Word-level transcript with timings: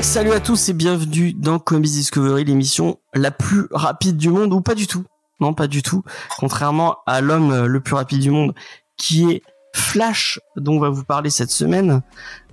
Salut 0.00 0.32
à 0.32 0.40
tous 0.40 0.68
et 0.68 0.72
bienvenue 0.72 1.32
dans 1.32 1.58
Comics 1.58 1.92
Discovery, 1.92 2.44
l'émission 2.44 2.98
la 3.14 3.30
plus 3.30 3.66
rapide 3.70 4.16
du 4.16 4.28
monde, 4.28 4.52
ou 4.52 4.60
pas 4.60 4.74
du 4.74 4.86
tout. 4.86 5.04
Non, 5.40 5.54
pas 5.54 5.68
du 5.68 5.82
tout. 5.82 6.02
Contrairement 6.36 6.96
à 7.06 7.20
l'homme 7.20 7.66
le 7.66 7.80
plus 7.80 7.94
rapide 7.94 8.20
du 8.20 8.30
monde, 8.30 8.54
qui 8.96 9.30
est 9.30 9.42
Flash, 9.74 10.40
dont 10.56 10.76
on 10.76 10.80
va 10.80 10.90
vous 10.90 11.04
parler 11.04 11.30
cette 11.30 11.50
semaine. 11.50 12.02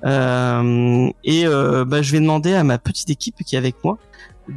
Euh, 0.05 1.09
et 1.23 1.45
euh, 1.45 1.85
bah, 1.85 2.01
je 2.01 2.11
vais 2.11 2.19
demander 2.19 2.53
à 2.53 2.63
ma 2.63 2.77
petite 2.77 3.09
équipe 3.09 3.35
qui 3.45 3.55
est 3.55 3.57
avec 3.57 3.75
moi 3.83 3.97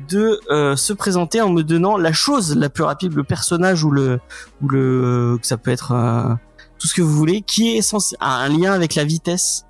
de 0.08 0.40
euh, 0.50 0.74
se 0.74 0.92
présenter 0.92 1.40
en 1.40 1.50
me 1.50 1.62
donnant 1.62 1.96
la 1.96 2.12
chose 2.12 2.56
la 2.56 2.70
plus 2.70 2.84
rapide, 2.84 3.12
le 3.14 3.24
personnage 3.24 3.84
ou 3.84 3.90
le 3.90 4.20
ou 4.62 4.68
le 4.68 5.38
que 5.40 5.46
ça 5.46 5.58
peut 5.58 5.70
être 5.70 5.92
euh, 5.92 6.34
tout 6.78 6.86
ce 6.86 6.94
que 6.94 7.02
vous 7.02 7.12
voulez, 7.12 7.42
qui 7.42 7.76
est 7.76 7.82
censé 7.82 8.16
a 8.20 8.36
un 8.36 8.48
lien 8.48 8.72
avec 8.72 8.94
la 8.94 9.04
vitesse 9.04 9.66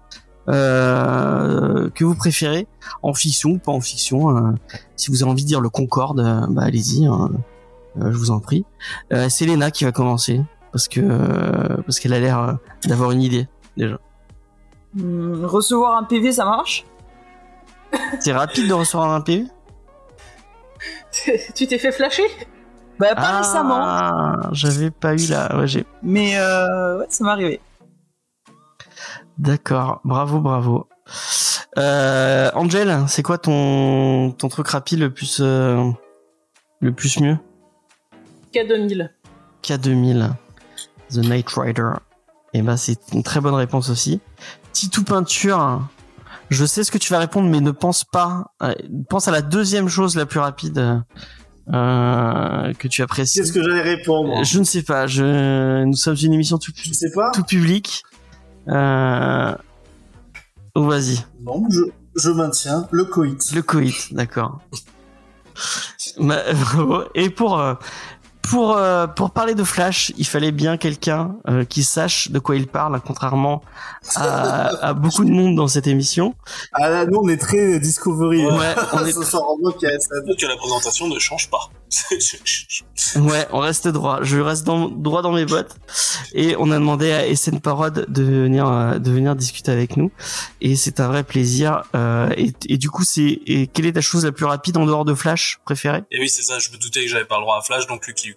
euh, 0.48 1.90
que 1.90 2.04
vous 2.04 2.14
préférez 2.14 2.66
en 3.02 3.14
fiction 3.14 3.50
ou 3.50 3.58
pas 3.58 3.72
en 3.72 3.80
fiction. 3.80 4.36
euh, 4.36 4.52
si 4.96 5.10
vous 5.10 5.22
avez 5.22 5.30
envie 5.32 5.42
de 5.42 5.48
dire 5.48 5.60
le 5.60 5.70
Concorde, 5.70 6.20
euh, 6.20 6.46
bah 6.48 6.62
allez-y, 6.62 7.06
hein, 7.06 7.30
euh, 8.00 8.12
je 8.12 8.16
vous 8.16 8.30
en 8.30 8.40
prie. 8.40 8.64
Euh, 9.12 9.28
c'est 9.28 9.44
Léna 9.46 9.70
qui 9.70 9.84
va 9.84 9.92
commencer 9.92 10.40
parce 10.72 10.88
que 10.88 11.00
euh, 11.00 11.82
parce 11.84 12.00
qu'elle 12.00 12.12
a 12.14 12.20
l'air 12.20 12.38
euh, 12.38 12.52
d'avoir 12.84 13.10
une 13.12 13.22
idée 13.22 13.46
déjà. 13.76 13.98
Hmm, 14.94 15.44
recevoir 15.44 15.96
un 15.96 16.04
PV, 16.04 16.32
ça 16.32 16.44
marche? 16.44 16.84
C'est 18.20 18.32
rapide 18.32 18.68
de 18.68 18.74
recevoir 18.74 19.10
un 19.12 19.20
PV 19.20 19.46
tu 21.54 21.66
t'es 21.66 21.78
fait 21.78 21.92
flasher? 21.92 22.24
Bah, 22.98 23.14
pas 23.14 23.38
récemment, 23.38 23.78
Ah, 23.80 24.48
j'avais 24.52 24.90
pas 24.90 25.14
eu 25.14 25.26
la. 25.28 25.56
Ouais, 25.56 25.66
j'ai. 25.66 25.84
mais 26.02 26.36
euh, 26.38 26.98
ouais, 26.98 27.06
ça 27.08 27.24
m'est 27.24 27.30
arrivé. 27.30 27.60
D'accord, 29.38 30.00
bravo, 30.04 30.40
bravo. 30.40 30.88
Euh, 31.78 32.50
Angel, 32.54 33.04
c'est 33.08 33.22
quoi 33.22 33.38
ton 33.38 34.30
ton 34.32 34.48
truc 34.48 34.68
rapide 34.68 34.98
le 35.00 35.12
plus 35.12 35.38
euh, 35.40 35.90
le 36.80 36.92
plus 36.92 37.18
mieux? 37.20 37.38
K2000. 38.52 39.08
K2000, 39.62 40.30
The 41.12 41.18
Night 41.18 41.48
Rider. 41.50 41.90
Et 42.54 42.62
ben 42.62 42.76
c'est 42.76 42.98
une 43.12 43.22
très 43.22 43.40
bonne 43.40 43.54
réponse 43.54 43.90
aussi. 43.90 44.20
Titou 44.72 45.04
peinture. 45.04 45.88
Je 46.50 46.64
sais 46.66 46.84
ce 46.84 46.90
que 46.90 46.98
tu 46.98 47.12
vas 47.12 47.18
répondre, 47.18 47.48
mais 47.48 47.60
ne 47.60 47.70
pense 47.70 48.04
pas. 48.04 48.52
euh, 48.62 48.74
pense 49.08 49.28
à 49.28 49.30
la 49.30 49.40
deuxième 49.42 49.88
chose 49.88 50.16
la 50.16 50.26
plus 50.26 50.40
rapide 50.40 51.02
euh, 51.72 52.72
que 52.74 52.88
tu 52.88 53.02
apprécies. 53.02 53.38
Qu'est-ce 53.38 53.52
que 53.52 53.62
j'allais 53.62 53.80
répondre? 53.82 54.44
Je 54.44 54.58
ne 54.58 54.64
sais 54.64 54.82
pas. 54.82 55.06
Je 55.06 55.84
nous 55.84 55.96
sommes 55.96 56.16
une 56.22 56.34
émission 56.34 56.58
tout, 56.58 56.72
Je 56.74 56.92
sais 56.92 57.10
pas. 57.14 57.30
tout 57.32 57.44
public. 57.44 58.02
Euh... 58.68 59.54
oh, 60.74 60.84
vas-y. 60.84 61.24
Non, 61.42 61.64
je, 61.70 61.80
je 62.16 62.30
maintiens 62.30 62.86
le 62.90 63.04
coït. 63.04 63.52
Le 63.54 63.62
coït, 63.62 64.12
d'accord. 64.12 64.60
Et 67.14 67.30
pour 67.30 67.58
euh, 67.58 67.74
pour 68.42 68.76
euh, 68.76 69.06
pour 69.06 69.30
parler 69.30 69.54
de 69.54 69.64
Flash, 69.64 70.12
il 70.18 70.26
fallait 70.26 70.52
bien 70.52 70.76
quelqu'un 70.76 71.36
euh, 71.48 71.64
qui 71.64 71.82
sache 71.84 72.30
de 72.30 72.38
quoi 72.38 72.56
il 72.56 72.66
parle, 72.66 73.00
contrairement 73.00 73.62
à, 74.16 74.66
à 74.88 74.92
beaucoup 74.94 75.24
de 75.24 75.30
monde 75.30 75.54
dans 75.56 75.68
cette 75.68 75.86
émission. 75.86 76.34
Ah 76.72 76.88
là, 76.88 77.06
nous, 77.06 77.18
on 77.22 77.28
est 77.28 77.36
très 77.36 77.78
Discovery. 77.78 78.44
Ouais, 78.46 78.74
on 78.92 79.04
est 79.06 79.12
Ce 79.12 79.22
soir, 79.22 79.44
en 79.48 79.58
mode 79.58 79.76
KSM. 79.76 80.34
que 80.38 80.46
la 80.46 80.56
présentation 80.56 81.08
ne 81.08 81.18
change 81.18 81.48
pas. 81.50 81.70
Ouais, 83.16 83.46
on 83.52 83.58
reste 83.58 83.88
droit. 83.88 84.20
Je 84.22 84.38
reste 84.38 84.64
dans, 84.64 84.88
droit 84.88 85.20
dans 85.22 85.32
mes 85.32 85.44
bottes. 85.44 85.76
Et 86.32 86.56
on 86.58 86.70
a 86.70 86.74
demandé 86.74 87.12
à 87.12 87.34
SN 87.34 87.60
Parod 87.60 88.06
de 88.08 88.22
venir, 88.22 88.66
euh, 88.66 88.98
de 88.98 89.10
venir 89.10 89.36
discuter 89.36 89.70
avec 89.70 89.96
nous. 89.96 90.10
Et 90.62 90.76
c'est 90.76 91.00
un 91.00 91.08
vrai 91.08 91.22
plaisir. 91.22 91.82
Euh, 91.94 92.30
et, 92.36 92.52
et 92.68 92.78
du 92.78 92.88
coup, 92.88 93.04
c'est, 93.04 93.40
et 93.46 93.66
quelle 93.66 93.86
est 93.86 93.92
ta 93.92 94.00
chose 94.00 94.24
la 94.24 94.32
plus 94.32 94.46
rapide 94.46 94.76
en 94.78 94.86
dehors 94.86 95.04
de 95.04 95.14
Flash 95.14 95.58
préférée? 95.64 96.02
Et 96.10 96.18
oui, 96.18 96.28
c'est 96.28 96.42
ça, 96.42 96.58
je 96.58 96.70
me 96.70 96.78
doutais 96.78 97.02
que 97.02 97.08
j'avais 97.08 97.26
pas 97.26 97.36
le 97.36 97.42
droit 97.42 97.58
à 97.58 97.62
Flash, 97.62 97.86
donc 97.86 98.06
Lucky. 98.06 98.31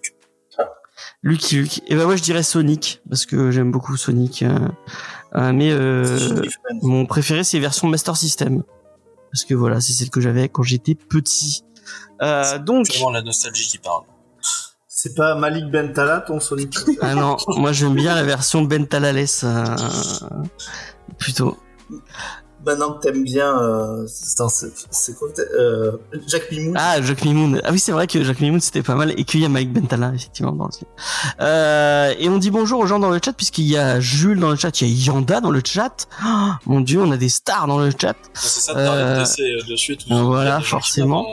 Lucky 1.22 1.56
Luke. 1.56 1.82
Et 1.88 1.96
bah 1.96 2.06
ouais, 2.06 2.16
je 2.16 2.22
dirais 2.22 2.42
Sonic. 2.42 3.02
Parce 3.08 3.26
que 3.26 3.50
j'aime 3.50 3.70
beaucoup 3.70 3.96
Sonic. 3.96 4.42
euh, 4.42 4.58
euh, 5.34 5.52
mais, 5.52 5.70
euh, 5.70 6.42
mon 6.82 7.06
préféré, 7.06 7.44
c'est 7.44 7.58
version 7.58 7.88
Master 7.88 8.16
System. 8.16 8.62
Parce 9.32 9.44
que 9.44 9.54
voilà, 9.54 9.80
c'est 9.80 9.92
celle 9.92 10.10
que 10.10 10.20
j'avais 10.20 10.48
quand 10.48 10.62
j'étais 10.62 10.94
petit. 10.94 11.62
Euh, 12.22 12.58
donc, 12.58 12.86
C'est 12.86 12.94
vraiment 12.98 13.10
la 13.10 13.22
nostalgie 13.22 13.68
qui 13.68 13.78
parle. 13.78 14.02
C'est 14.88 15.14
pas 15.14 15.34
Malik 15.34 15.70
Bentala, 15.70 16.22
ton 16.22 16.40
Sonic 16.40 16.74
Ah 17.02 17.14
non, 17.14 17.36
moi 17.48 17.72
j'aime 17.72 17.94
bien 17.94 18.14
la 18.14 18.22
version 18.22 18.62
Bentalales 18.62 19.26
euh, 19.44 19.76
plutôt. 21.18 21.58
Maintenant 22.66 22.94
que 22.94 23.00
t'aimes 23.02 23.22
bien, 23.22 23.56
euh, 23.62 24.04
c'est 24.08 25.16
quoi 25.16 25.28
euh, 25.56 25.92
Jack 26.26 26.50
Mimoun? 26.50 26.74
Ah, 26.76 27.00
Jacques 27.00 27.24
Mimoun. 27.24 27.60
Ah 27.64 27.68
oui, 27.70 27.78
c'est 27.78 27.92
vrai 27.92 28.08
que 28.08 28.24
Jacques 28.24 28.40
Mimoun 28.40 28.60
c'était 28.60 28.82
pas 28.82 28.96
mal 28.96 29.12
et 29.16 29.22
qu'il 29.24 29.40
y 29.40 29.44
a 29.44 29.48
Mike 29.48 29.72
Bentala 29.72 30.12
effectivement 30.14 30.50
dans 30.52 30.66
le 30.66 30.72
film. 30.72 30.90
Euh, 31.40 32.12
et 32.18 32.28
on 32.28 32.38
dit 32.38 32.50
bonjour 32.50 32.80
aux 32.80 32.86
gens 32.86 32.98
dans 32.98 33.10
le 33.10 33.20
chat 33.24 33.32
puisqu'il 33.32 33.66
y 33.66 33.76
a 33.76 34.00
Jules 34.00 34.40
dans 34.40 34.50
le 34.50 34.56
chat, 34.56 34.80
il 34.80 34.88
y 34.88 35.08
a 35.08 35.12
Yanda 35.12 35.40
dans 35.40 35.50
le 35.52 35.62
chat. 35.64 36.08
Oh, 36.26 36.50
mon 36.66 36.80
dieu, 36.80 37.00
on 37.00 37.10
a 37.12 37.16
des 37.16 37.28
stars 37.28 37.66
dans 37.68 37.78
le 37.78 37.90
chat. 37.90 38.16
C'est 38.34 38.60
ça, 38.60 38.74
de 38.74 38.78
Euh, 38.80 39.24
euh... 39.24 39.62
dessus 39.70 39.92
et 39.92 39.96
tout. 39.96 40.06
voilà, 40.26 40.60
forcément. 40.60 41.24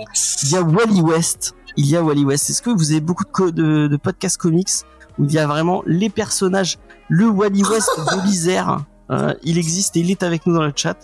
Il 0.43 0.51
y 0.51 0.55
a 0.55 0.61
Wally 0.61 1.01
West. 1.01 1.55
Il 1.77 1.87
y 1.87 1.95
a 1.97 2.03
Wally 2.03 2.25
West. 2.25 2.49
Est-ce 2.51 2.61
que 2.61 2.69
vous 2.69 2.91
avez 2.91 3.01
beaucoup 3.01 3.23
de, 3.23 3.31
co- 3.31 3.51
de, 3.51 3.87
de 3.87 3.97
podcasts 3.97 4.37
comics 4.37 4.69
où 5.17 5.23
il 5.25 5.31
y 5.31 5.39
a 5.39 5.47
vraiment 5.47 5.81
les 5.87 6.09
personnages, 6.09 6.77
le 7.09 7.27
Wally 7.27 7.63
West 7.63 7.89
de 7.97 8.21
l'Isère 8.27 8.85
euh, 9.09 9.33
Il 9.43 9.57
existe 9.57 9.95
et 9.97 10.01
il 10.01 10.11
est 10.11 10.21
avec 10.23 10.45
nous 10.45 10.53
dans 10.53 10.63
le 10.63 10.73
chat. 10.75 10.97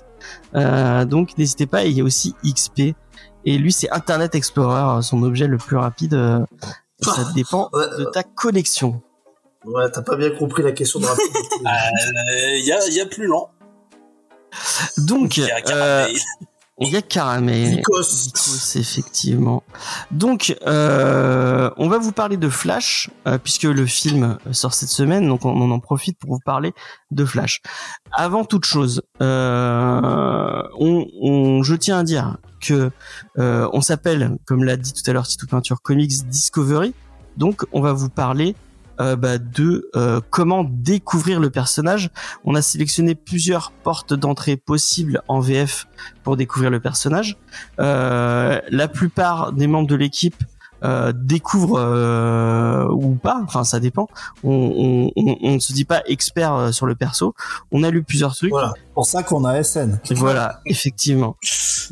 Euh, 0.56 1.06
donc 1.06 1.38
n'hésitez 1.38 1.66
pas. 1.66 1.86
Et 1.86 1.90
il 1.90 1.98
y 1.98 2.02
a 2.02 2.04
aussi 2.04 2.36
XP. 2.46 2.96
Et 3.46 3.58
lui, 3.58 3.72
c'est 3.72 3.90
Internet 3.92 4.36
Explorer, 4.36 5.02
son 5.02 5.24
objet 5.24 5.48
le 5.48 5.58
plus 5.58 5.78
rapide. 5.78 6.14
euh, 6.14 6.40
ça 7.02 7.26
dépend 7.34 7.70
Ouais, 7.74 7.88
de 7.98 8.04
ta 8.06 8.24
connexion. 8.24 9.02
Ouais, 9.66 9.90
t'as 9.92 10.02
pas 10.02 10.16
bien 10.16 10.32
compris 10.32 10.64
la 10.64 10.72
question 10.74 11.00
de 11.00 11.06
rapidité. 11.08 11.38
Euh, 11.66 12.58
Il 12.58 12.66
y, 12.66 12.72
a, 12.72 12.88
y 12.90 13.00
a 13.02 13.06
plus 13.06 13.26
lent. 13.28 13.50
Donc, 14.98 15.38
Il 15.38 15.46
y 15.46 15.52
a 15.52 15.62
euh. 15.70 16.08
Il 16.82 16.90
y 16.94 16.96
a 16.96 17.02
Caramel. 17.02 17.70
Nikos. 17.76 18.26
Nikos, 18.28 18.76
effectivement. 18.80 19.64
Donc, 20.12 20.56
euh, 20.68 21.70
on 21.78 21.90
va 21.90 21.98
vous 21.98 22.12
parler 22.12 22.38
de 22.38 22.50
Flash, 22.50 23.10
euh, 23.28 23.38
puisque 23.38 23.64
le 23.64 23.86
film 23.86 24.38
sort 24.52 24.74
cette 24.74 24.90
semaine, 24.90 25.28
donc 25.28 25.46
on, 25.46 25.50
on 25.52 25.72
en 25.72 25.80
profite 25.80 26.18
pour 26.20 26.32
vous 26.32 26.40
parler 26.46 26.74
de 27.12 27.26
Flash. 27.26 27.62
Avant 28.12 28.46
toute 28.46 28.66
chose, 28.66 29.02
euh, 29.22 30.62
on, 30.80 31.06
on- 31.22 31.64
je 31.64 31.76
tiens 31.76 32.00
à 32.00 32.04
dire 32.04 32.38
que 32.62 32.92
euh, 33.38 33.70
on 33.74 33.82
s'appelle, 33.82 34.38
comme 34.46 34.64
l'a 34.64 34.78
dit 34.78 34.94
tout 34.94 35.10
à 35.10 35.14
l'heure 35.14 35.28
Tito 35.28 35.48
Peinture, 35.48 35.82
Comics 35.82 36.28
Discovery. 36.28 36.94
Donc, 37.38 37.64
on 37.72 37.82
va 37.82 37.94
vous 37.94 38.10
parler 38.10 38.56
euh, 39.02 39.16
bah, 39.16 39.38
de 39.38 39.90
euh, 39.96 40.20
comment 40.30 40.64
découvrir 40.64 41.40
le 41.40 41.50
personnage. 41.50 42.10
On 42.44 42.56
a 42.56 42.62
sélectionné 42.62 43.16
plusieurs 43.16 43.72
portes 43.72 44.14
d'entrée 44.14 44.58
possibles 44.58 45.22
en 45.28 45.40
VF 45.40 45.88
pour 46.24 46.36
découvrir 46.36 46.70
le 46.70 46.80
personnage. 46.80 47.38
Euh, 47.80 48.60
la 48.70 48.88
plupart 48.88 49.54
des 49.54 49.68
membres 49.68 49.88
de 49.88 49.96
l'équipe 49.96 50.44
euh, 50.84 51.12
découvrent 51.16 51.80
euh, 51.80 52.88
ou 52.90 53.16
pas, 53.16 53.42
enfin 53.44 53.64
ça 53.64 53.80
dépend. 53.80 54.08
On, 54.44 54.52
on, 54.52 55.12
on, 55.16 55.38
on 55.44 55.54
ne 55.56 55.60
se 55.60 55.74
dit 55.74 55.86
pas 55.86 56.02
expert 56.06 56.54
euh, 56.54 56.72
sur 56.72 56.86
le 56.86 56.96
perso. 56.96 57.34
On 57.72 57.84
a 57.84 57.90
lu 57.90 58.04
plusieurs 58.04 58.36
trucs. 58.36 58.52
Voilà, 58.52 58.74
pour 58.94 59.06
ça 59.06 59.24
qu'on 59.24 59.44
a 59.46 59.62
SN. 59.64 60.00
Et 60.10 60.14
voilà, 60.14 60.60
effectivement. 60.66 61.36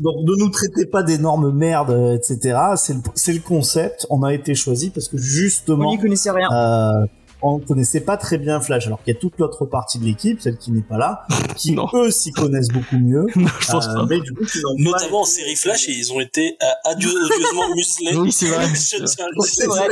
Donc 0.00 0.14
ne 0.24 0.36
nous 0.38 0.48
traitez 0.50 0.86
pas 0.86 1.02
d'énormes 1.02 1.50
merdes, 1.52 1.90
euh, 1.90 2.16
etc. 2.16 2.58
C'est 2.76 2.94
le, 2.94 3.00
c'est 3.14 3.32
le 3.32 3.40
concept. 3.40 4.06
On 4.10 4.22
a 4.22 4.32
été 4.32 4.54
choisi 4.54 4.90
parce 4.90 5.08
que 5.08 5.16
On 5.16 5.20
justement, 5.20 5.90
n'y 5.90 5.98
connaissait 5.98 6.30
rien. 6.30 6.48
euh, 6.52 7.06
on 7.40 7.58
connaissait 7.60 8.00
pas 8.00 8.16
très 8.16 8.36
bien 8.38 8.60
Flash, 8.60 8.86
alors 8.86 9.02
qu'il 9.02 9.14
y 9.14 9.16
a 9.16 9.20
toute 9.20 9.38
l'autre 9.38 9.64
partie 9.64 9.98
de 9.98 10.04
l'équipe, 10.04 10.40
celle 10.40 10.56
qui 10.58 10.72
n'est 10.72 10.80
pas 10.82 10.98
là, 10.98 11.24
qui 11.56 11.72
Non. 11.78 11.86
eux 11.94 12.10
s'y 12.10 12.32
connaissent 12.32 12.68
beaucoup 12.68 12.98
mieux. 12.98 13.26
Non, 13.36 13.46
je 13.60 13.66
pense 13.70 13.86
Euh, 13.88 13.94
pas. 13.94 14.06
mais 14.08 14.20
du 14.20 14.32
coup, 14.34 14.44
pas 14.44 14.50
Notamment 14.78 15.20
en 15.20 15.24
série 15.24 15.54
Flash, 15.56 15.88
et 15.88 15.92
ils 15.92 16.12
ont 16.12 16.20
été 16.20 16.56
euh, 16.62 16.66
adieu- 16.90 17.08
odieusement 17.10 17.68
muselés. 17.74 18.16
Oui, 18.16 18.32
c'est 18.32 18.46
vrai. 18.48 18.66
C'est 18.74 19.66
vrai. 19.66 19.88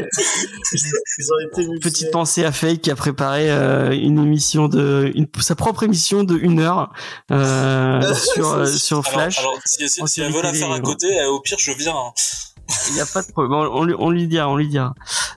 Ils 1.18 1.32
ont 1.32 1.48
été 1.52 1.60
muselés. 1.68 1.80
Petite 1.80 2.10
pensée 2.10 2.44
à 2.44 2.52
Faye 2.52 2.78
qui 2.78 2.90
a 2.90 2.96
préparé 2.96 3.50
euh, 3.50 3.90
une 3.92 4.18
émission 4.18 4.68
de 4.68 5.12
une, 5.14 5.26
sa 5.40 5.54
propre 5.54 5.82
émission 5.84 6.24
de 6.24 6.36
une 6.36 6.60
heure 6.60 6.92
euh, 7.30 8.14
sur 8.14 8.52
euh, 8.52 8.66
sur 8.66 9.04
Flash. 9.04 9.38
alors, 9.38 9.54
si, 9.64 9.88
si, 9.88 10.00
si 10.06 10.20
elle 10.20 10.32
veut 10.32 10.42
la 10.42 10.52
faire 10.52 10.70
à 10.72 10.80
côté, 10.80 11.06
euh, 11.20 11.28
au 11.30 11.40
pire, 11.40 11.58
je 11.60 11.72
viens. 11.72 11.94
hein. 11.96 12.12
Il 12.88 12.94
n'y 12.94 13.00
a 13.00 13.06
pas 13.06 13.22
de 13.22 13.30
problème. 13.30 13.52
On, 13.52 13.80
on 13.80 13.84
lui, 13.84 13.94
on 13.98 14.10
lui 14.10 14.26
dira, 14.26 14.48
on 14.48 14.56
lui 14.56 14.68
dira. 14.68 14.94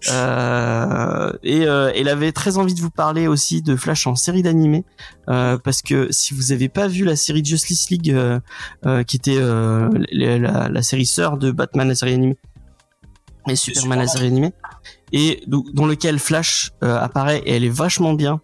Euh, 0.10 1.32
et 1.44 1.66
euh, 1.68 1.92
elle 1.96 2.08
avait 2.10 2.32
très 2.32 2.58
envie 2.58 2.74
de 2.74 2.82
vous 2.82 2.90
parler 2.90 3.28
aussi 3.28 3.62
de 3.62 3.76
Flash 3.76 4.08
en 4.08 4.16
série 4.16 4.42
d'animé, 4.44 4.84
euh, 5.30 5.58
parce 5.58 5.82
que 5.82 6.12
si 6.12 6.34
vous 6.34 6.52
avez 6.52 6.70
pas 6.70 6.88
vu 6.88 7.04
la 7.06 7.16
série 7.16 7.44
Justice 7.44 7.90
League, 7.90 8.10
euh, 8.12 8.40
euh, 8.86 9.04
qui 9.04 9.18
était 9.18 9.38
euh, 9.38 9.90
la, 10.12 10.38
la- 10.40 10.70
la 10.70 10.82
série 10.82 11.06
sœur 11.06 11.38
de 11.38 11.52
Batman, 11.52 11.88
la 11.88 11.96
série 11.96 12.14
animée, 12.14 12.38
et 13.48 13.56
Superman, 13.56 14.00
la 14.00 14.08
série 14.08 14.28
animée, 14.28 14.54
et 15.12 15.44
dans 15.48 15.86
lequel 15.86 16.18
Flash 16.20 16.72
euh, 16.84 16.98
apparaît, 17.00 17.40
et 17.46 17.56
elle 17.56 17.64
est 17.64 17.70
vachement 17.70 18.14
bien. 18.14 18.42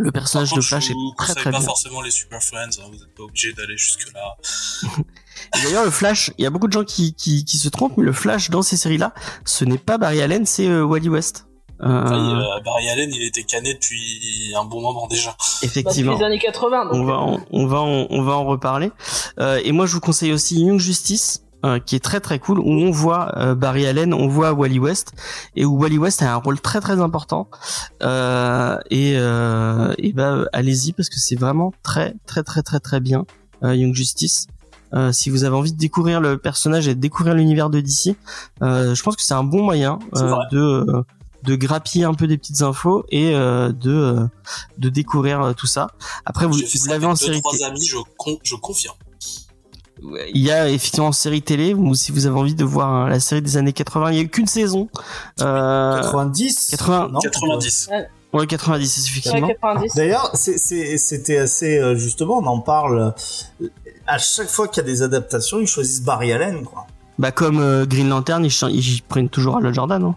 Le 0.00 0.12
personnage 0.12 0.50
contre, 0.50 0.60
de 0.62 0.64
Flash 0.66 0.90
est 0.90 0.92
vous 0.94 1.12
très 1.16 1.26
conseille 1.26 1.42
très 1.42 1.50
pas 1.50 1.58
bien. 1.58 1.66
forcément 1.66 2.02
les 2.02 2.12
Super 2.12 2.40
Friends, 2.40 2.68
hein, 2.78 2.84
vous 2.86 2.98
n'êtes 2.98 3.14
pas 3.16 3.24
obligé 3.24 3.52
d'aller 3.52 3.76
jusque-là. 3.76 4.36
Et 4.84 4.86
D'ailleurs, 5.64 5.84
le 5.84 5.90
Flash, 5.90 6.30
il 6.38 6.44
y 6.44 6.46
a 6.46 6.50
beaucoup 6.50 6.66
de 6.68 6.72
gens 6.72 6.84
qui, 6.84 7.14
qui, 7.14 7.44
qui 7.44 7.58
se 7.58 7.68
trompent, 7.68 7.96
mais 7.96 8.04
le 8.04 8.12
Flash 8.12 8.50
dans 8.50 8.62
ces 8.62 8.76
séries-là, 8.76 9.12
ce 9.44 9.64
n'est 9.64 9.78
pas 9.78 9.98
Barry 9.98 10.20
Allen, 10.22 10.46
c'est 10.46 10.66
euh, 10.68 10.82
Wally 10.84 11.08
West. 11.08 11.44
Euh, 11.80 12.02
Enfin, 12.04 12.16
il, 12.16 12.36
euh, 12.36 12.60
Barry 12.64 12.88
Allen, 12.90 13.10
il 13.14 13.22
était 13.22 13.44
cané 13.44 13.74
depuis 13.74 14.52
un 14.56 14.64
bon 14.64 14.80
moment 14.80 15.06
déjà. 15.06 15.30
Bah, 15.30 15.36
depuis 15.62 15.66
effectivement. 15.80 16.18
les 16.18 16.24
années 16.24 16.38
80. 16.40 16.84
Donc, 16.86 16.94
on 16.94 17.04
va 17.04 17.14
en, 17.18 17.40
on 17.52 17.66
va 17.66 17.78
en, 17.80 18.06
on 18.10 18.22
va 18.22 18.32
en 18.32 18.44
reparler. 18.44 18.90
Euh, 19.38 19.60
et 19.62 19.70
moi, 19.72 19.86
je 19.86 19.92
vous 19.94 20.00
conseille 20.00 20.32
aussi 20.32 20.60
Young 20.60 20.78
Justice. 20.80 21.44
euh, 21.64 21.80
qui 21.80 21.96
est 21.96 22.00
très 22.04 22.20
très 22.20 22.38
cool 22.38 22.60
où 22.60 22.70
on 22.70 22.92
voit 22.92 23.36
euh, 23.36 23.56
Barry 23.56 23.84
Allen, 23.84 24.14
on 24.14 24.28
voit 24.28 24.52
Wally 24.52 24.78
West 24.78 25.12
et 25.56 25.64
où 25.64 25.76
Wally 25.76 25.98
West 25.98 26.22
a 26.22 26.32
un 26.32 26.36
rôle 26.36 26.60
très 26.60 26.80
très 26.80 27.00
important 27.00 27.48
euh, 28.04 28.78
et 28.90 29.14
euh, 29.16 29.92
et 29.98 30.12
bah 30.12 30.44
allez-y 30.52 30.92
parce 30.92 31.08
que 31.08 31.18
c'est 31.18 31.34
vraiment 31.34 31.72
très 31.82 32.14
très 32.26 32.44
très 32.44 32.62
très 32.62 32.78
très 32.78 33.00
bien 33.00 33.24
euh, 33.64 33.74
Young 33.74 33.92
Justice. 33.92 34.46
Euh, 34.94 35.12
si 35.12 35.28
vous 35.30 35.44
avez 35.44 35.54
envie 35.56 35.72
de 35.72 35.78
découvrir 35.78 36.20
le 36.20 36.38
personnage 36.38 36.88
et 36.88 36.94
de 36.94 37.00
découvrir 37.00 37.34
l'univers 37.34 37.68
de 37.70 37.80
DC, 37.80 38.16
euh, 38.62 38.94
je 38.94 39.02
pense 39.02 39.16
que 39.16 39.22
c'est 39.22 39.34
un 39.34 39.44
bon 39.44 39.62
moyen 39.62 39.98
euh, 40.16 40.34
de 40.50 40.86
de 41.44 41.54
grappiller 41.54 42.04
un 42.04 42.14
peu 42.14 42.26
des 42.26 42.36
petites 42.36 42.62
infos 42.62 43.04
et 43.10 43.34
euh, 43.34 43.70
de 43.70 44.26
de 44.78 44.88
découvrir 44.88 45.54
tout 45.56 45.66
ça. 45.66 45.88
Après 46.24 46.46
vous, 46.46 46.54
vous 46.54 46.88
l'avez 46.88 47.06
en 47.06 47.10
deux, 47.10 47.16
série 47.16 47.40
trois 47.40 47.52
télé. 47.52 47.64
amis, 47.64 47.84
je, 47.84 47.96
con- 48.16 48.38
je 48.42 48.54
confirme. 48.56 48.96
Il 50.32 50.40
y 50.42 50.50
a 50.52 50.68
effectivement 50.70 51.08
en 51.08 51.12
série 51.12 51.42
télé 51.42 51.74
ou 51.74 51.94
si 51.94 52.12
vous 52.12 52.26
avez 52.26 52.36
envie 52.38 52.54
de 52.54 52.64
voir 52.64 52.88
hein, 52.92 53.08
la 53.08 53.18
série 53.20 53.42
des 53.42 53.56
années 53.56 53.72
80, 53.72 54.12
il 54.12 54.16
y 54.16 54.20
a 54.20 54.22
eu 54.22 54.28
qu'une 54.28 54.46
saison. 54.46 54.88
Euh, 55.40 56.00
90 56.00 56.68
80, 56.70 57.08
non? 57.08 57.18
90. 57.20 57.90
ouais 58.32 58.46
90 58.46 58.98
ouais, 58.98 59.10
effectivement. 59.10 59.48
90. 59.48 59.94
D'ailleurs, 59.96 60.30
c'était 60.34 61.38
assez 61.38 61.96
justement, 61.96 62.38
on 62.38 62.46
en 62.46 62.60
parle. 62.60 63.12
À 64.08 64.18
chaque 64.18 64.48
fois 64.48 64.66
qu'il 64.68 64.82
y 64.82 64.86
a 64.86 64.88
des 64.88 65.02
adaptations, 65.02 65.60
ils 65.60 65.66
choisissent 65.68 66.02
Barry 66.02 66.32
Allen, 66.32 66.64
quoi. 66.64 66.86
Bah 67.18 67.30
comme 67.30 67.60
euh, 67.60 67.84
Green 67.86 68.08
Lantern, 68.08 68.44
ils, 68.44 69.02
prennent 69.08 69.28
toujours 69.28 69.56
Al 69.58 69.72
Jordan. 69.74 70.02
Hein. 70.02 70.16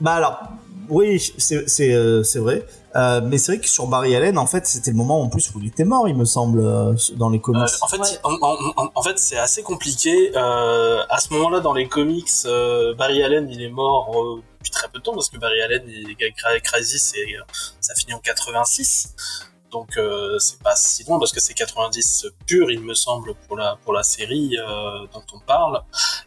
Bah 0.00 0.14
alors, 0.14 0.40
oui, 0.88 1.18
c'est 1.38 1.68
c'est 1.68 1.92
euh, 1.94 2.22
c'est 2.22 2.38
vrai. 2.38 2.64
Euh, 2.96 3.20
mais 3.22 3.38
c'est 3.38 3.52
vrai 3.52 3.60
que 3.60 3.68
sur 3.68 3.86
Barry 3.86 4.16
Allen, 4.16 4.38
en 4.38 4.46
fait, 4.46 4.66
c'était 4.66 4.90
le 4.90 4.96
moment 4.96 5.20
en 5.22 5.28
plus 5.28 5.50
où 5.54 5.60
il 5.60 5.68
était 5.68 5.84
mort, 5.84 6.08
il 6.08 6.16
me 6.16 6.24
semble, 6.24 6.60
euh, 6.60 6.94
dans 7.16 7.28
les 7.30 7.40
comics. 7.40 7.62
Euh, 7.62 7.66
en 7.82 7.86
fait, 7.88 7.98
Ouais. 7.98 8.18
en, 8.24 8.32
en- 8.40 8.56
en- 8.84 8.90
en 8.94 9.02
fait, 9.02 9.18
c'est 9.18 9.38
assez 9.38 9.62
compliqué. 9.62 10.32
Euh, 10.36 11.00
à 11.08 11.18
ce 11.20 11.32
moment-là, 11.34 11.60
dans 11.60 11.74
les 11.74 11.86
comics, 11.86 12.28
euh, 12.46 12.94
Barry 12.94 13.22
Allen, 13.22 13.48
il 13.50 13.62
est 13.62 13.68
mort 13.70 14.10
euh, 14.16 14.42
depuis 14.58 14.70
très 14.70 14.88
peu 14.88 14.98
de 14.98 15.04
temps 15.04 15.12
parce 15.14 15.28
que 15.28 15.38
Barry 15.38 15.60
Allen, 15.60 15.82
il 15.86 16.10
est 16.10 16.60
Crazy, 16.62 16.98
c'est 16.98 17.18
euh, 17.18 17.42
ça 17.80 17.94
finit 17.94 18.14
en 18.14 18.18
86. 18.20 19.14
Donc 19.70 19.96
euh, 19.96 20.38
c'est 20.38 20.62
pas 20.62 20.76
si 20.76 21.04
loin 21.04 21.18
parce 21.18 21.32
que 21.32 21.40
c'est 21.40 21.54
90 21.54 22.26
pur, 22.46 22.70
il 22.70 22.80
me 22.80 22.94
semble, 22.94 23.34
pour 23.46 23.56
la 23.56 23.76
pour 23.84 23.92
la 23.92 24.02
série 24.02 24.56
euh, 24.58 25.06
dont 25.12 25.22
on 25.34 25.40
parle. 25.40 25.82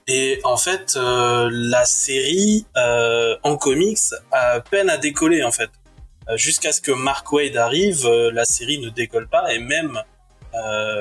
Et 0.08 0.40
en 0.44 0.58
fait, 0.58 0.94
euh, 0.96 1.50
la 1.52 1.86
série 1.86 2.66
euh, 2.78 3.36
en 3.44 3.58
comics 3.58 3.98
a 4.32 4.60
peine 4.60 4.90
à 4.90 4.98
décoller 4.98 5.44
en 5.44 5.52
fait. 5.52 5.70
Euh, 6.30 6.38
Jusqu'à 6.38 6.72
ce 6.72 6.82
que 6.82 6.92
Mark 6.92 7.32
Wade 7.32 7.58
arrive, 7.58 8.06
euh, 8.06 8.32
la 8.32 8.46
série 8.46 8.80
ne 8.80 8.90
décolle 8.90 9.28
pas 9.28 9.54
et 9.54 9.60
même 9.60 10.02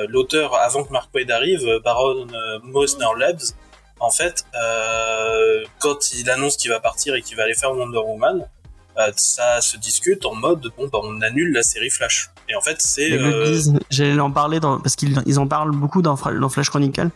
l'auteur 0.08 0.54
avant 0.54 0.84
que 0.84 0.92
Mark 0.92 1.10
Wade 1.12 1.30
arrive, 1.30 1.80
Baron 1.82 2.28
Mosner 2.62 3.06
Labs, 3.18 3.42
en 3.98 4.10
fait, 4.10 4.44
quand 5.80 6.12
il 6.12 6.30
annonce 6.30 6.56
qu'il 6.56 6.70
va 6.70 6.78
partir 6.78 7.16
et 7.16 7.20
qu'il 7.22 7.36
va 7.36 7.42
aller 7.42 7.54
faire 7.54 7.72
Wonder 7.72 7.98
Woman, 7.98 8.46
euh, 8.98 9.10
ça 9.16 9.60
se 9.60 9.76
discute 9.76 10.24
en 10.26 10.34
mode 10.34 10.66
bon 10.76 10.88
bah 10.92 10.98
on 11.02 11.20
annule 11.20 11.52
la 11.52 11.62
série 11.62 11.90
Flash. 11.90 12.30
Et 12.48 12.54
en 12.56 12.60
fait 12.60 12.76
c'est 12.80 13.12
euh. 13.12 13.60
J'allais 13.90 14.18
en 14.20 14.30
parler 14.30 14.60
dans, 14.60 14.80
parce 14.80 14.96
qu'ils 14.96 15.22
ils 15.26 15.38
en 15.38 15.46
parlent 15.46 15.70
beaucoup 15.70 16.02
dans, 16.02 16.16
dans 16.16 16.48
Flash 16.48 16.70
Chronicle, 16.70 17.10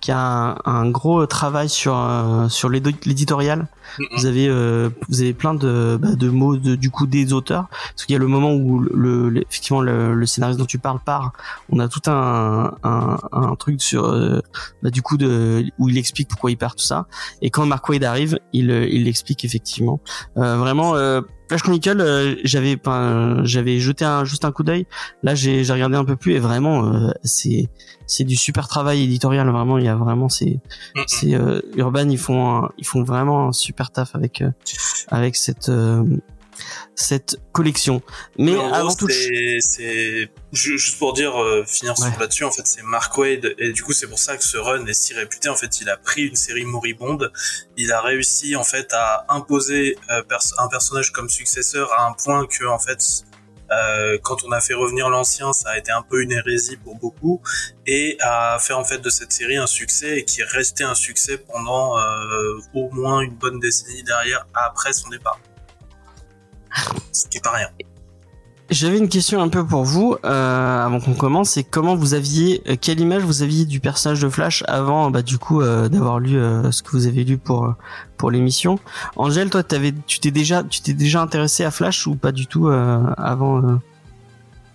qui 0.00 0.10
a 0.12 0.18
un, 0.18 0.56
un 0.64 0.88
gros 0.90 1.26
travail 1.26 1.68
sur 1.68 1.96
euh, 1.96 2.48
sur 2.48 2.68
l'éditorial. 2.70 3.66
mm, 3.98 4.02
mm. 4.02 4.06
Vous 4.16 4.26
avez 4.26 4.48
euh, 4.48 4.88
vous 5.08 5.20
avez 5.20 5.32
plein 5.34 5.54
de 5.54 5.98
bah, 6.00 6.14
de 6.14 6.28
mots 6.30 6.56
de, 6.56 6.74
du 6.76 6.90
coup 6.90 7.06
des 7.06 7.32
auteurs 7.32 7.68
parce 7.70 8.04
qu'il 8.06 8.12
y 8.14 8.16
a 8.16 8.18
le 8.18 8.26
moment 8.26 8.54
où 8.54 8.80
le, 8.80 9.28
le- 9.28 9.42
effectivement 9.42 9.80
le, 9.82 10.14
le 10.14 10.26
scénariste 10.26 10.58
dont 10.58 10.64
tu 10.66 10.78
parles 10.78 11.00
part 11.04 11.32
on 11.70 11.78
a 11.80 11.88
tout 11.88 12.02
un 12.10 12.72
un, 12.82 13.18
un 13.32 13.54
truc 13.56 13.82
sur 13.82 14.04
euh, 14.06 14.40
bah, 14.82 14.90
du 14.90 15.02
coup 15.02 15.16
de 15.16 15.64
où 15.78 15.88
il 15.88 15.98
explique 15.98 16.28
pourquoi 16.28 16.50
il 16.50 16.56
part 16.56 16.74
tout 16.76 16.84
ça 16.84 17.06
et 17.42 17.50
quand 17.50 17.66
Mark 17.66 17.88
Wade 17.88 18.04
arrive 18.04 18.38
il 18.52 18.70
il 18.70 19.04
l'explique 19.04 19.44
effectivement 19.44 20.00
euh, 20.36 20.56
vraiment 20.56 20.94
euh, 20.94 21.20
Flash 21.50 21.62
Chronicle 21.62 22.00
euh, 22.00 22.36
j'avais 22.44 22.76
pas 22.76 23.42
j'avais 23.42 23.80
jeté 23.80 24.04
un 24.04 24.24
juste 24.24 24.44
un 24.44 24.52
coup 24.52 24.62
d'œil. 24.62 24.86
Là 25.24 25.34
j'ai 25.34 25.62
regardé 25.68 25.96
un 25.96 26.04
peu 26.04 26.14
plus 26.14 26.34
et 26.34 26.38
vraiment 26.38 26.86
euh, 26.86 27.10
c'est 27.24 27.68
c'est 28.06 28.22
du 28.22 28.36
super 28.36 28.68
travail 28.68 29.02
éditorial 29.02 29.48
vraiment. 29.50 29.76
Il 29.76 29.84
y 29.84 29.88
a 29.88 29.96
vraiment 29.96 30.28
c'est 30.28 30.60
c'est 31.08 31.34
euh, 31.34 31.60
Urban 31.76 32.08
ils 32.08 32.18
font 32.18 32.56
un- 32.64 32.70
ils 32.78 32.86
font 32.86 33.02
vraiment 33.02 33.48
un 33.48 33.52
super 33.52 33.90
taf 33.90 34.14
avec 34.14 34.42
euh, 34.42 34.50
avec 35.08 35.34
cette 35.34 35.70
euh, 35.70 36.04
cette 36.94 37.36
collection. 37.52 38.02
Mais 38.38 38.54
gros, 38.54 38.72
avant 38.74 38.94
tout 38.94 39.08
c'est, 39.08 39.58
c'est 39.60 40.30
ju- 40.52 40.78
juste 40.78 40.98
pour 40.98 41.12
dire 41.12 41.40
euh, 41.42 41.64
finir 41.66 41.96
sur 41.96 42.06
Ouais. 42.06 42.12
là-dessus 42.20 42.44
en 42.44 42.50
fait 42.50 42.66
c'est 42.66 42.82
Mark 42.82 43.16
Wade. 43.18 43.54
Et 43.58 43.72
du 43.72 43.82
coup 43.82 43.92
c'est 43.92 44.06
pour 44.08 44.18
ça 44.18 44.36
que 44.36 44.44
ce 44.44 44.56
run 44.56 44.84
est 44.86 44.94
si 44.94 45.14
réputé. 45.14 45.48
En 45.48 45.56
fait 45.56 45.80
il 45.80 45.88
a 45.88 45.96
pris 45.96 46.22
une 46.26 46.36
série 46.36 46.64
moribonde. 46.64 47.32
Il 47.76 47.92
a 47.92 48.00
réussi 48.00 48.56
en 48.56 48.64
fait 48.64 48.92
à 48.92 49.24
imposer 49.28 49.96
euh, 50.10 50.22
pers- 50.22 50.54
un 50.58 50.68
personnage 50.68 51.10
comme 51.12 51.30
successeur 51.30 51.92
à 51.98 52.06
un 52.06 52.12
point 52.12 52.46
que 52.46 52.64
en 52.66 52.78
fait 52.78 53.00
euh, 53.72 54.18
quand 54.24 54.42
on 54.44 54.50
a 54.50 54.60
fait 54.60 54.74
revenir 54.74 55.08
l'ancien, 55.08 55.52
ça 55.52 55.70
a 55.70 55.78
été 55.78 55.92
un 55.92 56.02
peu 56.02 56.22
une 56.22 56.32
hérésie 56.32 56.76
pour 56.76 56.96
beaucoup, 56.96 57.40
et 57.86 58.16
à 58.20 58.58
faire 58.60 58.76
en 58.80 58.84
fait 58.84 58.98
de 58.98 59.08
cette 59.10 59.30
série 59.32 59.58
un 59.58 59.68
succès 59.68 60.18
et 60.18 60.24
qui 60.24 60.40
est 60.40 60.44
resté 60.44 60.82
un 60.82 60.96
succès 60.96 61.38
pendant 61.38 61.96
euh, 61.96 62.58
au 62.74 62.90
moins 62.90 63.20
une 63.20 63.36
bonne 63.36 63.60
décennie 63.60 64.02
derrière 64.02 64.44
après 64.54 64.92
son 64.92 65.08
départ. 65.08 65.38
Ce 67.12 67.28
qui 67.28 67.38
est 67.38 67.44
pas 67.44 67.52
rien. 67.52 67.68
J'avais 68.70 68.98
une 68.98 69.08
question 69.08 69.42
un 69.42 69.48
peu 69.48 69.66
pour 69.66 69.82
vous 69.82 70.16
euh, 70.24 70.86
avant 70.86 71.00
qu'on 71.00 71.14
commence. 71.14 71.50
C'est 71.50 71.64
comment 71.64 71.96
vous 71.96 72.14
aviez, 72.14 72.62
euh, 72.68 72.76
quelle 72.80 73.00
image 73.00 73.22
vous 73.22 73.42
aviez 73.42 73.64
du 73.64 73.80
personnage 73.80 74.20
de 74.20 74.28
Flash 74.28 74.62
avant, 74.68 75.10
bah, 75.10 75.22
du 75.22 75.38
coup, 75.38 75.60
euh, 75.60 75.88
d'avoir 75.88 76.20
lu 76.20 76.38
euh, 76.38 76.70
ce 76.70 76.84
que 76.84 76.90
vous 76.92 77.08
avez 77.08 77.24
lu 77.24 77.36
pour 77.36 77.74
pour 78.16 78.30
l'émission. 78.30 78.78
Angèle, 79.16 79.50
toi, 79.50 79.64
t'avais, 79.64 79.92
tu 80.06 80.20
t'es 80.20 80.30
déjà, 80.30 80.62
tu 80.62 80.82
t'es 80.82 80.92
déjà 80.92 81.20
intéressé 81.20 81.64
à 81.64 81.72
Flash 81.72 82.06
ou 82.06 82.14
pas 82.14 82.30
du 82.30 82.46
tout 82.46 82.68
euh, 82.68 83.02
avant 83.16 83.58
euh? 83.58 83.76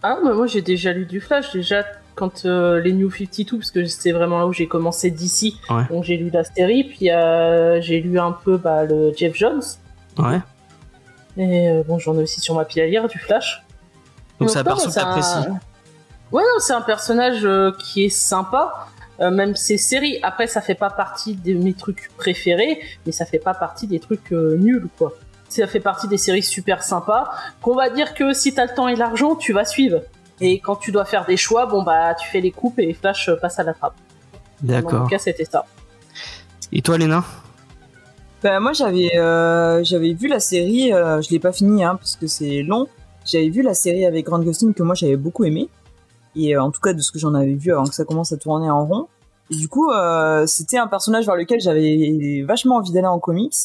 Ah, 0.04 0.18
bah, 0.22 0.34
moi 0.34 0.46
j'ai 0.46 0.62
déjà 0.62 0.92
lu 0.92 1.06
du 1.06 1.22
Flash, 1.22 1.54
déjà 1.54 1.86
quand 2.16 2.46
euh, 2.46 2.82
les 2.82 2.92
New 2.92 3.10
52, 3.10 3.58
parce 3.58 3.72
que 3.72 3.86
c'était 3.86 4.12
vraiment 4.12 4.40
là 4.40 4.48
où 4.48 4.54
j'ai 4.54 4.68
commencé 4.68 5.10
d'ici. 5.10 5.58
Ouais. 5.70 5.84
Donc 5.90 6.04
j'ai 6.04 6.18
lu 6.18 6.30
la 6.32 6.44
série, 6.44 6.84
puis 6.84 7.12
euh, 7.12 7.80
j'ai 7.82 8.02
lu 8.02 8.20
un 8.20 8.34
peu 8.34 8.58
bah, 8.58 8.84
le 8.84 9.14
Jeff 9.16 9.36
Jones. 9.36 9.64
Ouais. 10.18 10.40
Et 11.38 11.70
euh, 11.70 11.84
bon, 11.86 12.00
j'en 12.00 12.16
ai 12.18 12.24
aussi 12.24 12.40
sur 12.42 12.56
ma 12.56 12.66
pile 12.66 12.82
à 12.84 12.88
lire 12.88 13.08
du 13.08 13.20
Flash. 13.20 13.64
Donc 14.40 14.50
c'est 14.50 14.60
un 14.60 14.64
perso 14.64 14.86
que 14.90 14.92
un- 14.92 14.94
t'apprécies. 14.94 15.48
Ouais, 16.32 16.44
non, 16.44 16.60
c'est 16.60 16.74
un 16.74 16.82
personnage 16.82 17.46
euh, 17.46 17.72
qui 17.80 18.06
est 18.06 18.10
sympa. 18.10 18.88
Euh, 19.22 19.32
même 19.32 19.56
ses 19.56 19.78
séries, 19.78 20.20
après 20.24 20.48
ça 20.48 20.60
fait 20.60 20.76
pas 20.76 20.90
partie 20.90 21.36
de 21.36 21.54
mes 21.54 21.74
trucs 21.74 22.10
préférés, 22.18 22.82
mais 23.06 23.14
ça 23.14 23.26
fait 23.26 23.40
pas 23.40 23.54
partie 23.54 23.88
des 23.88 24.00
trucs 24.00 24.32
nuls 24.32 24.90
quoi. 24.98 25.14
Ça 25.48 25.68
fait 25.68 25.80
partie 25.80 26.10
des 26.10 26.18
séries 26.18 26.44
super 26.44 26.84
sympas, 26.84 27.32
qu'on 27.62 27.76
va 27.76 27.90
dire 27.90 28.14
que 28.14 28.34
si 28.34 28.54
t'as 28.54 28.66
le 28.66 28.74
temps 28.74 28.90
et 28.90 28.96
l'argent, 28.96 29.36
tu 29.36 29.54
vas 29.54 29.64
suivre. 29.64 30.02
Et 30.42 30.60
quand 30.60 30.76
tu 30.76 30.92
dois 30.92 31.06
faire 31.06 31.24
des 31.26 31.38
choix, 31.38 31.66
bon 31.66 31.84
bah 31.84 32.14
tu 32.16 32.28
fais 32.28 32.42
les 32.42 32.52
coupes 32.52 32.78
et 32.80 32.94
Flash 32.94 33.30
passe 33.42 33.58
à 33.58 33.64
la 33.64 33.74
trappe. 33.74 33.94
D'accord. 34.62 35.02
mon 35.02 35.08
cas, 35.08 35.18
c'était 35.20 35.46
ça. 35.46 35.66
Et 36.74 36.82
toi, 36.82 36.98
Léna? 36.98 37.24
Bah, 38.46 38.60
moi, 38.60 38.74
j'avais 38.74 39.10
euh, 39.18 39.84
j'avais 39.84 40.14
vu 40.14 40.28
la 40.28 40.40
série, 40.40 40.94
euh, 40.94 41.20
je 41.20 41.32
l'ai 41.32 41.40
pas 41.40 41.52
fini 41.52 41.84
hein, 41.84 41.96
parce 41.96 42.16
que 42.16 42.28
c'est 42.28 42.62
long. 42.62 42.86
J'avais 43.26 43.50
vu 43.50 43.64
la 43.64 43.74
série 43.74 44.06
avec 44.06 44.28
Grant 44.28 44.38
Gustin 44.38 44.72
que 44.72 44.84
moi 44.84 44.94
j'avais 44.94 45.16
beaucoup 45.16 45.46
aimé. 45.46 45.68
Et 46.36 46.56
euh, 46.56 46.62
en 46.62 46.70
tout 46.70 46.80
cas, 46.80 46.94
de 46.94 47.02
ce 47.02 47.12
que 47.12 47.18
j'en 47.18 47.34
avais 47.34 47.56
vu 47.56 47.72
avant 47.72 47.86
que 47.86 47.96
ça 47.96 48.06
commence 48.06 48.32
à 48.34 48.38
tourner 48.38 48.70
en 48.70 48.86
rond. 48.86 49.08
Et 49.50 49.56
du 49.56 49.68
coup, 49.68 49.90
euh, 49.90 50.46
c'était 50.46 50.78
un 50.78 50.86
personnage 50.86 51.26
vers 51.26 51.36
lequel 51.36 51.60
j'avais 51.60 52.44
vachement 52.48 52.76
envie 52.76 52.92
d'aller 52.92 53.08
en 53.08 53.18
comics. 53.18 53.56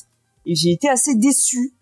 Et 0.46 0.54
j'ai 0.54 0.70
été 0.70 0.88
assez 0.88 1.14
déçu. 1.14 1.74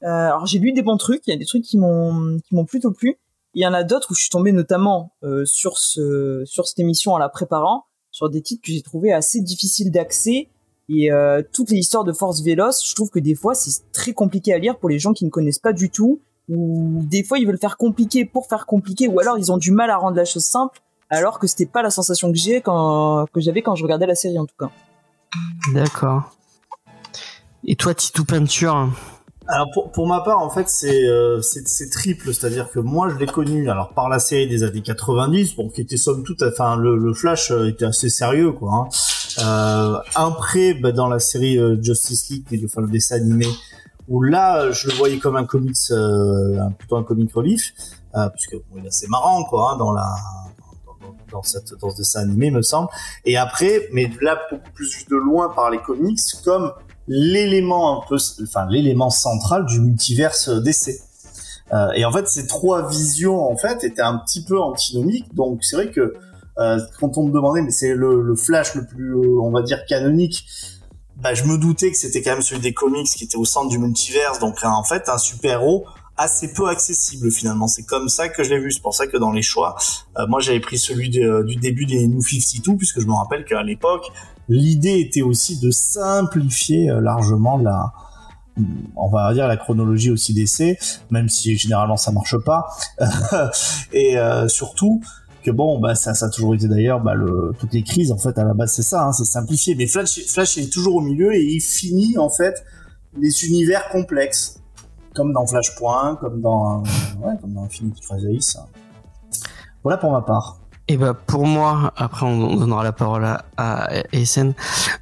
Alors 0.00 0.44
j'ai 0.44 0.58
lu 0.58 0.72
des 0.72 0.82
bons 0.82 0.96
trucs, 0.96 1.24
il 1.28 1.30
y 1.30 1.34
a 1.34 1.36
des 1.36 1.46
trucs 1.46 1.62
qui 1.62 1.78
m'ont 1.78 2.64
plutôt 2.66 2.90
plu. 2.90 3.20
Il 3.54 3.62
y 3.62 3.66
en 3.68 3.72
a 3.72 3.84
d'autres 3.84 4.10
où 4.10 4.14
je 4.14 4.20
suis 4.22 4.30
tombé 4.30 4.50
notamment 4.50 5.12
sur 5.44 5.78
ce 5.78 6.42
sur 6.44 6.66
cette 6.66 6.80
émission 6.80 7.12
en 7.12 7.18
la 7.18 7.28
préparant, 7.28 7.84
sur 8.10 8.28
des 8.28 8.42
titres 8.42 8.62
que 8.66 8.72
j'ai 8.72 8.82
trouvé 8.82 9.12
assez 9.12 9.40
difficiles 9.40 9.92
d'accès 9.92 10.48
Et 10.88 11.12
euh, 11.12 11.42
toutes 11.52 11.70
les 11.70 11.78
histoires 11.78 12.04
de 12.04 12.12
Force 12.12 12.42
Véloce, 12.42 12.86
je 12.86 12.94
trouve 12.94 13.10
que 13.10 13.18
des 13.18 13.34
fois 13.34 13.54
c'est 13.54 13.92
très 13.92 14.12
compliqué 14.12 14.52
à 14.52 14.58
lire 14.58 14.78
pour 14.78 14.88
les 14.88 14.98
gens 14.98 15.12
qui 15.12 15.24
ne 15.24 15.30
connaissent 15.30 15.58
pas 15.58 15.72
du 15.72 15.90
tout, 15.90 16.20
ou 16.48 17.00
des 17.04 17.22
fois 17.22 17.38
ils 17.38 17.46
veulent 17.46 17.58
faire 17.58 17.76
compliqué 17.76 18.24
pour 18.24 18.46
faire 18.46 18.66
compliqué, 18.66 19.08
ou 19.08 19.20
alors 19.20 19.38
ils 19.38 19.52
ont 19.52 19.58
du 19.58 19.72
mal 19.72 19.90
à 19.90 19.96
rendre 19.96 20.16
la 20.16 20.24
chose 20.24 20.44
simple, 20.44 20.80
alors 21.08 21.38
que 21.38 21.46
c'était 21.46 21.66
pas 21.66 21.82
la 21.82 21.90
sensation 21.90 22.32
que 22.32 22.38
j'ai 22.38 22.60
quand 22.60 23.26
que 23.32 23.40
j'avais 23.40 23.62
quand 23.62 23.74
je 23.74 23.84
regardais 23.84 24.06
la 24.06 24.14
série 24.14 24.38
en 24.38 24.46
tout 24.46 24.56
cas. 24.58 24.70
D'accord. 25.72 26.32
Et 27.64 27.76
toi, 27.76 27.94
Titou 27.94 28.24
Peinture 28.24 28.90
Alors 29.46 29.68
pour, 29.72 29.92
pour 29.92 30.08
ma 30.08 30.20
part, 30.20 30.40
en 30.40 30.50
fait, 30.50 30.68
c'est 30.68 31.06
euh, 31.06 31.40
c'est 31.42 31.90
triple, 31.90 32.34
c'est-à-dire 32.34 32.70
que 32.70 32.80
moi, 32.80 33.08
je 33.08 33.16
l'ai 33.18 33.26
connu 33.26 33.70
alors 33.70 33.90
par 33.94 34.08
la 34.08 34.18
série 34.18 34.48
des 34.48 34.64
années 34.64 34.82
90, 34.82 35.54
bon, 35.54 35.68
qui 35.68 35.80
était 35.80 35.96
somme 35.96 36.24
toute, 36.24 36.42
enfin, 36.42 36.76
le, 36.76 36.96
le 36.96 37.14
Flash 37.14 37.50
euh, 37.52 37.68
était 37.68 37.84
assez 37.84 38.08
sérieux, 38.08 38.52
quoi. 38.52 38.72
Hein. 38.74 38.88
Euh, 39.38 39.98
après, 40.14 40.74
bah, 40.74 40.92
dans 40.92 41.08
la 41.08 41.18
série 41.18 41.58
euh, 41.58 41.80
Justice 41.82 42.28
League, 42.30 42.46
le, 42.50 42.66
enfin, 42.66 42.82
le 42.82 42.88
dessin 42.88 43.16
animé, 43.16 43.46
où 44.08 44.22
là, 44.22 44.70
je 44.72 44.88
le 44.88 44.94
voyais 44.94 45.18
comme 45.18 45.36
un 45.36 45.44
comics, 45.44 45.76
euh, 45.90 46.58
un- 46.60 46.70
plutôt 46.72 46.96
un 46.96 47.04
comic 47.04 47.32
relief, 47.34 47.72
euh, 48.14 48.28
puisque 48.30 48.54
bon, 48.54 48.78
il 48.78 48.84
est 48.84 48.88
assez 48.88 49.06
marrant, 49.08 49.44
quoi, 49.44 49.72
hein, 49.72 49.76
dans 49.76 49.92
la 49.92 50.08
dans, 51.30 51.42
cette 51.42 51.72
dans 51.80 51.90
ce 51.90 51.96
dessin 51.96 52.20
animé, 52.20 52.50
me 52.50 52.62
semble. 52.62 52.88
Et 53.24 53.36
après, 53.38 53.88
mais 53.92 54.10
là, 54.20 54.38
beaucoup 54.50 54.70
plus 54.74 55.06
de 55.08 55.16
loin 55.16 55.48
par 55.54 55.70
les 55.70 55.78
comics, 55.78 56.20
comme 56.44 56.72
l'élément 57.08 58.02
un 58.02 58.06
peu, 58.06 58.16
enfin 58.42 58.66
l'élément 58.68 59.10
central 59.10 59.64
du 59.66 59.80
multiverse 59.80 60.48
DC. 60.50 61.00
Euh, 61.72 61.90
et 61.92 62.04
en 62.04 62.12
fait, 62.12 62.28
ces 62.28 62.46
trois 62.46 62.86
visions 62.86 63.50
en 63.50 63.56
fait 63.56 63.82
étaient 63.82 64.02
un 64.02 64.18
petit 64.18 64.44
peu 64.44 64.60
antinomiques. 64.60 65.34
Donc 65.34 65.64
c'est 65.64 65.76
vrai 65.76 65.90
que 65.90 66.00
euh, 66.00 66.14
quand 66.56 67.16
on 67.18 67.26
me 67.26 67.32
demandait, 67.32 67.62
mais 67.62 67.70
c'est 67.70 67.94
le, 67.94 68.22
le 68.22 68.36
Flash 68.36 68.74
le 68.74 68.86
plus, 68.86 69.14
euh, 69.14 69.40
on 69.40 69.50
va 69.50 69.62
dire 69.62 69.84
canonique. 69.86 70.46
Bah, 71.16 71.34
je 71.34 71.44
me 71.44 71.56
doutais 71.58 71.90
que 71.90 71.96
c'était 71.96 72.22
quand 72.22 72.32
même 72.32 72.42
celui 72.42 72.60
des 72.60 72.74
comics 72.74 73.06
qui 73.06 73.24
était 73.24 73.36
au 73.36 73.44
centre 73.44 73.68
du 73.68 73.78
multiverse. 73.78 74.38
Donc 74.38 74.58
hein, 74.62 74.70
en 74.70 74.84
fait, 74.84 75.08
un 75.08 75.18
super 75.18 75.60
héros 75.60 75.86
assez 76.16 76.52
peu 76.52 76.68
accessible 76.68 77.30
finalement. 77.30 77.68
C'est 77.68 77.84
comme 77.84 78.08
ça 78.08 78.28
que 78.28 78.42
je 78.44 78.50
l'ai 78.50 78.58
vu. 78.58 78.70
C'est 78.70 78.82
pour 78.82 78.94
ça 78.94 79.06
que 79.06 79.16
dans 79.16 79.32
les 79.32 79.42
choix, 79.42 79.76
euh, 80.18 80.26
moi 80.26 80.40
j'avais 80.40 80.60
pris 80.60 80.78
celui 80.78 81.08
du 81.08 81.56
début 81.56 81.86
des 81.86 82.06
New 82.06 82.20
52 82.20 82.76
puisque 82.76 83.00
je 83.00 83.06
me 83.06 83.12
rappelle 83.12 83.44
qu'à 83.44 83.62
l'époque, 83.62 84.10
l'idée 84.48 85.00
était 85.00 85.22
aussi 85.22 85.58
de 85.58 85.70
simplifier 85.70 86.90
euh, 86.90 87.00
largement 87.00 87.56
la 87.56 87.92
on 88.96 89.08
va 89.08 89.32
dire 89.32 89.48
la 89.48 89.56
chronologie 89.56 90.10
aussi 90.10 90.34
d'essai 90.34 90.78
même 91.10 91.30
si 91.30 91.56
généralement 91.56 91.96
ça 91.96 92.12
marche 92.12 92.36
pas 92.36 92.68
et 93.94 94.18
euh, 94.18 94.46
surtout 94.46 95.00
que 95.42 95.50
bon 95.50 95.78
bah 95.80 95.94
ça, 95.94 96.14
ça 96.14 96.26
a 96.26 96.30
toujours 96.30 96.54
été 96.54 96.68
d'ailleurs 96.68 97.00
bah, 97.00 97.14
toutes 97.58 97.72
les 97.72 97.82
crises 97.82 98.12
en 98.12 98.18
fait 98.18 98.36
à 98.38 98.44
la 98.44 98.54
base 98.54 98.72
c'est 98.72 98.82
ça 98.82 99.04
hein, 99.04 99.12
c'est 99.12 99.24
simplifié. 99.24 99.74
Mais 99.74 99.86
Flash 99.86 100.58
est 100.58 100.72
toujours 100.72 100.96
au 100.96 101.00
milieu 101.00 101.34
et 101.34 101.42
il 101.42 101.60
finit 101.60 102.16
en 102.18 102.30
fait 102.30 102.64
les 103.18 103.44
univers 103.46 103.88
complexes. 103.90 104.58
Comme 105.14 105.32
dans 105.34 105.46
Flashpoint 105.46 106.16
comme 106.16 106.40
dans 106.40 106.82
ouais, 107.22 107.34
comme 107.40 107.68
Crisis. 107.68 108.56
Voilà 109.82 109.98
pour 109.98 110.10
ma 110.10 110.22
part 110.22 110.61
Et 110.88 110.96
bah 110.96 111.14
pour 111.14 111.46
moi, 111.46 111.92
après 111.96 112.26
on 112.26 112.42
on 112.42 112.56
donnera 112.56 112.82
la 112.82 112.92
parole 112.92 113.24
à, 113.24 113.44
à 113.56 113.88
SN. 114.24 114.52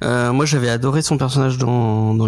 Euh, 0.03 0.31
moi 0.31 0.45
j'avais 0.45 0.69
adoré 0.69 1.01
son 1.01 1.17
personnage 1.17 1.57
dans 1.57 2.13
dans 2.13 2.27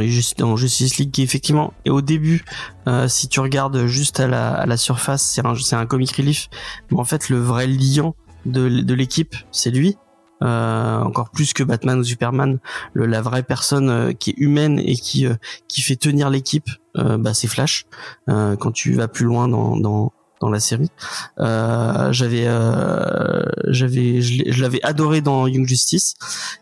Justice 0.56 0.98
League 0.98 1.12
qui 1.12 1.22
effectivement 1.22 1.74
et 1.86 1.90
au 1.90 2.02
début 2.02 2.44
euh, 2.88 3.08
si 3.08 3.28
tu 3.28 3.40
regardes 3.40 3.86
juste 3.86 4.20
à 4.20 4.28
la 4.28 4.54
à 4.54 4.66
la 4.66 4.78
surface 4.78 5.22
c'est 5.22 5.46
un 5.46 5.56
c'est 5.56 5.76
un 5.76 5.86
comic 5.86 6.12
relief 6.16 6.50
mais 6.92 7.00
en 7.00 7.04
fait 7.04 7.30
le 7.30 7.40
vrai 7.40 7.68
liant 7.68 8.16
de 8.46 8.70
de 8.70 8.94
l'équipe 8.94 9.36
c'est 9.52 9.72
lui. 9.72 9.98
Euh, 10.42 11.00
encore 11.00 11.30
plus 11.30 11.54
que 11.54 11.64
Batman 11.64 11.98
ou 12.00 12.04
Superman, 12.04 12.60
le, 12.92 13.06
la 13.06 13.22
vraie 13.22 13.44
personne 13.44 13.90
euh, 13.90 14.12
qui 14.12 14.32
est 14.32 14.38
humaine 14.38 14.78
et 14.78 14.96
qui 14.96 15.26
euh, 15.26 15.36
qui 15.70 15.82
fait 15.82 15.96
tenir 15.96 16.30
l'équipe, 16.30 16.70
euh, 16.98 17.18
bah 17.18 17.34
c'est 17.34 17.48
Flash. 17.48 17.86
Euh, 18.30 18.58
quand 18.58 18.72
tu 18.72 18.94
vas 18.94 19.08
plus 19.08 19.26
loin 19.26 19.48
dans 19.48 19.78
dans 19.78 20.12
dans 20.44 20.50
la 20.50 20.60
série. 20.60 20.92
Euh, 21.40 22.12
j'avais 22.12 22.44
euh, 22.46 23.44
j'avais 23.68 24.22
je 24.22 24.62
l'avais 24.62 24.84
adoré 24.84 25.22
dans 25.22 25.48
Young 25.48 25.66
Justice 25.66 26.16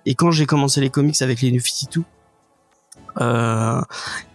et 0.05 0.13
quand 0.13 0.29
j'ai 0.29 0.45
commencé 0.45 0.79
les 0.81 0.91
comics 0.91 1.19
avec 1.21 1.41
les 1.41 1.51
New 1.51 1.59
52 1.59 2.03
euh, 3.19 3.81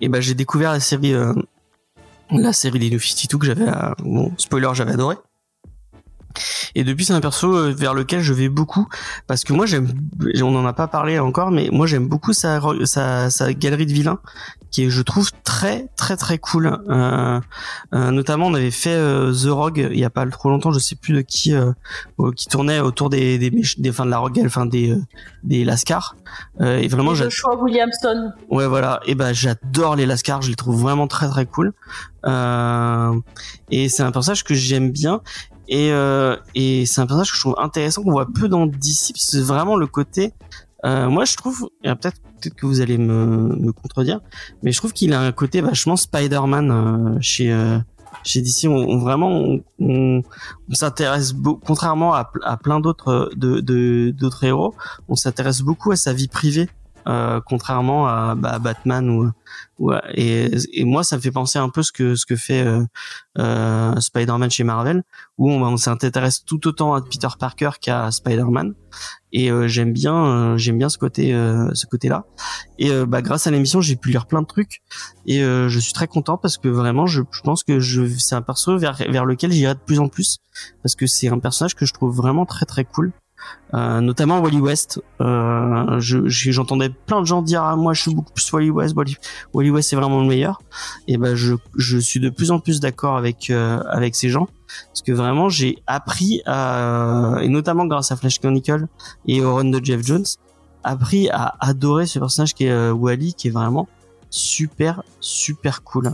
et 0.00 0.08
ben 0.08 0.20
j'ai 0.20 0.34
découvert 0.34 0.72
la 0.72 0.80
série 0.80 1.14
euh, 1.14 1.32
la 2.30 2.52
série 2.52 2.80
des 2.80 2.90
New 2.90 2.98
52 2.98 3.38
que 3.38 3.46
j'avais 3.46 3.66
bon 4.00 4.32
spoiler 4.36 4.68
j'avais 4.74 4.92
adoré 4.92 5.16
et 6.74 6.84
depuis 6.84 7.04
c'est 7.04 7.12
un 7.12 7.20
perso 7.20 7.54
euh, 7.56 7.72
vers 7.76 7.94
lequel 7.94 8.20
je 8.22 8.32
vais 8.32 8.48
beaucoup 8.48 8.86
parce 9.26 9.44
que 9.44 9.52
moi 9.52 9.66
j'aime 9.66 9.92
on 10.42 10.54
en 10.56 10.66
a 10.66 10.72
pas 10.72 10.86
parlé 10.88 11.18
encore 11.18 11.50
mais 11.50 11.68
moi 11.72 11.86
j'aime 11.86 12.06
beaucoup 12.08 12.32
sa, 12.32 12.60
sa 12.84 13.30
sa 13.30 13.52
galerie 13.54 13.86
de 13.86 13.92
vilains 13.92 14.18
qui 14.70 14.84
est 14.84 14.90
je 14.90 15.02
trouve 15.02 15.30
très 15.44 15.86
très 15.96 16.16
très 16.16 16.38
cool 16.38 16.78
euh, 16.90 17.40
euh, 17.94 18.10
notamment 18.10 18.46
on 18.46 18.54
avait 18.54 18.70
fait 18.70 18.90
euh, 18.94 19.32
The 19.32 19.48
Rogue 19.50 19.88
il 19.92 19.98
y 19.98 20.04
a 20.04 20.10
pas 20.10 20.26
trop 20.26 20.50
longtemps 20.50 20.72
je 20.72 20.78
sais 20.78 20.96
plus 20.96 21.14
de 21.14 21.20
qui 21.22 21.54
euh, 21.54 21.72
qui 22.36 22.46
tournait 22.46 22.80
autour 22.80 23.08
des 23.10 23.38
des, 23.38 23.50
des 23.50 23.90
enfin 23.90 24.04
de 24.04 24.10
la 24.10 24.18
Rogue 24.18 24.42
enfin 24.44 24.66
des 24.66 24.90
euh, 24.90 25.00
des 25.44 25.64
Lascar 25.64 26.16
Euh, 26.60 26.78
et 26.78 26.88
vraiment 26.88 27.12
Et 27.12 27.16
j'a- 27.16 27.24
Joshua 27.24 27.54
Williamson. 27.62 28.32
Ouais, 28.50 28.66
voilà. 28.66 29.00
Et 29.06 29.14
ben, 29.14 29.32
j'adore 29.32 29.94
les 29.94 30.06
Lascar. 30.06 30.42
Je 30.42 30.48
les 30.50 30.56
trouve 30.56 30.80
vraiment 30.80 31.06
très 31.06 31.28
très 31.28 31.46
cool. 31.46 31.72
Euh, 32.26 33.12
et 33.70 33.88
c'est 33.88 34.02
un 34.02 34.10
personnage 34.10 34.42
que 34.44 34.54
j'aime 34.54 34.90
bien. 34.90 35.20
Et, 35.68 35.90
euh, 35.92 36.36
et 36.54 36.86
c'est 36.86 37.00
un 37.00 37.06
personnage 37.06 37.30
que 37.30 37.36
je 37.36 37.40
trouve 37.42 37.56
intéressant 37.58 38.02
qu'on 38.02 38.12
voit 38.12 38.26
peu 38.32 38.48
dans 38.48 38.66
DC. 38.66 39.12
C'est 39.16 39.40
vraiment 39.42 39.76
le 39.76 39.86
côté. 39.86 40.32
Euh, 40.84 41.08
moi, 41.08 41.24
je 41.24 41.36
trouve. 41.36 41.68
Peut-être 41.82 42.20
peut-être 42.40 42.54
que 42.54 42.66
vous 42.66 42.80
allez 42.80 42.98
me, 42.98 43.56
me 43.56 43.72
contredire, 43.72 44.20
mais 44.62 44.72
je 44.72 44.78
trouve 44.78 44.92
qu'il 44.92 45.12
a 45.14 45.20
un 45.20 45.32
côté 45.32 45.60
vachement 45.62 45.96
Spider-Man 45.96 46.70
euh, 46.70 47.18
chez 47.20 47.50
euh, 47.52 47.78
chez 48.22 48.42
DC. 48.42 48.66
On, 48.68 48.74
on- 48.76 48.98
vraiment 48.98 49.30
on, 49.30 49.62
on, 49.80 50.22
s'intéresse 50.74 51.34
contrairement 51.64 52.12
à, 52.12 52.24
pl- 52.26 52.42
à 52.44 52.56
plein 52.58 52.78
d'autres 52.80 53.30
euh, 53.36 54.12
d'autres 54.12 54.44
héros, 54.44 54.74
on 55.08 55.14
s'intéresse 55.16 55.62
beaucoup 55.62 55.90
à 55.92 55.96
sa 55.96 56.12
vie 56.12 56.28
privée 56.28 56.68
euh, 57.06 57.40
contrairement 57.44 58.08
à 58.08 58.34
bah, 58.34 58.58
Batman 58.58 59.08
ou, 59.08 59.30
ou 59.78 59.92
et, 60.14 60.50
et 60.72 60.84
moi 60.84 61.04
ça 61.04 61.16
me 61.16 61.20
fait 61.20 61.30
penser 61.30 61.58
un 61.58 61.68
peu 61.68 61.82
ce 61.82 61.92
que 61.92 62.16
ce 62.16 62.26
que 62.26 62.36
fait 62.36 62.62
euh, 62.62 62.84
euh, 63.38 63.94
Spider-Man 64.00 64.50
chez 64.50 64.64
Marvel 64.64 65.04
où 65.38 65.50
on, 65.50 65.62
on 65.62 65.76
s'intéresse 65.76 66.44
tout 66.44 66.66
autant 66.66 66.94
à 66.94 67.02
Peter 67.02 67.28
Parker 67.38 67.70
qu'à 67.80 68.10
Spider-Man. 68.10 68.74
Et 69.32 69.50
euh, 69.50 69.68
j'aime 69.68 69.92
bien 69.92 70.56
j'aime 70.56 70.78
bien 70.78 70.88
ce 70.88 70.98
côté 70.98 71.32
ce 71.74 71.86
côté 71.86 72.08
là 72.08 72.24
et 72.78 72.90
bah 73.06 73.22
grâce 73.22 73.46
à 73.46 73.50
l'émission 73.50 73.80
j'ai 73.80 73.96
pu 73.96 74.10
lire 74.10 74.26
plein 74.26 74.42
de 74.42 74.46
trucs. 74.46 74.82
Et 75.26 75.40
je 75.40 75.78
suis 75.78 75.92
très 75.92 76.08
content 76.08 76.38
parce 76.38 76.58
que 76.58 76.68
vraiment 76.68 77.06
je, 77.06 77.22
je 77.30 77.40
pense 77.42 77.62
que 77.62 77.78
je 77.78 78.06
c'est 78.18 78.34
un 78.34 78.42
perso 78.42 78.78
vers 78.78 78.96
vers 78.96 79.24
lequel 79.24 79.52
j'irai 79.52 79.74
de 79.74 79.80
plus 79.80 80.00
en 80.00 80.08
plus. 80.08 80.38
Parce 80.82 80.94
que 80.94 81.06
c'est 81.06 81.28
un 81.28 81.38
personnage 81.38 81.74
que 81.74 81.86
je 81.86 81.92
trouve 81.92 82.16
vraiment 82.16 82.46
très 82.46 82.66
très 82.66 82.84
cool 82.84 83.12
euh, 83.74 84.00
notamment 84.00 84.40
Wally 84.40 84.60
West. 84.60 85.02
Euh, 85.20 85.98
J'entendais 85.98 86.90
plein 86.90 87.20
de 87.20 87.26
gens 87.26 87.42
dire 87.42 87.62
ah 87.62 87.76
moi 87.76 87.92
je 87.92 88.02
suis 88.02 88.14
beaucoup 88.14 88.32
plus 88.32 88.52
Wally 88.52 88.70
West. 88.70 88.94
Wally, 88.96 89.16
Wally 89.52 89.70
West 89.70 89.90
c'est 89.90 89.96
vraiment 89.96 90.20
le 90.20 90.26
meilleur. 90.26 90.60
Et 91.08 91.16
ben 91.16 91.34
je, 91.34 91.54
je 91.76 91.98
suis 91.98 92.20
de 92.20 92.30
plus 92.30 92.50
en 92.50 92.58
plus 92.58 92.80
d'accord 92.80 93.16
avec 93.16 93.50
euh, 93.50 93.82
avec 93.90 94.14
ces 94.14 94.28
gens 94.28 94.48
parce 94.88 95.02
que 95.02 95.12
vraiment 95.12 95.48
j'ai 95.48 95.78
appris 95.86 96.42
et 96.46 97.48
notamment 97.48 97.86
grâce 97.86 98.12
à 98.12 98.16
Flash 98.16 98.40
Chronicle 98.40 98.86
et 99.26 99.42
au 99.42 99.54
run 99.56 99.66
de 99.66 99.84
Jeff 99.84 100.04
Jones 100.04 100.24
appris 100.86 101.28
à 101.30 101.56
adorer 101.60 102.06
ce 102.06 102.18
personnage 102.18 102.54
qui 102.54 102.64
est 102.66 102.70
euh, 102.70 102.92
Wally 102.92 103.34
qui 103.34 103.48
est 103.48 103.50
vraiment 103.50 103.88
super 104.30 105.02
super 105.20 105.82
cool. 105.82 106.12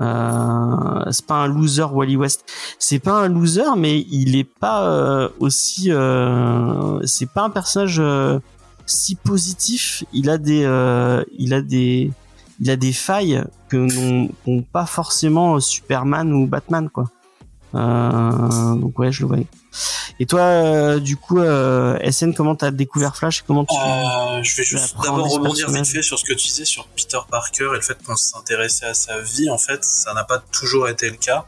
Euh, 0.00 1.04
c'est 1.10 1.26
pas 1.26 1.36
un 1.36 1.46
loser 1.46 1.86
Wally 1.92 2.16
West. 2.16 2.44
C'est 2.78 2.98
pas 2.98 3.24
un 3.24 3.28
loser, 3.28 3.76
mais 3.76 4.00
il 4.10 4.36
est 4.36 4.44
pas 4.44 4.88
euh, 4.88 5.28
aussi. 5.38 5.92
Euh, 5.92 7.00
c'est 7.04 7.30
pas 7.30 7.42
un 7.42 7.50
personnage 7.50 8.00
euh, 8.00 8.38
si 8.86 9.14
positif. 9.14 10.04
Il 10.12 10.30
a 10.30 10.38
des, 10.38 10.64
euh, 10.64 11.22
il 11.38 11.54
a 11.54 11.62
des, 11.62 12.10
il 12.60 12.70
a 12.70 12.76
des 12.76 12.92
failles 12.92 13.44
que 13.68 13.76
n'ont 14.46 14.62
pas 14.62 14.86
forcément 14.86 15.60
Superman 15.60 16.32
ou 16.32 16.46
Batman 16.46 16.88
quoi. 16.90 17.06
Euh, 17.74 18.74
donc 18.76 18.98
ouais, 18.98 19.10
je 19.12 19.22
le 19.22 19.28
voyais. 19.28 19.46
Et 20.20 20.26
toi, 20.26 20.40
euh, 20.40 21.00
du 21.00 21.16
coup, 21.16 21.40
euh, 21.40 21.98
SN, 22.10 22.32
comment 22.34 22.54
t'as 22.54 22.70
découvert 22.70 23.16
Flash 23.16 23.42
Comment 23.46 23.64
tu 23.64 23.74
Euh, 23.76 24.42
je 24.42 24.56
vais 24.56 24.62
juste 24.64 24.94
d'abord 25.02 25.28
rebondir 25.28 25.68
vite 25.70 25.86
fait 25.86 26.02
sur 26.02 26.18
ce 26.18 26.24
que 26.24 26.34
tu 26.34 26.46
disais 26.46 26.64
sur 26.64 26.86
Peter 26.88 27.18
Parker 27.28 27.70
et 27.72 27.76
le 27.76 27.80
fait 27.80 27.98
qu'on 28.04 28.14
s'intéressait 28.16 28.86
à 28.86 28.94
sa 28.94 29.18
vie. 29.20 29.50
En 29.50 29.58
fait, 29.58 29.84
ça 29.84 30.14
n'a 30.14 30.22
pas 30.24 30.38
toujours 30.52 30.88
été 30.88 31.10
le 31.10 31.16
cas. 31.16 31.46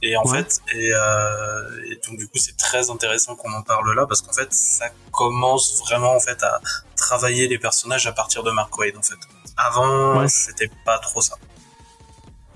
Et 0.00 0.16
en 0.16 0.22
Ouais. 0.24 0.38
fait, 0.44 0.60
et, 0.76 0.90
euh, 0.92 1.82
et 1.90 2.00
donc 2.06 2.18
du 2.18 2.26
coup, 2.28 2.38
c'est 2.38 2.56
très 2.56 2.88
intéressant 2.90 3.34
qu'on 3.34 3.52
en 3.52 3.62
parle 3.62 3.94
là 3.96 4.06
parce 4.06 4.22
qu'en 4.22 4.32
fait, 4.32 4.48
ça 4.52 4.86
commence 5.12 5.78
vraiment 5.80 6.14
en 6.14 6.20
fait 6.20 6.40
à 6.44 6.60
travailler 6.96 7.48
les 7.48 7.58
personnages 7.58 8.06
à 8.06 8.12
partir 8.12 8.44
de 8.44 8.50
Mark 8.52 8.76
Wade 8.78 8.96
en 8.96 9.02
fait. 9.02 9.16
Avant, 9.56 10.18
Ouais. 10.20 10.28
c'était 10.28 10.70
pas 10.84 10.98
trop 10.98 11.20
ça. 11.20 11.34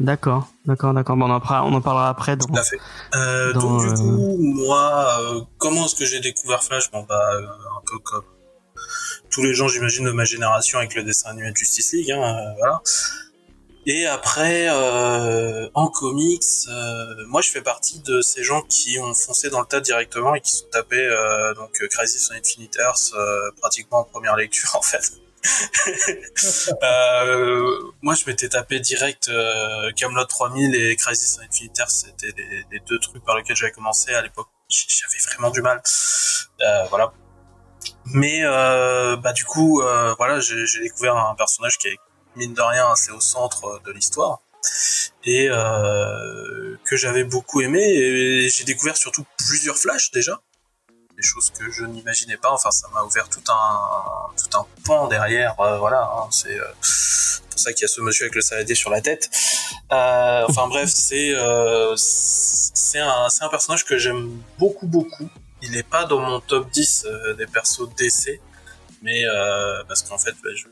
D'accord, 0.00 0.48
d'accord, 0.64 0.94
d'accord. 0.94 1.16
Bon, 1.16 1.26
on 1.26 1.34
en, 1.34 1.40
parlera- 1.40 1.64
on 1.64 1.74
en 1.74 1.80
parlera 1.80 2.08
après. 2.08 2.36
Dans... 2.36 2.46
Tout 2.46 2.56
à 2.56 2.62
fait. 2.62 2.78
Euh, 3.14 3.52
Dans, 3.52 3.60
donc 3.60 3.80
du 3.82 3.88
euh, 3.88 3.96
coup, 3.96 4.36
moi, 4.38 5.18
euh, 5.20 5.40
comment 5.58 5.84
est-ce 5.84 5.94
que 5.94 6.04
j'ai 6.04 6.20
découvert 6.20 6.62
Flash? 6.62 6.90
Bon 6.90 7.04
bah, 7.08 7.20
euh, 7.34 7.42
un 7.46 7.82
peu 7.86 7.98
comme 7.98 8.24
tous 9.30 9.42
les 9.42 9.54
gens, 9.54 9.68
j'imagine, 9.68 10.04
de 10.04 10.10
ma 10.12 10.24
génération 10.24 10.78
avec 10.78 10.94
le 10.94 11.04
dessin 11.04 11.30
animé 11.30 11.50
de 11.52 11.56
Justice 11.56 11.92
League. 11.92 12.10
Hein, 12.10 12.54
voilà. 12.58 12.80
Et 13.84 14.06
après, 14.06 14.68
en 15.74 15.88
comics, 15.88 16.42
moi 17.26 17.40
je 17.40 17.50
fais 17.50 17.62
partie 17.62 18.00
de 18.00 18.20
ces 18.20 18.44
gens 18.44 18.62
qui 18.62 18.98
ont 19.00 19.12
foncé 19.12 19.50
dans 19.50 19.60
le 19.60 19.66
tas 19.66 19.80
directement 19.80 20.34
et 20.36 20.40
qui 20.40 20.52
sont 20.52 20.66
tapés 20.70 21.08
donc 21.56 21.72
Crisis 21.90 22.30
on 22.30 22.38
Infinite 22.38 22.76
Earth 22.78 23.12
pratiquement 23.60 24.00
en 24.00 24.04
première 24.04 24.36
lecture 24.36 24.70
en 24.76 24.82
fait. 24.82 25.12
Euh, 26.82 27.92
moi 28.00 28.14
je 28.14 28.24
m'étais 28.26 28.48
tapé 28.48 28.78
direct 28.80 29.28
euh, 29.28 29.90
Camelot 29.96 30.24
3000 30.24 30.74
et 30.74 30.96
Crisis 30.96 31.38
on 31.40 31.44
Infinite 31.44 31.78
Earth, 31.78 31.90
c'était 31.90 32.32
les, 32.36 32.64
les 32.70 32.80
deux 32.80 32.98
trucs 33.00 33.24
par 33.24 33.36
lesquels 33.36 33.56
j'avais 33.56 33.72
commencé 33.72 34.14
à 34.14 34.22
l'époque. 34.22 34.48
J'avais 34.68 35.18
vraiment 35.26 35.50
du 35.50 35.60
mal. 35.60 35.82
Euh, 36.60 36.84
voilà. 36.88 37.12
Mais 38.06 38.40
euh, 38.42 39.16
bah 39.16 39.32
du 39.32 39.44
coup, 39.44 39.82
euh, 39.82 40.14
voilà, 40.18 40.40
j'ai 40.40 40.66
j'ai 40.66 40.80
découvert 40.80 41.16
un 41.16 41.34
personnage 41.34 41.78
qui 41.78 41.88
est 41.88 41.98
mine 42.36 42.54
de 42.54 42.62
rien 42.62 42.90
assez 42.90 43.12
au 43.12 43.20
centre 43.20 43.80
de 43.84 43.92
l'histoire 43.92 44.40
et 45.24 45.48
euh, 45.50 46.76
que 46.84 46.96
j'avais 46.96 47.24
beaucoup 47.24 47.60
aimé 47.60 47.80
et 47.80 48.48
j'ai 48.48 48.64
découvert 48.64 48.96
surtout 48.96 49.24
plusieurs 49.36 49.76
flashs 49.76 50.10
déjà 50.12 50.40
des 51.22 51.28
choses 51.28 51.50
que 51.50 51.70
je 51.70 51.84
n'imaginais 51.84 52.36
pas 52.36 52.50
enfin 52.52 52.70
ça 52.70 52.88
m'a 52.92 53.02
ouvert 53.02 53.28
tout 53.28 53.44
un 53.48 53.70
tout 54.36 54.58
un 54.58 54.66
pan 54.84 55.06
derrière 55.08 55.58
euh, 55.60 55.78
voilà 55.78 56.02
hein, 56.02 56.26
c'est 56.30 56.58
euh, 56.58 56.64
pour 57.50 57.58
ça 57.58 57.72
qu'il 57.72 57.82
y 57.82 57.84
a 57.84 57.88
ce 57.88 58.00
monsieur 58.00 58.24
avec 58.24 58.34
le 58.34 58.42
saladier 58.42 58.74
sur 58.74 58.90
la 58.90 59.00
tête 59.00 59.30
Euh, 59.92 60.44
enfin 60.48 60.66
bref 60.68 60.88
c'est 60.88 61.32
c'est 61.96 63.04
un 63.12 63.28
c'est 63.28 63.44
un 63.44 63.52
personnage 63.56 63.84
que 63.84 63.96
j'aime 64.02 64.22
beaucoup 64.58 64.88
beaucoup 64.96 65.28
il 65.64 65.70
n'est 65.76 65.88
pas 65.96 66.04
dans 66.10 66.20
mon 66.28 66.40
top 66.40 66.64
10 66.70 67.06
euh, 67.06 67.34
des 67.34 67.46
persos 67.46 67.88
DC 67.98 68.40
mais 69.02 69.20
parce 69.88 70.02
qu'en 70.02 70.18
fait 70.18 70.34
bah, 70.42 70.50
je 70.54 70.64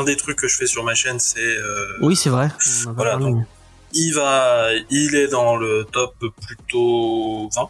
un 0.00 0.04
des 0.04 0.16
trucs 0.16 0.38
que 0.42 0.48
je 0.48 0.56
fais 0.56 0.66
sur 0.74 0.82
ma 0.82 0.94
chaîne, 0.94 1.20
c'est 1.20 1.54
Oui, 2.00 2.16
c'est 2.16 2.30
vrai. 2.30 2.48
Voilà, 2.96 3.16
donc, 3.16 3.44
il 3.92 4.12
va, 4.12 4.70
il 4.90 5.14
est 5.14 5.28
dans 5.28 5.56
le 5.56 5.84
top 5.84 6.14
plutôt 6.46 7.48
20. 7.54 7.68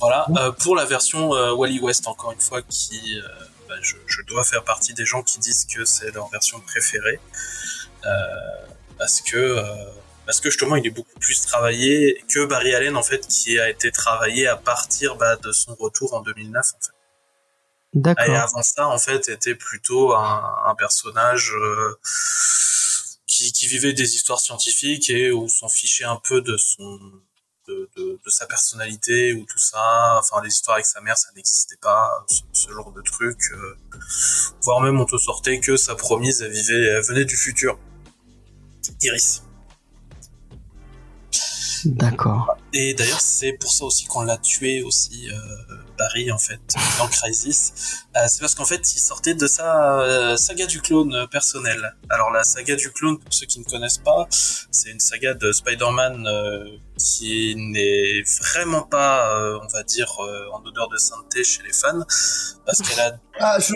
Voilà. 0.00 0.26
Euh, 0.36 0.52
pour 0.52 0.76
la 0.76 0.84
version 0.84 1.34
euh, 1.34 1.52
Wally 1.52 1.80
West, 1.80 2.06
encore 2.06 2.32
une 2.32 2.40
fois, 2.40 2.62
qui, 2.62 3.18
euh, 3.18 3.28
bah, 3.68 3.76
je, 3.82 3.94
je 4.06 4.22
dois 4.22 4.44
faire 4.44 4.64
partie 4.64 4.94
des 4.94 5.04
gens 5.04 5.22
qui 5.22 5.38
disent 5.38 5.64
que 5.64 5.84
c'est 5.84 6.12
leur 6.12 6.28
version 6.28 6.60
préférée, 6.60 7.20
euh, 8.06 8.10
parce 8.98 9.20
que 9.20 9.36
euh, 9.36 9.64
parce 10.26 10.40
que 10.40 10.50
justement, 10.50 10.76
il 10.76 10.86
est 10.86 10.90
beaucoup 10.90 11.18
plus 11.18 11.40
travaillé 11.42 12.22
que 12.32 12.44
Barry 12.44 12.74
Allen 12.74 12.96
en 12.96 13.02
fait, 13.02 13.26
qui 13.26 13.58
a 13.58 13.68
été 13.68 13.90
travaillé 13.90 14.46
à 14.46 14.56
partir 14.56 15.16
bah, 15.16 15.36
de 15.36 15.50
son 15.50 15.74
retour 15.74 16.14
en 16.14 16.20
2009. 16.20 16.60
En 16.60 16.78
fait. 16.80 16.92
Et 17.92 17.98
D'accord. 17.98 18.36
avant 18.36 18.62
ça, 18.62 18.86
en 18.86 18.98
fait, 18.98 19.28
était 19.28 19.56
plutôt 19.56 20.14
un, 20.14 20.54
un 20.66 20.74
personnage 20.76 21.52
euh, 21.52 21.98
qui, 23.26 23.52
qui 23.52 23.66
vivait 23.66 23.92
des 23.92 24.14
histoires 24.14 24.38
scientifiques 24.38 25.10
et 25.10 25.32
où 25.32 25.48
s'en 25.48 25.68
fichait 25.68 26.04
un 26.04 26.20
peu 26.22 26.40
de 26.40 26.56
son 26.56 27.00
de, 27.68 27.90
de, 27.96 28.20
de 28.24 28.30
sa 28.30 28.46
personnalité 28.46 29.32
ou 29.32 29.44
tout 29.44 29.58
ça. 29.58 30.18
Enfin, 30.18 30.42
les 30.42 30.48
histoires 30.48 30.76
avec 30.76 30.86
sa 30.86 31.00
mère, 31.00 31.16
ça 31.16 31.28
n'existait 31.36 31.78
pas, 31.80 32.24
ce, 32.28 32.42
ce 32.52 32.70
genre 32.72 32.92
de 32.92 33.02
truc. 33.02 33.38
euh, 33.52 33.76
voire 34.62 34.80
même 34.80 34.98
on 35.00 35.06
te 35.06 35.16
sortait 35.16 35.60
que 35.60 35.76
sa 35.76 35.94
promise, 35.94 36.42
elle 36.42 36.52
vivait, 36.52 36.82
elle 36.86 37.02
venait 37.02 37.24
du 37.24 37.36
futur. 37.36 37.78
Iris. 39.02 39.42
D'accord. 41.84 42.56
Et 42.72 42.92
d'ailleurs, 42.94 43.20
c'est 43.20 43.52
pour 43.54 43.72
ça 43.72 43.84
aussi 43.84 44.04
qu'on 44.06 44.22
l'a 44.22 44.36
tué 44.36 44.82
aussi, 44.82 45.30
euh, 45.30 45.69
Barry, 46.00 46.32
en 46.32 46.38
fait, 46.38 46.60
dans 46.98 47.08
Crisis. 47.08 47.72
Euh, 48.16 48.20
c'est 48.26 48.40
parce 48.40 48.54
qu'en 48.54 48.64
fait, 48.64 48.80
il 48.94 48.98
sortait 48.98 49.34
de 49.34 49.46
sa 49.46 50.00
euh, 50.00 50.36
saga 50.36 50.64
du 50.64 50.80
clone 50.80 51.14
euh, 51.14 51.26
personnel. 51.26 51.94
Alors, 52.08 52.30
la 52.30 52.42
saga 52.42 52.74
du 52.74 52.90
clone, 52.90 53.18
pour 53.18 53.34
ceux 53.34 53.44
qui 53.44 53.60
ne 53.60 53.64
connaissent 53.64 53.98
pas, 53.98 54.26
c'est 54.30 54.90
une 54.90 54.98
saga 55.00 55.34
de 55.34 55.52
Spider-Man 55.52 56.26
qui 56.96 57.54
n'est 57.56 58.22
vraiment 58.40 58.82
pas, 58.82 59.30
on 59.62 59.66
va 59.68 59.82
dire, 59.82 60.10
en 60.54 60.64
odeur 60.66 60.88
de 60.88 60.96
sainteté 60.96 61.44
chez 61.44 61.62
les 61.62 61.72
fans, 61.72 62.00
parce 62.64 62.80
qu'elle 62.82 63.00
a 63.00 63.12
Ah, 63.38 63.58
je... 63.58 63.74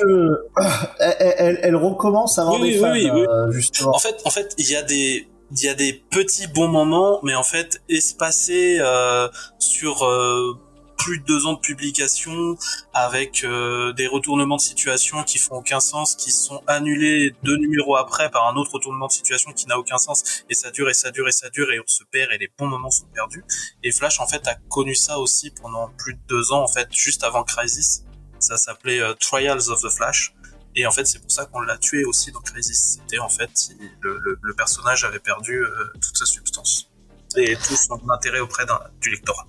elle, 1.00 1.34
elle, 1.38 1.60
elle 1.62 1.76
recommence 1.76 2.38
à 2.38 2.42
avoir 2.42 2.60
Oui, 2.60 2.72
des 2.72 2.78
fans, 2.78 2.92
oui, 2.92 3.10
oui. 3.12 3.24
justement. 3.50 3.94
En 3.94 3.98
fait, 3.98 4.16
en 4.24 4.30
fait, 4.30 4.54
il 4.58 4.70
y 4.70 4.76
a 4.76 4.82
des 4.82 5.28
il 5.56 5.64
y 5.64 5.68
a 5.68 5.74
des 5.74 5.92
petits 6.10 6.46
bons 6.48 6.68
moments, 6.68 7.20
mais 7.22 7.34
en 7.34 7.42
fait 7.42 7.80
espacés 7.88 8.78
euh, 8.80 9.28
sur 9.58 10.04
euh, 10.04 10.58
plus 10.96 11.18
de 11.20 11.24
deux 11.24 11.46
ans 11.46 11.54
de 11.54 11.60
publication, 11.60 12.56
avec 12.92 13.44
euh, 13.44 13.92
des 13.92 14.06
retournements 14.06 14.56
de 14.56 14.60
situation 14.60 15.22
qui 15.24 15.38
font 15.38 15.56
aucun 15.56 15.80
sens, 15.80 16.14
qui 16.14 16.30
sont 16.30 16.62
annulés 16.66 17.34
deux 17.42 17.56
numéros 17.56 17.96
après 17.96 18.30
par 18.30 18.48
un 18.48 18.56
autre 18.56 18.72
retournement 18.74 19.06
de 19.06 19.12
situation 19.12 19.52
qui 19.52 19.66
n'a 19.66 19.78
aucun 19.78 19.98
sens, 19.98 20.44
et 20.48 20.54
ça 20.54 20.70
dure 20.70 20.88
et 20.88 20.94
ça 20.94 21.10
dure 21.10 21.28
et 21.28 21.32
ça 21.32 21.50
dure 21.50 21.70
et 21.72 21.80
on 21.80 21.86
se 21.86 22.04
perd 22.04 22.32
et 22.32 22.38
les 22.38 22.50
bons 22.58 22.66
moments 22.66 22.90
sont 22.90 23.06
perdus. 23.14 23.44
Et 23.82 23.92
Flash 23.92 24.20
en 24.20 24.26
fait 24.26 24.46
a 24.48 24.54
connu 24.68 24.94
ça 24.94 25.18
aussi 25.18 25.50
pendant 25.50 25.88
plus 25.98 26.14
de 26.14 26.20
deux 26.28 26.52
ans 26.52 26.62
en 26.62 26.68
fait, 26.68 26.88
juste 26.92 27.24
avant 27.24 27.44
Crisis. 27.44 28.04
Ça 28.38 28.56
s'appelait 28.56 29.00
euh, 29.00 29.14
Trials 29.14 29.70
of 29.70 29.80
the 29.82 29.90
Flash. 29.90 30.34
Et 30.76 30.86
en 30.86 30.90
fait, 30.90 31.06
c'est 31.06 31.20
pour 31.20 31.30
ça 31.30 31.46
qu'on 31.46 31.60
l'a 31.60 31.78
tué 31.78 32.04
aussi 32.04 32.32
dans 32.32 32.40
Crisis. 32.40 32.98
C'était 32.98 33.20
en 33.20 33.28
fait, 33.28 33.68
le, 34.00 34.18
le, 34.18 34.38
le 34.42 34.54
personnage 34.54 35.04
avait 35.04 35.20
perdu 35.20 35.60
euh, 35.60 35.92
toute 35.94 36.16
sa 36.16 36.26
substance 36.26 36.90
et 37.36 37.56
tout 37.56 37.76
son 37.76 38.00
intérêt 38.10 38.40
auprès 38.40 38.64
du 39.00 39.10
lectorat. 39.10 39.46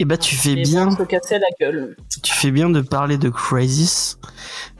Et 0.00 0.04
bah 0.06 0.16
tu 0.16 0.34
fais 0.34 0.54
bien, 0.56 0.90
se 0.90 1.02
casser 1.02 1.38
la 1.38 1.46
gueule. 1.60 1.94
tu 2.22 2.32
fais 2.34 2.50
bien 2.50 2.70
de 2.70 2.80
parler 2.80 3.18
de 3.18 3.28
Crisis, 3.28 4.18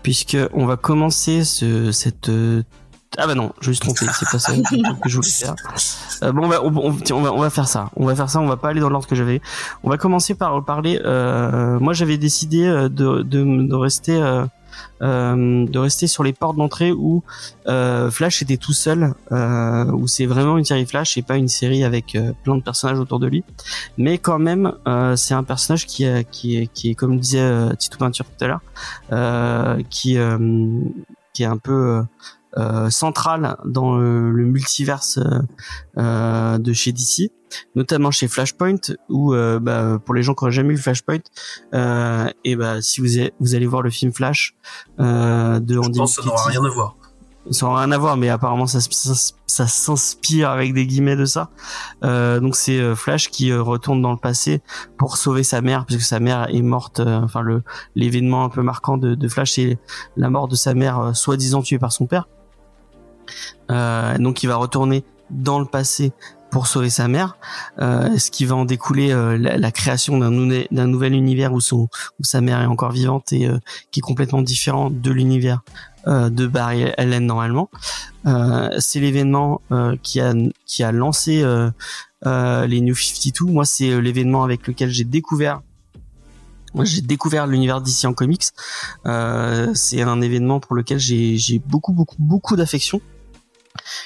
puisque 0.02 0.36
on 0.54 0.64
va 0.64 0.76
commencer 0.76 1.44
ce 1.44 1.92
cette 1.92 2.30
euh, 2.30 2.62
ah 3.18 3.26
bah 3.26 3.34
non, 3.34 3.52
je 3.60 3.68
me 3.68 3.74
suis 3.74 3.80
trompé, 3.80 4.06
c'est 4.18 4.28
pas 4.30 4.38
ça 4.38 4.52
que 4.54 5.08
je 5.08 5.16
voulais 5.16 5.28
faire. 5.28 5.54
Euh, 6.22 6.32
bon, 6.32 6.44
on 6.44 6.48
va, 6.48 6.64
on, 6.64 6.74
on- 6.76 6.94
tiens, 6.94 7.16
on 7.16 7.22
va, 7.22 7.32
on 7.32 7.40
va 7.40 7.50
faire 7.50 7.66
ça. 7.66 7.90
On 7.96 8.06
va 8.06 8.14
faire 8.14 8.30
ça. 8.30 8.40
On 8.40 8.46
va 8.46 8.56
pas 8.56 8.68
aller 8.68 8.80
dans 8.80 8.88
l'ordre 8.88 9.08
que 9.08 9.16
j'avais. 9.16 9.40
On 9.82 9.90
va 9.90 9.98
commencer 9.98 10.34
par 10.34 10.64
parler. 10.64 11.00
Euh, 11.04 11.78
moi, 11.80 11.92
j'avais 11.92 12.18
décidé 12.18 12.64
euh, 12.66 12.88
de, 12.88 13.22
de, 13.22 13.66
de 13.66 13.74
rester, 13.74 14.14
euh, 14.16 14.44
de 15.00 15.78
rester 15.78 16.06
sur 16.06 16.22
les 16.22 16.32
portes 16.32 16.56
d'entrée 16.56 16.92
où 16.92 17.22
euh, 17.66 18.10
Flash 18.10 18.42
était 18.42 18.56
tout 18.56 18.72
seul, 18.72 19.14
euh, 19.32 19.84
où 19.92 20.06
c'est 20.06 20.26
vraiment 20.26 20.58
une 20.58 20.64
série 20.64 20.86
Flash 20.86 21.16
et 21.16 21.22
pas 21.22 21.36
une 21.36 21.48
série 21.48 21.84
avec 21.84 22.14
euh, 22.14 22.32
plein 22.44 22.56
de 22.56 22.62
personnages 22.62 22.98
autour 22.98 23.18
de 23.18 23.26
lui. 23.26 23.44
Mais 23.96 24.18
quand 24.18 24.38
même, 24.38 24.72
euh, 24.86 25.16
c'est 25.16 25.34
un 25.34 25.44
personnage 25.44 25.86
qui, 25.86 26.06
qui 26.30 26.58
est, 26.58 26.94
comme 26.94 27.18
disait 27.18 27.40
euh, 27.40 27.74
Tito 27.74 27.98
Peinture 27.98 28.26
tout 28.26 28.44
à 28.44 28.48
l'heure, 28.48 28.62
euh, 29.12 29.80
euh, 30.16 30.80
qui 31.32 31.42
est 31.42 31.46
un 31.46 31.58
peu 31.58 32.02
euh, 32.56 32.86
euh, 32.86 32.90
central 32.90 33.56
dans 33.64 33.96
le, 33.96 34.30
le 34.32 34.44
multiverse 34.44 35.18
euh, 35.18 35.40
euh, 35.98 36.58
de 36.58 36.72
chez 36.72 36.92
DC, 36.92 37.30
notamment 37.74 38.10
chez 38.10 38.28
Flashpoint, 38.28 38.76
où 39.08 39.34
euh, 39.34 39.58
bah, 39.60 39.98
pour 40.04 40.14
les 40.14 40.22
gens 40.22 40.34
qui 40.34 40.44
n'auraient 40.44 40.52
jamais 40.52 40.74
vu 40.74 40.80
Flashpoint, 40.82 41.18
euh, 41.74 42.28
et 42.44 42.56
bah 42.56 42.80
si 42.82 43.00
vous, 43.00 43.18
avez- 43.18 43.32
vous 43.40 43.54
allez 43.54 43.66
voir 43.66 43.82
le 43.82 43.90
film 43.90 44.12
Flash 44.12 44.54
euh, 44.98 45.60
de 45.60 45.74
Je 45.74 45.78
Andy 45.78 45.98
pense 45.98 46.16
que 46.16 46.22
ça 46.22 46.28
n'aura 46.28 46.44
rien 46.44 46.64
à 46.64 46.68
voir. 46.68 46.96
ça 47.50 47.66
n'a 47.66 47.76
rien 47.76 47.92
à 47.92 47.98
voir, 47.98 48.16
mais 48.16 48.28
apparemment 48.28 48.66
ça, 48.66 48.80
ça, 48.80 49.14
ça 49.46 49.66
s'inspire 49.66 50.50
avec 50.50 50.74
des 50.74 50.86
guillemets 50.86 51.16
de 51.16 51.24
ça. 51.24 51.50
Euh, 52.04 52.38
donc 52.40 52.54
c'est 52.56 52.94
Flash 52.94 53.30
qui 53.30 53.52
retourne 53.52 54.00
dans 54.02 54.12
le 54.12 54.18
passé 54.18 54.62
pour 54.98 55.16
sauver 55.16 55.42
sa 55.42 55.60
mère, 55.60 55.86
puisque 55.86 56.02
sa 56.02 56.20
mère 56.20 56.48
est 56.54 56.62
morte. 56.62 57.00
enfin 57.00 57.40
le 57.42 57.62
l'événement 57.96 58.44
un 58.44 58.48
peu 58.48 58.62
marquant 58.62 58.96
de, 58.98 59.14
de 59.14 59.28
Flash, 59.28 59.52
c'est 59.52 59.78
la 60.16 60.30
mort 60.30 60.46
de 60.48 60.54
sa 60.56 60.74
mère, 60.74 61.16
soi-disant 61.16 61.62
tuée 61.62 61.78
par 61.78 61.92
son 61.92 62.06
père. 62.06 62.28
Euh, 63.70 64.18
donc 64.18 64.42
il 64.42 64.46
va 64.46 64.56
retourner 64.56 65.04
dans 65.30 65.58
le 65.58 65.66
passé 65.66 66.12
pour 66.50 66.66
sauver 66.66 66.90
sa 66.90 67.06
mère, 67.06 67.36
euh, 67.80 68.18
ce 68.18 68.30
qui 68.32 68.44
va 68.44 68.56
en 68.56 68.64
découler 68.64 69.12
euh, 69.12 69.38
la, 69.38 69.56
la 69.56 69.70
création 69.70 70.18
d'un 70.18 70.30
nou- 70.32 70.64
nouvel 70.72 71.14
univers 71.14 71.52
où 71.52 71.60
son 71.60 71.82
où 72.18 72.24
sa 72.24 72.40
mère 72.40 72.60
est 72.60 72.66
encore 72.66 72.90
vivante 72.90 73.32
et 73.32 73.46
euh, 73.46 73.58
qui 73.92 74.00
est 74.00 74.02
complètement 74.02 74.42
différent 74.42 74.90
de 74.90 75.10
l'univers 75.12 75.60
euh, 76.08 76.28
de 76.28 76.48
Barry 76.48 76.90
Allen 76.98 77.24
normalement. 77.24 77.70
Euh, 78.26 78.68
c'est 78.80 78.98
l'événement 78.98 79.60
qui 80.02 80.20
a 80.20 80.34
qui 80.66 80.82
a 80.82 80.90
lancé 80.90 81.44
les 82.24 82.80
New 82.80 82.94
52. 82.96 83.44
Moi, 83.52 83.64
c'est 83.64 84.00
l'événement 84.00 84.42
avec 84.42 84.66
lequel 84.66 84.90
j'ai 84.90 85.04
découvert 85.04 85.62
j'ai 86.82 87.00
découvert 87.00 87.46
l'univers 87.46 87.80
d'ici 87.80 88.06
en 88.06 88.12
comics. 88.12 88.44
C'est 89.04 90.02
un 90.02 90.20
événement 90.20 90.58
pour 90.60 90.74
lequel 90.74 90.98
j'ai 90.98 91.62
beaucoup 91.64 91.92
beaucoup 91.92 92.16
beaucoup 92.18 92.56
d'affection 92.56 93.00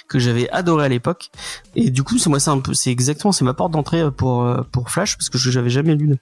que 0.08 0.18
j'avais 0.18 0.48
adoré 0.50 0.86
à 0.86 0.88
l'époque 0.88 1.30
et 1.74 1.90
du 1.90 2.02
coup 2.02 2.18
c'est 2.18 2.30
moi 2.30 2.40
c'est 2.40 2.50
un 2.50 2.60
peu 2.60 2.74
c'est 2.74 2.90
exactement 2.90 3.32
c'est 3.32 3.44
ma 3.44 3.54
porte 3.54 3.72
d'entrée 3.72 4.10
pour 4.10 4.42
euh, 4.42 4.62
pour 4.72 4.90
Flash 4.90 5.16
parce 5.16 5.30
que 5.30 5.38
je 5.38 5.50
j'avais 5.50 5.70
jamais 5.70 5.94
lu 5.94 6.18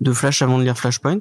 de, 0.00 0.12
Flash 0.12 0.42
avant 0.42 0.58
de 0.58 0.64
lire 0.64 0.76
Flashpoint. 0.76 1.20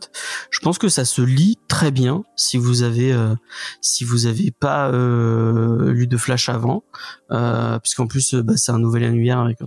Je 0.49 0.59
pense 0.59 0.77
que 0.77 0.89
ça 0.89 1.05
se 1.05 1.21
lit 1.21 1.57
très 1.67 1.91
bien 1.91 2.23
si 2.35 2.57
vous 2.57 2.83
avez 2.83 3.11
euh, 3.11 3.35
si 3.81 4.03
vous 4.03 4.25
avez 4.25 4.51
pas 4.51 4.89
euh, 4.89 5.91
lu 5.91 6.07
de 6.07 6.17
Flash 6.17 6.49
avant, 6.49 6.83
euh, 7.31 7.79
puisqu'en 7.79 8.07
plus 8.07 8.33
euh, 8.33 8.43
bah, 8.43 8.57
c'est 8.57 8.71
un 8.71 8.79
nouvel 8.79 9.03
univers 9.03 9.39
avec. 9.39 9.59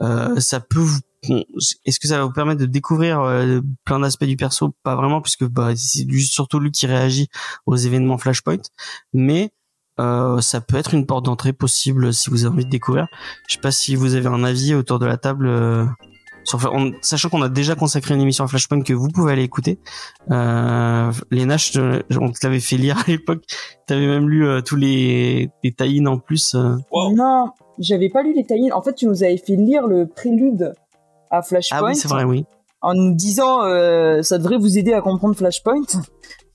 Euh, 0.00 0.38
ça 0.40 0.60
peut 0.60 0.80
vous 0.80 0.98
est-ce 1.84 2.00
que 2.00 2.08
ça 2.08 2.16
va 2.16 2.24
vous 2.24 2.32
permettre 2.32 2.60
de 2.60 2.66
découvrir 2.66 3.20
euh, 3.20 3.60
plein 3.84 4.00
d'aspects 4.00 4.24
du 4.24 4.36
perso? 4.36 4.74
Pas 4.82 4.96
vraiment, 4.96 5.20
puisque 5.20 5.44
bah, 5.44 5.76
c'est 5.76 6.06
surtout 6.22 6.58
lui 6.58 6.70
qui 6.70 6.86
réagit 6.86 7.28
aux 7.66 7.76
événements 7.76 8.16
Flashpoint, 8.16 8.62
mais 9.12 9.52
euh, 10.00 10.40
ça 10.40 10.60
peut 10.60 10.76
être 10.76 10.94
une 10.94 11.06
porte 11.06 11.24
d'entrée 11.26 11.52
possible 11.52 12.12
si 12.12 12.30
vous 12.30 12.44
avez 12.46 12.54
envie 12.54 12.64
de 12.64 12.70
découvrir. 12.70 13.06
Je 13.48 13.54
sais 13.54 13.60
pas 13.60 13.70
si 13.70 13.94
vous 13.96 14.14
avez 14.14 14.26
un 14.26 14.42
avis 14.44 14.74
autour 14.74 14.98
de 14.98 15.06
la 15.06 15.16
table. 15.16 15.46
euh, 15.46 15.84
sur, 16.42 16.58
sachant 17.02 17.28
qu'on 17.28 17.42
a 17.42 17.50
déjà 17.50 17.74
consacré 17.74 18.14
une 18.14 18.20
émission 18.22 18.44
à 18.44 18.48
Flashpoint 18.48 18.80
que 18.80 18.94
vous 18.94 19.08
pouvez 19.08 19.32
aller 19.34 19.42
écouter. 19.42 19.78
Euh, 20.30 21.12
Léna, 21.30 21.56
je 21.58 21.72
te- 21.72 22.18
on 22.18 22.30
te 22.32 22.38
l'avait 22.44 22.60
fait 22.60 22.76
lire 22.78 22.96
à 22.98 23.10
l'époque. 23.10 23.42
T'avais 23.86 24.06
même 24.06 24.28
lu 24.28 24.46
euh, 24.48 24.62
tous 24.62 24.76
les, 24.76 25.50
les 25.62 25.72
tie 25.72 26.02
en 26.06 26.18
plus. 26.18 26.54
euh. 26.54 26.76
Wow. 26.90 27.14
Non, 27.14 27.50
j'avais 27.78 28.08
pas 28.08 28.22
lu 28.22 28.32
les 28.34 28.44
tie 28.46 28.72
En 28.72 28.80
fait, 28.82 28.94
tu 28.94 29.06
nous 29.06 29.22
avais 29.22 29.36
fait 29.36 29.54
lire 29.56 29.86
le 29.86 30.06
prélude 30.06 30.72
à 31.30 31.42
Flashpoint. 31.42 31.78
Ah 31.78 31.84
oui, 31.84 31.94
c'est 31.94 32.08
vrai, 32.08 32.24
oui. 32.24 32.44
en 32.80 32.94
nous 32.94 33.14
disant 33.14 33.62
euh, 33.64 34.22
ça 34.22 34.38
devrait 34.38 34.56
vous 34.56 34.78
aider 34.78 34.94
à 34.94 35.02
comprendre 35.02 35.36
Flashpoint. 35.36 35.82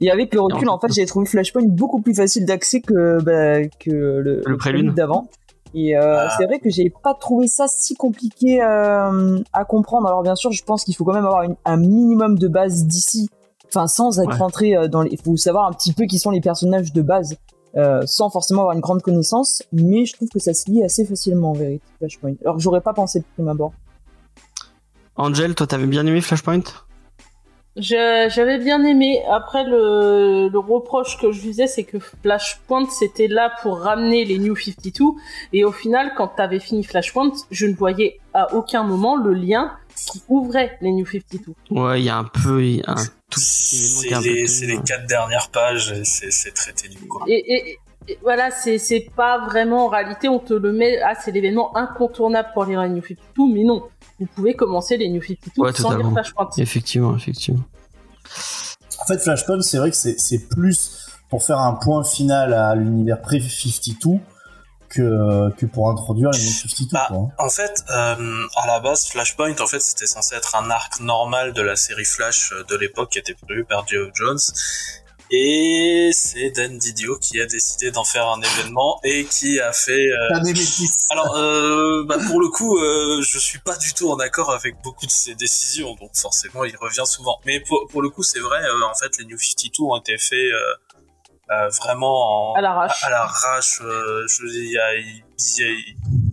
Et 0.02 0.12
avec 0.12 0.34
le 0.34 0.42
recul, 0.42 0.68
en 0.70 0.80
fait, 0.80 0.92
j'ai 0.94 1.06
trouvé 1.06 1.26
Flashpoint 1.26 1.64
beaucoup 1.68 2.02
plus 2.02 2.14
facile 2.14 2.46
d'accès 2.46 2.82
que 2.82 3.22
bah, 3.24 3.66
que 3.80 3.90
le, 3.92 4.42
Le 4.46 4.58
prélude. 4.58 4.94
d'avant. 4.94 5.30
Et 5.74 5.98
euh, 5.98 6.20
Ah. 6.28 6.36
c'est 6.38 6.46
vrai 6.46 6.60
que 6.60 6.70
j'ai 6.70 6.90
pas 7.04 7.14
trouvé 7.14 7.48
ça 7.48 7.66
si 7.68 7.96
compliqué 7.96 8.62
euh, 8.62 9.40
à 9.54 9.66
comprendre. 9.66 10.08
Alors 10.08 10.22
bien 10.24 10.36
sûr, 10.36 10.52
je 10.52 10.64
pense 10.64 10.84
qu'il 10.86 10.96
faut 10.96 11.04
quand 11.06 11.14
même 11.14 11.26
avoir 11.26 11.44
une- 11.44 11.56
un 11.66 11.78
minimum 11.78 12.38
de 12.38 12.48
base 12.48 12.86
d'ici, 12.86 13.30
enfin 13.68 13.88
sans 13.88 14.20
être 14.20 14.30
Ouais. 14.30 14.36
rentré 14.38 14.76
euh, 14.78 14.88
dans 14.88 15.02
les. 15.02 15.12
Il 15.12 15.22
faut 15.22 15.36
savoir 15.38 15.68
un 15.68 15.74
petit 15.74 15.92
peu 15.94 16.06
qui 16.06 16.18
sont 16.20 16.32
les 16.32 16.40
personnages 16.42 16.94
de 16.94 17.02
base, 17.02 17.36
euh, 17.76 18.02
sans 18.06 18.30
forcément 18.30 18.62
avoir 18.62 18.76
une 18.76 18.82
grande 18.82 19.02
connaissance. 19.02 19.64
Mais 19.74 20.06
je 20.06 20.14
trouve 20.14 20.30
que 20.30 20.40
ça 20.40 20.54
se 20.54 20.70
lit 20.72 20.82
assez 20.84 21.04
facilement 21.06 21.52
en 21.52 21.54
vérité 21.54 21.84
Flashpoint. 22.00 22.36
Alors 22.44 22.56
que 22.56 22.62
j'aurais 22.62 22.82
pas 22.82 22.94
pensé 22.94 23.20
de 23.20 23.26
prime 23.36 23.50
abord. 23.50 23.74
Angel, 25.18 25.56
toi, 25.56 25.68
t'avais 25.68 25.88
bien 25.88 26.06
aimé 26.06 26.22
Flashpoint? 26.22 26.62
J'avais 27.78 28.58
bien 28.58 28.84
aimé. 28.86 29.22
Après, 29.30 29.64
le, 29.66 30.50
le 30.50 30.60
reproche 30.60 31.18
que 31.20 31.32
je 31.32 31.42
faisais, 31.42 31.68
c'est 31.68 31.84
que 31.84 31.98
Flashpoint, 32.00 32.88
c'était 32.90 33.28
là 33.28 33.52
pour 33.62 33.80
ramener 33.80 34.24
les 34.26 34.38
New 34.38 34.56
52. 34.56 35.04
Et 35.54 35.66
au 35.66 35.72
final, 35.72 36.14
quand 36.16 36.30
t'avais 36.30 36.60
fini 36.60 36.84
Flashpoint, 36.84 37.34
je 37.52 37.66
ne 37.66 37.74
voyais 37.76 38.20
à 38.34 38.54
aucun 38.56 38.84
moment 38.84 39.18
le 39.18 39.34
lien 39.34 39.74
qui 39.96 40.22
ouvrait 40.30 40.78
les 40.82 40.92
New 40.92 41.06
52. 41.06 41.54
Ouais, 41.72 42.02
il 42.02 42.06
y 42.06 42.10
a 42.10 42.18
un 42.18 42.24
peu, 42.24 42.64
il 42.64 42.78
y 42.78 42.84
a 42.84 42.92
un 42.92 42.96
tout 43.30 43.40
C'est 43.40 44.10
les, 44.22 44.48
c'est 44.48 44.66
les 44.68 44.80
quatre 44.82 45.08
dernières 45.08 45.50
pages, 45.50 45.94
c'est 46.04 46.32
c'est 46.32 46.52
très 46.52 46.72
ténu, 46.74 46.96
quoi. 47.10 47.24
Et, 47.28 47.44
et- 47.54 47.78
et 48.08 48.20
voilà, 48.22 48.52
c'est 48.52 48.78
c'est 48.78 49.08
pas 49.16 49.40
vraiment 49.48 49.86
en 49.86 49.88
réalité, 49.88 50.30
on 50.30 50.38
te 50.38 50.54
le 50.54 50.72
met, 50.72 51.00
ah, 51.02 51.16
c'est 51.16 51.32
l'événement 51.32 51.76
incontournable 51.76 52.50
pour 52.54 52.66
lire 52.66 52.84
les 52.84 52.90
New 52.90 53.02
52, 53.02 53.52
mais 53.52 53.64
non. 53.64 53.82
Vous 54.20 54.28
pouvez 54.34 54.54
commencer 54.56 54.98
les 54.98 55.10
New 55.10 55.22
52 55.22 55.62
Ouais, 55.62 55.74
sans 55.74 55.96
lire. 55.98 56.10
Flashpoint. 56.12 56.50
Effectivement, 56.58 57.16
effectivement. 57.16 57.64
En 59.02 59.06
fait, 59.06 59.18
Flashpoint, 59.20 59.62
c'est 59.62 59.78
vrai 59.78 59.92
que 59.92 59.98
c'est 59.98 60.20
c'est 60.20 60.48
plus 60.48 61.08
pour 61.30 61.44
faire 61.44 61.60
un 61.60 61.74
point 61.74 62.04
final 62.04 62.54
à 62.54 62.76
l'univers 62.76 63.22
pré-52 63.22 64.20
que, 64.90 65.50
que 65.58 65.66
pour 65.66 65.90
introduire 65.90 66.30
les 66.32 66.40
52. 66.40 66.90
Bah, 66.94 67.06
quoi. 67.10 67.18
hein. 67.18 67.30
En 67.38 67.50
fait, 67.50 67.84
euh, 67.90 68.48
à 68.56 68.68
la 68.68 68.80
base, 68.80 69.08
Flashpoint, 69.08 69.56
en 69.60 69.68
fait, 69.68 69.82
c'était 69.82 70.06
censé 70.08 70.36
être 70.36 70.56
un 70.56 70.70
arc 70.70 71.02
normal 71.02 71.52
de 71.54 71.62
la 71.62 71.76
série 71.76 72.06
Flash 72.06 72.54
euh, 72.54 72.64
de 72.70 72.76
l'époque 72.78 73.12
qui 73.12 73.20
était 73.20 73.34
prévu 73.34 73.66
par 73.66 73.86
Geoff 73.88 74.10
Jones. 74.14 74.38
Et 75.32 76.12
c'est 76.14 76.52
Dan 76.52 76.78
Didio 76.78 77.18
qui 77.18 77.42
a 77.42 77.46
décidé 77.46 77.90
d'en 77.92 78.04
faire 78.04 78.28
un 78.28 78.40
événement 78.42 79.00
et 79.04 79.26
qui 79.26 79.60
a 79.60 79.74
fait. 79.74 79.92
euh. 80.12 80.18
Alors, 81.10 81.36
euh, 81.36 82.04
bah, 82.06 82.18
pour 82.28 82.40
le 82.40 82.48
coup, 82.50 82.78
euh, 82.78 83.22
je 83.22 83.40
suis 83.40 83.60
pas 83.60 83.76
du 83.78 83.94
tout 83.94 84.10
en 84.12 84.18
accord 84.20 84.52
avec 84.52 84.76
beaucoup 84.84 85.06
de 85.06 85.12
ses 85.12 85.34
décisions, 85.36 85.96
donc 85.96 86.12
forcément, 86.16 86.64
il 86.64 86.76
revient 86.78 87.06
souvent. 87.06 87.40
Mais 87.46 87.60
pour, 87.60 87.88
pour 87.90 88.02
le 88.02 88.10
coup, 88.10 88.24
c'est 88.24 88.40
vrai. 88.40 88.62
euh, 88.64 88.84
en 88.84 88.94
fait, 88.94 89.18
les 89.18 89.26
New 89.26 89.38
52 89.38 89.84
ont 89.84 89.98
été 90.00 90.18
faits 90.18 90.34
euh, 90.38 90.60
euh, 91.52 91.70
vraiment 91.70 92.52
en, 92.52 92.56
À 92.56 92.62
l'arrache. 92.62 93.04
à 93.04 93.10
l'arrache. 93.10 93.82
euh, 93.84 94.26
je 94.28 94.44
veux 94.44 94.52
dire, 94.52 94.62
il 94.64 94.72
y 94.72 94.78
a, 94.78 94.96
il 94.96 95.24
y, 95.58 95.64
a, 95.64 95.72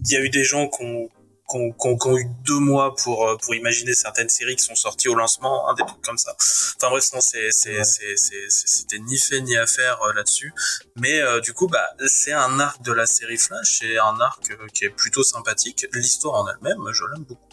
il 0.05 0.13
y 0.13 0.17
a 0.17 0.21
eu 0.21 0.29
des 0.31 0.45
gens 0.45 0.69
qui 0.69 0.83
ont, 0.85 1.09
qui 1.53 2.09
ont 2.09 2.19
eu 2.19 2.27
deux 2.45 2.59
mois 2.59 2.95
pour 2.97 3.29
euh, 3.29 3.37
pour 3.37 3.55
imaginer 3.55 3.95
certaines 3.95 4.29
séries 4.29 4.57
qui 4.57 4.65
sont 4.65 4.75
sorties 4.75 5.09
au 5.09 5.15
lancement, 5.15 5.69
hein, 5.69 5.75
des 5.75 5.85
trucs 5.85 6.03
comme 6.03 6.19
ça. 6.19 6.35
Enfin 6.39 6.91
bref, 6.91 7.05
non, 7.13 7.21
c'est 7.21 7.51
c'était 7.51 8.99
ni 8.99 9.19
fait 9.19 9.41
ni 9.41 9.57
à 9.57 9.67
faire 9.67 10.03
euh, 10.03 10.13
là-dessus. 10.13 10.53
Mais 10.97 11.21
euh, 11.21 11.41
du 11.41 11.53
coup, 11.53 11.69
bah 11.69 11.87
c'est 12.07 12.33
un 12.33 12.59
arc 12.61 12.83
de 12.83 12.93
la 12.93 13.07
série 13.07 13.39
Flash, 13.39 13.79
c'est 13.81 13.99
un 13.99 14.21
arc 14.21 14.57
qui 14.73 14.85
est 14.85 14.91
plutôt 14.91 15.23
sympathique. 15.23 15.87
L'histoire 15.93 16.35
en 16.35 16.49
elle-même, 16.49 16.83
je 16.93 17.05
l'aime 17.13 17.25
beaucoup. 17.25 17.52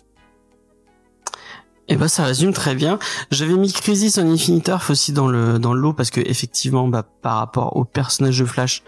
Et 1.89 1.95
ben 1.95 2.07
ça 2.07 2.23
résume 2.23 2.53
très 2.53 2.75
bien. 2.75 2.99
J'avais 3.31 3.55
mis 3.55 3.73
Crisis 3.73 4.19
on 4.19 4.31
Infinite 4.31 4.67
Earth 4.69 4.91
aussi 4.91 5.11
dans 5.11 5.27
le 5.27 5.57
dans 5.57 5.73
le 5.73 5.81
lot 5.81 5.93
parce 5.93 6.11
que 6.11 6.21
effectivement 6.21 6.87
bah 6.87 7.03
par 7.23 7.37
rapport 7.37 7.75
au 7.75 7.83
personnage 7.83 8.37
de 8.37 8.45
Flash 8.45 8.83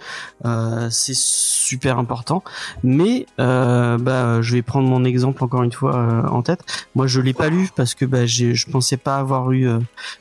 euh, 0.45 0.87
c'est 0.91 1.15
super 1.15 1.97
important. 1.97 2.43
Mais 2.83 3.25
euh, 3.39 3.97
bah 3.97 4.43
je 4.43 4.53
vais 4.53 4.61
prendre 4.61 4.87
mon 4.87 5.03
exemple 5.03 5.43
encore 5.43 5.63
une 5.63 5.71
fois 5.71 5.95
euh, 5.95 6.27
en 6.27 6.43
tête. 6.43 6.61
Moi 6.93 7.07
je 7.07 7.21
l'ai 7.21 7.33
pas 7.33 7.49
lu 7.49 7.69
parce 7.75 7.95
que 7.95 8.05
bah 8.05 8.27
je 8.27 8.69
pensais 8.69 8.97
pas 8.97 9.17
avoir 9.17 9.51
eu. 9.51 9.67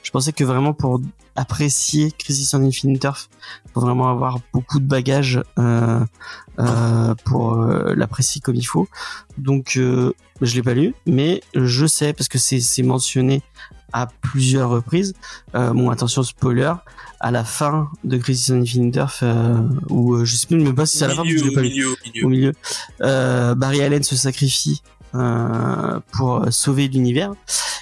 je 0.02 0.10
pensais 0.10 0.32
que 0.32 0.44
vraiment 0.44 0.72
pour 0.72 1.00
apprécier 1.36 2.12
Crisis 2.12 2.52
on 2.54 2.64
Infinite 2.64 3.04
Earth, 3.04 3.30
faut 3.72 3.80
vraiment 3.80 4.10
avoir 4.10 4.38
beaucoup 4.52 4.78
de 4.80 4.84
bagages 4.84 5.42
euh, 5.58 6.00
euh, 6.58 7.14
pour 7.24 7.54
euh, 7.54 7.94
l'apprécier 7.94 8.40
comme 8.40 8.56
il 8.56 8.64
faut. 8.64 8.88
Donc 9.38 9.72
je 9.76 10.12
l'ai 10.54 10.62
pas 10.62 10.74
lu, 10.74 10.94
mais 11.06 11.42
je 11.54 11.86
sais 11.86 12.12
parce 12.12 12.28
que 12.28 12.38
c'est 12.38 12.82
mentionné 12.82 13.42
à 13.92 14.06
plusieurs 14.06 14.70
reprises. 14.70 15.14
Bon, 15.54 15.90
attention 15.90 16.22
spoiler, 16.22 16.72
à 17.20 17.30
la 17.30 17.44
fin 17.44 17.90
de 18.04 18.16
Crisis 18.16 18.50
on 18.50 18.60
Infinite 18.60 18.96
Earth, 18.96 19.24
ou 19.88 20.24
je 20.24 20.36
sais 20.36 20.54
même 20.54 20.74
pas 20.74 20.86
si 20.86 20.98
c'est 20.98 21.04
à 21.04 21.08
la 21.08 21.14
fin, 21.14 21.22
parce 21.22 21.34
que 21.34 21.40
je 21.40 21.44
l'ai 21.44 21.54
pas 21.54 21.62
lu 21.62 21.68
milieu, 21.68 21.96
milieu. 22.04 22.24
au 22.24 22.28
milieu. 22.28 23.54
Barry 23.54 23.82
Allen 23.82 24.02
se 24.02 24.16
sacrifie 24.16 24.82
pour 26.12 26.44
sauver 26.50 26.88
l'univers 26.88 27.32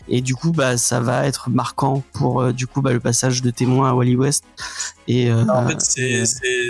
et 0.08 0.20
du 0.22 0.34
coup 0.34 0.52
bah 0.52 0.78
ça 0.78 1.00
va 1.00 1.26
être 1.26 1.50
marquant 1.50 2.02
pour 2.14 2.40
euh, 2.40 2.52
du 2.52 2.66
coup 2.66 2.80
bah, 2.80 2.92
le 2.92 3.00
passage 3.00 3.42
de 3.42 3.50
témoin 3.50 3.90
à 3.90 3.94
Wally 3.94 4.16
West 4.16 4.44
et 5.06 5.30
euh, 5.30 5.44
En 5.48 5.68
fait, 5.68 5.80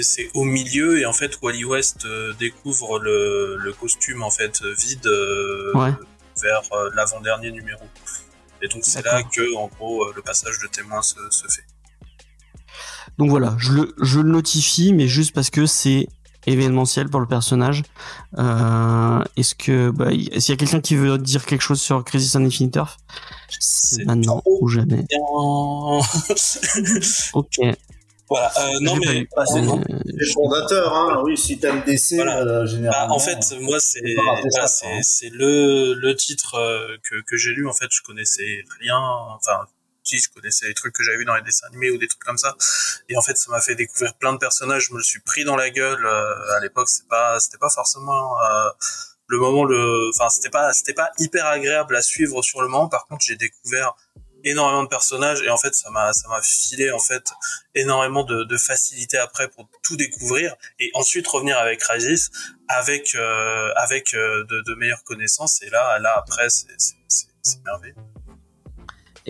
c'est 0.03 0.31
au 0.35 0.45
milieu 0.45 0.99
et 1.01 1.07
en 1.07 1.13
fait 1.13 1.39
Wally 1.43 1.65
West 1.65 2.05
euh, 2.05 2.33
découvre 2.39 2.99
le 2.99 3.57
le 3.57 3.73
costume 3.73 4.23
en 4.23 4.31
fait 4.31 4.63
vide 4.79 5.07
euh, 5.07 5.73
Ouais. 5.75 5.93
vers 6.43 6.63
euh, 6.73 6.91
l'avant-dernier 6.97 7.53
numéro. 7.53 7.85
Et 8.63 8.69
donc 8.69 8.83
c'est 8.85 9.05
là 9.05 9.23
que 9.23 9.55
en 9.57 9.69
gros 9.69 10.03
euh, 10.05 10.13
le 10.17 10.23
passage 10.23 10.59
de 10.61 10.67
témoin 10.67 11.01
se, 11.03 11.15
se 11.31 11.47
fait. 11.49 11.65
donc 13.19 13.31
voilà 13.31 13.55
je 13.59 13.73
le 13.73 13.95
je 14.03 14.19
le 14.21 14.29
notifie 14.31 14.93
mais 14.93 15.07
juste 15.09 15.33
parce 15.35 15.51
que 15.51 15.65
c'est 15.67 16.09
événementiel 16.53 17.09
pour 17.09 17.21
le 17.21 17.27
personnage 17.27 17.83
euh, 18.39 19.23
est-ce 19.37 19.55
que 19.55 19.91
bah, 19.91 20.13
y- 20.13 20.41
s'il 20.41 20.53
y 20.53 20.55
a 20.55 20.57
quelqu'un 20.57 20.81
qui 20.81 20.97
veut 20.97 21.19
dire 21.19 21.45
quelque 21.47 21.63
chose 21.63 21.81
sur 21.81 22.03
Crisis 22.05 22.35
on 22.37 22.45
Infinite 22.45 22.77
Earth 22.77 22.97
c'est 23.61 24.05
maintenant 24.05 24.41
trop 24.41 24.59
ou 24.63 24.69
jamais 24.69 25.05
Bien. 25.09 25.19
ok 27.35 27.57
voilà. 28.31 28.53
Euh, 28.61 28.73
non 28.83 28.95
mais. 28.97 29.27
Bah, 29.35 29.45
c'est 29.47 29.61
Euh, 29.61 30.25
fondateur, 30.35 30.95
hein. 30.95 31.23
Oui, 31.25 31.39
si 31.39 31.59
t'aimes 31.59 31.83
DC, 31.87 32.17
Voilà. 32.17 32.41
euh, 32.41 32.45
Bah, 32.61 32.67
généralement. 32.67 33.17
en 33.17 33.19
fait, 33.19 33.39
moi, 33.63 33.81
c'est 33.81 34.03
c'est 34.67 34.87
hein. 34.87 34.99
c'est 35.03 35.31
le 35.33 35.95
le 35.95 36.15
titre 36.15 36.57
euh, 36.57 36.99
que 37.05 37.23
que 37.27 37.39
j'ai 37.39 37.53
lu. 37.53 37.67
En 37.67 37.73
fait, 37.73 37.87
je 37.91 38.03
connaissais 38.03 38.63
rien. 38.81 38.99
Enfin, 38.99 39.61
je 40.17 40.31
connaissais 40.31 40.67
les 40.67 40.75
trucs 40.75 40.95
que 40.95 41.03
j'avais 41.03 41.19
vus 41.19 41.27
dans 41.27 41.37
les 41.37 41.43
dessins 41.43 41.67
animés 41.67 41.91
ou 41.91 41.99
des 41.99 42.09
trucs 42.09 42.25
comme 42.25 42.39
ça. 42.39 42.57
Et 43.11 43.17
en 43.17 43.23
fait, 43.23 43.37
ça 43.37 43.51
m'a 43.51 43.61
fait 43.61 43.75
découvrir 43.75 44.15
plein 44.15 44.33
de 44.33 44.39
personnages. 44.39 44.87
Je 44.89 44.93
me 44.93 44.99
le 44.99 45.05
suis 45.05 45.21
pris 45.21 45.45
dans 45.45 45.57
la 45.57 45.69
gueule. 45.69 46.07
euh, 46.07 46.57
à 46.57 46.61
l'époque, 46.61 46.89
c'était 46.89 47.59
pas 47.59 47.71
forcément 47.71 48.41
euh, 48.41 48.71
le 49.29 49.39
moment 49.39 49.65
le. 49.65 50.11
Enfin, 50.15 50.29
c'était 50.31 50.51
pas 50.51 50.73
c'était 50.73 50.95
pas 50.95 51.11
hyper 51.19 51.47
agréable 51.47 51.95
à 51.95 52.03
suivre 52.03 52.43
sur 52.43 52.63
le 52.63 52.69
moment. 52.69 52.89
Par 52.89 53.07
contre, 53.07 53.25
j'ai 53.25 53.37
découvert 53.37 53.95
énormément 54.45 54.85
de 54.85 54.89
personnages 54.89 55.43
et 55.43 55.51
en 55.51 55.57
fait 55.57 55.75
ça 55.75 55.91
m'a 55.91 56.13
ça 56.13 56.29
m'a 56.29 56.41
filé 56.43 56.93
en 56.93 57.01
fait 57.01 57.25
énormément 57.75 58.23
de, 58.25 58.57
facilité 58.57 59.19
après 59.19 59.49
pour 59.49 59.69
tout 59.83 59.97
découvrir 59.97 60.55
et 60.79 60.91
ensuite 60.95 61.27
revenir 61.27 61.59
avec 61.59 61.83
Ragis 61.83 62.29
avec 62.69 63.15
euh, 63.17 63.73
avec 63.77 64.15
de, 64.15 64.63
de 64.65 64.75
meilleures 64.75 65.03
connaissances 65.03 65.61
et 65.63 65.71
là 65.71 65.99
là 65.99 66.15
après 66.17 66.49
c'est 66.51 66.69
merveilleux 67.65 67.97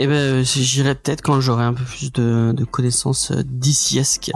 Eh 0.01 0.07
ben, 0.07 0.45
j'irai 0.45 0.95
peut-être 0.95 1.23
quand 1.23 1.41
j'aurai 1.41 1.65
un 1.65 1.75
peu 1.75 1.83
plus 1.83 2.13
de, 2.13 2.53
de 2.53 2.65
connaissances 2.65 3.33
euh, 3.33 3.43
d'ici-esque. 3.45 4.31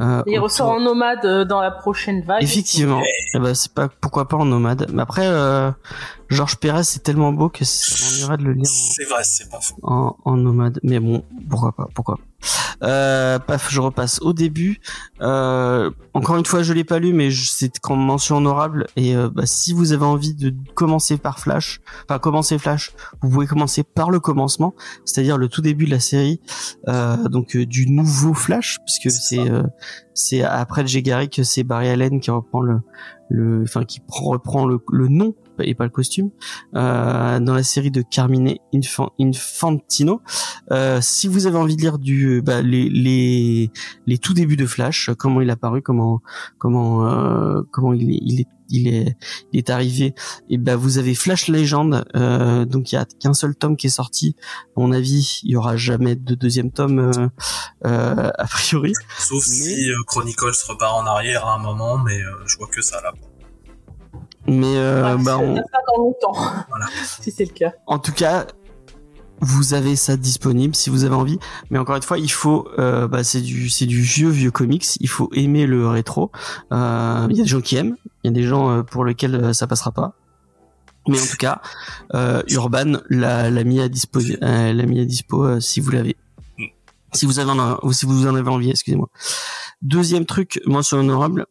Euh, 0.00 0.22
Il 0.26 0.38
ressort 0.38 0.68
en 0.70 0.80
nomade 0.80 1.24
euh, 1.24 1.44
dans 1.46 1.62
la 1.62 1.70
prochaine 1.70 2.20
vague. 2.22 2.42
Effectivement. 2.42 3.00
Eh 3.34 3.38
ben, 3.38 3.54
c'est 3.54 3.72
pas 3.72 3.88
pourquoi 3.88 4.28
pas 4.28 4.36
en 4.36 4.44
nomade. 4.44 4.86
Mais 4.92 5.00
après, 5.00 5.26
euh, 5.26 5.70
Georges 6.28 6.56
Pérez, 6.56 6.84
c'est 6.84 7.02
tellement 7.02 7.32
beau 7.32 7.48
que 7.48 7.64
ça 7.64 8.10
m'ennuierait 8.10 8.36
de 8.36 8.42
le 8.42 8.52
lire 8.52 8.66
C'est 8.66 9.04
vrai, 9.04 9.22
c'est 9.24 9.48
pas 9.50 9.60
faux. 9.60 9.76
en, 9.82 10.16
en 10.22 10.36
nomade. 10.36 10.78
Mais 10.82 11.00
bon, 11.00 11.24
pourquoi 11.48 11.72
pas, 11.72 11.88
pourquoi 11.94 12.16
pas. 12.16 12.22
Euh, 12.82 13.38
paf, 13.38 13.70
je 13.70 13.80
repasse 13.80 14.20
au 14.22 14.32
début. 14.32 14.80
Euh, 15.20 15.90
encore 16.14 16.36
une 16.36 16.46
fois, 16.46 16.62
je 16.62 16.72
l'ai 16.72 16.84
pas 16.84 16.98
lu, 16.98 17.12
mais 17.12 17.30
c'est 17.30 17.78
quand 17.78 17.96
mention 17.96 18.38
honorable. 18.38 18.86
Et 18.96 19.14
euh, 19.14 19.28
bah, 19.28 19.44
si 19.46 19.72
vous 19.72 19.92
avez 19.92 20.04
envie 20.04 20.34
de 20.34 20.54
commencer 20.74 21.18
par 21.18 21.38
Flash, 21.38 21.80
enfin 22.08 22.18
commencer 22.18 22.58
Flash, 22.58 22.92
vous 23.22 23.28
pouvez 23.30 23.46
commencer 23.46 23.82
par 23.82 24.10
le 24.10 24.20
commencement, 24.20 24.74
c'est-à-dire 25.04 25.36
le 25.36 25.48
tout 25.48 25.60
début 25.60 25.84
de 25.84 25.90
la 25.90 26.00
série, 26.00 26.40
euh, 26.88 27.16
donc 27.28 27.54
euh, 27.56 27.66
du 27.66 27.90
nouveau 27.90 28.34
Flash, 28.34 28.78
puisque 28.86 29.10
C'est 29.10 29.50
c'est 30.14 30.42
euh, 30.42 30.48
après 30.50 30.82
le 30.82 30.88
Gegari 30.88 31.28
que 31.28 31.42
c'est 31.42 31.62
Barry 31.62 31.88
Allen 31.88 32.20
qui 32.20 32.30
reprend 32.30 32.60
le 32.60 32.80
le, 33.28 33.62
enfin 33.62 33.84
qui 33.84 34.00
prend- 34.00 34.30
reprend 34.30 34.66
le, 34.66 34.80
le 34.90 35.06
nom 35.08 35.34
et 35.62 35.74
pas 35.74 35.84
le 35.84 35.90
costume 35.90 36.30
euh, 36.74 37.40
dans 37.40 37.54
la 37.54 37.62
série 37.62 37.90
de 37.90 38.02
Carmine 38.02 38.54
Infan- 38.74 39.10
Infantino. 39.20 40.20
Euh, 40.70 41.00
si 41.00 41.28
vous 41.28 41.46
avez 41.46 41.56
envie 41.58 41.76
de 41.76 41.82
lire 41.82 41.98
du 41.98 42.42
bah, 42.42 42.62
les, 42.62 42.88
les 42.88 43.70
les 44.06 44.18
tout 44.18 44.34
débuts 44.34 44.56
de 44.56 44.66
Flash, 44.66 45.10
comment 45.18 45.40
il 45.40 45.50
a 45.50 45.56
paru, 45.56 45.82
comment 45.82 46.20
comment 46.58 47.06
euh, 47.06 47.62
comment 47.72 47.92
il 47.92 48.10
est 48.10 48.18
il 48.22 48.40
est 48.40 48.46
il 48.72 48.86
est, 48.86 49.16
il 49.52 49.58
est 49.58 49.68
arrivé. 49.68 50.14
Et 50.48 50.56
ben 50.56 50.76
vous 50.76 50.98
avez 50.98 51.16
Flash 51.16 51.48
Legend, 51.48 52.04
euh, 52.14 52.64
donc 52.64 52.92
il 52.92 52.94
y 52.94 52.98
a 52.98 53.04
qu'un 53.04 53.32
seul 53.34 53.56
tome 53.56 53.76
qui 53.76 53.88
est 53.88 53.90
sorti. 53.90 54.36
À 54.76 54.80
mon 54.80 54.92
avis, 54.92 55.40
il 55.42 55.50
y 55.50 55.56
aura 55.56 55.76
jamais 55.76 56.14
de 56.14 56.36
deuxième 56.36 56.70
tome 56.70 57.00
euh, 57.00 57.28
euh, 57.86 58.30
a 58.38 58.46
priori. 58.46 58.92
Sauf 59.18 59.44
Mais- 59.48 59.54
si 59.54 59.88
Chronicles 60.06 60.52
repart 60.68 60.94
en 61.02 61.06
arrière 61.06 61.46
à 61.46 61.56
un 61.56 61.58
moment, 61.58 61.98
mais 61.98 62.20
je 62.46 62.56
vois 62.58 62.68
que 62.68 62.80
ça 62.80 63.00
là. 63.02 63.12
Mais 64.46 64.76
euh, 64.76 65.16
bah, 65.18 65.38
on- 65.38 65.54
pas 65.56 65.62
dans 65.94 66.02
longtemps. 66.02 66.32
Voilà. 66.68 66.86
si 67.20 67.30
c'est 67.30 67.44
le 67.44 67.52
cas. 67.52 67.72
En 67.86 67.98
tout 67.98 68.12
cas, 68.12 68.46
vous 69.40 69.74
avez 69.74 69.96
ça 69.96 70.16
disponible 70.16 70.74
si 70.74 70.90
vous 70.90 71.04
avez 71.04 71.14
envie. 71.14 71.38
Mais 71.70 71.78
encore 71.78 71.96
une 71.96 72.02
fois, 72.02 72.18
il 72.18 72.30
faut, 72.30 72.68
euh, 72.78 73.06
bah, 73.08 73.22
c'est 73.24 73.40
du, 73.40 73.68
c'est 73.70 73.86
du 73.86 74.00
vieux 74.00 74.28
vieux 74.30 74.50
comics. 74.50 74.86
Il 75.00 75.08
faut 75.08 75.28
aimer 75.34 75.66
le 75.66 75.86
rétro. 75.88 76.30
Euh, 76.72 77.26
Il 77.30 77.36
y 77.36 77.40
a 77.40 77.44
des 77.44 77.48
gens 77.48 77.60
qui 77.60 77.76
aiment, 77.76 77.96
il 78.24 78.28
y 78.28 78.30
a 78.30 78.34
des 78.34 78.46
gens 78.46 78.70
euh, 78.70 78.82
pour 78.82 79.04
lesquels 79.04 79.34
euh, 79.34 79.52
ça 79.52 79.66
passera 79.66 79.92
pas. 79.92 80.14
Mais 81.08 81.18
en 81.20 81.26
tout 81.26 81.38
cas, 81.38 81.62
euh, 82.14 82.42
Urban 82.50 82.98
l'a, 83.08 83.48
l'a 83.50 83.64
mis 83.64 83.80
à 83.80 83.88
dispo, 83.88 84.20
euh, 84.20 84.72
l'a 84.72 84.84
mis 84.86 85.00
à 85.00 85.04
dispo 85.06 85.44
euh, 85.44 85.58
si 85.60 85.80
vous 85.80 85.90
l'avez. 85.90 86.16
Si 87.12 87.24
vous 87.26 87.38
avez 87.38 87.50
en, 87.50 87.78
ou 87.82 87.92
si 87.92 88.04
vous 88.06 88.26
en 88.26 88.34
avez 88.34 88.48
envie, 88.50 88.70
excusez-moi. 88.70 89.08
Deuxième 89.82 90.26
truc, 90.26 90.60
mention 90.66 90.98
honorable 90.98 91.46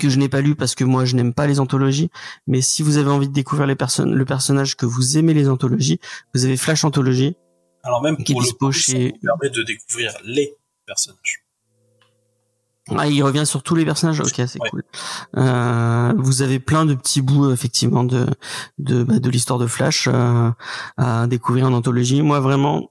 que 0.00 0.08
je 0.08 0.18
n'ai 0.18 0.28
pas 0.28 0.40
lu 0.40 0.54
parce 0.54 0.74
que 0.74 0.84
moi 0.84 1.04
je 1.04 1.14
n'aime 1.16 1.32
pas 1.34 1.46
les 1.46 1.60
anthologies, 1.60 2.10
mais 2.46 2.60
si 2.60 2.82
vous 2.82 2.96
avez 2.98 3.10
envie 3.10 3.28
de 3.28 3.32
découvrir 3.32 3.66
les 3.66 3.76
personnes, 3.76 4.14
le 4.14 4.24
personnage 4.24 4.76
que 4.76 4.86
vous 4.86 5.16
aimez 5.18 5.34
les 5.34 5.48
anthologies, 5.48 6.00
vous 6.34 6.44
avez 6.44 6.56
Flash 6.56 6.84
Anthologie. 6.84 7.36
Alors 7.82 8.00
même 8.02 8.16
Qui 8.16 8.32
est 8.32 8.34
pour 8.34 8.40
le 8.42 8.44
dispo 8.46 8.66
coup, 8.66 8.72
chez- 8.72 9.10
ça 9.10 9.16
nous 9.22 9.36
permet 9.38 9.50
de 9.54 9.62
découvrir 9.62 10.12
les 10.24 10.54
personnages. 10.86 11.40
Ah, 12.96 13.06
il 13.08 13.22
revient 13.22 13.46
sur 13.46 13.62
tous 13.62 13.74
les 13.74 13.86
personnages. 13.86 14.20
Ok, 14.20 14.34
c'est 14.46 14.60
Ouais. 14.60 14.68
cool. 14.68 14.84
Euh, 15.38 16.12
vous 16.18 16.42
avez 16.42 16.58
plein 16.60 16.84
de 16.84 16.94
petits 16.94 17.22
bouts 17.22 17.50
effectivement 17.50 18.04
de 18.04 18.26
de 18.78 19.02
bah, 19.04 19.18
de 19.18 19.30
l'histoire 19.30 19.58
de 19.58 19.66
Flash 19.66 20.06
euh, 20.06 20.50
à 20.98 21.26
découvrir 21.26 21.66
en 21.66 21.72
anthologie. 21.72 22.20
Moi 22.20 22.40
vraiment, 22.40 22.90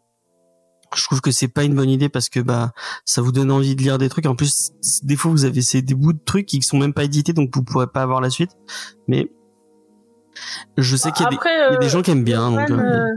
je 0.96 1.04
trouve 1.06 1.22
que 1.22 1.32
c'est 1.32 1.48
pas 1.48 1.64
une 1.64 1.76
bonne 1.76 1.90
idée 1.90 2.10
parce 2.10 2.30
que 2.30 2.40
bah 2.40 2.74
ça 3.06 3.22
vous 3.22 3.32
donne 3.32 3.52
envie 3.52 3.76
de 3.76 3.82
lire 3.82 3.98
des 3.98 4.10
trucs. 4.10 4.26
En 4.26 4.36
plus, 4.36 4.72
des 5.04 5.16
fois 5.16 5.32
vous 5.32 5.46
avez 5.46 5.62
c'est 5.62 5.82
des 5.82 5.96
bouts 5.96 6.14
de 6.14 6.24
trucs 6.24 6.46
qui 6.46 6.62
sont 6.62 6.78
même 6.78 6.94
pas 6.94 7.04
édités, 7.04 7.34
donc 7.34 7.50
vous 7.54 7.64
pourrez 7.64 7.88
pas 7.88 8.02
avoir 8.02 8.22
la 8.22 8.30
suite. 8.30 8.52
Mais 9.08 9.32
je 10.78 10.96
sais 10.96 11.12
qu'il 11.12 11.24
y 11.24 11.28
a 11.28 11.30
des 11.30 11.36
Après, 11.36 11.50
il 11.56 11.74
y 11.74 11.76
a 11.76 11.78
des 11.78 11.86
euh, 11.86 11.90
gens 11.90 12.02
qui 12.02 12.12
aiment 12.12 12.24
bien. 12.24 12.50
Urban, 12.52 12.80
euh, 12.80 13.06
euh, 13.06 13.08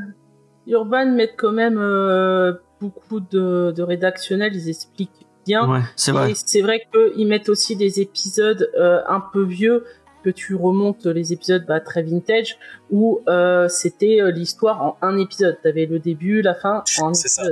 Urban 0.66 1.06
mettent 1.12 1.36
quand 1.38 1.52
même 1.52 1.78
euh, 1.78 2.52
beaucoup 2.80 3.20
de, 3.20 3.72
de 3.74 3.82
rédactionnels, 3.82 4.54
ils 4.54 4.68
expliquent 4.68 5.26
bien. 5.46 5.68
ouais, 5.68 5.80
c'est 5.96 6.12
vrai. 6.12 6.32
C'est 6.34 6.60
vrai 6.60 6.82
qu'ils 6.92 7.26
mettent 7.26 7.48
aussi 7.48 7.76
des 7.76 8.00
épisodes 8.00 8.70
euh, 8.78 9.00
un 9.08 9.20
peu 9.20 9.44
vieux, 9.44 9.84
que 10.24 10.30
tu 10.30 10.56
remontes 10.56 11.06
les 11.06 11.32
épisodes 11.32 11.64
bah, 11.66 11.78
très 11.78 12.02
vintage, 12.02 12.58
où 12.90 13.20
euh, 13.28 13.68
c'était 13.68 14.20
euh, 14.20 14.32
l'histoire 14.32 14.82
en 14.82 14.98
un 15.00 15.18
épisode. 15.18 15.56
T'avais 15.62 15.86
le 15.86 16.00
début, 16.00 16.42
la 16.42 16.54
fin 16.54 16.82
en 17.00 17.10
un 17.10 17.14
ça. 17.14 17.44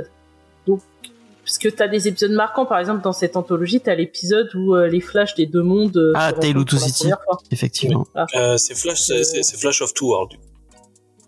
Épisode. 1.45 1.45
Donc, 1.45 1.45
parce 1.45 1.57
que 1.57 1.69
t'as 1.69 1.87
des 1.87 2.07
épisodes 2.07 2.31
marquants, 2.31 2.65
par 2.65 2.79
exemple 2.79 3.01
dans 3.03 3.13
cette 3.13 3.37
anthologie, 3.37 3.79
t'as 3.81 3.95
l'épisode 3.95 4.49
où 4.55 4.75
euh, 4.75 4.87
les 4.87 5.01
flashs 5.01 5.35
des 5.35 5.45
deux 5.45 5.63
mondes. 5.63 5.95
euh, 5.97 6.11
Ah, 6.15 6.33
Tale 6.33 6.57
of 6.57 6.65
Two 6.65 6.77
City. 6.77 7.09
Effectivement. 7.51 8.05
Euh, 8.35 8.57
c'est 8.57 8.75
Flash, 8.75 9.01
c'est- 9.01 9.57
Flash 9.57 9.81
of 9.81 9.93
Two 9.93 10.09
World. 10.09 10.31
du 10.31 10.37
coup. 10.37 10.43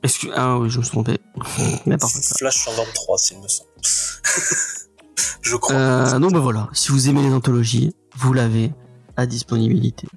Excuse 0.04 0.32
ah 0.36 0.58
oui, 0.60 0.70
je 0.70 0.78
me 0.78 0.84
suis 0.84 0.92
trompé. 0.92 1.18
Flash 2.38 2.66
123, 2.66 3.18
s'il 3.18 3.40
me 3.40 3.48
semble. 3.48 3.70
je 5.42 5.56
crois. 5.56 5.76
Euh, 5.76 6.20
donc 6.20 6.34
bah 6.34 6.40
voilà, 6.40 6.70
si 6.74 6.92
vous 6.92 7.10
aimez 7.10 7.22
les 7.24 7.34
anthologies, 7.34 7.94
vous 8.16 8.34
l'avez 8.34 8.72
à 9.18 9.26
disponibilité. 9.26 10.08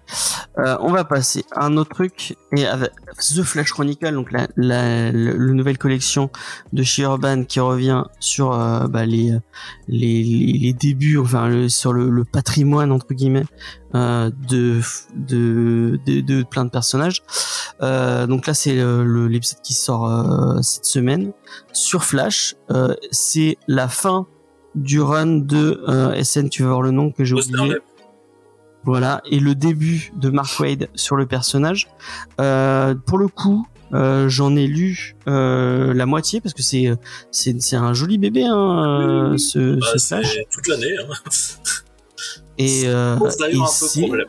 Euh, 0.59 0.77
on 0.81 0.93
va 0.93 1.05
passer 1.05 1.45
à 1.53 1.65
un 1.65 1.77
autre 1.79 1.91
truc 1.95 2.37
et 2.55 2.67
avec 2.67 2.93
The 3.19 3.43
Flash 3.43 3.73
Chronicle, 3.73 4.13
donc 4.13 4.31
la, 4.31 4.47
la, 4.57 5.11
le, 5.11 5.37
le 5.37 5.53
nouvelle 5.55 5.79
collection 5.79 6.31
de 6.73 6.83
chez 6.83 7.03
Urban 7.03 7.45
qui 7.45 7.61
revient 7.61 8.05
sur 8.21 8.53
euh, 8.53 8.87
bah, 8.87 9.07
les, 9.07 9.39
les 9.89 10.73
débuts, 10.75 11.19
enfin 11.19 11.49
le, 11.49 11.69
sur 11.69 11.93
le, 11.93 12.11
le 12.11 12.25
patrimoine 12.25 12.93
entre 12.93 13.15
guillemets 13.15 13.47
euh, 13.95 14.31
de, 14.49 14.81
de 15.17 15.99
de 16.07 16.21
de 16.21 16.43
plein 16.43 16.67
de 16.67 16.71
personnages. 16.71 17.23
Euh, 17.83 18.27
donc 18.27 18.47
là 18.47 18.53
c'est 18.55 18.75
l'épisode 18.75 19.63
qui 19.63 19.75
sort 19.75 20.07
euh, 20.07 20.61
cette 20.61 20.85
semaine 20.85 21.33
sur 21.73 22.05
Flash. 22.05 22.55
Euh, 22.71 22.95
c'est 23.11 23.57
la 23.67 23.89
fin 23.89 24.27
du 24.75 25.01
run 25.01 25.39
de 25.39 25.83
euh, 25.89 26.23
SN, 26.23 26.49
tu 26.49 26.63
vas 26.63 26.69
voir 26.69 26.83
le 26.83 26.91
nom 26.93 27.11
que 27.11 27.25
j'ai 27.25 27.35
oublié. 27.35 27.79
Voilà, 28.85 29.21
et 29.31 29.41
le 29.41 29.55
début 29.55 30.13
de 30.17 30.31
Mark 30.31 30.59
Wade 30.59 30.89
sur 30.95 31.17
le 31.17 31.27
personnage. 31.27 31.89
Euh, 32.41 32.95
pour 32.95 33.19
le 33.19 33.29
coup, 33.29 33.67
euh, 33.93 34.29
j'en 34.29 34.57
ai 34.57 34.67
lu 34.67 35.17
euh, 35.27 35.93
la 35.93 36.07
moitié 36.07 36.41
parce 36.41 36.55
que 36.55 36.63
c'est 36.63 36.93
c'est 37.31 37.61
c'est 37.61 37.77
un 37.77 37.93
joli 37.93 38.19
bébé 38.19 38.45
hein, 38.45 39.33
euh, 39.33 39.37
ce, 39.37 39.79
Bah, 39.81 39.99
ce 39.99 40.45
toute 40.51 40.69
l'année. 40.69 40.95
Hein. 40.99 41.13
Et 42.59 42.83
euh, 42.87 43.17
et 43.17 43.37
d'ailleurs 43.39 43.63
un 43.63 43.67
peu 43.67 43.87
c'est 43.87 44.03
problème. 44.03 44.29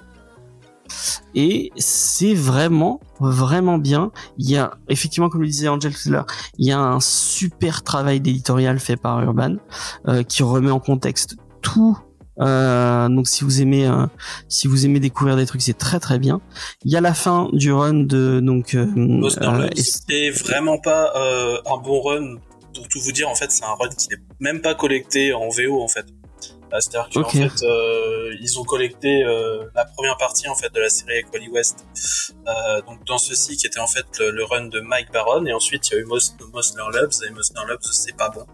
et 1.36 1.72
c'est 1.78 2.34
vraiment 2.34 3.00
vraiment 3.20 3.78
bien. 3.78 4.12
Il 4.38 4.50
y 4.50 4.58
a 4.58 4.74
effectivement, 4.90 5.30
comme 5.30 5.42
le 5.42 5.48
disait 5.48 5.68
Angel 5.68 5.94
tout 5.94 6.10
il 6.58 6.66
y 6.66 6.72
a 6.72 6.80
un 6.80 7.00
super 7.00 7.84
travail 7.84 8.20
d'éditorial 8.20 8.80
fait 8.80 8.98
par 8.98 9.22
Urban 9.22 9.58
euh, 10.08 10.24
qui 10.24 10.44
remet 10.44 10.72
en 10.72 10.80
contexte 10.80 11.36
tout. 11.62 11.98
Euh, 12.42 13.08
donc 13.10 13.28
si 13.28 13.44
vous 13.44 13.62
aimez 13.62 13.88
euh, 13.88 14.06
si 14.50 14.68
vous 14.68 14.86
aimez 14.86 15.00
découvrir 15.00 15.36
des 15.36 15.46
trucs, 15.46 15.62
c'est 15.62 15.78
très 15.78 16.00
très 16.00 16.20
bien. 16.20 16.42
Il 16.84 16.92
y 16.92 16.96
a 16.98 17.02
la 17.02 17.14
fin 17.14 17.50
du 17.54 17.72
run 17.72 17.94
de 18.04 18.40
donc 18.42 18.74
Monster 18.74 19.46
euh, 19.46 19.70
c'était 19.76 20.30
vraiment 20.32 20.78
pas 20.80 21.14
un 21.16 21.78
bon 21.78 22.02
run. 22.02 22.36
Pour 22.74 22.88
tout 22.88 23.02
vous 23.02 23.12
dire, 23.12 23.28
en 23.28 23.36
fait, 23.36 23.52
c'est 23.52 23.66
un 23.66 23.74
run 23.74 23.90
qui 23.90 24.08
n'est 24.08 24.22
même 24.40 24.62
pas 24.62 24.74
collecté 24.76 25.34
en 25.34 25.50
VO, 25.50 25.82
en 25.82 25.90
fait. 25.90 26.06
Euh, 26.74 26.78
C'est-à-dire 26.80 27.10
qu'en 27.14 27.30
fait, 27.50 27.66
euh, 27.66 28.34
ils 28.40 28.58
ont 28.60 28.64
collecté 28.64 29.26
euh, 29.26 29.66
la 29.76 29.84
première 29.84 30.16
partie 30.16 30.48
en 30.48 30.56
fait 30.56 30.74
de 30.74 30.80
la 30.80 30.88
série 30.90 31.16
avec 31.16 31.34
Wally 31.34 31.50
West. 31.50 31.86
Euh, 32.48 32.82
donc 32.88 33.06
dans 33.06 33.18
ceci 33.18 33.58
qui 33.58 33.68
était 33.68 33.82
en 33.82 33.88
fait 33.88 34.06
le, 34.20 34.32
le 34.32 34.44
run 34.46 34.68
de 34.68 34.80
Mike 34.80 35.12
Baron 35.12 35.46
et 35.46 35.52
ensuite 35.52 35.90
il 35.90 35.96
y 35.96 35.98
a 35.98 36.00
eu 36.00 36.06
Mos- 36.06 36.34
Mosner 36.54 36.84
Lubs 36.94 37.12
et 37.28 37.32
Mosner 37.32 37.60
Lubs 37.68 37.84
c'est 37.84 38.16
pas 38.16 38.30
bon. 38.30 38.46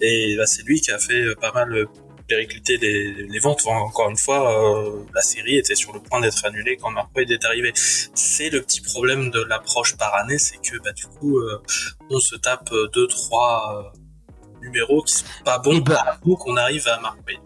Et 0.00 0.36
bah, 0.36 0.46
c'est 0.46 0.62
lui 0.62 0.80
qui 0.80 0.92
a 0.92 0.98
fait 1.00 1.34
pas 1.40 1.50
mal 1.52 1.86
péricliter 2.26 2.76
les, 2.76 3.12
les 3.12 3.38
ventes. 3.38 3.60
Enfin, 3.64 3.78
encore 3.78 4.10
une 4.10 4.16
fois, 4.16 4.86
euh, 4.86 5.04
la 5.14 5.22
série 5.22 5.56
était 5.56 5.74
sur 5.74 5.92
le 5.92 6.00
point 6.00 6.20
d'être 6.20 6.44
annulée 6.44 6.76
quand 6.76 6.90
Mark 6.90 7.10
Wade 7.16 7.30
est 7.30 7.44
arrivé. 7.44 7.72
C'est 7.74 8.50
le 8.50 8.62
petit 8.62 8.80
problème 8.80 9.30
de 9.30 9.42
l'approche 9.42 9.96
par 9.96 10.14
année, 10.14 10.38
c'est 10.38 10.58
que 10.58 10.76
bah, 10.82 10.92
du 10.92 11.06
coup, 11.06 11.38
euh, 11.38 11.62
on 12.10 12.18
se 12.20 12.36
tape 12.36 12.70
euh, 12.72 12.88
deux, 12.92 13.06
trois 13.06 13.92
euh, 13.94 14.62
numéros 14.62 15.02
qui 15.02 15.14
sont 15.14 15.24
pas 15.44 15.58
bons 15.58 15.72
Eh 15.76 15.80
ben- 15.80 15.94
par 15.94 16.20
coup 16.20 16.36
qu'on 16.36 16.56
arrive 16.56 16.86
à 16.88 17.00
Wade. 17.02 17.36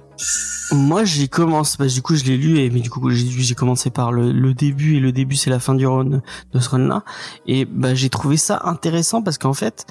Moi, 0.72 1.04
j'ai 1.04 1.28
commencé, 1.28 1.76
bah, 1.78 1.86
du 1.86 2.02
coup, 2.02 2.14
je 2.14 2.24
l'ai 2.24 2.36
lu, 2.36 2.60
et, 2.60 2.68
mais 2.68 2.80
du 2.80 2.90
coup, 2.90 3.10
j'ai 3.10 3.26
j'ai 3.26 3.54
commencé 3.54 3.88
par 3.90 4.12
le, 4.12 4.32
le 4.32 4.52
début, 4.52 4.96
et 4.96 5.00
le 5.00 5.12
début, 5.12 5.34
c'est 5.34 5.48
la 5.50 5.58
fin 5.58 5.74
du 5.74 5.86
run, 5.86 6.04
de 6.52 6.60
ce 6.60 6.68
run-là. 6.68 7.04
Et, 7.46 7.64
bah, 7.64 7.94
j'ai 7.94 8.10
trouvé 8.10 8.36
ça 8.36 8.60
intéressant 8.64 9.22
parce 9.22 9.38
qu'en 9.38 9.54
fait, 9.54 9.86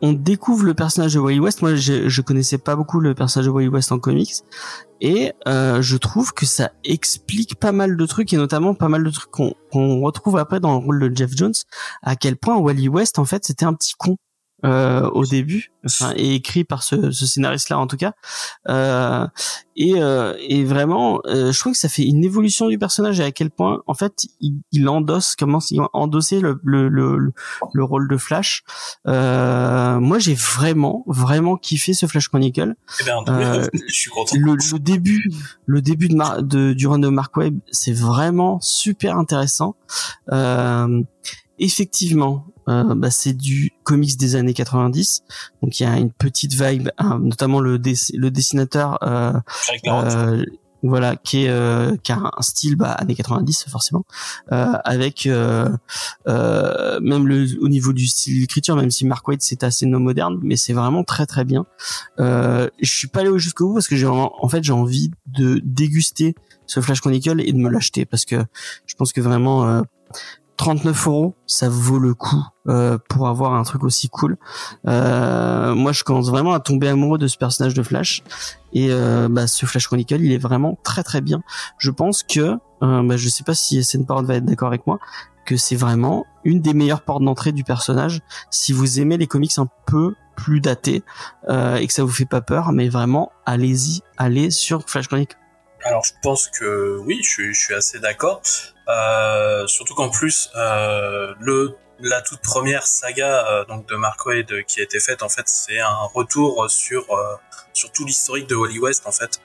on 0.00 0.12
découvre 0.12 0.64
le 0.64 0.74
personnage 0.74 1.14
de 1.14 1.20
Wally 1.20 1.40
West. 1.40 1.62
Moi, 1.62 1.74
je, 1.74 2.08
je 2.08 2.20
connaissais 2.20 2.58
pas 2.58 2.76
beaucoup 2.76 3.00
le 3.00 3.14
personnage 3.14 3.46
de 3.46 3.50
Wally 3.50 3.68
West 3.68 3.92
en 3.92 3.98
comics. 3.98 4.34
Et, 5.00 5.32
euh, 5.46 5.82
je 5.82 5.96
trouve 5.96 6.32
que 6.32 6.46
ça 6.46 6.72
explique 6.84 7.56
pas 7.56 7.72
mal 7.72 7.96
de 7.96 8.06
trucs, 8.06 8.32
et 8.32 8.36
notamment 8.36 8.74
pas 8.74 8.88
mal 8.88 9.04
de 9.04 9.10
trucs 9.10 9.30
qu'on 9.30 10.00
retrouve 10.00 10.38
après 10.38 10.60
dans 10.60 10.72
le 10.72 10.84
rôle 10.84 11.00
de 11.00 11.16
Jeff 11.16 11.30
Jones, 11.34 11.54
à 12.02 12.16
quel 12.16 12.36
point 12.36 12.56
Wally 12.56 12.88
West, 12.88 13.18
en 13.18 13.24
fait, 13.24 13.44
c'était 13.44 13.64
un 13.64 13.74
petit 13.74 13.94
con. 13.98 14.16
Euh, 14.64 15.08
au 15.10 15.24
début, 15.26 15.72
enfin, 15.84 16.12
et 16.16 16.34
écrit 16.34 16.64
par 16.64 16.82
ce, 16.82 17.10
ce 17.10 17.26
scénariste-là 17.26 17.78
en 17.78 17.86
tout 17.86 17.96
cas. 17.98 18.12
Euh, 18.68 19.26
et, 19.76 19.94
euh, 19.96 20.34
et 20.40 20.64
vraiment, 20.64 21.20
euh, 21.26 21.52
je 21.52 21.58
trouve 21.58 21.72
que 21.72 21.78
ça 21.78 21.88
fait 21.88 22.04
une 22.04 22.24
évolution 22.24 22.68
du 22.68 22.78
personnage 22.78 23.18
et 23.20 23.24
à 23.24 23.32
quel 23.32 23.50
point, 23.50 23.82
en 23.86 23.94
fait, 23.94 24.26
il, 24.40 24.54
il 24.72 24.88
endosse, 24.88 25.34
commence 25.36 25.72
à 25.72 25.88
endosser 25.92 26.40
le, 26.40 26.60
le, 26.64 26.88
le, 26.88 27.32
le 27.72 27.84
rôle 27.84 28.08
de 28.08 28.16
Flash. 28.16 28.62
Euh, 29.06 29.98
moi, 30.00 30.18
j'ai 30.18 30.34
vraiment, 30.34 31.04
vraiment 31.08 31.56
kiffé 31.56 31.92
ce 31.92 32.06
Flash 32.06 32.28
Chronicle. 32.28 32.74
Eh 33.00 33.04
ben, 33.04 33.22
Euh, 33.28 33.66
je 33.88 33.92
suis 33.94 34.10
content. 34.10 34.36
Le, 34.38 34.54
le 34.54 34.78
début, 34.78 35.28
le 35.66 35.82
début 35.82 36.08
de, 36.08 36.14
Mar- 36.14 36.42
de 36.42 36.72
du 36.72 36.86
run 36.86 37.00
de 37.00 37.08
Mark 37.08 37.36
Webb, 37.36 37.58
c'est 37.70 37.92
vraiment 37.92 38.60
super 38.60 39.18
intéressant. 39.18 39.76
Euh, 40.32 41.02
effectivement, 41.58 42.46
euh, 42.68 42.94
bah, 42.94 43.10
c'est 43.10 43.32
du 43.34 43.72
comics 43.84 44.16
des 44.16 44.36
années 44.36 44.54
90, 44.54 45.22
donc 45.62 45.78
il 45.80 45.82
y 45.82 45.86
a 45.86 45.96
une 45.98 46.10
petite 46.12 46.52
vibe, 46.54 46.88
hein, 46.98 47.18
notamment 47.22 47.60
le, 47.60 47.78
dess- 47.78 48.12
le 48.16 48.30
dessinateur. 48.30 48.98
Euh, 49.02 49.32
euh, 50.04 50.44
voilà 50.86 51.16
qui 51.16 51.44
est 51.44 51.48
euh, 51.48 51.96
qui 52.02 52.12
a 52.12 52.18
un 52.36 52.42
style 52.42 52.76
bah, 52.76 52.90
années 52.92 53.14
90 53.14 53.64
forcément 53.70 54.04
euh, 54.52 54.74
avec 54.84 55.24
euh, 55.24 55.70
euh, 56.28 57.00
même 57.00 57.26
le 57.26 57.46
au 57.62 57.68
niveau 57.68 57.94
du 57.94 58.06
style 58.06 58.40
d'écriture 58.40 58.76
même 58.76 58.90
si 58.90 59.06
Mark 59.06 59.26
Waid 59.26 59.40
c'est 59.40 59.62
assez 59.64 59.86
no 59.86 59.98
moderne 59.98 60.38
mais 60.42 60.56
c'est 60.56 60.74
vraiment 60.74 61.02
très 61.02 61.24
très 61.24 61.44
bien 61.44 61.64
euh, 62.20 62.68
je 62.82 62.90
suis 62.94 63.08
pas 63.08 63.20
allé 63.20 63.30
jusqu'au 63.38 63.68
bout 63.68 63.74
parce 63.74 63.88
que 63.88 63.96
j'ai 63.96 64.06
en 64.06 64.48
fait 64.50 64.62
j'ai 64.62 64.74
envie 64.74 65.10
de 65.26 65.58
déguster 65.64 66.34
ce 66.66 66.80
Flash 66.80 67.00
Chronicle 67.00 67.40
et 67.40 67.50
de 67.52 67.56
me 67.58 67.70
l'acheter 67.70 68.04
parce 68.04 68.26
que 68.26 68.44
je 68.84 68.94
pense 68.94 69.12
que 69.14 69.22
vraiment 69.22 69.66
euh, 69.66 69.80
39 70.56 71.06
euros, 71.08 71.34
ça 71.46 71.68
vaut 71.68 71.98
le 71.98 72.14
coup 72.14 72.42
euh, 72.68 72.98
pour 73.08 73.28
avoir 73.28 73.54
un 73.54 73.62
truc 73.64 73.84
aussi 73.84 74.08
cool. 74.08 74.36
Euh, 74.86 75.74
moi, 75.74 75.92
je 75.92 76.04
commence 76.04 76.30
vraiment 76.30 76.52
à 76.52 76.60
tomber 76.60 76.88
amoureux 76.88 77.18
de 77.18 77.26
ce 77.26 77.36
personnage 77.36 77.74
de 77.74 77.82
Flash 77.82 78.22
et 78.72 78.88
euh, 78.90 79.28
bah, 79.30 79.46
ce 79.46 79.66
Flash 79.66 79.86
Chronicle, 79.86 80.20
il 80.20 80.32
est 80.32 80.38
vraiment 80.38 80.78
très 80.84 81.02
très 81.02 81.20
bien. 81.20 81.42
Je 81.78 81.90
pense 81.90 82.22
que, 82.22 82.56
euh, 82.82 83.02
bah, 83.02 83.16
je 83.16 83.28
sais 83.28 83.44
pas 83.44 83.54
si 83.54 83.82
SN 83.82 84.04
va 84.06 84.34
être 84.34 84.44
d'accord 84.44 84.68
avec 84.68 84.86
moi, 84.86 84.98
que 85.44 85.56
c'est 85.56 85.76
vraiment 85.76 86.24
une 86.44 86.60
des 86.60 86.74
meilleures 86.74 87.02
portes 87.02 87.22
d'entrée 87.22 87.52
du 87.52 87.64
personnage. 87.64 88.20
Si 88.50 88.72
vous 88.72 89.00
aimez 89.00 89.16
les 89.16 89.26
comics 89.26 89.58
un 89.58 89.68
peu 89.86 90.14
plus 90.36 90.60
datés 90.60 91.02
euh, 91.48 91.76
et 91.76 91.86
que 91.86 91.92
ça 91.92 92.02
vous 92.02 92.10
fait 92.10 92.24
pas 92.24 92.40
peur, 92.40 92.72
mais 92.72 92.88
vraiment, 92.88 93.30
allez-y, 93.46 94.00
allez 94.16 94.50
sur 94.50 94.88
Flash 94.88 95.08
Chronicle. 95.08 95.36
Alors 95.84 96.02
je 96.02 96.12
pense 96.22 96.48
que 96.48 96.98
oui, 97.04 97.20
je 97.22 97.52
je 97.52 97.58
suis 97.58 97.74
assez 97.74 97.98
d'accord. 97.98 98.40
Euh, 98.88 99.66
surtout 99.66 99.94
qu'en 99.94 100.10
plus, 100.10 100.50
euh, 100.56 101.34
le 101.40 101.76
la 102.00 102.20
toute 102.22 102.40
première 102.40 102.86
saga 102.86 103.46
euh, 103.48 103.64
donc 103.66 103.88
de 103.88 103.94
Mark 103.94 104.26
Waid 104.26 104.50
euh, 104.50 104.62
qui 104.62 104.80
a 104.80 104.82
été 104.82 104.98
faite 104.98 105.22
en 105.22 105.28
fait, 105.28 105.44
c'est 105.46 105.78
un 105.78 106.08
retour 106.12 106.68
sur 106.68 107.10
euh, 107.12 107.36
sur 107.72 107.92
tout 107.92 108.04
l'historique 108.04 108.48
de 108.48 108.56
Wally 108.56 108.78
West 108.78 109.06
en 109.06 109.12
fait, 109.12 109.40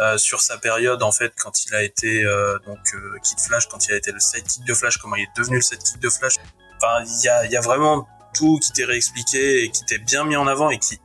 euh, 0.00 0.18
sur 0.18 0.40
sa 0.40 0.58
période 0.58 1.02
en 1.02 1.12
fait 1.12 1.32
quand 1.38 1.64
il 1.64 1.74
a 1.74 1.82
été 1.82 2.24
euh, 2.24 2.58
donc 2.66 2.80
euh, 2.94 3.18
Kid 3.22 3.38
Flash, 3.40 3.68
quand 3.68 3.86
il 3.86 3.92
a 3.92 3.96
été 3.96 4.12
le 4.12 4.20
sidekick 4.20 4.64
de 4.64 4.74
Flash, 4.74 4.98
comment 4.98 5.16
il 5.16 5.22
est 5.22 5.36
devenu 5.36 5.56
le 5.56 5.62
sidekick 5.62 6.00
de 6.00 6.10
Flash. 6.10 6.34
Enfin, 6.76 7.04
il 7.04 7.24
y 7.24 7.28
a 7.28 7.44
il 7.46 7.52
y 7.52 7.56
a 7.56 7.60
vraiment 7.60 8.08
tout 8.34 8.58
qui 8.58 8.72
t'est 8.72 8.84
réexpliqué 8.84 9.64
et 9.64 9.70
qui 9.70 9.84
t'est 9.84 9.98
bien 9.98 10.24
mis 10.24 10.36
en 10.36 10.46
avant 10.46 10.70
et 10.70 10.78
qui 10.78 11.00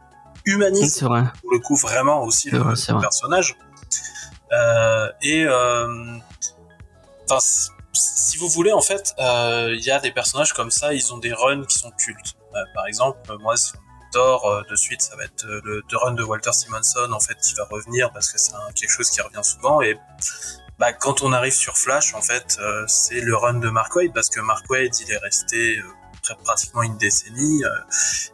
humanise 0.46 1.00
pour 1.00 1.52
le 1.52 1.60
coup 1.60 1.76
vraiment 1.76 2.24
aussi 2.24 2.50
le, 2.50 2.60
vrai, 2.60 2.74
le 2.74 3.00
personnage. 3.00 3.56
Euh, 4.52 5.12
et 5.22 5.46
euh, 5.46 6.18
enfin, 7.30 7.40
si- 7.94 8.38
vous 8.38 8.48
voulez, 8.50 8.72
en 8.72 8.82
fait, 8.82 9.14
euh, 9.20 9.76
il 9.78 9.84
y 9.84 9.92
a 9.92 10.00
des 10.00 10.12
personnages 10.12 10.54
comme 10.54 10.72
ça, 10.72 10.94
ils 10.94 11.14
ont 11.14 11.18
des 11.18 11.34
runs 11.34 11.66
qui 11.66 11.78
sont 11.78 11.92
cultes. 11.92 12.36
Euh, 12.56 12.60
par 12.74 12.88
exemple, 12.88 13.20
moi, 13.40 13.58
si 13.58 13.74
on 14.16 14.20
euh, 14.50 14.62
de 14.70 14.76
suite, 14.76 15.02
ça 15.02 15.16
va 15.18 15.26
être 15.26 15.46
euh, 15.46 15.62
le, 15.64 15.84
le 15.92 15.98
run 15.98 16.14
de 16.14 16.24
Walter 16.24 16.52
Simonson, 16.54 17.12
en 17.12 17.20
fait, 17.20 17.36
qui 17.42 17.54
va 17.56 17.66
revenir 17.70 18.12
parce 18.12 18.32
que 18.32 18.38
c'est 18.40 18.54
quelque 18.76 18.90
chose 18.90 19.10
qui 19.10 19.22
revient 19.22 19.44
souvent. 19.44 19.82
Et 19.82 19.98
bah, 20.80 20.94
quand 20.94 21.22
on 21.22 21.34
arrive 21.34 21.54
sur 21.54 21.78
Flash, 21.78 22.14
en 22.16 22.22
fait, 22.22 22.58
euh, 22.60 22.86
c'est 22.88 23.20
le 23.22 23.36
run 23.36 23.56
de 23.56 23.70
Mark 23.70 23.94
Waid 23.96 24.14
parce 24.14 24.30
que 24.30 24.40
Mark 24.40 24.66
Waid, 24.70 24.96
il 25.02 25.12
est 25.12 25.18
resté 25.18 25.78
euh, 25.80 25.84
pr- 26.24 26.42
pratiquement 26.44 26.82
une 26.84 26.98
décennie 26.98 27.64
euh, 27.66 27.70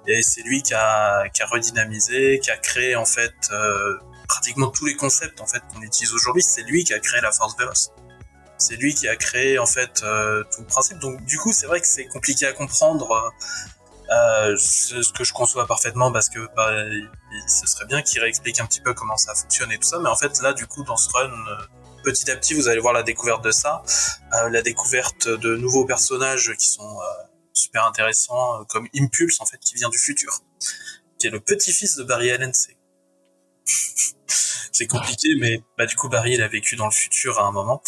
et 0.07 0.21
c'est 0.21 0.43
lui 0.43 0.61
qui 0.61 0.73
a, 0.75 1.27
qui 1.29 1.41
a 1.41 1.47
redynamisé, 1.47 2.39
qui 2.41 2.51
a 2.51 2.57
créé 2.57 2.95
en 2.95 3.05
fait 3.05 3.33
euh, 3.51 3.97
pratiquement 4.27 4.67
tous 4.67 4.85
les 4.85 4.95
concepts 4.95 5.41
en 5.41 5.47
fait 5.47 5.61
qu'on 5.73 5.81
utilise 5.81 6.13
aujourd'hui. 6.13 6.43
C'est 6.43 6.63
lui 6.63 6.83
qui 6.83 6.93
a 6.93 6.99
créé 6.99 7.19
la 7.21 7.31
Force 7.31 7.57
Veloce. 7.57 7.91
C'est 8.57 8.75
lui 8.75 8.93
qui 8.95 9.07
a 9.07 9.15
créé 9.15 9.59
en 9.59 9.65
fait 9.65 10.01
euh, 10.03 10.43
tout 10.51 10.61
le 10.61 10.67
principe. 10.67 10.99
Donc 10.99 11.23
du 11.25 11.37
coup, 11.37 11.53
c'est 11.53 11.65
vrai 11.67 11.81
que 11.81 11.87
c'est 11.87 12.05
compliqué 12.05 12.45
à 12.45 12.53
comprendre. 12.53 13.33
euh, 14.11 14.55
ce 14.57 15.11
que 15.13 15.23
je 15.23 15.33
conçois 15.33 15.65
parfaitement 15.67 16.11
parce 16.11 16.29
que 16.29 16.39
bah, 16.55 16.71
ce 17.47 17.67
serait 17.67 17.85
bien 17.85 18.01
qu'il 18.01 18.21
réexplique 18.21 18.59
un 18.59 18.65
petit 18.65 18.81
peu 18.81 18.93
comment 18.93 19.17
ça 19.17 19.33
fonctionne 19.35 19.71
et 19.71 19.77
tout 19.77 19.87
ça. 19.87 19.99
Mais 19.99 20.09
en 20.09 20.15
fait, 20.15 20.41
là, 20.41 20.53
du 20.53 20.67
coup, 20.67 20.83
dans 20.83 20.97
ce 20.97 21.09
run, 21.09 21.31
euh, 21.31 21.55
petit 22.03 22.29
à 22.29 22.35
petit, 22.35 22.53
vous 22.53 22.67
allez 22.67 22.79
voir 22.79 22.93
la 22.93 23.03
découverte 23.03 23.43
de 23.43 23.51
ça, 23.51 23.83
euh, 24.33 24.49
la 24.49 24.61
découverte 24.61 25.27
de 25.27 25.55
nouveaux 25.55 25.85
personnages 25.85 26.53
qui 26.57 26.67
sont 26.67 26.97
super 27.53 27.85
intéressants, 27.85 28.63
comme 28.69 28.87
Impulse, 28.95 29.39
en 29.39 29.45
fait, 29.45 29.57
qui 29.57 29.75
vient 29.75 29.89
du 29.89 29.97
futur, 29.97 30.41
qui 31.17 31.27
est 31.27 31.29
le 31.29 31.39
petit-fils 31.39 31.95
de 31.95 32.03
Barry 32.03 32.29
Allen. 32.31 32.51
C'est 32.53 32.77
c'est 34.75 34.87
compliqué, 34.87 35.29
mais 35.39 35.63
bah, 35.77 35.85
du 35.85 35.95
coup, 35.95 36.09
Barry, 36.09 36.33
il 36.33 36.41
a 36.41 36.47
vécu 36.47 36.75
dans 36.75 36.85
le 36.85 36.91
futur 36.91 37.39
à 37.39 37.43
un 37.43 37.51
moment. 37.51 37.81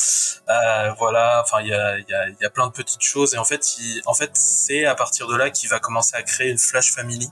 Euh, 0.50 0.94
voilà, 0.98 1.44
enfin, 1.44 1.62
il 1.62 1.68
y 1.68 1.74
a, 1.74 2.00
y, 2.00 2.14
a, 2.14 2.30
y 2.42 2.46
a 2.46 2.50
plein 2.50 2.68
de 2.68 2.72
petites 2.72 3.02
choses, 3.02 3.36
et 3.36 3.38
en 3.38 3.44
fait, 3.44 3.62
en 4.06 4.14
fait 4.14 4.32
c'est 4.36 4.86
à 4.86 4.96
partir 4.96 5.28
de 5.28 5.36
là 5.36 5.50
qu'il 5.50 5.70
va 5.70 5.80
commencer 5.80 6.16
à 6.16 6.24
créer 6.24 6.50
une 6.50 6.58
Flash 6.58 6.94
Family. 6.94 7.30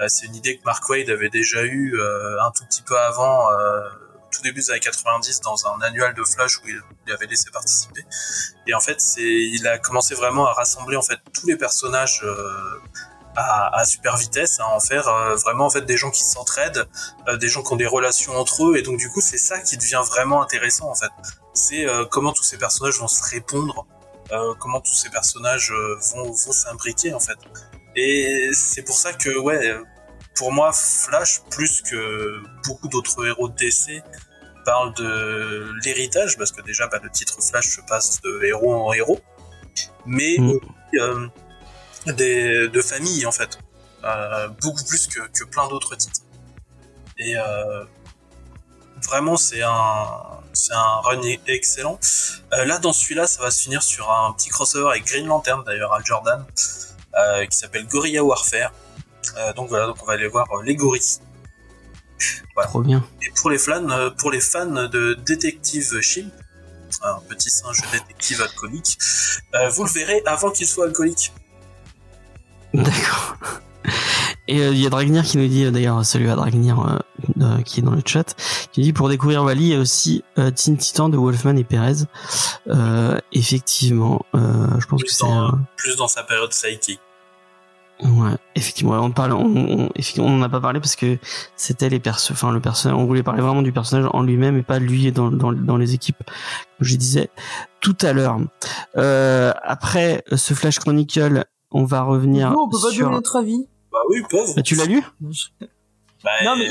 Euh, 0.00 0.08
c'est 0.08 0.26
une 0.26 0.34
idée 0.34 0.58
que 0.58 0.64
Mark 0.64 0.88
Waid 0.88 1.08
avait 1.10 1.28
déjà 1.28 1.62
eue 1.62 1.94
euh, 1.94 2.42
un 2.42 2.50
tout 2.50 2.64
petit 2.64 2.82
peu 2.82 2.98
avant, 2.98 3.46
tout 4.32 4.42
début 4.42 4.60
des 4.60 4.70
années 4.70 4.80
90, 4.80 5.40
dans 5.42 5.66
un 5.68 5.80
annual 5.82 6.14
de 6.14 6.24
Flash 6.24 6.58
où 6.58 6.68
il, 6.68 6.80
il 7.06 7.12
avait 7.12 7.26
laissé 7.26 7.50
participer. 7.52 8.04
Et 8.66 8.74
en 8.74 8.80
fait, 8.80 9.00
c'est, 9.00 9.22
il 9.22 9.66
a 9.68 9.78
commencé 9.78 10.14
vraiment 10.14 10.46
à 10.46 10.52
rassembler 10.54 10.96
en 10.96 11.02
fait 11.02 11.18
tous 11.32 11.46
les 11.46 11.56
personnages 11.56 12.24
à, 13.36 13.78
à 13.78 13.84
super 13.84 14.16
vitesse, 14.16 14.60
à 14.60 14.68
en 14.68 14.80
faire 14.80 15.08
euh, 15.08 15.36
vraiment 15.36 15.66
en 15.66 15.70
fait 15.70 15.82
des 15.82 15.96
gens 15.96 16.10
qui 16.10 16.22
s'entraident, 16.22 16.86
euh, 17.28 17.36
des 17.36 17.48
gens 17.48 17.62
qui 17.62 17.72
ont 17.72 17.76
des 17.76 17.86
relations 17.86 18.36
entre 18.36 18.66
eux, 18.66 18.76
et 18.76 18.82
donc 18.82 18.98
du 18.98 19.08
coup, 19.08 19.20
c'est 19.20 19.38
ça 19.38 19.60
qui 19.60 19.76
devient 19.76 20.02
vraiment 20.06 20.42
intéressant 20.42 20.90
en 20.90 20.94
fait. 20.94 21.10
C'est 21.54 21.88
euh, 21.88 22.04
comment 22.04 22.32
tous 22.32 22.42
ces 22.42 22.58
personnages 22.58 22.98
vont 22.98 23.08
se 23.08 23.22
répondre, 23.30 23.86
euh, 24.32 24.54
comment 24.58 24.80
tous 24.80 24.94
ces 24.94 25.10
personnages 25.10 25.72
euh, 25.72 25.96
vont, 26.12 26.30
vont 26.30 26.52
s'imbriquer 26.52 27.14
en 27.14 27.20
fait. 27.20 27.38
Et 27.96 28.50
c'est 28.54 28.82
pour 28.82 28.96
ça 28.96 29.12
que, 29.12 29.38
ouais, 29.38 29.76
pour 30.34 30.50
moi, 30.50 30.72
Flash, 30.72 31.42
plus 31.50 31.82
que 31.82 32.40
beaucoup 32.66 32.88
d'autres 32.88 33.26
héros 33.26 33.48
de 33.48 33.54
DC, 33.54 34.02
parle 34.64 34.94
de 34.94 35.74
l'héritage, 35.84 36.38
parce 36.38 36.52
que 36.52 36.62
déjà, 36.62 36.86
bah, 36.86 37.00
le 37.02 37.10
titre 37.10 37.36
Flash 37.42 37.76
se 37.76 37.80
passe 37.82 38.20
de 38.22 38.42
héros 38.44 38.74
en 38.74 38.92
héros, 38.94 39.20
mais 40.06 40.38
Mm. 40.92 41.30
Des, 42.06 42.68
de 42.68 42.82
famille, 42.82 43.26
en 43.26 43.32
fait. 43.32 43.58
Euh, 44.04 44.48
beaucoup 44.60 44.84
plus 44.84 45.06
que, 45.06 45.20
que 45.28 45.44
plein 45.44 45.68
d'autres 45.68 45.94
titres. 45.94 46.20
Et 47.18 47.36
euh, 47.36 47.84
vraiment, 49.04 49.36
c'est 49.36 49.62
un, 49.62 50.06
c'est 50.52 50.72
un 50.72 51.00
run 51.02 51.20
excellent. 51.46 52.00
Euh, 52.52 52.64
là, 52.64 52.78
dans 52.78 52.92
celui-là, 52.92 53.26
ça 53.26 53.42
va 53.42 53.50
se 53.50 53.62
finir 53.62 53.82
sur 53.82 54.10
un 54.10 54.32
petit 54.32 54.48
crossover 54.48 54.90
avec 54.90 55.04
Green 55.04 55.26
Lantern, 55.26 55.62
d'ailleurs, 55.64 55.92
Al 55.92 56.04
Jordan, 56.04 56.44
euh, 57.14 57.46
qui 57.46 57.56
s'appelle 57.56 57.86
Gorilla 57.86 58.24
Warfare. 58.24 58.72
Euh, 59.36 59.52
donc 59.52 59.68
voilà, 59.68 59.86
donc 59.86 60.02
on 60.02 60.06
va 60.06 60.14
aller 60.14 60.26
voir 60.26 60.46
euh, 60.52 60.62
les 60.62 60.74
gorilles. 60.74 61.20
Trop 62.64 62.82
bien. 62.82 63.04
Et 63.22 63.30
pour 63.34 63.50
les 63.50 63.58
fans, 63.58 64.10
pour 64.18 64.30
les 64.30 64.40
fans 64.40 64.66
de 64.66 65.14
Détective 65.26 66.00
Chimp, 66.00 66.32
un 67.02 67.20
petit 67.28 67.50
singe 67.50 67.80
détective 67.90 68.40
alcoolique, 68.42 68.98
euh, 69.54 69.68
vous 69.70 69.84
le 69.84 69.90
verrez 69.90 70.22
avant 70.26 70.50
qu'il 70.50 70.66
soit 70.66 70.86
alcoolique. 70.86 71.32
D'accord. 72.74 73.36
Et 74.48 74.60
euh, 74.60 74.72
il 74.72 74.78
y 74.78 74.86
a 74.86 74.90
Dragnir 74.90 75.22
qui 75.24 75.38
nous 75.38 75.46
dit, 75.46 75.64
euh, 75.64 75.70
d'ailleurs, 75.70 76.04
salut 76.04 76.28
à 76.28 76.34
Dragnir 76.34 76.80
euh, 76.80 76.98
euh, 77.40 77.62
qui 77.62 77.80
est 77.80 77.82
dans 77.82 77.92
le 77.92 78.02
chat, 78.04 78.34
qui 78.72 78.82
dit 78.82 78.92
pour 78.92 79.08
découvrir 79.08 79.44
Wally, 79.44 79.62
il 79.62 79.68
y 79.68 79.74
a 79.74 79.78
aussi 79.78 80.24
euh, 80.38 80.50
Teen 80.50 80.76
Titan 80.76 81.08
de 81.08 81.16
Wolfman 81.16 81.56
et 81.56 81.64
Perez. 81.64 82.04
Euh, 82.68 83.18
effectivement, 83.32 84.24
euh, 84.34 84.66
je 84.80 84.86
pense 84.86 85.02
que 85.02 85.10
c'est 85.10 85.24
plus 85.76 85.96
dans 85.96 86.08
sa 86.08 86.22
période 86.24 86.50
psychique. 86.50 87.00
Ouais, 88.02 88.32
effectivement, 88.56 88.94
on 88.94 89.12
parle, 89.12 89.32
on, 89.32 89.88
on 90.18 90.30
n'en 90.30 90.42
a 90.42 90.48
pas 90.48 90.60
parlé 90.60 90.80
parce 90.80 90.96
que 90.96 91.18
c'était 91.54 91.88
les 91.88 92.00
perso, 92.00 92.32
enfin 92.32 92.50
le 92.50 92.58
personnage, 92.58 92.98
on 92.98 93.04
voulait 93.04 93.22
parler 93.22 93.42
vraiment 93.42 93.62
du 93.62 93.70
personnage 93.70 94.10
en 94.12 94.22
lui-même 94.22 94.56
et 94.56 94.62
pas 94.64 94.80
lui 94.80 95.12
dans, 95.12 95.30
dans, 95.30 95.52
dans 95.52 95.76
les 95.76 95.94
équipes, 95.94 96.18
comme 96.18 96.88
je 96.88 96.96
disais 96.96 97.30
tout 97.80 97.96
à 98.02 98.12
l'heure. 98.12 98.38
Euh, 98.96 99.52
après 99.62 100.24
ce 100.34 100.52
Flash 100.52 100.80
Chronicle, 100.80 101.44
on 101.72 101.84
va 101.84 102.02
revenir 102.02 102.52
Nous, 102.52 102.58
on 102.58 102.68
peut 102.68 102.78
pas 102.82 102.90
sur. 102.90 103.04
donner 103.06 103.16
notre 103.16 103.36
avis? 103.36 103.66
Bah 103.92 103.98
oui, 104.08 104.18
ils 104.20 104.26
peuvent. 104.28 104.54
Bah, 104.56 104.62
tu 104.62 104.74
l'as 104.74 104.86
lu? 104.86 105.02
Bah, 106.24 106.30
Non, 106.44 106.56
mais 106.56 106.68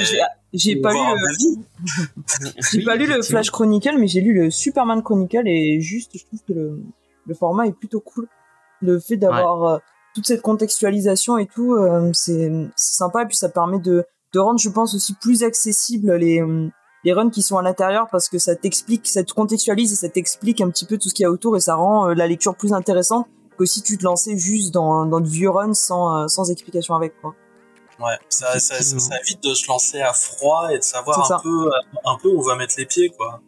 j'ai- 0.53 0.75
faut 0.75 0.81
pas 0.81 0.93
le, 0.93 0.99
j'ai 2.71 2.83
pas 2.83 2.95
lu 2.95 3.05
le 3.07 3.21
Flash 3.21 3.51
Chronicle, 3.51 3.97
mais 3.97 4.07
j'ai 4.07 4.21
lu 4.21 4.33
le 4.33 4.49
Superman 4.49 5.01
Chronicle 5.03 5.47
et 5.47 5.79
juste, 5.81 6.11
je 6.17 6.25
trouve 6.25 6.39
que 6.47 6.53
le, 6.53 6.81
le 7.25 7.33
format 7.35 7.67
est 7.67 7.73
plutôt 7.73 7.99
cool. 8.01 8.27
Le 8.81 8.99
fait 8.99 9.17
d'avoir 9.17 9.63
euh, 9.63 9.77
toute 10.15 10.25
cette 10.25 10.41
contextualisation 10.41 11.37
et 11.37 11.45
tout, 11.47 11.73
euh, 11.75 12.09
c'est 12.13 12.51
c'est 12.75 12.95
sympa 12.95 13.23
et 13.23 13.25
puis 13.27 13.37
ça 13.37 13.49
permet 13.49 13.79
de 13.79 14.05
de 14.33 14.39
rendre, 14.39 14.59
je 14.59 14.69
pense, 14.69 14.95
aussi 14.95 15.13
plus 15.13 15.43
accessible 15.43 16.15
les 16.15 16.41
les 17.03 17.13
runs 17.13 17.29
qui 17.29 17.41
sont 17.41 17.57
à 17.57 17.61
l'intérieur 17.63 18.07
parce 18.11 18.29
que 18.29 18.37
ça 18.39 18.55
t'explique, 18.55 19.07
ça 19.07 19.23
te 19.23 19.33
contextualise 19.33 19.91
et 19.91 19.95
ça 19.95 20.07
t'explique 20.09 20.61
un 20.61 20.69
petit 20.69 20.85
peu 20.85 20.97
tout 20.97 21.09
ce 21.09 21.13
qu'il 21.13 21.23
y 21.23 21.25
a 21.25 21.31
autour 21.31 21.57
et 21.57 21.59
ça 21.59 21.75
rend 21.75 22.09
euh, 22.09 22.13
la 22.13 22.27
lecture 22.27 22.55
plus 22.55 22.73
intéressante 22.73 23.27
que 23.57 23.65
si 23.65 23.81
tu 23.81 23.97
te 23.97 24.03
lançais 24.03 24.37
juste 24.37 24.73
dans, 24.73 25.05
dans 25.05 25.19
de 25.19 25.27
vieux 25.27 25.49
runs 25.49 25.73
sans, 25.73 26.23
euh, 26.23 26.27
sans 26.27 26.49
explication 26.51 26.95
avec 26.95 27.19
quoi. 27.21 27.35
Ouais, 27.99 28.17
ça, 28.29 28.59
ça, 28.59 28.81
ça, 28.81 28.99
ça 28.99 29.19
évite 29.19 29.43
de 29.43 29.53
se 29.53 29.67
lancer 29.67 30.01
à 30.01 30.13
froid 30.13 30.69
et 30.71 30.79
de 30.79 30.83
savoir 30.83 31.31
un 31.31 31.39
peu, 31.39 31.69
un 32.03 32.17
peu 32.17 32.29
où 32.29 32.39
on 32.39 32.41
va 32.43 32.55
mettre 32.55 32.73
les 32.77 32.85
pieds, 32.85 33.09
quoi. 33.09 33.41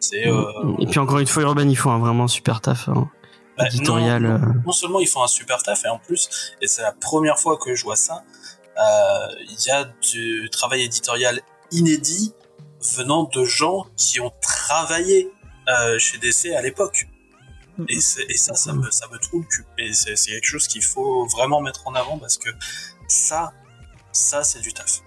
C'est, 0.00 0.26
euh, 0.26 0.44
Et 0.78 0.86
puis 0.86 0.98
encore 0.98 1.18
une 1.18 1.26
fois, 1.26 1.42
Urban, 1.42 1.68
ils 1.68 1.76
font 1.76 1.90
un 1.90 1.98
vraiment 1.98 2.28
super 2.28 2.60
taf 2.60 2.88
hein, 2.88 3.10
bah, 3.58 3.66
éditorial. 3.66 4.22
non, 4.22 4.34
euh. 4.34 4.52
non 4.64 4.72
seulement 4.72 5.00
ils 5.00 5.08
font 5.08 5.22
un 5.22 5.28
super 5.28 5.62
taf, 5.62 5.84
et 5.84 5.88
en 5.88 5.98
plus, 5.98 6.54
et 6.62 6.66
c'est 6.66 6.82
la 6.82 6.92
première 6.92 7.38
fois 7.38 7.58
que 7.58 7.74
je 7.74 7.84
vois 7.84 7.96
ça, 7.96 8.24
euh, 8.78 9.26
il 9.40 9.66
y 9.66 9.70
a 9.70 9.84
du 9.84 10.48
travail 10.50 10.82
éditorial 10.82 11.40
inédit 11.70 12.34
venant 12.96 13.24
de 13.24 13.44
gens 13.44 13.86
qui 13.96 14.20
ont 14.20 14.32
travaillé 14.40 15.30
euh, 15.68 15.98
chez 15.98 16.18
DC 16.18 16.54
à 16.54 16.62
l'époque. 16.62 17.08
Et, 17.88 18.00
c'est- 18.00 18.24
et 18.28 18.36
ça, 18.36 18.54
ça 18.54 18.72
me, 18.72 18.90
ça 18.90 19.06
me 19.12 19.18
trouve 19.18 19.42
le 19.42 19.46
cul. 19.48 19.64
Et 19.78 19.92
c'est 19.92 20.16
c'est 20.16 20.30
quelque 20.32 20.46
chose 20.46 20.66
qu'il 20.68 20.82
faut 20.82 21.26
vraiment 21.26 21.60
mettre 21.60 21.86
en 21.86 21.94
avant 21.94 22.18
parce 22.18 22.38
que 22.38 22.50
ça, 23.08 23.52
ça, 24.12 24.42
c'est 24.44 24.60
du 24.60 24.72
taf. 24.72 25.02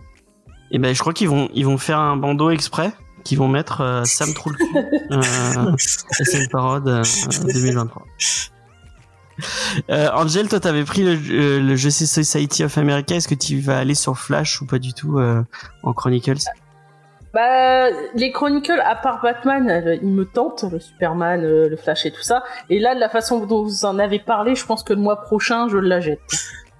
Et 0.72 0.78
ben, 0.78 0.94
je 0.94 1.00
crois 1.00 1.14
qu'ils 1.14 1.30
vont, 1.30 1.50
ils 1.54 1.66
vont 1.66 1.78
faire 1.80 1.98
un 2.00 2.16
bandeau 2.16 2.52
exprès, 2.52 2.92
qu'ils 3.24 3.38
vont 3.40 3.48
mettre 3.48 3.82
euh, 3.82 4.04
Sam 4.06 4.34
trouve 4.34 4.54
le 4.54 4.58
cul. 4.60 4.86
Euh, 5.12 5.76
SN 6.24 6.48
Parode 6.50 6.88
euh, 6.88 7.04
2023. 7.52 8.06
Euh, 9.90 10.10
Angel, 10.14 10.48
toi, 10.50 10.60
t'avais 10.60 10.84
pris 10.84 11.04
le, 11.04 11.14
euh, 11.32 11.60
le 11.62 11.76
jeu 11.76 11.90
Society 11.90 12.64
of 12.64 12.78
America. 12.78 13.16
Est-ce 13.16 13.28
que 13.28 13.36
tu 13.36 13.60
vas 13.62 13.80
aller 13.80 13.96
sur 13.96 14.18
Flash 14.20 14.62
ou 14.62 14.66
pas 14.66 14.80
du 14.80 14.94
tout 14.94 15.18
euh, 15.18 15.42
en 15.84 15.94
Chronicles? 15.94 16.38
Bah, 17.34 17.90
les 18.16 18.32
Chronicles, 18.32 18.82
à 18.84 18.96
part 18.96 19.22
Batman, 19.22 20.00
ils 20.02 20.08
me 20.08 20.26
tentent, 20.26 20.66
le 20.72 20.80
Superman, 20.80 21.44
euh, 21.44 21.70
le 21.70 21.78
Flash 21.78 22.06
et 22.06 22.12
tout 22.12 22.24
ça. 22.24 22.44
Et 22.70 22.80
là, 22.80 22.96
de 22.96 23.00
la 23.00 23.10
façon 23.10 23.46
dont 23.46 23.64
vous 23.64 23.86
en 23.86 24.00
avez 24.00 24.20
parlé, 24.20 24.56
je 24.56 24.66
pense 24.66 24.84
que 24.84 24.94
le 24.94 25.00
mois 25.00 25.22
prochain, 25.22 25.68
je 25.70 25.78
la 25.78 26.00
jette. 26.00 26.20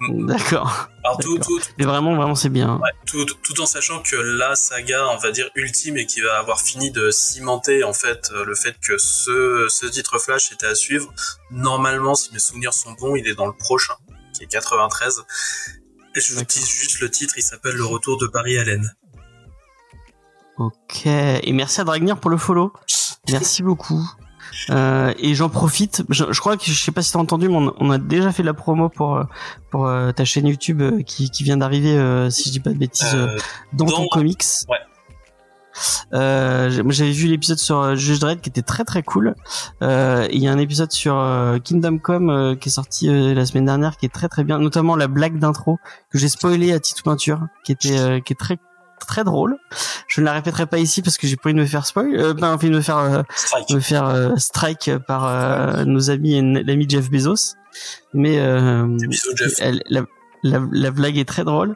D'accord. 0.10 0.89
Alors 1.04 1.18
tout, 1.20 1.38
tout, 1.39 1.60
Mais 1.78 1.86
vraiment, 1.86 2.16
vraiment, 2.16 2.36
c'est 2.36 2.50
bien. 2.50 2.78
Ouais, 2.78 2.91
tout, 3.06 3.26
tout 3.26 3.62
en 3.62 3.66
sachant 3.66 4.02
que 4.02 4.16
la 4.16 4.56
saga, 4.56 5.08
on 5.10 5.18
va 5.18 5.32
dire 5.32 5.50
ultime 5.56 5.97
et 5.97 6.06
qui 6.06 6.22
va 6.22 6.38
avoir 6.38 6.62
fini 6.62 6.89
de 6.91 7.12
cimenter 7.12 7.84
en 7.84 7.91
fait 7.91 8.32
euh, 8.32 8.45
le 8.45 8.56
fait 8.56 8.76
que 8.80 8.97
ce, 8.97 9.68
ce 9.70 9.86
titre 9.88 10.18
Flash 10.18 10.54
était 10.54 10.68
à 10.68 10.76
suivre. 10.76 11.14
Normalement, 11.52 12.16
si 12.16 12.32
mes 12.34 12.39
souvenirs 12.39 12.74
sont 12.74 12.93
bons, 12.93 13.16
il 13.16 13.28
est 13.28 13.36
dans 13.36 13.47
le 13.47 13.54
prochain, 13.54 13.95
qui 14.34 14.43
est 14.43 14.47
93. 14.47 15.24
Et 16.16 16.22
je 16.22 16.34
vous 16.34 16.43
dis 16.43 16.66
juste 16.66 17.02
le 17.02 17.12
titre, 17.12 17.34
il 17.38 17.43
s'appelle 17.43 17.76
Le 17.76 17.86
Retour 17.86 18.18
de 18.18 18.28
Barry 18.28 18.58
Allen. 18.58 18.93
Ok. 20.60 21.05
Et 21.07 21.51
merci 21.53 21.82
à 21.82 21.84
Dragnir 21.84 22.18
pour 22.20 22.30
le 22.30 22.38
follow. 22.38 22.72
Merci 23.32 23.64
beaucoup. 23.64 24.07
Euh, 24.72 25.14
et 25.20 25.36
j'en 25.36 25.47
profite. 25.49 26.03
Je, 26.10 26.26
je 26.32 26.39
crois 26.39 26.57
que 26.57 26.66
je 26.66 26.74
sais 26.74 26.91
pas 26.91 27.01
si 27.01 27.12
t'as 27.14 27.20
entendu, 27.20 27.47
mais 27.49 27.55
on, 27.55 27.74
on 27.80 27.91
a 27.91 27.97
déjà 27.97 28.32
fait 28.32 28.41
de 28.43 28.47
la 28.47 28.53
promo 28.53 28.89
pour 28.89 29.16
euh, 29.18 29.24
pour 29.72 29.88
euh, 29.88 30.12
ta 30.12 30.26
chaîne 30.26 30.47
YouTube 30.47 30.82
euh, 30.82 31.01
qui, 31.03 31.30
qui 31.30 31.43
vient 31.43 31.57
d'arriver, 31.57 31.95
si 32.32 32.49
je 32.49 32.53
dis 32.53 32.60
pas 32.60 32.72
de 32.72 32.78
bêtises, 32.78 33.16
dans, 33.74 33.86
dans- 33.86 33.91
ton 33.91 34.07
comics. 34.07 34.43
Ouais. 34.68 34.78
Euh, 36.14 36.70
j'avais 36.89 37.12
vu 37.12 37.28
l'épisode 37.28 37.60
sur 37.60 37.95
Judge 37.95 38.20
Dredd 38.20 38.41
qui 38.41 38.49
était 38.49 38.64
très 38.64 38.84
très 38.84 39.03
cool. 39.03 39.36
Euh, 39.82 40.28
Il 40.32 40.41
y 40.43 40.47
a 40.47 40.51
un 40.51 40.57
épisode 40.57 40.91
sur 40.91 41.14
Kingdom 41.64 41.99
Come 41.99 42.30
euh, 42.30 42.55
qui 42.55 42.70
est 42.70 42.72
sorti 42.72 43.07
la 43.07 43.45
semaine 43.45 43.66
dernière 43.66 43.95
qui 43.97 44.05
est 44.05 44.14
très 44.14 44.28
très 44.28 44.43
bien, 44.43 44.57
notamment 44.60 44.95
la 44.95 45.07
blague 45.07 45.38
d'intro 45.39 45.78
que 46.12 46.18
j'ai 46.18 46.28
spoilé 46.28 46.74
à 46.74 46.80
Tito 46.80 47.01
Peinture, 47.03 47.39
qui 47.64 47.72
était 47.72 48.22
qui 48.26 48.34
est 48.34 48.39
très 48.39 48.57
très 49.06 49.24
drôle. 49.24 49.58
Je 50.08 50.22
ne 50.22 50.26
la 50.26 50.34
répéterai 50.34 50.66
pas 50.66 50.78
ici 50.80 51.02
parce 51.02 51.18
que 51.18 51.28
j'ai 51.28 51.36
pas 51.36 51.50
envie 51.50 51.56
de 51.56 51.62
me 51.62 51.66
faire 51.66 51.86
spoil, 51.86 52.14
euh, 52.16 52.34
pas 52.34 52.52
envie 52.54 52.70
de 52.70 52.76
me 52.76 52.82
faire 52.82 52.97
euh, 52.97 53.22
Strike. 53.36 53.70
me 53.72 53.80
faire 53.80 54.06
euh, 54.08 54.36
strike 54.38 54.91
par 55.08 55.26
euh, 55.26 55.86
nos 55.86 56.10
amis 56.10 56.36
et 56.36 56.41
l'ami 56.41 56.86
Jeff 56.89 57.10
Bezos. 57.10 57.56
Mais 58.14 58.39
euh, 58.39 58.86
bisous, 58.88 59.36
Jeff. 59.36 59.54
elle- 59.60 59.82
la, 59.89 60.02
la, 60.43 60.62
la 60.72 60.91
blague 60.91 61.18
est 61.18 61.28
très 61.28 61.43
drôle. 61.43 61.76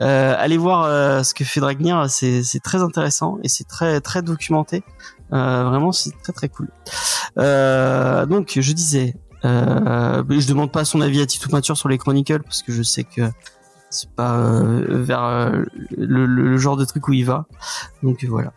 Euh, 0.00 0.34
allez 0.38 0.56
voir 0.56 0.84
euh, 0.84 1.22
ce 1.22 1.34
que 1.34 1.44
fait 1.44 1.60
Dragnir, 1.60 2.06
c'est 2.08 2.42
c'est 2.42 2.60
très 2.60 2.82
intéressant 2.82 3.38
et 3.42 3.48
c'est 3.48 3.64
très 3.66 4.00
très 4.00 4.22
documenté. 4.22 4.82
Euh, 5.32 5.64
vraiment, 5.64 5.92
c'est 5.92 6.12
très 6.22 6.32
très 6.32 6.48
cool. 6.48 6.68
Euh, 7.38 8.26
donc, 8.26 8.58
je 8.60 8.72
disais, 8.72 9.14
euh, 9.44 10.22
je 10.28 10.46
demande 10.46 10.70
pas 10.70 10.84
son 10.84 11.00
avis 11.00 11.20
à 11.22 11.26
Tito 11.26 11.48
Peinture 11.48 11.76
sur 11.76 11.88
les 11.88 11.98
Chronicles 11.98 12.42
parce 12.42 12.62
que 12.62 12.72
je 12.72 12.82
sais 12.82 13.04
que 13.04 13.22
c'est 13.92 14.10
pas 14.10 14.36
euh, 14.36 15.02
vers 15.02 15.22
euh, 15.22 15.64
le, 15.96 16.26
le- 16.26 16.56
genre 16.56 16.76
de 16.76 16.84
truc 16.84 17.06
où 17.08 17.12
il 17.12 17.24
va. 17.24 17.46
Donc 18.02 18.24
voilà, 18.24 18.52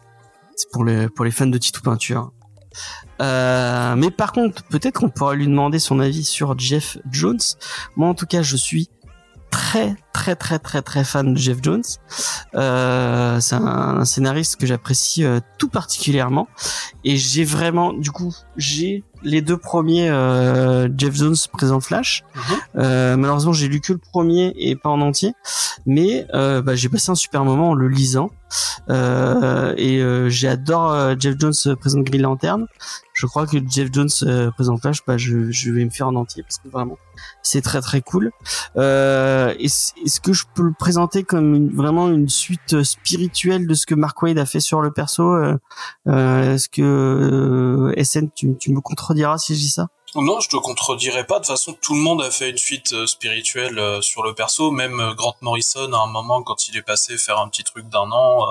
c'est 0.56 0.70
pour 0.72 0.86
les 0.86 1.10
pour 1.10 1.26
les 1.26 1.32
fans 1.32 1.46
de 1.46 1.58
Tito 1.58 1.82
Peinture. 1.82 2.32
Euh, 3.22 3.96
mais 3.96 4.12
par 4.12 4.32
contre, 4.32 4.64
peut-être 4.64 5.00
qu'on 5.00 5.10
pourra 5.10 5.36
lui 5.36 5.48
demander 5.48 5.80
son 5.80 6.00
avis 6.00 6.24
sur 6.24 6.58
Jeff 6.58 6.98
Jones. 7.12 7.40
Moi, 7.96 8.08
en 8.08 8.14
tout 8.14 8.26
cas, 8.26 8.42
je 8.42 8.56
suis 8.56 8.90
très 9.52 9.96
très 10.14 10.36
très 10.36 10.60
très 10.60 10.82
très 10.82 11.04
fan 11.04 11.34
de 11.34 11.38
Jeff 11.38 11.60
Jones. 11.62 11.84
C'est 12.54 12.58
un, 12.60 14.06
scénariste 14.06 14.56
que 14.58 14.66
j'apprécie 14.66 15.26
tout 15.58 15.70
particulièrement 15.70 16.48
et 17.04 17.18
j'ai 17.18 17.44
vraiment 17.44 17.94
du 17.94 18.12
coup 18.12 18.34
j'ai 18.58 19.04
les 19.26 19.42
deux 19.42 19.58
premiers 19.58 20.10
euh, 20.10 20.88
Jeff 20.96 21.16
Jones 21.16 21.36
présent 21.52 21.82
Flash. 21.82 22.24
Mhm. 22.36 22.42
Euh, 22.78 23.18
malheureusement 23.18 23.52
j'ai 23.52 23.68
lu 23.68 23.82
que 23.82 23.94
le 23.94 24.00
premier 24.00 24.54
et 24.56 24.76
pas 24.76 24.90
en 24.90 25.02
entier, 25.02 25.34
mais 25.86 26.28
euh, 26.34 26.62
bah, 26.62 26.76
j'ai 26.76 26.88
passé 26.88 27.12
un 27.12 27.16
super 27.16 27.44
moment 27.44 27.72
en 27.72 27.74
le 27.74 27.90
lisant 27.90 28.30
euh, 28.90 29.74
et 29.78 29.98
euh, 30.02 30.30
j'adore 30.30 31.20
Jeff 31.20 31.36
Jones 31.38 31.76
présente 31.76 32.06
Green 32.06 32.22
Lantern. 32.22 32.68
Je 33.16 33.26
crois 33.28 33.48
que 33.48 33.58
Jeff 33.68 33.88
Jones 33.94 34.10
euh, 34.24 34.52
présent 34.52 34.76
Flash, 34.78 35.00
bah, 35.08 35.18
je, 35.18 35.50
je 35.50 35.72
vais 35.72 35.86
me 35.86 35.90
faire 35.90 36.08
en 36.10 36.16
entier 36.16 36.44
parce 36.44 36.58
que 36.60 36.68
vraiment 36.68 36.98
c'est 37.42 37.62
très 37.62 37.80
très 37.80 38.02
cool. 38.02 38.32
Euh, 38.76 39.56
est-ce 39.58 40.20
que 40.20 40.34
je 40.34 40.44
peux 40.54 40.64
le 40.64 40.74
présenter 40.78 41.24
comme 41.24 41.56
une- 41.56 41.74
vraiment 41.76 42.10
une 42.10 42.28
suite 42.28 42.84
spirituelle 42.84 43.68
de 43.68 43.74
ce 43.74 43.86
que 43.86 43.96
Mark 43.96 44.22
Wade 44.22 44.38
a 44.38 44.46
fait 44.46 44.60
sur 44.60 44.82
le 44.82 44.92
perso 44.92 45.24
euh, 45.34 45.58
euh, 46.08 46.54
Est-ce 46.56 46.68
que 46.68 46.82
euh, 46.82 48.04
SN, 48.04 48.28
tu, 48.36 48.56
tu 48.58 48.72
me 48.74 48.82
contrediras 48.82 49.38
si 49.38 49.56
je 49.56 49.60
dis 49.62 49.70
ça? 49.70 49.88
Non, 50.18 50.40
je 50.40 50.48
te 50.50 50.56
contredirais 50.58 51.26
pas. 51.26 51.36
De 51.36 51.40
toute 51.40 51.48
façon, 51.48 51.76
tout 51.82 51.94
le 51.94 52.00
monde 52.02 52.22
a 52.22 52.32
fait 52.32 52.50
une 52.50 52.58
suite 52.58 52.94
euh, 52.94 53.06
spirituelle 53.06 53.78
euh, 53.80 54.02
sur 54.02 54.24
le 54.24 54.34
perso. 54.34 54.72
Même 54.72 55.14
Grant 55.18 55.36
Morrison, 55.42 55.92
à 55.94 56.00
un 56.04 56.08
moment, 56.08 56.42
quand 56.44 56.68
il 56.70 56.78
est 56.78 56.82
passé 56.82 57.18
faire 57.18 57.40
un 57.40 57.48
petit 57.50 57.64
truc 57.64 57.88
d'un 57.90 58.10
an, 58.12 58.46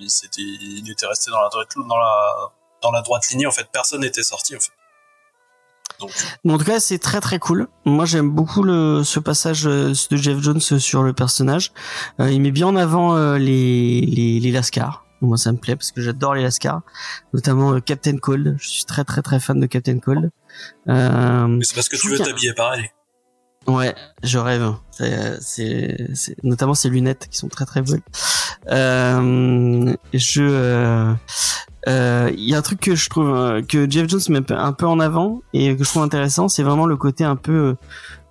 il, 0.00 0.08
s'était, 0.10 0.40
il 0.42 0.90
était 0.90 1.06
resté 1.06 1.30
dans 1.30 1.40
la 1.40 1.48
dans 1.88 1.96
la, 1.96 2.52
dans 2.84 2.92
la 2.92 3.02
droite 3.02 3.28
lignée. 3.30 3.46
En 3.46 3.50
fait, 3.50 3.66
personne 3.72 4.02
n'était 4.02 4.22
sorti. 4.22 4.54
En 4.54 4.60
fait. 4.60 4.70
Donc, 6.00 6.10
Bon, 6.44 6.54
en 6.54 6.58
tout 6.58 6.64
cas, 6.64 6.80
c'est 6.80 6.98
très 6.98 7.20
très 7.20 7.38
cool. 7.38 7.68
Moi, 7.84 8.04
j'aime 8.04 8.30
beaucoup 8.30 8.62
le 8.62 9.02
ce 9.04 9.20
passage 9.20 9.66
euh, 9.66 9.92
de 10.10 10.16
Jeff 10.16 10.38
Jones 10.40 10.60
sur 10.60 11.02
le 11.02 11.12
personnage. 11.12 11.72
Euh, 12.20 12.30
il 12.30 12.40
met 12.40 12.50
bien 12.50 12.68
en 12.68 12.76
avant 12.76 13.16
euh, 13.16 13.38
les 13.38 14.00
les, 14.02 14.40
les 14.40 14.52
Lascars. 14.52 15.04
Moi, 15.20 15.38
ça 15.38 15.52
me 15.52 15.56
plaît 15.56 15.76
parce 15.76 15.90
que 15.92 16.02
j'adore 16.02 16.34
les 16.34 16.42
Lascars, 16.42 16.82
notamment 17.32 17.74
euh, 17.74 17.80
Captain 17.80 18.18
Cold. 18.18 18.56
Je 18.58 18.68
suis 18.68 18.84
très 18.84 19.04
très 19.04 19.22
très 19.22 19.40
fan 19.40 19.58
de 19.58 19.66
Captain 19.66 19.98
Cold. 19.98 20.30
Mais 20.86 21.58
c'est 21.62 21.74
parce 21.74 21.88
que 21.88 21.96
tu 21.96 22.08
veux 22.08 22.18
t'habiller 22.18 22.52
pareil. 22.52 22.90
Ouais, 23.66 23.94
je 24.22 24.38
rêve. 24.38 24.74
C'est, 25.40 25.96
notamment 26.42 26.74
ces 26.74 26.90
lunettes 26.90 27.28
qui 27.30 27.38
sont 27.38 27.48
très 27.48 27.64
très 27.64 27.80
belles. 27.80 28.02
Euh, 28.70 29.94
je, 30.12 30.42
euh, 30.42 31.12
il 31.86 32.48
y 32.48 32.54
a 32.54 32.58
un 32.58 32.62
truc 32.62 32.80
que 32.80 32.94
je 32.94 33.08
trouve 33.10 33.28
euh, 33.34 33.62
que 33.62 33.88
Jeff 33.90 34.08
Jones 34.08 34.20
met 34.30 34.52
un 34.52 34.72
peu- 34.72 34.86
en 34.86 35.00
avant 35.00 35.42
et 35.52 35.76
que 35.76 35.84
je 35.84 35.88
trouve 35.88 36.02
intéressant, 36.02 36.48
c'est 36.48 36.62
vraiment 36.62 36.86
le 36.86 36.96
côté 36.96 37.24
un 37.24 37.36
peu 37.36 37.76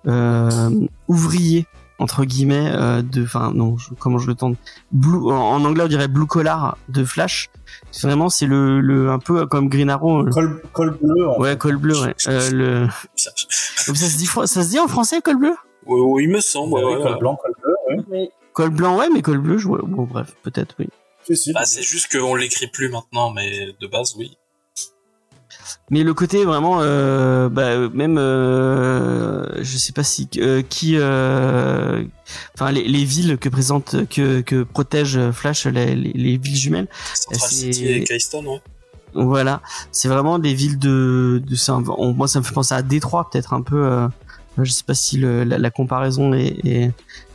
euh, 0.06 0.70
ouvrier 1.08 1.66
entre 2.00 2.24
guillemets 2.24 2.70
euh, 2.74 3.02
de, 3.02 3.22
enfin 3.22 3.52
non, 3.54 3.76
je- 3.78 3.90
comment 3.98 4.18
je 4.18 4.26
le 4.26 4.34
tente, 4.34 4.56
blue, 4.90 5.30
en, 5.30 5.36
en 5.54 5.64
anglais 5.64 5.84
on 5.84 5.88
dirait 5.88 6.08
blue 6.08 6.26
collar 6.26 6.76
de 6.88 7.04
Flash. 7.04 7.50
Vraiment, 8.02 8.28
c'est 8.28 8.46
le, 8.46 8.80
le 8.80 9.10
un 9.10 9.18
peu 9.20 9.46
comme 9.46 9.68
Green 9.68 9.88
Arrow. 9.90 10.26
euh, 10.26 10.30
Col, 10.30 10.62
col 10.72 10.98
bleu. 11.00 11.28
en 11.28 11.38
Ouais, 11.40 11.50
fait. 11.52 11.58
col 11.58 11.76
bleu. 11.76 12.00
Ouais. 12.00 12.14
Euh, 12.28 12.50
le, 12.50 12.88
Ça, 13.16 13.30
ça 13.94 14.06
se 14.08 14.16
dit, 14.18 14.26
fr- 14.26 14.46
ça 14.46 14.62
se 14.64 14.70
dit 14.70 14.78
en 14.80 14.88
français 14.88 15.20
col 15.22 15.36
bleu? 15.38 15.54
oui, 15.86 16.00
oui, 16.04 16.24
il 16.24 16.30
me 16.30 16.40
semble. 16.40 16.74
Ouais, 16.74 16.84
ouais, 16.84 17.02
col 17.02 17.12
ouais. 17.12 17.18
blanc, 17.18 17.36
col 17.40 17.52
bleu. 17.62 18.04
Ouais. 18.10 18.30
Col 18.52 18.70
blanc, 18.70 18.98
ouais, 18.98 19.08
mais 19.12 19.22
col 19.22 19.38
bleu, 19.38 19.58
je 19.58 19.66
vois. 19.68 19.80
Bon, 19.84 20.04
bref, 20.04 20.34
peut-être, 20.42 20.74
oui. 20.78 20.88
Si, 21.26 21.36
si. 21.36 21.52
Bah, 21.52 21.64
c'est 21.64 21.82
juste 21.82 22.10
qu'on 22.16 22.34
l'écrit 22.34 22.66
plus 22.68 22.88
maintenant, 22.88 23.30
mais 23.30 23.74
de 23.80 23.86
base, 23.86 24.14
oui. 24.16 24.36
Mais 25.90 26.02
le 26.02 26.14
côté 26.14 26.44
vraiment, 26.44 26.78
euh, 26.80 27.48
bah, 27.48 27.88
même, 27.90 28.16
euh, 28.18 29.62
je 29.62 29.76
sais 29.78 29.92
pas 29.92 30.02
si 30.02 30.28
euh, 30.38 30.62
qui, 30.62 30.96
euh, 30.96 32.02
enfin, 32.54 32.72
les, 32.72 32.86
les 32.88 33.04
villes 33.04 33.38
que 33.38 33.48
présente, 33.48 34.08
que 34.08 34.40
que 34.40 34.62
protège 34.62 35.18
Flash, 35.32 35.66
les, 35.66 35.94
les, 35.94 36.12
les 36.12 36.36
villes 36.38 36.56
jumelles. 36.56 36.88
Central 37.14 37.50
c'est- 37.50 37.72
City 37.72 37.88
et 37.88 38.04
Keystone, 38.04 38.46
ouais. 38.48 38.60
Voilà, 39.14 39.62
c'est 39.92 40.08
vraiment 40.08 40.38
des 40.40 40.54
villes 40.54 40.78
de, 40.78 41.40
de 41.46 41.56
on- 41.70 42.12
moi 42.14 42.26
ça 42.26 42.40
me 42.40 42.44
fait 42.44 42.52
penser 42.54 42.74
à 42.74 42.82
Détroit 42.82 43.30
peut-être 43.30 43.52
un 43.54 43.62
peu, 43.62 43.86
euh, 43.86 44.08
je 44.60 44.70
sais 44.72 44.82
pas 44.84 44.94
si 44.94 45.18
le, 45.18 45.44
la, 45.44 45.56
la 45.58 45.70
comparaison 45.70 46.34
est, 46.34 46.58
est, 46.66 46.90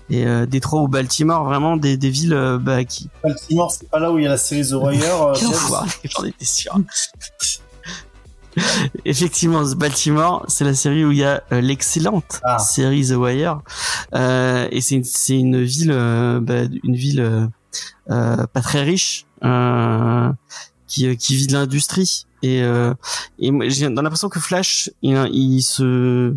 est, 0.10 0.26
euh, 0.26 0.45
Détroit 0.45 0.82
ou 0.82 0.88
Baltimore, 0.88 1.43
vraiment 1.43 1.78
des, 1.78 1.97
des 1.97 2.10
villes 2.10 2.34
euh, 2.34 2.57
bah, 2.57 2.84
qui. 2.86 3.10
Baltimore, 3.24 3.72
c'est 3.72 3.89
pas 3.89 3.99
là 3.99 4.12
où 4.12 4.18
il 4.18 4.24
y 4.24 4.28
a 4.28 4.30
la 4.30 4.38
série 4.38 4.68
The 4.68 4.74
Wire. 4.74 5.24
euh, 5.24 5.34
J'en 6.03 6.24
étais 6.26 6.45
sûr. 6.45 6.78
Effectivement, 9.05 9.64
Baltimore, 9.78 10.43
c'est 10.47 10.66
la 10.66 10.74
série 10.74 11.05
où 11.05 11.12
il 11.12 11.20
y 11.20 11.24
a 11.24 11.43
euh, 11.51 11.62
l'excellente 11.62 12.41
Ah. 12.43 12.57
série 12.60 13.07
The 13.07 13.12
Wire, 13.12 13.62
euh, 14.16 14.68
et 14.72 14.82
c'est 14.82 14.95
une, 14.95 15.03
c'est 15.03 15.38
une 15.38 15.62
ville, 15.64 15.91
bah, 16.41 16.64
une 16.84 16.95
ville 16.95 17.49
pas 18.07 18.62
très 18.62 18.84
riche, 18.84 19.26
euh, 19.43 20.32
qui, 20.88 21.07
euh, 21.07 21.16
qui 21.16 21.36
vit 21.36 21.47
de 21.47 21.53
l'industrie. 21.53 22.26
Et, 22.41 22.64
euh, 22.64 22.93
et 23.38 23.51
j'ai 23.70 23.88
l'impression 23.89 24.30
que 24.30 24.39
Flash, 24.39 24.89
il, 25.03 25.16
il 25.32 25.62
se, 25.62 26.34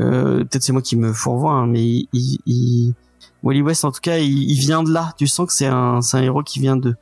euh, 0.00 0.38
peut-être 0.44 0.62
c'est 0.62 0.72
moi 0.72 0.82
qui 0.82 0.96
me 0.96 1.12
fourvoie, 1.12 1.52
hein, 1.52 1.66
mais 1.66 1.82
il, 2.12 2.38
il- 2.46 2.94
Wally 3.42 3.62
West, 3.62 3.84
en 3.84 3.92
tout 3.92 4.00
cas, 4.00 4.18
il, 4.18 4.50
il 4.50 4.58
vient 4.58 4.82
de 4.82 4.90
là. 4.92 5.12
Tu 5.18 5.26
sens 5.26 5.46
que 5.46 5.52
c'est 5.52 5.66
un, 5.66 6.00
c'est 6.02 6.16
un 6.16 6.22
héros 6.22 6.42
qui 6.42 6.58
vient 6.60 6.76
de, 6.76 6.96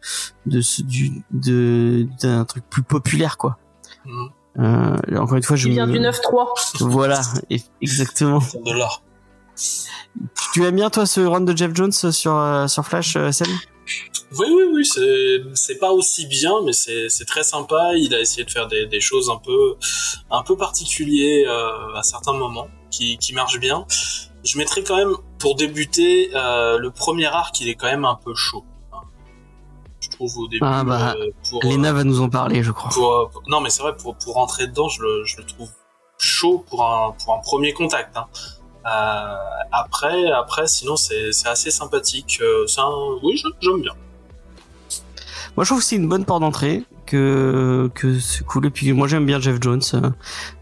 de, 0.46 0.60
ce- 0.60 0.82
du, 0.82 1.22
de, 1.30 2.06
d'un 2.20 2.44
truc 2.44 2.64
plus 2.68 2.82
populaire, 2.82 3.36
quoi. 3.38 3.58
Mhm. 4.04 4.28
Euh, 4.58 4.96
encore 5.18 5.36
une 5.36 5.42
fois, 5.42 5.56
je 5.56 5.68
Il 5.68 5.74
vient 5.74 5.86
me- 5.86 5.92
du 5.92 5.98
9-3. 6.00 6.46
Voilà, 6.80 7.20
e- 7.50 7.56
exactement. 7.80 8.38
de 8.64 8.72
l'art. 8.72 9.02
Tu 10.52 10.64
aimes 10.64 10.76
bien 10.76 10.90
toi 10.90 11.06
ce 11.06 11.20
run 11.20 11.40
de 11.40 11.56
Jeff 11.56 11.72
Jones 11.74 11.92
sur 11.92 12.36
euh, 12.36 12.66
sur 12.66 12.84
Flash, 12.84 13.16
euh, 13.16 13.30
Sam 13.32 13.48
Oui, 14.38 14.46
oui, 14.48 14.62
oui, 14.72 14.84
c'est, 15.54 15.76
pas 15.78 15.90
aussi 15.92 16.26
bien, 16.26 16.52
mais 16.64 16.72
c'est, 16.72 17.08
c'est 17.08 17.24
très 17.24 17.42
sympa. 17.44 17.92
Il 17.96 18.14
a 18.14 18.20
essayé 18.20 18.44
de 18.44 18.50
faire 18.50 18.66
des, 18.68 18.86
des 18.86 19.00
choses 19.00 19.30
un 19.30 19.36
peu, 19.36 19.76
un 20.30 20.42
peu 20.42 20.56
particulières 20.56 21.50
euh, 21.50 21.94
à 21.98 22.02
certains 22.02 22.32
moments, 22.32 22.68
qui, 22.90 23.16
qui 23.18 23.32
marchent 23.32 23.60
bien. 23.60 23.86
Je 24.44 24.58
mettrais 24.58 24.82
quand 24.82 24.96
même, 24.96 25.14
pour 25.44 25.56
débuter, 25.56 26.30
euh, 26.34 26.78
le 26.78 26.90
premier 26.90 27.26
arc, 27.26 27.60
il 27.60 27.68
est 27.68 27.74
quand 27.74 27.86
même 27.86 28.06
un 28.06 28.14
peu 28.14 28.34
chaud. 28.34 28.64
hein. 28.94 29.02
Je 30.00 30.08
trouve 30.08 30.38
au 30.38 30.48
début. 30.48 30.64
Ah 30.64 30.84
bah, 30.84 31.14
euh, 31.18 31.30
pour, 31.50 31.62
euh, 31.62 31.68
Lena 31.68 31.92
va 31.92 32.02
nous 32.02 32.22
en 32.22 32.30
parler, 32.30 32.62
je 32.62 32.72
crois. 32.72 32.88
pour, 32.90 33.28
pour- 33.30 33.42
non, 33.48 33.60
mais 33.60 33.68
c'est 33.68 33.82
vrai, 33.82 33.94
pour, 33.94 34.16
pour 34.16 34.34
rentrer 34.36 34.66
dedans, 34.68 34.88
je 34.88 35.02
le, 35.02 35.24
je 35.26 35.36
le 35.36 35.44
trouve 35.44 35.68
chaud 36.16 36.64
pour 36.70 36.82
un, 36.82 37.12
pour 37.22 37.34
un 37.34 37.40
premier 37.40 37.74
contact. 37.74 38.16
Hein. 38.16 38.26
Euh, 38.86 39.34
après, 39.70 40.30
après, 40.30 40.66
sinon, 40.66 40.96
c'est, 40.96 41.28
assez 41.44 41.70
sympathique. 41.70 42.40
Un, 42.78 43.18
oui, 43.22 43.36
j'aime 43.60 43.82
bien. 43.82 43.92
Moi, 45.56 45.64
je 45.64 45.68
trouve 45.68 45.80
que 45.80 45.84
c'est 45.84 45.96
une 45.96 46.08
bonne 46.08 46.24
porte 46.24 46.40
d'entrée, 46.40 46.84
que 47.04 47.90
que 47.94 48.18
c'est 48.18 48.44
cool. 48.44 48.66
Et 48.66 48.70
puis 48.70 48.92
moi, 48.92 49.06
j'aime 49.08 49.26
bien 49.26 49.40
Jeff 49.40 49.58
Jones, 49.60 49.82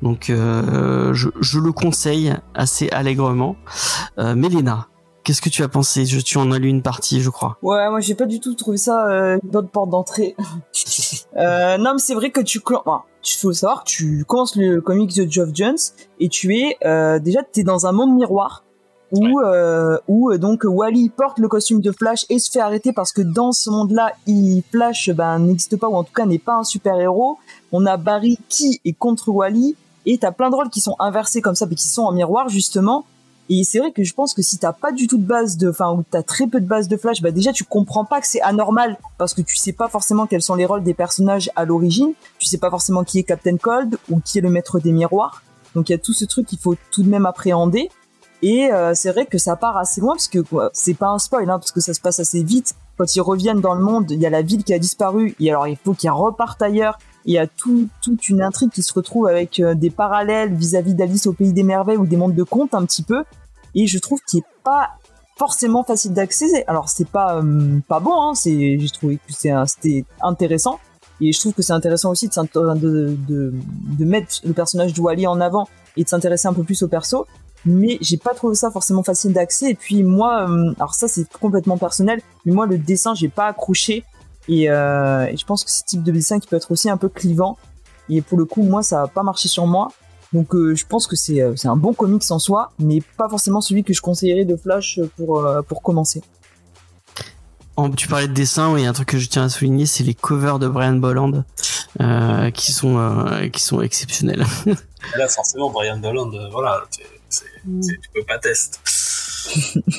donc 0.02 0.30
euh, 0.30 1.12
je, 1.14 1.28
je 1.40 1.58
le 1.58 1.72
conseille 1.72 2.34
assez 2.54 2.88
allègrement. 2.90 3.56
Euh, 4.18 4.34
Mélina, 4.34 4.88
qu'est-ce 5.24 5.42
que 5.42 5.48
tu 5.48 5.62
as 5.62 5.68
pensé? 5.68 6.04
Je, 6.04 6.20
Tu 6.20 6.38
en 6.38 6.50
as 6.52 6.58
lu 6.58 6.68
une 6.68 6.82
partie, 6.82 7.20
je 7.20 7.30
crois. 7.30 7.58
Ouais, 7.62 7.88
moi 7.90 8.00
j'ai 8.00 8.14
pas 8.14 8.26
du 8.26 8.40
tout 8.40 8.54
trouvé 8.54 8.76
ça 8.76 9.08
euh, 9.08 9.38
une 9.42 9.50
bonne 9.50 9.68
porte 9.68 9.90
d'entrée. 9.90 10.36
euh, 11.36 11.78
non, 11.78 11.92
mais 11.94 11.98
c'est 11.98 12.14
vrai 12.14 12.30
que 12.30 12.40
tu, 12.40 12.60
enfin, 12.66 13.02
tu 13.22 13.38
faut 13.38 13.52
savoir 13.52 13.84
tu 13.84 14.24
commences 14.26 14.56
le 14.56 14.80
comics 14.80 15.14
de 15.14 15.30
Geoff 15.30 15.50
Jones 15.52 15.78
et 16.20 16.28
tu 16.28 16.56
es 16.56 16.76
euh, 16.84 17.18
déjà 17.18 17.42
t'es 17.42 17.62
dans 17.62 17.86
un 17.86 17.92
monde 17.92 18.14
miroir 18.14 18.64
euh, 19.14 19.98
où 20.08 20.30
euh, 20.30 20.38
donc 20.38 20.62
Wally 20.64 21.10
porte 21.10 21.38
le 21.38 21.48
costume 21.48 21.80
de 21.80 21.92
Flash 21.92 22.24
et 22.30 22.38
se 22.38 22.50
fait 22.50 22.60
arrêter 22.60 22.92
parce 22.92 23.12
que 23.12 23.22
dans 23.22 23.52
ce 23.52 23.68
monde-là, 23.68 24.12
il 24.26 24.62
Flash 24.70 25.10
ben 25.10 25.38
n'existe 25.38 25.76
pas 25.76 25.88
ou 25.88 25.94
en 25.94 26.04
tout 26.04 26.12
cas 26.14 26.24
n'est 26.24 26.38
pas 26.38 26.56
un 26.56 26.64
super 26.64 26.98
héros. 26.98 27.38
On 27.72 27.84
a 27.86 27.96
Barry 27.96 28.38
qui 28.48 28.80
est 28.84 28.92
contre 28.92 29.28
Wally 29.28 29.76
et 30.06 30.18
t'as 30.18 30.32
plein 30.32 30.50
de 30.50 30.54
rôles 30.54 30.70
qui 30.70 30.80
sont 30.80 30.96
inversés 30.98 31.42
comme 31.42 31.54
ça 31.54 31.66
mais 31.66 31.74
qui 31.74 31.88
sont 31.88 32.02
en 32.02 32.12
miroir 32.12 32.48
justement. 32.48 33.04
Et 33.48 33.64
c'est 33.64 33.80
vrai 33.80 33.92
que 33.92 34.02
je 34.02 34.14
pense 34.14 34.32
que 34.32 34.40
si 34.40 34.56
t'as 34.56 34.72
pas 34.72 34.92
du 34.92 35.06
tout 35.08 35.18
de 35.18 35.26
base 35.26 35.58
de, 35.58 35.68
enfin, 35.68 35.92
ou 35.92 36.04
t'as 36.08 36.22
très 36.22 36.46
peu 36.46 36.60
de 36.60 36.66
base 36.66 36.88
de 36.88 36.96
Flash, 36.96 37.20
bah 37.20 37.32
déjà 37.32 37.52
tu 37.52 37.64
comprends 37.64 38.04
pas 38.04 38.20
que 38.20 38.26
c'est 38.26 38.40
anormal 38.40 38.96
parce 39.18 39.34
que 39.34 39.42
tu 39.42 39.56
sais 39.56 39.72
pas 39.72 39.88
forcément 39.88 40.26
quels 40.26 40.42
sont 40.42 40.54
les 40.54 40.64
rôles 40.64 40.82
des 40.82 40.94
personnages 40.94 41.50
à 41.54 41.66
l'origine. 41.66 42.12
Tu 42.38 42.46
sais 42.46 42.56
pas 42.56 42.70
forcément 42.70 43.04
qui 43.04 43.18
est 43.18 43.24
Captain 43.24 43.58
Cold 43.58 43.98
ou 44.08 44.20
qui 44.20 44.38
est 44.38 44.40
le 44.40 44.48
maître 44.48 44.80
des 44.80 44.92
miroirs. 44.92 45.42
Donc 45.74 45.88
il 45.88 45.92
y 45.92 45.94
a 45.94 45.98
tout 45.98 46.12
ce 46.12 46.24
truc 46.24 46.46
qu'il 46.46 46.58
faut 46.58 46.76
tout 46.90 47.02
de 47.02 47.08
même 47.08 47.26
appréhender. 47.26 47.90
Et 48.42 48.72
euh, 48.72 48.92
c'est 48.94 49.12
vrai 49.12 49.26
que 49.26 49.38
ça 49.38 49.54
part 49.54 49.76
assez 49.76 50.00
loin 50.00 50.14
parce 50.14 50.28
que 50.28 50.40
c'est 50.72 50.94
pas 50.94 51.08
un 51.08 51.18
spoil, 51.18 51.48
hein, 51.48 51.58
parce 51.58 51.70
que 51.70 51.80
ça 51.80 51.94
se 51.94 52.00
passe 52.00 52.18
assez 52.18 52.42
vite. 52.42 52.74
Quand 52.98 53.14
ils 53.14 53.20
reviennent 53.20 53.60
dans 53.60 53.74
le 53.74 53.82
monde, 53.82 54.10
il 54.10 54.20
y 54.20 54.26
a 54.26 54.30
la 54.30 54.42
ville 54.42 54.64
qui 54.64 54.74
a 54.74 54.78
disparu 54.78 55.34
et 55.38 55.50
alors 55.50 55.68
il 55.68 55.76
faut 55.76 55.94
qu'ils 55.94 56.10
repartent 56.10 56.60
ailleurs. 56.60 56.98
Il 57.24 57.32
y 57.32 57.38
a 57.38 57.46
tout, 57.46 57.88
toute 58.02 58.28
une 58.28 58.42
intrigue 58.42 58.70
qui 58.70 58.82
se 58.82 58.92
retrouve 58.92 59.28
avec 59.28 59.60
euh, 59.60 59.74
des 59.74 59.90
parallèles 59.90 60.52
vis-à-vis 60.54 60.94
d'Alice 60.94 61.26
au 61.28 61.32
pays 61.32 61.52
des 61.52 61.62
merveilles 61.62 61.96
ou 61.96 62.06
des 62.06 62.16
mondes 62.16 62.34
de 62.34 62.42
contes 62.42 62.74
un 62.74 62.84
petit 62.84 63.04
peu 63.04 63.24
et 63.76 63.86
je 63.86 63.98
trouve 63.98 64.18
qu'il 64.26 64.40
est 64.40 64.64
pas 64.64 64.90
forcément 65.36 65.84
facile 65.84 66.12
d'accès. 66.12 66.64
Alors 66.66 66.88
c'est 66.88 67.08
pas 67.08 67.36
euh, 67.36 67.78
pas 67.86 68.00
bon, 68.00 68.20
hein, 68.20 68.34
c'est 68.34 68.76
j'ai 68.76 68.90
trouvé 68.90 69.18
que 69.18 69.32
c'était 69.32 70.04
intéressant 70.20 70.80
et 71.20 71.32
je 71.32 71.38
trouve 71.38 71.52
que 71.52 71.62
c'est 71.62 71.72
intéressant 71.72 72.10
aussi 72.10 72.28
de, 72.28 73.16
de 73.28 74.04
mettre 74.04 74.40
le 74.44 74.52
personnage 74.52 74.92
de 74.92 75.00
Wally 75.00 75.28
en 75.28 75.40
avant 75.40 75.68
et 75.96 76.02
de 76.02 76.08
s'intéresser 76.08 76.48
un 76.48 76.52
peu 76.52 76.64
plus 76.64 76.82
au 76.82 76.88
perso. 76.88 77.26
Mais 77.64 77.98
j'ai 78.00 78.16
pas 78.16 78.34
trouvé 78.34 78.54
ça 78.54 78.70
forcément 78.70 79.02
facile 79.02 79.32
d'accès. 79.32 79.70
Et 79.70 79.74
puis 79.74 80.02
moi, 80.02 80.48
euh, 80.50 80.72
alors 80.78 80.94
ça 80.94 81.06
c'est 81.08 81.30
complètement 81.32 81.78
personnel, 81.78 82.20
mais 82.44 82.52
moi 82.52 82.66
le 82.66 82.78
dessin 82.78 83.14
j'ai 83.14 83.28
pas 83.28 83.46
accroché 83.46 84.04
et, 84.48 84.68
euh, 84.70 85.26
et 85.26 85.36
je 85.36 85.44
pense 85.46 85.62
que 85.64 85.70
c'est 85.70 85.80
ce 85.80 85.84
type 85.84 86.02
de 86.02 86.10
dessin 86.10 86.40
qui 86.40 86.48
peut 86.48 86.56
être 86.56 86.72
aussi 86.72 86.90
un 86.90 86.96
peu 86.96 87.08
clivant. 87.08 87.56
Et 88.08 88.20
pour 88.20 88.36
le 88.36 88.44
coup, 88.44 88.62
moi 88.62 88.82
ça 88.82 89.02
a 89.02 89.06
pas 89.06 89.22
marché 89.22 89.48
sur 89.48 89.66
moi. 89.66 89.88
Donc 90.32 90.54
euh, 90.54 90.74
je 90.74 90.84
pense 90.86 91.06
que 91.06 91.14
c'est 91.14 91.40
euh, 91.42 91.54
c'est 91.56 91.68
un 91.68 91.76
bon 91.76 91.92
comics 91.92 92.22
en 92.30 92.38
soi, 92.38 92.72
mais 92.78 93.00
pas 93.16 93.28
forcément 93.28 93.60
celui 93.60 93.84
que 93.84 93.92
je 93.92 94.00
conseillerais 94.00 94.44
de 94.44 94.56
Flash 94.56 94.98
pour 95.16 95.38
euh, 95.40 95.62
pour 95.62 95.82
commencer. 95.82 96.22
En- 97.76 97.90
tu 97.90 98.08
parlais 98.08 98.28
de 98.28 98.32
dessin, 98.34 98.72
oui, 98.72 98.84
un 98.84 98.92
truc 98.92 99.08
que 99.08 99.18
je 99.18 99.28
tiens 99.28 99.44
à 99.44 99.48
souligner, 99.48 99.86
c'est 99.86 100.04
les 100.04 100.14
covers 100.14 100.58
de 100.58 100.68
Brian 100.68 100.94
Bolland, 100.96 101.44
euh, 102.00 102.50
qui 102.50 102.72
sont 102.72 102.98
euh, 102.98 103.48
qui 103.48 103.62
sont 103.62 103.80
exceptionnels. 103.82 104.44
Là, 105.16 105.28
forcément, 105.28 105.70
Brian 105.70 105.98
Bolland, 105.98 106.32
euh, 106.34 106.48
voilà, 106.50 106.82
tu 107.32 108.08
peux 108.14 108.22
pas 108.24 108.38
tester. 108.38 108.78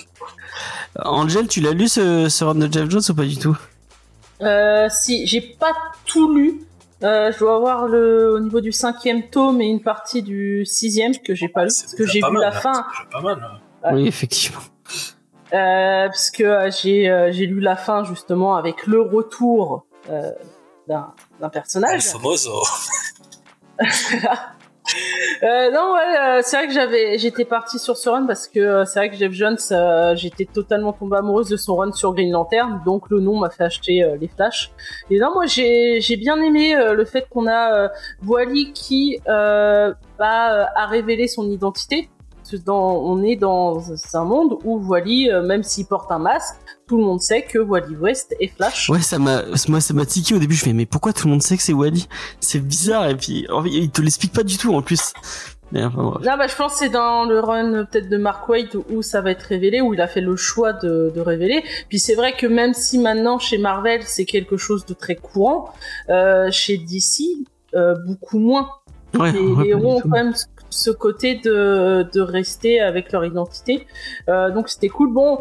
Angel, 0.96 1.48
tu 1.48 1.62
l'as 1.62 1.72
lu 1.72 1.88
ce, 1.88 2.30
ce 2.30 2.44
run 2.44 2.56
de 2.56 2.72
Jeff 2.72 2.90
Jones 2.90 3.02
ou 3.10 3.14
pas 3.16 3.24
du 3.26 3.38
tout? 3.38 3.58
Euh, 4.42 4.88
si, 4.90 5.26
j'ai 5.28 5.42
pas 5.42 5.74
tout 6.06 6.34
lu. 6.34 6.62
Euh, 7.04 7.32
je 7.34 7.40
dois 7.40 7.56
avoir 7.56 7.88
le, 7.88 8.34
au 8.34 8.40
niveau 8.40 8.62
du 8.62 8.72
cinquième 8.72 9.30
tome 9.30 9.60
et 9.62 9.66
une 9.68 9.82
partie 9.82 10.22
du 10.22 10.66
sixième 10.66 11.18
que 11.18 11.36
j'ai 11.36 11.50
pas 11.50 11.66
lu, 11.66 11.72
parce 11.78 11.94
que 11.96 12.06
j'ai 12.08 12.22
pas 12.22 12.30
vu 12.30 12.34
mal, 12.36 12.44
la 12.44 12.50
là, 12.52 12.60
fin. 12.62 12.86
Pas 13.12 13.22
mal. 13.22 13.44
hein. 13.44 13.60
Ouais. 13.92 13.94
Oui, 14.04 14.08
effectivement. 14.08 14.62
Euh, 15.54 16.08
parce 16.08 16.32
que 16.32 16.44
euh, 16.44 16.72
j'ai 16.72 17.10
euh, 17.10 17.32
j'ai 17.32 17.46
lu 17.46 17.60
la 17.60 17.76
fin 17.76 18.04
justement 18.06 18.56
avec 18.56 18.88
le 18.88 19.02
retour 19.02 19.86
euh, 20.10 20.32
d'un 20.88 21.14
El 21.42 21.50
personnage. 21.52 22.04
famoso. 22.04 22.64
Euh, 25.44 25.72
non, 25.72 25.94
ouais, 25.94 26.20
euh, 26.20 26.42
c'est 26.44 26.58
vrai 26.58 26.68
que 26.68 26.74
j'avais, 26.74 27.18
j'étais 27.18 27.46
partie 27.46 27.80
sur 27.80 27.98
ce 27.98 28.10
run 28.10 28.26
parce 28.26 28.48
que 28.48 28.60
euh, 28.60 28.86
c'est 28.86 29.00
vrai 29.00 29.10
que 29.10 29.16
Jeff 29.16 29.32
Jones, 29.32 29.58
euh, 29.72 30.16
j'étais 30.16 30.46
totalement 30.46 30.94
tombée 30.94 31.18
amoureuse 31.18 31.50
de 31.50 31.58
son 31.58 31.76
run 31.76 31.92
sur 31.94 32.14
Green 32.14 32.32
Lantern, 32.32 32.82
donc 32.86 33.10
le 33.10 33.20
nom 33.20 33.40
m'a 33.40 33.50
fait 33.50 33.64
acheter 33.64 34.04
euh, 34.04 34.18
les 34.20 34.28
Flash. 34.28 34.72
Et 35.10 35.20
non, 35.20 35.34
moi 35.34 35.46
j'ai, 35.46 36.02
j'ai 36.02 36.18
bien 36.18 36.42
aimé 36.42 36.76
euh, 36.76 36.94
le 36.94 37.06
fait 37.06 37.28
qu'on 37.30 37.48
a 37.48 37.90
Wally 38.26 38.74
qui 38.74 39.20
bah, 39.26 40.70
a 40.76 40.86
révélé 40.88 41.28
son 41.28 41.50
identité. 41.50 42.10
Dans, 42.66 42.98
on 42.98 43.24
est 43.24 43.38
dans 43.38 43.80
un 44.16 44.26
monde 44.26 44.60
où 44.64 44.78
Wally, 44.78 45.30
même 45.44 45.64
s'il 45.64 45.88
porte 45.88 46.12
un 46.12 46.20
masque, 46.20 46.56
tout 46.88 46.98
le 46.98 47.04
monde 47.04 47.22
sait 47.22 47.44
que 47.44 47.60
Wally 47.60 47.96
West 47.96 48.36
est 48.40 48.48
Flash. 48.56 48.90
Ouais, 48.90 49.02
ça 49.02 49.20
m'a, 49.20 49.44
moi, 49.70 49.80
ça 49.82 49.94
m'a 49.94 50.06
tiqué 50.06 50.36
au 50.36 50.40
début. 50.40 50.56
Je 50.56 50.64
fais, 50.66 50.74
mais 50.74 50.86
pourquoi 50.86 51.14
tout 51.14 51.28
le 51.28 51.32
monde 51.32 51.42
sait 51.42 51.56
que 51.58 51.64
c'est 51.64 51.74
Wally? 51.74 52.08
C'est 52.40 52.60
bizarre. 52.60 53.08
Et 53.10 53.16
puis, 53.16 53.46
il 53.66 53.90
te 53.90 54.02
l'explique 54.02 54.34
pas 54.34 54.44
du 54.44 54.58
tout 54.58 54.74
en 54.76 54.82
plus. 54.82 55.14
Mais 55.72 55.84
enfin, 55.84 56.04
bref. 56.04 56.24
Là, 56.24 56.38
bah, 56.38 56.46
je 56.48 56.56
pense 56.56 56.74
que 56.74 56.80
c'est 56.80 56.90
dans 56.90 57.26
le 57.26 57.40
run 57.40 57.86
peut-être 57.86 58.08
de 58.10 58.18
Mark 58.18 58.48
Waid 58.48 58.70
où 58.92 59.02
ça 59.02 59.22
va 59.22 59.32
être 59.32 59.42
révélé, 59.44 59.82
où 59.82 59.94
il 59.96 60.02
a 60.02 60.08
fait 60.08 60.22
le 60.22 60.36
choix 60.36 60.72
de, 60.74 61.12
de 61.16 61.20
révéler. 61.22 61.64
Puis 61.90 61.98
c'est 62.00 62.14
vrai 62.14 62.34
que 62.34 62.46
même 62.46 62.74
si 62.76 63.00
maintenant 63.00 63.40
chez 63.40 63.58
Marvel 63.58 64.02
c'est 64.04 64.26
quelque 64.26 64.56
chose 64.56 64.86
de 64.86 64.94
très 64.94 65.16
courant, 65.16 65.74
euh, 66.10 66.52
chez 66.52 66.78
DC 66.78 67.24
euh, 67.74 67.96
beaucoup 68.06 68.38
moins. 68.38 68.70
Ouais, 69.18 69.32
Les, 69.32 69.70
héros 69.70 69.98
ont 69.98 70.02
quand 70.02 70.10
même 70.10 70.36
ce- 70.36 70.46
ce 70.70 70.92
côté 70.92 71.36
de, 71.44 72.06
de 72.14 72.22
rester 72.22 72.80
avec 72.80 73.12
leur 73.12 73.26
identité. 73.26 73.88
Euh, 74.30 74.52
donc 74.52 74.70
c'était 74.70 74.90
cool. 74.90 75.12
Bon, 75.12 75.40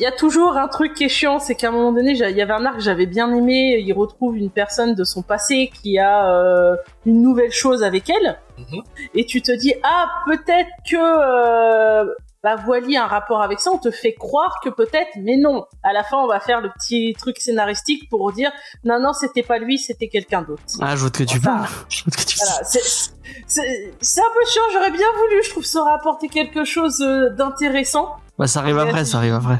il 0.00 0.04
y 0.04 0.06
a 0.06 0.12
toujours 0.12 0.56
un 0.56 0.66
truc 0.66 0.94
qui 0.94 1.04
est 1.04 1.08
chiant, 1.10 1.38
c'est 1.38 1.54
qu'à 1.54 1.68
un 1.68 1.72
moment 1.72 1.92
donné, 1.92 2.12
il 2.12 2.36
y 2.36 2.40
avait 2.42 2.52
un 2.54 2.64
arc 2.64 2.76
que 2.76 2.82
j'avais 2.82 3.04
bien 3.04 3.30
aimé. 3.34 3.76
Il 3.86 3.92
retrouve 3.92 4.34
une 4.36 4.50
personne 4.50 4.94
de 4.94 5.04
son 5.04 5.20
passé 5.22 5.70
qui 5.82 5.98
a 5.98 6.32
euh, 6.34 6.74
une 7.04 7.22
nouvelle 7.22 7.52
chose 7.52 7.82
avec 7.82 8.08
elle, 8.08 8.38
Mhm. 8.58 8.82
et 9.14 9.26
tu 9.26 9.42
te 9.42 9.52
dis 9.52 9.74
ah 9.82 10.06
peut-être 10.26 10.68
que 10.90 10.96
euh, 10.96 12.04
bah 12.42 12.56
a 12.56 13.02
un 13.02 13.06
rapport 13.06 13.42
avec 13.42 13.60
ça. 13.60 13.70
On 13.72 13.78
te 13.78 13.90
fait 13.90 14.14
croire 14.14 14.60
que 14.64 14.70
peut-être, 14.70 15.10
mais 15.18 15.36
non. 15.36 15.66
À 15.82 15.92
la 15.92 16.02
fin, 16.02 16.16
on 16.16 16.26
va 16.26 16.40
faire 16.40 16.62
le 16.62 16.70
petit 16.70 17.14
truc 17.18 17.36
scénaristique 17.38 18.08
pour 18.08 18.32
dire 18.32 18.50
non 18.84 18.98
non 19.00 19.12
c'était 19.12 19.42
pas 19.42 19.58
lui, 19.58 19.76
c'était 19.78 20.08
quelqu'un 20.08 20.40
d'autre. 20.40 20.62
Ah, 20.80 20.96
je 20.96 21.02
vois 21.02 21.10
que 21.10 21.22
tu 21.24 21.36
Enfin, 21.36 21.58
parles. 21.58 21.68
Tu 21.90 22.04
Voilà, 22.38 22.64
c'est- 22.64 23.12
c'est 23.46 23.92
c'est 24.00 24.20
un 24.22 24.32
peu 24.34 24.46
chiant. 24.50 24.62
J'aurais 24.72 24.90
bien 24.92 25.06
voulu, 25.18 25.42
je 25.44 25.50
trouve, 25.50 25.64
ça 25.64 25.80
aurait 25.82 25.92
apporté 25.92 26.28
quelque 26.28 26.64
chose 26.64 27.02
euh, 27.02 27.28
d'intéressant. 27.30 28.16
Bah, 28.38 28.46
ça 28.46 28.60
arrive 28.60 28.78
après, 28.78 29.04
ça 29.04 29.18
arrive 29.18 29.34
après. 29.34 29.58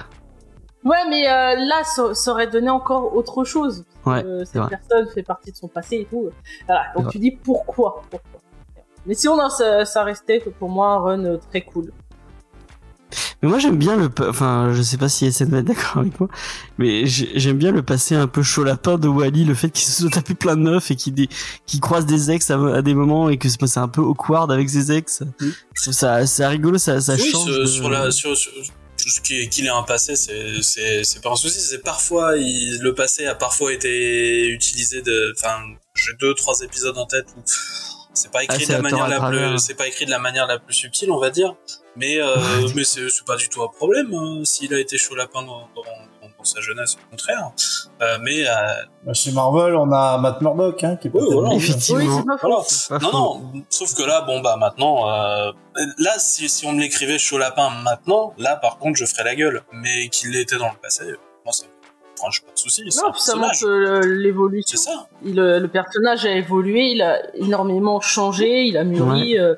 Ouais, 0.85 0.97
mais 1.11 1.29
euh, 1.29 1.57
là, 1.57 1.83
ça, 1.85 2.15
ça 2.15 2.31
aurait 2.33 2.47
donné 2.47 2.71
encore 2.71 3.15
autre 3.15 3.45
chose. 3.45 3.85
Ouais, 4.07 4.25
Euh, 4.25 4.45
cette 4.47 4.63
vrai. 4.63 4.69
personne 4.71 5.07
fait 5.13 5.23
partie 5.23 5.53
de 5.53 5.57
son 5.57 5.69
passé 5.69 5.97
et 5.97 6.07
tout. 6.07 6.31
Voilà, 6.67 6.85
donc 6.97 7.11
tu 7.11 7.19
dis 7.19 7.33
pourquoi, 7.33 8.03
pourquoi. 8.11 8.41
Mais 9.07 9.15
sinon, 9.15 9.37
non, 9.37 9.51
ça, 9.51 9.85
ça 9.85 10.05
restait 10.05 10.41
pour 10.59 10.69
moi 10.71 10.89
un 10.93 10.99
run 10.99 11.25
euh, 11.25 11.37
très 11.51 11.61
cool. 11.63 11.93
Mais 13.43 13.49
moi 13.49 13.59
j'aime 13.59 13.77
bien 13.79 13.97
le, 13.97 14.11
enfin 14.29 14.71
je 14.75 14.83
sais 14.83 14.99
pas 14.99 15.09
si 15.09 15.33
SN 15.33 15.47
va 15.47 15.59
être 15.59 15.65
d'accord 15.65 16.03
avec 16.03 16.21
moi, 16.21 16.29
mais 16.77 17.07
j'ai- 17.07 17.31
j'aime 17.41 17.57
bien 17.57 17.73
le 17.73 17.83
passé 17.83 18.15
un 18.15 18.27
peu 18.27 18.43
chaud 18.43 18.65
lapin 18.65 18.99
de 18.99 19.09
Wally, 19.09 19.45
le 19.47 19.55
fait 19.55 19.71
qu'il 19.71 19.87
se 19.89 20.03
soit 20.03 20.11
tapé 20.11 20.35
plein 20.35 20.57
de 20.57 20.61
meufs 20.61 20.91
et 20.91 20.95
qu'il 20.97 21.15
dé- 21.15 21.29
croise 21.81 22.05
des 22.05 22.31
ex 22.31 22.51
à, 22.51 22.59
à 22.77 22.83
des 22.83 22.93
moments 22.93 23.31
et 23.31 23.39
que 23.39 23.49
c'est 23.49 23.79
un 23.79 23.89
peu 23.89 24.03
awkward 24.03 24.53
avec 24.53 24.69
ses 24.69 24.93
ex. 24.93 25.23
Trouve 25.75 25.95
ça, 25.95 26.27
c'est 26.27 26.47
rigolo, 26.47 26.77
ça, 26.77 27.01
ça 27.01 27.15
oui, 27.15 27.21
change. 27.31 27.45
sur, 27.51 27.59
de- 27.61 27.65
sur 27.65 27.89
la, 27.91 28.11
sur, 28.11 28.37
sur- 28.37 28.53
sur 29.01 29.11
ce 29.11 29.21
qui- 29.21 29.49
qu'il 29.49 29.67
ait 29.67 29.71
un 29.71 29.83
passé, 29.83 30.17
c'est, 30.17 31.21
pas 31.23 31.31
un 31.31 31.37
souci. 31.37 31.61
C'est 31.61 31.83
parfois, 31.83 32.37
il, 32.37 32.79
le 32.81 32.95
passé 32.95 33.27
a 33.27 33.35
parfois 33.35 33.73
été 33.73 34.47
utilisé 34.49 35.03
de, 35.03 35.33
enfin, 35.39 35.59
j'ai 35.95 36.13
deux, 36.21 36.35
trois 36.35 36.61
épisodes 36.61 36.97
en 36.99 37.07
tête 37.07 37.27
où 37.37 37.43
c'est 38.13 38.31
pas 38.31 38.43
écrit 38.45 38.57
Ah, 38.57 38.61
de 38.61 38.65
c'est 38.65 38.73
la 38.73 38.83
manière 38.83 39.09
la 39.09 39.29
plus, 39.29 39.59
c'est 39.59 39.75
pas 39.75 39.87
écrit 39.87 40.05
de 40.05 40.11
la 40.11 40.19
manière 40.19 40.47
la 40.47 40.59
plus 40.59 40.75
subtile, 40.75 41.11
on 41.11 41.19
va 41.19 41.31
dire. 41.31 41.55
Mais, 41.97 42.21
euh, 42.21 42.37
mais 42.75 42.85
c'est, 42.85 43.09
c'est 43.09 43.25
pas 43.25 43.37
du 43.37 43.49
tout 43.49 43.63
un 43.63 43.69
problème, 43.69 44.13
hein, 44.15 44.43
s'il 44.45 44.73
a 44.75 44.79
été 44.79 44.97
chaud 44.99 45.15
lapin 45.15 45.43
dans, 45.43 45.69
dans, 45.75 45.83
dans- 46.41 46.45
sa 46.45 46.61
jeunesse, 46.61 46.97
au 46.97 47.11
contraire. 47.11 47.51
Euh, 48.03 48.19
mais, 48.23 48.47
euh, 48.49 48.53
Bah, 49.05 49.13
Chez 49.15 49.33
Marvel, 49.33 49.75
on 49.77 49.91
a 49.93 50.19
Matt 50.19 50.41
Murdock, 50.43 50.83
hein, 50.85 50.97
qui 51.01 51.09
est 51.09 51.11
pas 51.11 51.19
Oui, 51.21 51.29
voilà. 51.33 51.55
Effectivement. 51.55 52.17
Oui, 52.19 52.25
pas 52.27 52.37
voilà. 52.41 52.63
Pas 52.89 52.99
Non, 52.99 53.13
non, 53.13 53.63
sauf 53.71 53.95
que 53.95 54.03
là, 54.03 54.23
bon, 54.23 54.41
bah, 54.41 54.57
maintenant, 54.59 55.09
euh, 55.11 55.53
là, 55.99 56.19
si, 56.19 56.49
si 56.49 56.67
on 56.67 56.73
me 56.73 56.81
l'écrivait 56.81 57.19
chaud 57.19 57.39
lapin 57.39 57.71
maintenant, 57.83 58.35
là, 58.39 58.57
par 58.57 58.79
contre, 58.79 58.99
je 58.99 59.05
ferais 59.07 59.25
la 59.25 59.35
gueule. 59.35 59.63
Mais 59.73 60.09
qu'il 60.09 60.31
l'était 60.33 60.57
dans 60.59 60.69
le 60.69 60.79
passé, 60.83 61.05
moi, 61.45 61.53
ça 61.53 61.65
franchement 62.17 62.49
pas 62.49 62.53
de 62.55 62.59
soucis. 62.59 62.83
Non, 62.85 62.91
ça 62.91 63.03
personnage. 63.11 63.63
montre 63.63 63.67
euh, 63.67 64.01
l'évolution. 64.05 64.77
C'est 64.79 64.91
ça. 64.91 65.07
Il, 65.25 65.37
le 65.37 65.67
personnage 65.69 66.27
a 66.27 66.33
évolué, 66.33 66.91
il 66.91 67.01
a 67.01 67.19
énormément 67.35 68.01
changé, 68.03 68.65
il 68.65 68.77
a 68.77 68.85
mûri. 68.85 69.39
euh, 69.39 69.55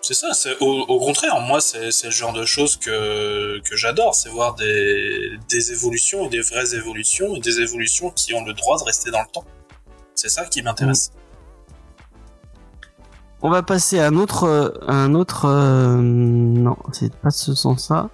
C'est 0.00 0.14
ça. 0.14 0.28
Au, 0.60 0.66
au 0.66 0.98
contraire, 1.00 1.40
moi, 1.40 1.60
c'est 1.60 2.04
le 2.04 2.10
genre 2.10 2.32
de 2.32 2.44
choses 2.44 2.76
que 2.76 3.60
que 3.60 3.76
j'adore, 3.76 4.14
c'est 4.14 4.28
voir 4.28 4.54
des 4.54 5.32
des 5.48 5.72
évolutions 5.72 6.26
et 6.26 6.28
des 6.28 6.40
vraies 6.40 6.74
évolutions 6.74 7.34
et 7.34 7.40
des 7.40 7.60
évolutions 7.60 8.10
qui 8.10 8.32
ont 8.34 8.44
le 8.44 8.54
droit 8.54 8.78
de 8.78 8.84
rester 8.84 9.10
dans 9.10 9.20
le 9.20 9.30
temps. 9.32 9.44
C'est 10.14 10.28
ça 10.28 10.44
qui 10.46 10.62
m'intéresse. 10.62 11.12
On 13.40 13.50
va 13.50 13.62
passer 13.62 14.00
à 14.00 14.06
un 14.08 14.16
autre, 14.16 14.44
euh, 14.44 14.70
un 14.88 15.14
autre, 15.14 15.44
euh, 15.44 15.96
non, 15.96 16.76
c'est 16.92 17.14
pas 17.14 17.30
ce 17.30 17.54
sens-là. 17.54 18.10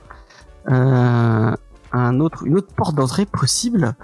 Euh, 0.69 1.57
un 1.93 2.21
autre, 2.21 2.45
une 2.45 2.59
autre 2.59 2.75
porte 2.75 2.95
d'entrée 2.95 3.25
possible. 3.25 3.95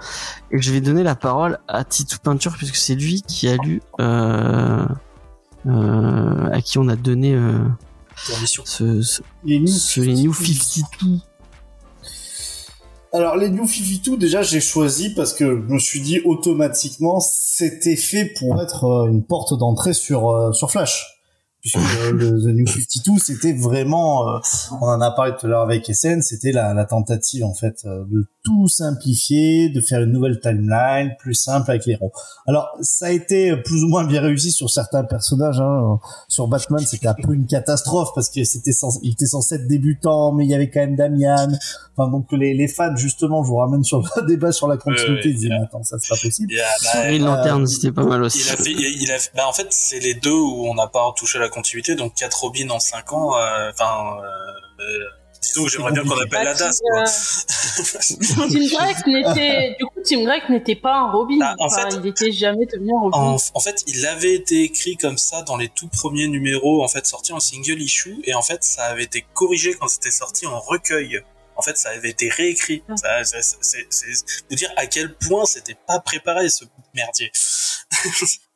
Et 0.49 0.59
je 0.61 0.71
vais 0.71 0.81
donner 0.81 1.03
la 1.03 1.15
parole 1.15 1.59
à 1.67 1.83
Titou 1.83 2.17
Peinture 2.23 2.53
puisque 2.57 2.75
c'est 2.75 2.95
lui 2.95 3.21
qui 3.21 3.47
a 3.47 3.55
lu, 3.57 3.81
euh, 3.99 4.85
à 5.67 6.61
qui 6.61 6.77
on 6.77 6.87
a 6.87 6.95
donné 6.95 7.33
euh, 7.35 7.59
ce, 8.15 8.61
ce, 8.65 9.21
Les 9.43 9.59
New 9.59 9.67
ce 9.67 10.01
les 10.01 10.13
New 10.15 10.33
52. 10.33 11.19
Alors 13.13 13.35
les 13.35 13.49
New 13.49 13.67
52 13.67 14.17
déjà 14.17 14.41
j'ai 14.41 14.61
choisi 14.61 15.13
parce 15.13 15.33
que 15.33 15.45
je 15.45 15.73
me 15.73 15.79
suis 15.79 16.01
dit 16.01 16.21
automatiquement 16.23 17.19
c'était 17.19 17.97
fait 17.97 18.33
pour 18.39 18.61
être 18.61 18.85
euh, 18.85 19.07
une 19.07 19.23
porte 19.23 19.57
d'entrée 19.57 19.93
sur 19.93 20.29
euh, 20.29 20.51
sur 20.53 20.71
Flash. 20.71 21.17
Puisque 21.59 21.77
euh, 22.05 22.11
le 22.11 22.41
The 22.41 22.55
New 22.55 22.65
52 22.67 23.19
c'était 23.19 23.53
vraiment 23.53 24.29
euh, 24.29 24.39
on 24.79 24.85
en 24.85 25.01
a 25.01 25.11
parlé 25.11 25.33
tout 25.37 25.45
à 25.47 25.49
l'heure 25.49 25.61
avec 25.61 25.85
SN 25.93 26.21
c'était 26.21 26.53
la, 26.53 26.73
la 26.73 26.85
tentative 26.85 27.43
en 27.43 27.53
fait 27.53 27.81
euh, 27.85 28.05
de 28.09 28.40
tout 28.43 28.67
simplifier 28.67 29.69
de 29.69 29.81
faire 29.81 30.01
une 30.01 30.11
nouvelle 30.11 30.39
timeline 30.39 31.15
plus 31.19 31.35
simple 31.35 31.69
avec 31.71 31.85
les 31.85 31.93
héros 31.93 32.11
alors 32.47 32.69
ça 32.81 33.07
a 33.07 33.11
été 33.11 33.55
plus 33.57 33.83
ou 33.83 33.87
moins 33.87 34.03
bien 34.05 34.21
réussi 34.21 34.51
sur 34.51 34.69
certains 34.69 35.03
personnages 35.03 35.59
hein. 35.59 35.99
sur 36.27 36.47
Batman 36.47 36.79
c'était 36.85 37.07
un 37.07 37.13
peu 37.13 37.33
une 37.33 37.45
catastrophe 37.45 38.09
parce 38.15 38.29
que 38.29 38.43
c'était 38.43 38.71
censé, 38.71 38.99
il 39.03 39.11
était 39.13 39.27
censé 39.27 39.55
être 39.55 39.67
débutant 39.67 40.31
mais 40.33 40.45
il 40.45 40.49
y 40.49 40.55
avait 40.55 40.69
quand 40.69 40.79
même 40.81 40.95
Damian 40.95 41.49
Enfin, 41.97 42.09
donc 42.09 42.27
les, 42.31 42.53
les 42.53 42.69
fans, 42.69 42.95
justement, 42.95 43.43
je 43.43 43.49
vous 43.49 43.57
ramène 43.57 43.83
sur 43.83 43.99
le 43.99 44.21
débat 44.25 44.53
sur 44.53 44.69
la 44.69 44.77
continuité. 44.77 45.27
Euh, 45.27 45.31
ils 45.31 45.35
disaient, 45.35 45.47
il 45.47 45.53
a- 45.53 45.59
mais 45.59 45.65
attends, 45.65 45.83
ça 45.83 45.97
c'est 45.99 46.07
pas 46.07 46.15
possible. 46.21 46.49
Il 46.49 46.55
y 46.55 46.61
a- 46.61 46.63
bah, 46.93 47.01
Green 47.07 47.25
Lantern, 47.25 47.67
c'était 47.67 47.91
pas 47.91 48.05
mal 48.05 48.23
aussi. 48.23 48.39
Il 48.39 48.49
a 48.49 48.55
fait, 48.55 48.71
il 48.71 49.01
il 49.03 49.11
a 49.11 49.19
fait- 49.19 49.31
bah 49.35 49.43
en 49.45 49.51
fait, 49.51 49.67
c'est 49.71 49.99
les 49.99 50.13
deux 50.13 50.31
où 50.31 50.67
on 50.69 50.73
n'a 50.73 50.87
pas 50.87 51.11
touché 51.17 51.37
la 51.37 51.49
continuité, 51.49 51.95
donc 51.95 52.13
4 52.15 52.43
Robin 52.43 52.69
en 52.69 52.79
5 52.79 53.11
ans, 53.11 53.35
euh, 53.35 53.71
enfin, 53.73 54.15
euh, 54.21 54.83
euh, 54.83 54.99
disons 55.41 55.63
que 55.65 55.69
j'aimerais 55.71 55.91
bien 55.91 56.03
qu'on 56.03 56.19
appelle 56.19 56.43
la 56.43 56.53
Bah, 56.53 56.59
DAS, 56.59 56.79
quoi. 56.79 57.01
euh, 57.01 58.47
Tim 58.49 58.67
Drake 58.71 59.07
n'était, 59.07 59.75
du 59.79 59.85
coup, 59.85 59.99
Tim 60.03 60.23
Drake 60.23 60.49
n'était 60.49 60.75
pas 60.75 60.95
un 60.95 61.11
Robin. 61.11 61.37
Bah, 61.39 61.55
en 61.59 61.65
Enfin, 61.65 61.89
fait- 61.89 61.97
il 62.01 62.07
était 62.07 62.31
jamais 62.31 62.65
devenu 62.65 62.91
un 62.95 63.01
Robin. 63.01 63.17
En, 63.17 63.37
en 63.53 63.59
fait, 63.59 63.83
il 63.87 64.05
avait 64.05 64.33
été 64.35 64.63
écrit 64.63 64.97
comme 64.97 65.17
ça 65.17 65.41
dans 65.43 65.57
les 65.57 65.69
tout 65.69 65.87
premiers 65.87 66.27
numéros, 66.27 66.83
en 66.83 66.87
fait, 66.87 67.05
sortis 67.05 67.33
en 67.33 67.39
single 67.39 67.81
issue, 67.81 68.19
et 68.25 68.33
en 68.33 68.41
fait, 68.41 68.63
ça 68.63 68.83
avait 68.85 69.03
été 69.03 69.25
corrigé 69.33 69.73
quand 69.73 69.87
c'était 69.87 70.11
sorti 70.11 70.45
en 70.45 70.59
recueil. 70.59 71.21
En 71.57 71.61
fait, 71.63 71.77
ça 71.77 71.89
avait 71.89 72.09
été 72.09 72.29
réécrit. 72.29 72.83
Ah. 72.89 72.95
Ça, 72.95 73.23
c'est, 73.23 73.57
c'est, 73.61 73.85
c'est, 73.89 74.07
vous 74.49 74.55
dire 74.55 74.71
à 74.77 74.85
quel 74.87 75.15
point 75.15 75.45
c'était 75.45 75.77
pas 75.87 75.99
préparé, 75.99 76.49
ce 76.49 76.65
merdier. 76.95 77.31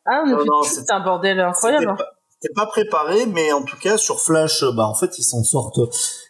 Ah, 0.06 0.22
mais 0.26 0.32
Non, 0.32 0.46
non, 0.46 0.64
c'est 0.64 0.76
c'était- 0.82 0.94
un 0.94 1.02
bordel 1.02 1.40
incroyable. 1.40 1.90
hein. 1.90 1.96
C'était 1.98 2.04
pas- 2.04 2.12
C'était 2.42 2.54
pas 2.54 2.66
préparé, 2.68 3.26
mais 3.28 3.52
en 3.54 3.64
tout 3.64 3.78
cas 3.78 3.98
sur 3.98 4.22
Flash, 4.22 4.64
bah 4.76 4.86
en 4.88 4.94
fait 4.94 5.18
ils 5.18 5.24
s'en 5.24 5.44
sortent, 5.44 5.80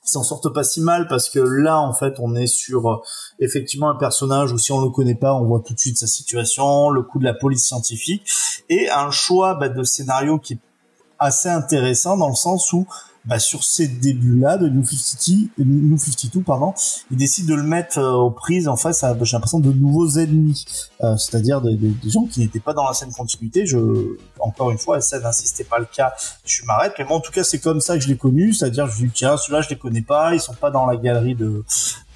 ils 0.06 0.12
s'en 0.12 0.24
sortent 0.24 0.54
pas 0.54 0.64
si 0.64 0.82
mal 0.82 1.08
parce 1.08 1.30
que 1.30 1.40
là 1.40 1.80
en 1.80 1.94
fait 1.94 2.16
on 2.20 2.36
est 2.36 2.48
sur 2.48 2.90
euh, 2.90 2.98
effectivement 3.40 3.90
un 3.90 3.96
personnage 3.96 4.52
où 4.52 4.58
si 4.58 4.72
on 4.72 4.82
le 4.82 4.90
connaît 4.90 5.16
pas, 5.16 5.34
on 5.34 5.46
voit 5.46 5.62
tout 5.66 5.74
de 5.74 5.80
suite 5.80 5.98
sa 5.98 6.08
situation, 6.08 6.90
le 6.90 7.02
coup 7.02 7.20
de 7.20 7.24
la 7.24 7.34
police 7.34 7.66
scientifique 7.66 8.30
et 8.70 8.90
un 8.90 9.12
choix 9.12 9.56
bah, 9.56 9.70
de 9.70 9.84
scénario 9.84 10.38
qui 10.38 10.54
est 10.54 10.60
assez 11.18 11.50
intéressant 11.50 12.18
dans 12.18 12.30
le 12.30 12.36
sens 12.36 12.72
où 12.74 12.88
bah, 13.26 13.40
sur 13.40 13.64
ces 13.64 13.88
débuts-là 13.88 14.58
de 14.58 14.70
New 14.70 14.84
52, 14.84 15.50
de 15.58 15.64
New 15.64 15.98
52 15.98 16.42
pardon, 16.42 16.74
ils 17.12 17.18
décident 17.18 17.56
de 17.56 17.60
le 17.60 17.68
mettre 17.68 17.98
euh, 17.98 18.14
aux 18.14 18.32
prises 18.32 18.68
en 18.68 18.76
face 18.76 19.04
à, 19.04 19.16
j'ai 19.22 19.36
l'impression, 19.36 19.60
de 19.60 19.72
nouveaux 19.72 20.10
ennemis, 20.18 20.66
euh, 21.04 21.18
c'est-à-dire 21.18 21.62
des 21.62 21.96
gens 22.10 22.26
qui 22.26 22.42
n'étaient 22.42 22.60
pas 22.60 22.74
dans 22.74 22.86
la 22.86 22.94
scène 22.94 23.12
continuité. 23.12 23.66
Je, 23.66 23.78
encore 24.40 24.72
une 24.72 24.78
fois, 24.78 25.02
ça 25.02 25.20
n'insistait 25.20 25.64
pas 25.64 25.80
le 25.80 25.86
cas, 25.86 26.14
je 26.46 26.64
m'arrête. 26.66 26.94
Mais 27.00 27.06
moi, 27.06 27.18
en 27.18 27.22
tout 27.22 27.32
cas, 27.32 27.44
c'est 27.44 27.60
comme 27.60 27.82
ça 27.82 27.96
que 27.96 28.04
je 28.04 28.08
l'ai 28.08 28.18
connu, 28.18 28.54
c'est-à-dire, 28.54 28.88
je 28.88 29.06
dis 29.06 29.12
tiens, 29.14 29.38
ceux-là, 29.38 29.62
je 29.62 29.70
les 29.70 29.78
connais 29.78 30.02
pas, 30.02 30.34
ils 30.34 30.42
sont 30.42 30.54
pas 30.54 30.72
dans 30.72 30.86
la 30.86 30.96
galerie 30.96 31.36
de 31.36 31.64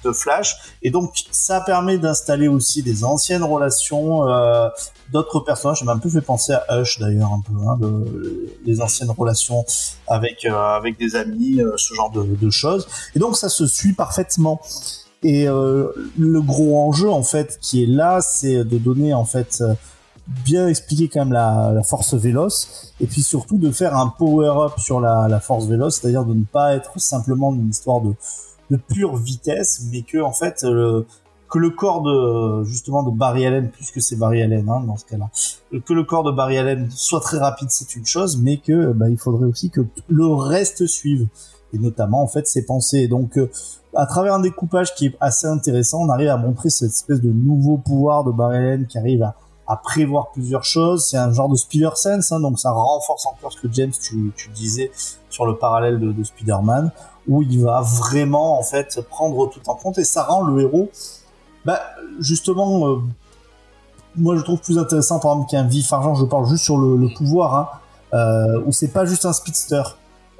de 0.04 0.12
Flash, 0.12 0.56
et 0.82 0.90
donc 0.90 1.12
ça 1.30 1.60
permet 1.60 1.98
d'installer 1.98 2.48
aussi 2.48 2.82
des 2.82 3.04
anciennes 3.04 3.44
relations. 3.44 4.28
Euh, 4.28 4.68
d'autres 5.12 5.40
personnages. 5.40 5.80
Ça 5.80 5.84
m'a 5.84 5.92
un 5.94 5.98
peu 5.98 6.08
fait 6.08 6.20
penser 6.20 6.52
à 6.68 6.78
Hush 6.80 7.00
d'ailleurs 7.00 7.32
un 7.32 7.40
peu, 7.40 7.52
hein, 7.68 7.76
de- 7.80 8.48
les 8.64 8.80
anciennes 8.80 9.10
relations 9.10 9.64
avec 10.06 10.44
euh, 10.44 10.54
avec 10.54 10.96
des 11.00 11.16
amis, 11.16 11.60
euh, 11.60 11.72
ce 11.76 11.94
genre 11.94 12.12
de, 12.12 12.22
de 12.22 12.50
choses. 12.50 12.86
Et 13.16 13.18
donc 13.18 13.36
ça 13.36 13.48
se 13.48 13.66
suit 13.66 13.92
parfaitement. 13.92 14.60
Et 15.24 15.48
euh, 15.48 15.88
le 16.16 16.40
gros 16.40 16.78
enjeu 16.86 17.10
en 17.10 17.24
fait 17.24 17.58
qui 17.60 17.82
est 17.82 17.86
là, 17.88 18.20
c'est 18.20 18.64
de 18.64 18.78
donner 18.78 19.12
en 19.12 19.24
fait 19.24 19.58
euh, 19.62 19.74
bien 20.44 20.68
expliquer 20.68 21.08
quand 21.08 21.20
même 21.24 21.32
la, 21.32 21.72
la 21.74 21.82
force 21.82 22.14
véloce 22.14 22.92
et 23.00 23.06
puis 23.06 23.22
surtout 23.22 23.58
de 23.58 23.72
faire 23.72 23.96
un 23.96 24.06
power 24.16 24.52
up 24.66 24.78
sur 24.78 25.00
la, 25.00 25.26
la 25.28 25.40
force 25.40 25.66
véloce, 25.66 25.96
c'est-à-dire 25.96 26.24
de 26.24 26.34
ne 26.34 26.44
pas 26.44 26.74
être 26.76 27.00
simplement 27.00 27.52
une 27.52 27.68
histoire 27.68 28.00
de 28.00 28.14
de 28.70 28.76
pure 28.76 29.16
vitesse, 29.16 29.82
mais 29.90 30.02
que 30.02 30.18
en 30.18 30.32
fait 30.32 30.62
le, 30.62 31.06
que 31.50 31.58
le 31.58 31.70
corps 31.70 32.02
de 32.02 32.64
justement 32.64 33.02
de 33.02 33.10
Barry 33.10 33.44
Allen, 33.44 33.70
puisque 33.70 34.00
c'est 34.00 34.16
Barry 34.16 34.42
Allen 34.42 34.68
hein, 34.68 34.82
dans 34.86 34.96
ce 34.96 35.04
cas-là, 35.04 35.28
que 35.84 35.92
le 35.92 36.04
corps 36.04 36.22
de 36.22 36.30
Barry 36.30 36.56
Allen 36.58 36.88
soit 36.90 37.20
très 37.20 37.38
rapide, 37.38 37.68
c'est 37.70 37.96
une 37.96 38.06
chose, 38.06 38.38
mais 38.38 38.58
que 38.58 38.92
bah, 38.92 39.08
il 39.10 39.18
faudrait 39.18 39.46
aussi 39.46 39.70
que 39.70 39.80
le 40.08 40.26
reste 40.26 40.86
suive, 40.86 41.26
et 41.72 41.78
notamment 41.78 42.22
en 42.22 42.28
fait 42.28 42.46
ses 42.46 42.64
pensées. 42.64 43.08
Donc 43.08 43.36
euh, 43.36 43.50
à 43.94 44.06
travers 44.06 44.34
un 44.34 44.40
découpage 44.40 44.94
qui 44.94 45.06
est 45.06 45.16
assez 45.20 45.48
intéressant, 45.48 45.98
on 46.02 46.08
arrive 46.08 46.28
à 46.28 46.36
montrer 46.36 46.70
cette 46.70 46.90
espèce 46.90 47.20
de 47.20 47.32
nouveau 47.32 47.78
pouvoir 47.78 48.24
de 48.24 48.30
Barry 48.30 48.56
Allen 48.56 48.86
qui 48.86 48.98
arrive 48.98 49.24
à, 49.24 49.34
à 49.66 49.76
prévoir 49.76 50.30
plusieurs 50.30 50.64
choses. 50.64 51.06
C'est 51.08 51.16
un 51.16 51.32
genre 51.32 51.48
de 51.48 51.56
Spider 51.56 51.90
Sense, 51.96 52.30
hein, 52.30 52.40
donc 52.40 52.60
ça 52.60 52.70
renforce 52.70 53.26
encore 53.26 53.52
ce 53.52 53.60
que 53.60 53.72
James 53.72 53.92
tu, 54.00 54.32
tu 54.36 54.50
disais 54.50 54.92
sur 55.30 55.46
le 55.46 55.56
parallèle 55.56 55.98
de, 55.98 56.12
de 56.12 56.24
Spider-Man, 56.24 56.92
où 57.30 57.42
il 57.42 57.62
va 57.62 57.80
vraiment 57.80 58.58
en 58.58 58.62
fait 58.62 59.00
prendre 59.08 59.48
tout 59.48 59.66
en 59.68 59.74
compte. 59.74 59.96
Et 59.96 60.04
ça 60.04 60.24
rend 60.24 60.42
le 60.42 60.60
héros 60.60 60.90
bah, 61.64 61.80
justement, 62.18 62.88
euh, 62.88 62.96
moi 64.16 64.36
je 64.36 64.42
trouve 64.42 64.60
plus 64.60 64.78
intéressant 64.78 65.20
par 65.20 65.32
exemple 65.32 65.50
qu'un 65.50 65.64
vif 65.64 65.92
argent, 65.92 66.14
je 66.14 66.24
parle 66.24 66.48
juste 66.48 66.64
sur 66.64 66.78
le, 66.78 67.08
pouvoir, 67.14 67.54
hein, 67.54 67.68
euh, 68.14 68.62
où 68.64 68.72
c'est 68.72 68.92
pas 68.92 69.04
juste 69.04 69.24
un 69.24 69.32
speedster. 69.32 69.82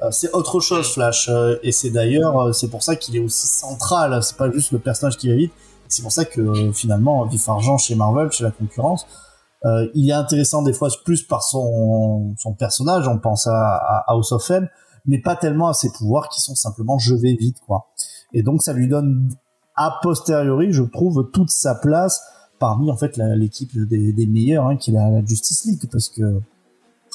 Euh, 0.03 0.11
c'est 0.11 0.33
autre 0.33 0.61
chose 0.61 0.93
Flash. 0.93 1.31
Et 1.63 1.73
c'est 1.73 1.91
d'ailleurs 1.91 2.55
c'est 2.55 2.69
pour 2.69 2.83
ça 2.83 2.97
qu'il 2.97 3.17
est 3.17 3.21
aussi 3.21 3.47
central. 3.47 4.23
C'est 4.23 4.37
pas 4.37 4.51
juste 4.51 4.73
le 4.73 4.79
personnage 4.79 5.17
qui 5.19 5.29
va 5.29 5.37
vite. 5.37 5.53
C'est 5.89 6.03
pour 6.03 6.13
ça 6.13 6.25
que 6.25 6.73
finalement 6.73 7.25
vif 7.27 7.49
argent 7.49 7.77
chez 7.77 7.95
Marvel 7.97 8.31
chez 8.31 8.45
la 8.45 8.53
concurrence 8.53 9.07
il 9.93 10.09
est 10.09 10.15
intéressant 10.15 10.63
des 10.63 10.73
fois 10.73 10.89
plus 11.05 11.23
par 11.23 11.43
son 11.43 12.35
son 12.39 12.55
personnage, 12.55 13.07
on 13.09 13.19
pense 13.19 13.47
à, 13.47 13.75
à 13.75 14.05
House 14.07 14.33
of 14.33 14.51
M, 14.51 14.69
mais 15.07 15.21
pas 15.21 15.37
tellement 15.37 15.69
à 15.69 15.75
ses 15.75 15.91
pouvoirs 15.93 16.29
qui 16.29 16.41
sont 16.41 16.55
simplement 16.55 16.99
je 16.99 17.15
vais 17.15 17.35
vite 17.35 17.59
quoi. 17.67 17.89
Et 18.33 18.43
donc 18.43 18.63
ça 18.63 18.73
lui 18.73 18.89
donne 18.89 19.29
a 19.77 19.99
posteriori, 20.03 20.73
je 20.73 20.83
trouve 20.83 21.31
toute 21.33 21.51
sa 21.51 21.75
place 21.75 22.23
parmi 22.59 22.91
en 22.91 22.97
fait 22.97 23.17
l'équipe 23.17 23.71
des, 23.89 24.27
meilleurs 24.27 24.67
hein, 24.67 24.77
qui 24.77 24.91
est 24.91 24.95
la, 24.95 25.09
la, 25.09 25.25
Justice 25.25 25.65
League 25.65 25.89
parce 25.91 26.09
que 26.09 26.41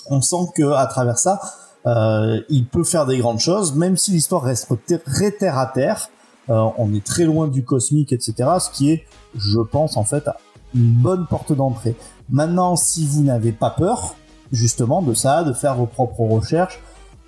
on 0.10 0.22
sent 0.22 0.52
que 0.56 0.74
à 0.74 0.88
travers 0.88 1.20
ça 1.20 1.40
euh, 1.86 2.42
il 2.50 2.66
peut 2.66 2.84
faire 2.84 3.06
des 3.06 3.20
grandes 3.20 3.40
choses 3.40 3.76
même 3.76 3.96
si 3.96 4.12
l'histoire 4.12 4.42
reste 4.42 4.68
très 5.06 5.32
terre 5.32 5.60
à 5.60 5.68
terre 5.68 6.10
euh, 6.50 6.68
on 6.80 6.94
est 6.94 7.06
très 7.06 7.26
loin 7.26 7.48
du 7.48 7.64
cosmique 7.64 8.12
etc 8.12 8.50
ce 8.60 8.72
qui 8.72 8.92
est 8.92 9.06
je 9.36 9.60
pense 9.60 9.96
en 9.96 10.04
fait 10.04 10.28
une 10.74 10.92
bonne 10.94 11.28
porte 11.28 11.54
d'entrée 11.54 11.96
maintenant 12.30 12.76
si 12.76 13.06
vous 13.06 13.22
n'avez 13.22 13.52
pas 13.52 13.70
peur 13.70 14.16
justement 14.52 15.04
de 15.04 15.14
ça 15.14 15.44
de 15.44 15.54
faire 15.54 15.76
vos 15.76 15.86
propres 15.86 16.22
recherches 16.22 16.82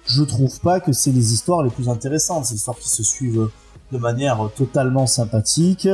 je 0.07 0.23
trouve 0.23 0.59
pas 0.61 0.79
que 0.79 0.91
c'est 0.91 1.11
les 1.11 1.33
histoires 1.33 1.63
les 1.63 1.69
plus 1.69 1.89
intéressantes 1.89 2.45
ces 2.45 2.55
histoires 2.55 2.77
qui 2.77 2.89
se 2.89 3.03
suivent 3.03 3.49
de 3.91 3.97
manière 3.97 4.49
totalement 4.55 5.07
sympathique 5.07 5.87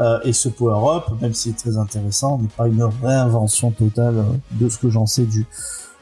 euh, 0.00 0.20
et 0.22 0.32
ce 0.32 0.48
power-up, 0.48 1.04
même 1.20 1.34
s'il 1.34 1.52
est 1.52 1.58
très 1.58 1.76
intéressant, 1.76 2.38
n'est 2.38 2.48
pas 2.48 2.68
une 2.68 2.84
réinvention 2.84 3.72
totale 3.72 4.24
de 4.52 4.68
ce 4.68 4.78
que 4.78 4.90
j'en 4.90 5.06
sais 5.06 5.24
du, 5.24 5.46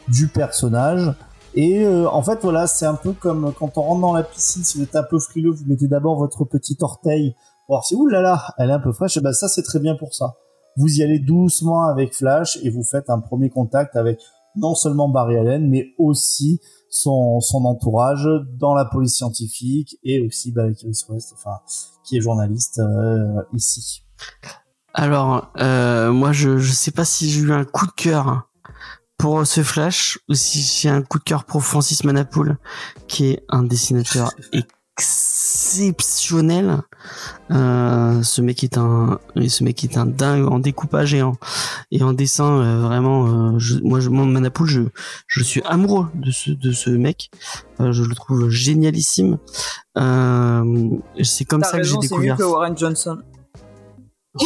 du 0.08 0.28
personnage. 0.28 1.14
Et 1.54 1.84
euh, 1.86 2.06
en 2.10 2.22
fait, 2.22 2.40
voilà, 2.42 2.66
c'est 2.66 2.84
un 2.84 2.94
peu 2.94 3.12
comme 3.12 3.52
quand 3.54 3.78
on 3.78 3.82
rentre 3.82 4.00
dans 4.02 4.12
la 4.12 4.22
piscine, 4.22 4.62
si 4.62 4.76
vous 4.76 4.84
êtes 4.84 4.96
un 4.96 5.02
peu 5.02 5.18
frileux, 5.18 5.50
vous 5.50 5.64
mettez 5.66 5.88
d'abord 5.88 6.18
votre 6.18 6.44
petit 6.44 6.76
orteil 6.80 7.34
pour 7.66 7.76
voir 7.76 7.84
si, 7.84 7.94
oulala, 7.94 8.54
elle 8.58 8.68
est 8.68 8.74
un 8.74 8.80
peu 8.80 8.92
fraîche, 8.92 9.16
et 9.16 9.20
ben 9.20 9.32
ça, 9.32 9.48
c'est 9.48 9.62
très 9.62 9.80
bien 9.80 9.96
pour 9.96 10.14
ça. 10.14 10.36
Vous 10.76 10.98
y 10.98 11.02
allez 11.02 11.18
doucement 11.18 11.86
avec 11.86 12.14
Flash 12.14 12.58
et 12.62 12.68
vous 12.68 12.84
faites 12.84 13.08
un 13.08 13.20
premier 13.20 13.48
contact 13.48 13.96
avec 13.96 14.20
non 14.56 14.74
seulement 14.74 15.08
Barry 15.08 15.38
Allen, 15.38 15.68
mais 15.68 15.86
aussi 15.98 16.60
son, 17.02 17.40
son 17.40 17.64
entourage 17.64 18.28
dans 18.58 18.74
la 18.74 18.84
police 18.84 19.16
scientifique 19.16 19.96
et 20.02 20.20
aussi 20.26 20.52
bah, 20.52 20.62
avec 20.62 20.82
Iris 20.82 21.06
West, 21.08 21.32
enfin, 21.34 21.58
qui 22.04 22.16
est 22.16 22.20
journaliste 22.20 22.78
euh, 22.78 23.42
ici. 23.52 24.02
Alors, 24.94 25.52
euh, 25.60 26.10
moi, 26.12 26.32
je 26.32 26.58
je 26.58 26.72
sais 26.72 26.90
pas 26.90 27.04
si 27.04 27.30
j'ai 27.30 27.40
eu 27.40 27.52
un 27.52 27.64
coup 27.64 27.86
de 27.86 27.92
cœur 27.92 28.48
pour 29.18 29.46
ce 29.46 29.62
Flash 29.62 30.18
ou 30.28 30.34
si 30.34 30.60
j'ai 30.60 30.88
un 30.88 31.02
coup 31.02 31.18
de 31.18 31.24
cœur 31.24 31.44
pour 31.44 31.62
Francis 31.62 32.04
Manapoul, 32.04 32.58
qui 33.08 33.26
est 33.26 33.44
un 33.48 33.62
dessinateur 33.62 34.30
exceptionnel. 34.98 36.82
Euh, 37.50 38.22
ce 38.22 38.40
mec 38.40 38.64
est 38.64 38.78
un, 38.78 39.20
ce 39.48 39.62
mec 39.62 39.84
est 39.84 39.96
un 39.96 40.06
dingue 40.06 40.46
en 40.50 40.58
découpage 40.58 41.14
et 41.14 41.22
en 41.22 41.36
et 41.90 42.02
en 42.02 42.12
dessin. 42.12 42.60
Euh, 42.60 42.80
vraiment, 42.80 43.26
euh, 43.26 43.58
je, 43.58 43.78
moi, 43.80 44.00
je, 44.00 44.08
mon 44.08 44.26
Manapool, 44.26 44.66
je 44.66 44.82
je 45.26 45.42
suis 45.42 45.62
amoureux 45.64 46.08
de 46.14 46.30
ce 46.30 46.50
de 46.50 46.72
ce 46.72 46.90
mec. 46.90 47.30
Euh, 47.80 47.92
je 47.92 48.02
le 48.02 48.14
trouve 48.14 48.48
génialissime. 48.48 49.38
Euh, 49.98 50.90
c'est 51.22 51.44
comme 51.44 51.62
ça 51.62 51.76
raison, 51.76 51.96
que 51.96 52.02
j'ai 52.02 52.08
découvert. 52.08 52.36
Que 52.36 52.42
Warren 52.42 52.76
Johnson. 52.76 53.18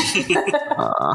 Ah. 0.83 1.15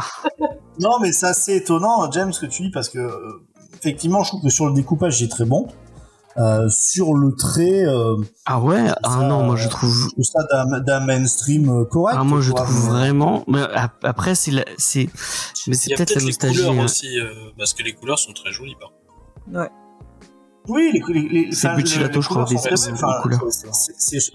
Non, 0.80 1.00
mais 1.02 1.12
c'est 1.12 1.26
assez 1.26 1.56
étonnant, 1.56 2.12
James, 2.12 2.32
ce 2.32 2.42
que 2.42 2.46
tu 2.46 2.64
dis, 2.64 2.70
parce 2.70 2.90
que 2.90 3.00
euh, 3.00 3.42
effectivement, 3.74 4.24
je 4.24 4.30
trouve 4.30 4.42
que 4.44 4.50
sur 4.50 4.68
le 4.68 4.74
découpage, 4.74 5.22
il 5.22 5.26
est 5.26 5.30
très 5.30 5.46
bon. 5.46 5.68
Euh, 6.38 6.68
sur 6.70 7.14
le 7.14 7.34
trait. 7.34 7.86
Euh, 7.86 8.18
ah 8.46 8.60
ouais, 8.60 8.88
ah 9.04 9.10
ça, 9.10 9.18
non, 9.28 9.44
moi 9.44 9.56
je 9.56 9.70
trouve. 9.70 10.10
ça 10.22 10.40
d'un 10.82 11.00
mainstream 11.00 11.70
euh, 11.70 11.86
correct. 11.86 12.18
Ah 12.20 12.26
moi 12.26 12.42
je 12.42 12.52
quoi, 12.52 12.64
trouve 12.64 12.84
mais- 12.84 12.90
vraiment. 12.90 13.46
Mais 13.48 13.62
après 14.04 14.36
c'est 14.36 14.52
la- 14.52 14.66
c'est 14.78 15.08
mais 15.68 15.76
c'est 15.76 15.96
peut-être 15.96 16.14
la 16.16 16.20
les 16.20 16.26
nostalgie. 16.28 16.58
couleurs 16.58 16.74
hein. 16.82 16.84
aussi, 16.84 17.18
euh, 17.20 17.30
parce 17.58 17.74
que 17.74 17.84
les 17.84 17.94
couleurs 17.94 18.20
sont 18.20 18.34
très 18.34 18.52
jolies. 18.52 18.76
Par 18.80 18.90
contre. 18.90 19.72
Oui, 20.68 20.90
les, 20.94 21.02
les, 21.14 21.30
les, 21.46 21.52
C'est 21.54 21.68
enfin, 21.68 21.78
Bucciolato, 21.78 22.16
les 22.16 22.22
je 22.22 22.28
crois, 22.28 22.44
des- 22.44 22.56
des 22.56 23.22
couleurs. 23.22 23.42
c'est- 23.52 23.68
c'est- 23.72 23.96
C'est 24.20 24.32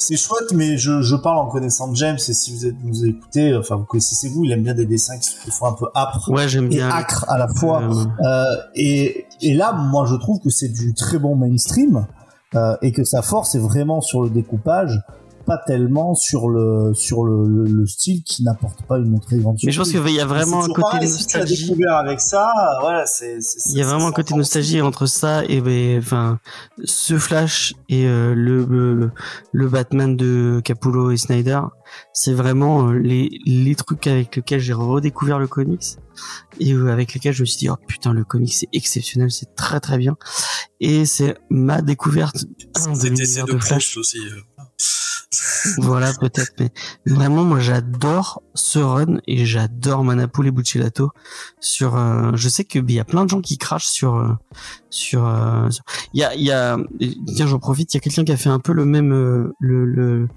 c'est 0.00 0.16
chouette, 0.16 0.52
mais 0.54 0.76
je, 0.78 1.02
je 1.02 1.14
parle 1.16 1.38
en 1.38 1.46
connaissant 1.46 1.92
James, 1.94 2.16
et 2.16 2.32
si 2.32 2.52
vous 2.52 2.66
êtes, 2.66 2.74
vous 2.82 3.06
écoutez, 3.06 3.54
enfin, 3.54 3.76
vous 3.76 3.84
connaissez 3.84 4.14
ses 4.14 4.30
goûts, 4.30 4.44
il 4.44 4.52
aime 4.52 4.62
bien 4.62 4.74
des 4.74 4.86
dessins 4.86 5.18
qui 5.18 5.28
sont 5.28 5.36
des 5.44 5.50
fois 5.52 5.68
un 5.70 5.72
peu 5.74 5.86
âpres 5.94 6.30
Ouais, 6.30 6.48
j'aime 6.48 6.66
et 6.66 6.68
bien. 6.68 6.88
acres 6.90 7.24
à 7.28 7.38
la 7.38 7.48
fois. 7.48 7.82
Euh, 7.82 8.04
Euh, 8.24 8.44
et, 8.74 9.26
et 9.40 9.54
là, 9.54 9.72
moi, 9.72 10.06
je 10.06 10.14
trouve 10.16 10.40
que 10.40 10.50
c'est 10.50 10.68
du 10.68 10.94
très 10.94 11.18
bon 11.18 11.36
mainstream 11.36 12.06
euh, 12.54 12.76
et 12.82 12.92
que 12.92 13.04
sa 13.04 13.22
force 13.22 13.54
est 13.54 13.58
vraiment 13.60 14.00
sur 14.00 14.22
le 14.22 14.30
découpage, 14.30 15.00
pas 15.46 15.58
tellement 15.66 16.14
sur 16.14 16.48
le 16.48 16.92
sur 16.94 17.24
le, 17.24 17.46
le, 17.46 17.64
le 17.64 17.86
style 17.86 18.22
qui 18.24 18.42
n'apporte 18.42 18.82
pas 18.82 18.98
une 18.98 19.18
très 19.20 19.38
grande. 19.38 19.56
Mais 19.64 19.72
je 19.72 19.78
pense 19.78 19.88
surprise. 19.88 20.12
qu'il 20.12 20.18
y 20.18 20.22
a 20.22 20.26
vraiment 20.26 20.64
un 20.64 20.68
côté 20.68 20.82
pareil, 20.82 21.08
si 21.08 21.14
nostalgie. 21.14 21.66
découvert 21.68 21.94
avec 21.96 22.20
ça, 22.20 22.48
voilà, 22.80 23.06
c'est. 23.06 23.38
Il 23.66 23.76
y 23.76 23.82
a 23.82 23.86
vraiment 23.86 24.06
un 24.08 24.12
côté 24.12 24.34
nostalgie 24.34 24.80
entre 24.80 25.06
ça 25.06 25.44
et 25.44 25.60
ben, 25.60 25.98
enfin 25.98 26.38
ce 26.84 27.18
Flash 27.18 27.74
et 27.88 28.06
euh, 28.06 28.34
le, 28.34 28.64
le 28.64 29.10
le 29.52 29.68
Batman 29.68 30.16
de 30.16 30.60
Capullo 30.64 31.10
et 31.10 31.16
Snyder, 31.16 31.60
c'est 32.12 32.32
vraiment 32.34 32.88
euh, 32.88 32.98
les 32.98 33.30
les 33.46 33.74
trucs 33.74 34.06
avec 34.06 34.36
lesquels 34.36 34.60
j'ai 34.60 34.72
redécouvert 34.72 35.38
le 35.38 35.46
comics 35.48 35.96
et 36.58 36.72
euh, 36.72 36.92
avec 36.92 37.14
lesquels 37.14 37.32
je 37.32 37.42
me 37.42 37.46
suis 37.46 37.58
dit 37.58 37.70
oh 37.70 37.76
putain 37.86 38.12
le 38.12 38.24
comics 38.24 38.52
c'est 38.52 38.68
exceptionnel, 38.72 39.30
c'est 39.30 39.54
très 39.54 39.80
très 39.80 39.98
bien 39.98 40.16
et 40.80 41.06
c'est 41.06 41.36
ma 41.48 41.80
découverte 41.82 42.44
de 42.44 42.94
C'était 42.94 43.10
de 43.42 43.52
de 43.52 43.58
Flash. 43.58 43.96
Aussi. 43.96 44.18
Voilà, 45.78 46.12
peut-être, 46.14 46.52
mais 46.58 46.70
vraiment, 47.06 47.44
moi, 47.44 47.60
j'adore 47.60 48.42
ce 48.54 48.80
run 48.80 49.18
et 49.28 49.46
j'adore 49.46 50.02
Manapool 50.02 50.48
et 50.48 50.50
Buccellato 50.50 51.10
sur. 51.60 51.96
euh, 51.96 52.32
je 52.34 52.48
sais 52.48 52.64
que 52.64 52.78
il 52.80 52.90
y 52.92 52.98
a 52.98 53.04
plein 53.04 53.24
de 53.24 53.30
gens 53.30 53.40
qui 53.40 53.56
crachent 53.56 53.86
sur 53.86 54.16
euh, 54.16 54.32
sur. 54.90 55.24
euh, 55.26 55.70
sur- 55.70 55.84
Il 56.14 56.20
y 56.20 56.24
a, 56.24 56.34
il 56.34 56.42
y 56.42 56.50
a. 56.50 56.76
Tiens, 57.36 57.46
j'en 57.46 57.60
profite. 57.60 57.94
Il 57.94 57.96
y 57.96 57.98
a 57.98 58.00
quelqu'un 58.00 58.24
qui 58.24 58.32
a 58.32 58.36
fait 58.36 58.48
un 58.48 58.58
peu 58.58 58.72
le 58.72 58.84
même 58.84 59.12
euh, 59.12 59.54
le 59.60 59.84
le. 59.84 60.28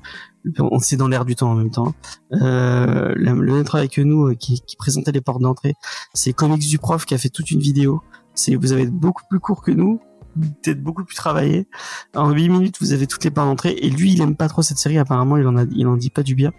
On 0.60 0.78
c'est 0.80 0.98
dans 0.98 1.08
l'air 1.08 1.26
du 1.26 1.36
temps 1.36 1.50
en 1.52 1.56
même 1.56 1.72
temps. 1.72 1.96
Euh, 2.34 3.14
le, 3.16 3.34
même 3.34 3.64
travail 3.64 3.90
que 3.90 4.02
nous, 4.02 4.36
qui, 4.36 4.62
qui 4.62 4.76
présentait 4.76 5.12
les 5.14 5.22
portes 5.22 5.42
d'entrée. 5.42 5.74
C'est 6.14 6.34
Comics 6.34 6.68
du 6.68 6.78
prof 6.78 7.06
qui 7.06 7.14
a 7.16 7.18
fait 7.18 7.30
toute 7.30 7.50
une 7.50 7.62
vidéo. 7.62 8.02
C'est 8.36 8.56
vous 8.56 8.72
avez 8.74 8.88
beaucoup 8.88 9.24
plus 9.30 9.40
court 9.40 9.62
que 9.64 9.72
nous, 9.72 10.00
peut-être 10.40 10.82
beaucoup 10.82 11.04
plus 11.04 11.16
travaillé. 11.16 11.68
En 12.16 12.32
8 12.32 12.50
minutes, 12.50 12.78
vous 12.82 12.94
avez 12.94 13.08
toutes 13.08 13.24
les 13.24 13.32
parts 13.32 13.46
d'entrée. 13.46 13.72
Et 13.82 13.90
lui, 13.90 14.14
il 14.14 14.22
aime 14.22 14.36
pas 14.36 14.48
trop 14.50 14.62
cette 14.62 14.78
série. 14.78 14.98
Apparemment, 14.98 15.38
il 15.38 15.48
en 15.48 15.58
a, 15.58 15.64
il 15.76 15.88
en 15.88 15.96
dit 15.96 16.10
pas 16.10 16.24
du 16.24 16.36
bien. 16.36 16.52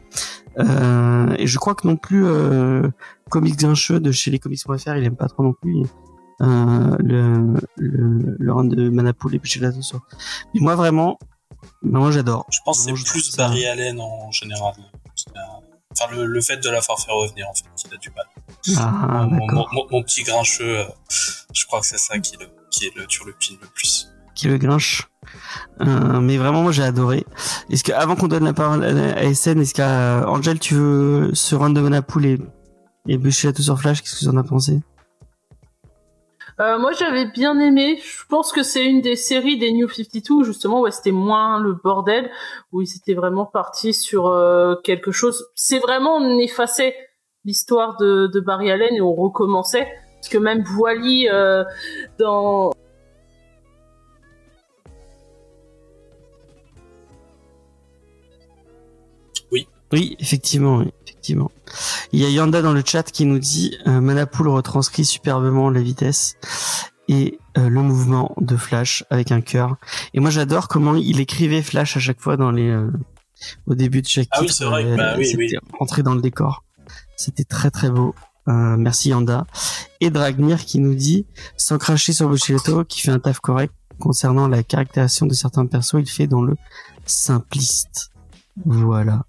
Euh, 0.59 1.35
et 1.39 1.47
je 1.47 1.59
crois 1.59 1.75
que 1.75 1.87
non 1.87 1.97
plus, 1.97 2.25
euh, 2.27 2.89
Comics 3.31 3.57
Grincheux 3.57 4.01
de 4.01 4.13
chez 4.13 4.31
lescomics.fr, 4.31 4.97
il 4.97 5.05
aime 5.05 5.17
pas 5.17 5.29
trop 5.29 5.43
non 5.43 5.53
plus. 5.53 5.83
Euh, 6.41 6.97
le, 6.99 7.55
le, 7.77 8.37
le 8.39 8.53
run 8.53 8.65
de 8.65 8.89
Manapool 8.89 9.35
et 9.35 9.39
puis 9.39 9.51
chez 9.51 9.61
la 9.61 9.71
sur. 9.81 10.01
Mais 10.55 10.61
moi, 10.61 10.75
vraiment, 10.75 11.19
moi, 11.83 12.11
j'adore. 12.11 12.47
Je 12.51 12.59
pense 12.65 12.85
que 12.87 12.97
c'est 12.97 13.11
plus 13.13 13.31
ça- 13.31 13.37
Barry 13.49 13.67
Allen 13.67 14.01
en 14.01 14.31
général. 14.33 14.75
Enfin, 15.99 16.13
le, 16.15 16.25
le 16.27 16.41
fait 16.41 16.57
de 16.59 16.69
la 16.71 16.81
faire 16.83 16.99
faire 16.99 17.15
revenir, 17.15 17.49
en 17.49 17.55
fait, 17.55 17.65
qu'il 17.77 17.93
a 17.95 17.97
du 17.97 18.11
mal. 18.11 18.25
Ah, 18.79 19.27
mon, 19.31 19.47
mon- 19.53 19.67
mon- 19.73 19.87
mon 19.91 20.03
petit 20.03 20.23
grincheux, 20.23 20.79
euh, 20.81 20.85
je 21.53 21.65
crois 21.67 21.81
que 21.81 21.87
c'est 21.87 21.99
ça 21.99 22.19
qui, 22.19 22.37
le, 22.37 22.47
qui 22.71 22.87
est 22.87 22.97
le 22.97 23.07
turlupine 23.07 23.57
le 23.61 23.69
plus. 23.69 24.09
qui 24.35 24.49
le 24.49 24.59
grinche. 24.59 25.09
Euh, 25.81 26.21
mais 26.21 26.37
vraiment, 26.37 26.63
moi, 26.63 26.73
j'ai 26.73 26.83
adoré. 26.83 27.25
Est-ce 27.71 27.85
que, 27.85 27.93
avant 27.93 28.17
qu'on 28.17 28.29
donne 28.29 28.45
la 28.45 28.53
parole 28.53 28.85
à 28.85 29.19
à 29.19 29.35
SN, 29.35 29.61
est-ce 29.61 29.73
qu'à 29.75 30.29
Angel, 30.29 30.59
tu 30.59 30.75
veux 30.75 31.31
ce 31.35 31.55
run 31.55 31.71
de 31.71 31.81
Manapool 31.81 32.27
et, 32.27 32.39
et 33.09 33.17
Buccellato 33.19 33.63
sur 33.63 33.79
Flash, 33.81 34.03
qu'est-ce 34.03 34.15
que 34.17 34.21
tu 34.25 34.29
en 34.29 34.37
as 34.37 34.43
pensé? 34.45 34.81
Euh, 36.61 36.79
moi, 36.79 36.93
j'avais 36.93 37.27
bien 37.27 37.59
aimé. 37.59 37.99
Je 38.03 38.25
pense 38.29 38.53
que 38.53 38.63
c'est 38.63 38.85
une 38.85 39.01
des 39.01 39.17
séries 39.17 39.59
des 39.59 39.73
New 39.73 39.89
52, 39.89 40.45
justement, 40.45 40.83
où 40.83 40.91
c'était 40.91 41.11
moins 41.11 41.59
le 41.59 41.75
bordel, 41.75 42.31
où 42.73 42.81
ils 42.83 42.97
étaient 42.97 43.15
vraiment 43.15 43.47
partis 43.47 43.93
sur 43.93 44.29
euh, 44.29 44.77
quelque 44.85 45.11
chose. 45.11 45.47
C'est 45.55 45.81
vraiment, 45.81 46.17
on 46.17 46.39
effaçait 46.39 46.95
l'histoire 47.45 47.97
de, 47.97 48.29
de 48.33 48.41
Barry 48.41 48.71
Allen 48.71 48.95
et 48.95 49.01
on 49.01 49.15
recommençait. 49.15 49.89
Parce 50.17 50.29
que 50.29 50.39
même 50.39 50.63
Voili, 50.63 51.29
euh, 51.29 51.65
dans... 52.19 52.73
Oui, 59.93 60.17
effectivement, 60.19 60.79
oui, 60.79 60.93
effectivement. 61.25 61.51
Il 62.13 62.21
y 62.21 62.25
a 62.25 62.29
Yanda 62.29 62.61
dans 62.63 62.73
le 62.73 62.83
chat 62.85 63.03
qui 63.11 63.25
nous 63.25 63.39
dit 63.39 63.77
euh, 63.87 64.01
Manapool 64.01 64.49
retranscrit 64.49 65.05
superbement 65.05 65.71
la 65.71 65.81
vitesse 65.81 66.37
et 67.09 67.39
euh, 67.59 67.69
le 67.69 67.81
mouvement 67.83 68.35
de 68.41 68.57
Flash 68.57 69.05
avec 69.11 69.33
un 69.33 69.41
cœur. 69.41 69.77
Et 70.13 70.21
moi 70.21 70.31
j'adore 70.31 70.69
comment 70.69 70.95
il 70.95 71.21
écrivait 71.21 71.63
Flash 71.63 71.97
à 71.97 72.01
chaque 72.01 72.21
fois 72.21 72.37
dans 72.37 72.51
les 72.51 72.69
euh, 72.69 72.91
au 73.67 73.75
début 73.75 74.03
de 74.03 74.07
chaque 74.07 74.29
Ah 74.33 74.41
oui, 74.43 74.49
c'est 74.51 74.65
vrai 74.65 74.85
que- 74.85 74.97
bah 74.97 75.15
oui, 75.17 75.27
c'était 75.27 75.57
rentré 75.79 76.03
dans 76.03 76.15
le 76.15 76.21
décor. 76.21 76.63
C'était 77.17 77.45
très 77.45 77.71
très 77.71 77.91
beau. 77.91 78.15
Euh, 78.49 78.77
merci 78.77 79.09
Yanda. 79.09 79.47
Et 80.01 80.11
Dragnir 80.11 80.63
qui 80.65 80.79
nous 80.79 80.95
dit 80.95 81.27
sans 81.57 81.79
cracher 81.79 82.13
sur 82.13 82.29
Buccellato 82.29 82.85
qui 82.85 83.01
fait 83.01 83.11
un 83.11 83.19
taf 83.19 83.41
correct 83.41 83.73
concernant 83.99 84.49
la 84.49 84.63
caractérisation 84.63 85.25
de 85.27 85.33
certains 85.35 85.65
persos, 85.67 85.95
il 86.01 86.07
fait 86.11 86.27
dans 86.27 86.43
le 86.43 86.55
simpliste. 87.07 88.11
Voilà. 88.67 89.25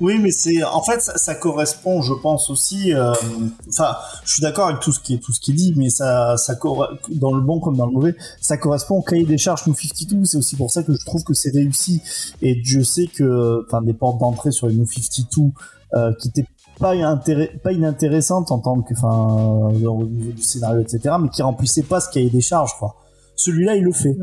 Oui, 0.00 0.18
mais 0.18 0.30
c'est 0.30 0.62
en 0.64 0.82
fait 0.82 1.00
ça, 1.00 1.34
correspond, 1.34 2.02
je 2.02 2.12
pense 2.12 2.50
aussi. 2.50 2.92
euh, 2.92 3.12
Enfin, 3.68 3.96
je 4.24 4.32
suis 4.32 4.42
d'accord 4.42 4.68
avec 4.68 4.80
tout 4.80 4.92
ce 4.92 5.00
qui 5.00 5.14
est 5.14 5.18
tout 5.18 5.32
ce 5.32 5.40
qui 5.40 5.52
dit, 5.54 5.72
mais 5.76 5.88
ça, 5.88 6.36
ça 6.36 6.54
dans 7.12 7.32
le 7.34 7.40
bon 7.40 7.60
comme 7.60 7.76
dans 7.76 7.86
le 7.86 7.92
mauvais, 7.92 8.14
ça 8.40 8.56
correspond 8.56 8.96
au 8.96 9.02
cahier 9.02 9.24
des 9.24 9.38
charges 9.38 9.66
New 9.66 9.74
52. 9.74 10.24
C'est 10.24 10.36
aussi 10.36 10.56
pour 10.56 10.70
ça 10.70 10.82
que 10.82 10.92
je 10.92 11.04
trouve 11.06 11.24
que 11.24 11.34
c'est 11.34 11.50
réussi. 11.50 12.02
Et 12.42 12.60
je 12.64 12.80
sais 12.82 13.06
que, 13.06 13.64
enfin, 13.66 13.80
des 13.82 13.94
portes 13.94 14.18
d'entrée 14.20 14.50
sur 14.52 14.66
les 14.66 14.74
New 14.74 14.86
52 14.86 15.52
euh, 15.94 16.12
qui 16.20 16.28
étaient 16.28 16.46
pas 16.78 16.92
pas 17.62 17.72
inintéressantes 17.72 18.50
en 18.50 18.58
tant 18.58 18.80
que, 18.82 18.92
enfin, 18.94 19.72
euh, 19.74 19.86
au 19.86 20.04
niveau 20.04 20.32
du 20.32 20.42
scénario, 20.42 20.80
etc., 20.80 21.14
mais 21.20 21.28
qui 21.28 21.42
remplissaient 21.42 21.82
pas 21.82 22.00
ce 22.00 22.10
cahier 22.10 22.30
des 22.30 22.40
charges, 22.40 22.72
quoi. 22.78 22.96
Celui-là, 23.36 23.76
il 23.76 23.84
le 23.84 23.92
fait. 23.92 24.16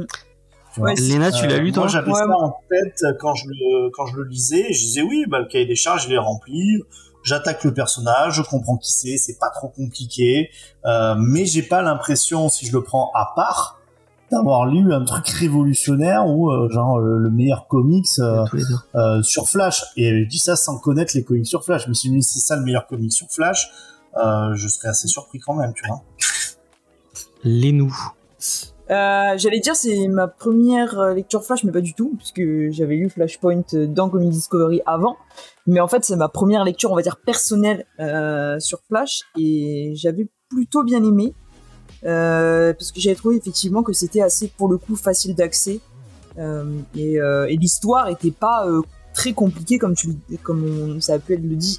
Ouais, 0.77 0.93
Léna, 0.95 1.31
tu 1.31 1.47
l'as 1.47 1.57
lu 1.57 1.71
toi 1.71 1.83
Moi, 1.83 1.87
j'avais 1.91 2.11
Ouais, 2.11 2.19
ça 2.19 2.25
moi- 2.27 2.43
en 2.43 2.55
tête 2.69 3.03
quand 3.19 3.33
je 3.35 3.47
le 3.47 3.89
quand 3.91 4.05
je 4.05 4.15
le 4.15 4.23
lisais. 4.23 4.71
Je 4.71 4.79
disais 4.79 5.01
oui, 5.01 5.25
bah 5.27 5.39
le 5.39 5.45
cahier 5.47 5.65
des 5.65 5.75
charges, 5.75 6.05
il 6.07 6.13
est 6.13 6.17
rempli. 6.17 6.81
J'attaque 7.23 7.63
le 7.65 7.73
personnage, 7.73 8.35
je 8.35 8.41
comprends 8.43 8.77
qui 8.77 8.91
c'est, 8.93 9.17
c'est 9.17 9.37
pas 9.39 9.49
trop 9.49 9.67
compliqué. 9.67 10.49
Euh, 10.85 11.15
mais 11.17 11.45
j'ai 11.45 11.63
pas 11.63 11.81
l'impression, 11.81 12.47
si 12.49 12.65
je 12.65 12.71
le 12.71 12.81
prends 12.81 13.11
à 13.13 13.33
part, 13.35 13.79
d'avoir 14.31 14.67
lu 14.67 14.93
un 14.93 15.03
truc 15.03 15.27
révolutionnaire 15.27 16.27
ou 16.27 16.49
euh, 16.49 16.69
genre 16.69 16.97
le, 16.99 17.17
le 17.17 17.29
meilleur 17.29 17.67
comics 17.67 18.05
euh, 18.19 18.45
euh, 18.95 19.21
sur 19.23 19.49
Flash. 19.49 19.83
Et 19.97 20.23
je 20.23 20.29
dis 20.29 20.39
ça 20.39 20.55
sans 20.55 20.77
connaître 20.77 21.11
les 21.15 21.23
comics 21.23 21.45
sur 21.47 21.65
Flash. 21.65 21.87
Mais 21.87 21.93
si 21.93 22.07
je 22.07 22.13
me 22.13 22.19
dis 22.19 22.23
c'est 22.23 22.39
ça 22.39 22.55
le 22.55 22.63
meilleur 22.63 22.87
comic 22.87 23.11
sur 23.11 23.27
Flash, 23.29 23.69
euh, 24.23 24.53
je 24.53 24.67
serais 24.67 24.87
assez 24.89 25.07
surpris 25.07 25.39
quand 25.39 25.55
même, 25.55 25.73
tu 25.73 25.85
vois. 25.87 26.01
Les 27.43 27.71
nous. 27.73 27.93
Euh, 28.91 29.37
J'allais 29.37 29.59
dire 29.59 29.75
c'est 29.75 30.07
ma 30.07 30.27
première 30.27 30.99
euh, 30.99 31.13
lecture 31.13 31.43
Flash, 31.43 31.63
mais 31.63 31.71
pas 31.71 31.81
du 31.81 31.93
tout, 31.93 32.15
puisque 32.17 32.41
j'avais 32.71 32.95
lu 32.95 33.09
Flashpoint 33.09 33.61
euh, 33.73 33.85
dans 33.85 34.09
Comic 34.09 34.29
Discovery 34.29 34.81
avant. 34.85 35.17
Mais 35.67 35.79
en 35.79 35.87
fait, 35.87 36.03
c'est 36.03 36.15
ma 36.15 36.29
première 36.29 36.63
lecture, 36.63 36.91
on 36.91 36.95
va 36.95 37.03
dire 37.03 37.17
personnelle 37.17 37.85
sur 38.59 38.79
Flash, 38.87 39.21
et 39.37 39.93
j'avais 39.95 40.27
plutôt 40.49 40.83
bien 40.83 41.03
aimé, 41.03 41.35
parce 42.01 42.91
que 42.91 42.99
j'avais 42.99 43.15
trouvé 43.15 43.35
effectivement 43.35 43.83
que 43.83 43.93
c'était 43.93 44.21
assez, 44.21 44.47
pour 44.57 44.67
le 44.67 44.77
coup, 44.77 44.95
facile 44.95 45.35
d'accès, 45.35 45.79
et, 46.39 47.19
l'histoire 47.55 48.09
était 48.09 48.31
pas 48.31 48.65
très 49.13 49.33
compliquée 49.33 49.77
comme 49.77 49.93
tu, 49.93 50.15
comme 50.41 50.99
ça 51.01 51.13
a 51.13 51.19
pu 51.19 51.35
être 51.35 51.47
dit, 51.47 51.77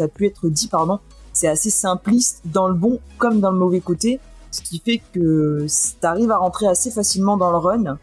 a 0.00 0.08
pu 0.08 0.26
être 0.26 0.48
dit, 0.48 0.66
pardon. 0.66 0.98
C'est 1.32 1.48
assez 1.48 1.70
simpliste 1.70 2.42
dans 2.44 2.66
le 2.66 2.74
bon 2.74 2.98
comme 3.18 3.38
dans 3.40 3.52
le 3.52 3.58
mauvais 3.58 3.80
côté 3.80 4.18
ce 4.52 4.60
qui 4.60 4.80
fait 4.84 5.02
que 5.12 5.66
t'arrives 6.00 6.30
à 6.30 6.36
rentrer 6.36 6.66
assez 6.68 6.90
facilement 6.90 7.36
dans 7.36 7.50
le 7.50 7.56
run. 7.56 7.98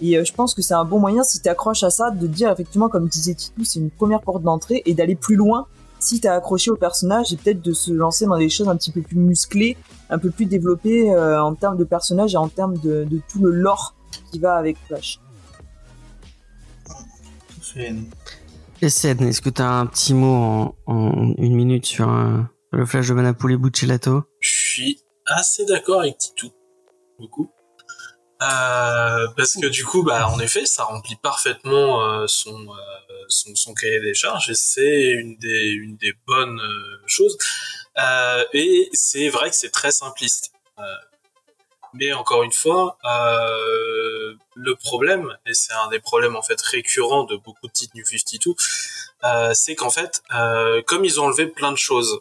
Et 0.00 0.18
euh, 0.18 0.24
je 0.24 0.32
pense 0.32 0.54
que 0.54 0.62
c'est 0.62 0.74
un 0.74 0.84
bon 0.84 1.00
moyen, 1.00 1.22
si 1.22 1.40
t'accroches 1.40 1.82
à 1.82 1.90
ça, 1.90 2.10
de 2.10 2.26
dire 2.26 2.50
effectivement, 2.50 2.88
comme 2.88 3.08
disait 3.08 3.34
Titou, 3.34 3.64
c'est 3.64 3.80
une 3.80 3.90
première 3.90 4.20
porte 4.20 4.42
d'entrée 4.42 4.82
et 4.84 4.94
d'aller 4.94 5.16
plus 5.16 5.36
loin 5.36 5.66
si 5.98 6.20
t'as 6.20 6.34
accroché 6.34 6.70
au 6.70 6.76
personnage 6.76 7.32
et 7.32 7.36
peut-être 7.36 7.62
de 7.62 7.72
se 7.72 7.90
lancer 7.90 8.26
dans 8.26 8.38
des 8.38 8.50
choses 8.50 8.68
un 8.68 8.76
petit 8.76 8.90
peu 8.90 9.00
plus 9.00 9.16
musclées, 9.16 9.78
un 10.10 10.18
peu 10.18 10.30
plus 10.30 10.44
développées 10.44 11.10
euh, 11.10 11.42
en 11.42 11.54
termes 11.54 11.78
de 11.78 11.84
personnages 11.84 12.34
et 12.34 12.36
en 12.36 12.48
termes 12.48 12.76
de, 12.78 13.04
de 13.04 13.20
tout 13.28 13.42
le 13.42 13.50
lore 13.50 13.94
qui 14.30 14.38
va 14.38 14.56
avec 14.56 14.76
Flash. 14.86 15.20
SN, 18.82 19.22
est-ce 19.24 19.40
que 19.40 19.50
t'as 19.50 19.80
un 19.80 19.86
petit 19.86 20.14
mot 20.14 20.34
en, 20.34 20.74
en 20.86 21.34
une 21.38 21.54
minute 21.54 21.86
sur 21.86 22.10
euh, 22.10 22.38
le 22.72 22.84
flash 22.86 23.08
de 23.08 23.14
Manapole 23.14 23.56
Buccellato? 23.56 24.24
Je 24.40 24.50
suis 24.50 25.05
assez 25.26 25.64
d'accord 25.64 26.00
avec 26.00 26.18
Titou, 26.18 26.52
beaucoup. 27.18 27.50
Euh, 28.42 29.26
parce 29.34 29.54
que 29.54 29.66
du 29.66 29.84
coup, 29.84 30.02
bah, 30.02 30.28
en 30.28 30.38
effet, 30.40 30.66
ça 30.66 30.84
remplit 30.84 31.16
parfaitement 31.16 32.02
euh, 32.02 32.26
son, 32.26 32.54
euh, 32.54 33.24
son 33.28 33.54
son 33.54 33.72
cahier 33.72 34.00
des 34.00 34.12
charges 34.12 34.50
et 34.50 34.54
c'est 34.54 35.08
une 35.10 35.38
des 35.38 35.70
une 35.70 35.96
des 35.96 36.12
bonnes 36.26 36.60
euh, 36.60 37.02
choses. 37.06 37.38
Euh, 37.98 38.44
et 38.52 38.90
c'est 38.92 39.28
vrai 39.30 39.48
que 39.48 39.56
c'est 39.56 39.70
très 39.70 39.90
simpliste. 39.90 40.52
Euh, 40.78 40.82
mais 41.94 42.12
encore 42.12 42.42
une 42.42 42.52
fois, 42.52 42.98
le 44.54 44.74
problème, 44.74 45.34
et 45.46 45.54
c'est 45.54 45.72
un 45.72 45.88
des 45.88 46.00
problèmes 46.00 46.36
en 46.36 46.42
fait 46.42 46.60
récurrents 46.60 47.24
de 47.24 47.36
beaucoup 47.36 47.68
de 47.68 47.72
titres 47.72 47.94
New 47.96 48.04
52, 48.04 48.54
euh, 49.24 49.54
c'est 49.54 49.74
qu'en 49.76 49.88
fait, 49.88 50.22
comme 50.86 51.06
ils 51.06 51.18
ont 51.20 51.24
enlevé 51.24 51.46
plein 51.46 51.72
de 51.72 51.78
choses, 51.78 52.20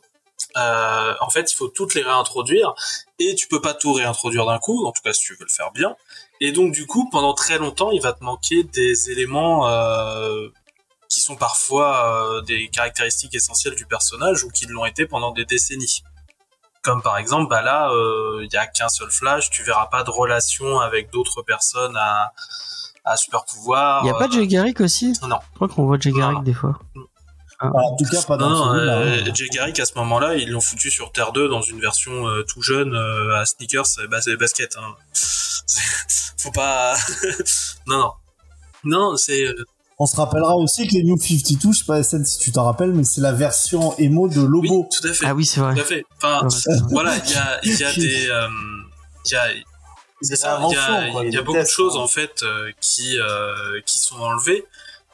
euh, 0.58 1.14
en 1.20 1.30
fait, 1.30 1.52
il 1.52 1.56
faut 1.56 1.68
toutes 1.68 1.94
les 1.96 2.04
réintroduire 2.04 2.74
et 3.20 3.36
tu 3.36 3.48
peux 3.48 3.62
pas 3.62 3.74
tout 3.74 3.94
réintroduire 3.94 4.46
d'un 4.46 4.60
coup, 4.60 4.86
en 4.86 4.92
tout 4.92 5.02
cas 5.02 5.14
si 5.14 5.22
tu 5.22 5.34
veux 5.34 5.46
le 5.46 5.52
faire 5.52 5.72
bien. 5.72 5.96
Et 6.42 6.52
donc 6.52 6.72
du 6.72 6.86
coup, 6.86 7.10
pendant 7.10 7.34
très 7.34 7.58
longtemps, 7.58 7.92
il 7.92 8.02
va 8.02 8.14
te 8.14 8.24
manquer 8.24 8.64
des 8.64 9.12
éléments 9.12 9.68
euh, 9.68 10.50
qui 11.10 11.22
sont 11.22 11.36
parfois 11.36 12.38
euh, 12.38 12.42
des 12.42 12.70
caractéristiques 12.70 13.36
essentielles 13.36 13.76
du 13.76 13.86
personnage 13.86 14.44
ou 14.44 14.50
qui 14.50 14.66
l'ont 14.66 14.86
été 14.86 15.06
pendant 15.06 15.32
des 15.32 15.46
décennies. 15.46 16.04
Comme 16.82 17.02
par 17.02 17.18
exemple, 17.18 17.50
bah 17.50 17.62
là, 17.64 17.90
il 18.42 18.50
y 18.54 18.58
a 18.58 18.68
qu'un 18.68 18.90
seul 18.90 19.10
Flash, 19.10 19.50
tu 19.50 19.64
verras 19.64 19.88
pas 19.88 20.04
de 20.04 20.12
relation 20.12 20.80
avec 20.80 21.10
d'autres 21.10 21.42
personnes 21.42 21.98
à, 21.98 22.32
à 23.06 23.18
super 23.18 23.46
pouvoir. 23.46 24.06
Y 24.06 24.10
a 24.10 24.14
pas 24.14 24.28
de 24.28 24.34
Jay 24.34 24.48
Garrick 24.48 24.82
aussi? 24.82 25.14
Non. 25.24 25.40
Je 25.52 25.56
crois 25.56 25.68
qu'on 25.68 25.86
voit 25.86 25.98
Jay 26.00 26.12
Garrick 26.12 26.44
des 26.44 26.54
fois. 26.54 26.80
Enfin, 27.62 27.72
en 27.74 27.96
tout 27.96 28.06
cas, 28.06 28.22
pas 28.24 28.38
dans 28.38 28.50
Non, 28.50 28.74
euh, 28.74 29.20
hein. 29.26 29.32
Jay 29.34 29.48
Garrick 29.50 29.80
à 29.80 29.86
ce 29.86 29.94
moment-là, 29.96 30.36
ils 30.36 30.50
l'ont 30.52 30.62
foutu 30.62 30.92
sur 30.92 31.12
Terre 31.12 31.32
2 31.32 31.48
dans 31.48 31.62
une 31.62 31.80
version 31.80 32.28
euh, 32.28 32.44
tout 32.44 32.62
jeune 32.62 32.94
euh, 32.94 33.36
à 33.38 33.46
sneakers, 33.46 33.86
euh, 34.00 34.08
bas- 34.08 34.20
basket. 34.40 34.76
Hein. 34.78 34.96
Faut 36.38 36.52
pas. 36.52 36.96
non, 37.88 37.98
non. 37.98 38.12
Non, 38.84 39.18
c'est. 39.18 39.46
euh, 39.46 39.66
On 40.00 40.06
se 40.06 40.16
rappellera 40.16 40.56
aussi 40.58 40.88
que 40.88 40.94
les 40.94 41.04
New 41.04 41.18
52, 41.18 41.72
je 41.72 41.78
sais 41.80 41.86
pas 41.86 42.04
SN 42.04 42.24
si 42.26 42.38
tu 42.40 42.52
t'en 42.52 42.66
rappelles, 42.66 42.92
mais 42.94 43.04
c'est 43.04 43.22
la 43.22 43.32
version 43.32 43.98
emo 43.98 44.28
de 44.28 44.40
Oui, 44.42 44.68
Lobo. 44.68 44.90
tout 44.92 45.08
à 45.08 45.14
fait. 45.14 45.26
Ah 45.26 45.34
oui, 45.34 45.46
c'est 45.46 45.60
vrai. 45.62 45.74
Tout 45.76 45.82
à 45.82 45.84
fait. 45.86 46.06
Enfin, 46.18 46.48
voilà, 46.92 47.16
il 47.18 47.32
y 47.32 47.36
a, 47.36 47.60
il 47.64 47.80
y 47.80 47.84
a 47.84 47.94
des. 47.94 48.30
euh, 48.30 48.48
il 49.26 49.32
y 49.32 49.36
a, 49.36 49.48
c'est 50.22 50.36
ça, 50.36 50.60
il 50.70 50.74
y 50.74 50.78
a, 50.78 51.24
y 51.30 51.38
a 51.38 51.42
beaucoup 51.42 51.58
de 51.60 51.66
choses 51.66 51.98
en 51.98 52.08
fait 52.08 52.42
euh, 52.44 52.72
qui 52.82 53.18
euh, 53.20 53.80
qui 53.86 53.98
sont 54.00 54.16
enlevées. 54.18 54.66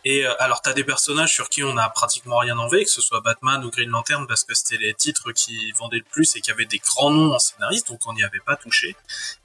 Et 0.04 0.26
euh, 0.26 0.34
alors 0.40 0.62
t'as 0.62 0.74
des 0.74 0.84
personnages 0.84 1.34
sur 1.34 1.50
qui 1.50 1.64
on 1.64 1.78
a 1.78 1.90
pratiquement 1.90 2.38
rien 2.38 2.58
enlevé, 2.58 2.84
que 2.84 2.90
ce 2.90 3.02
soit 3.02 3.22
Batman 3.22 3.64
ou 3.64 3.70
Green 3.70 3.90
Lantern, 3.90 4.28
parce 4.28 4.44
que 4.44 4.54
c'était 4.54 4.78
les 4.78 4.94
titres 4.94 5.32
qui 5.32 5.72
vendaient 5.74 5.98
le 6.00 6.06
plus 6.12 6.36
et 6.36 6.42
qui 6.42 6.52
avaient 6.52 6.66
des 6.66 6.80
grands 6.80 7.12
noms 7.12 7.34
en 7.34 7.40
scénariste, 7.40 7.90
donc 7.90 8.00
on 8.08 8.14
n'y 8.14 8.24
avait 8.24 8.40
pas 8.46 8.56
touché. 8.56 8.96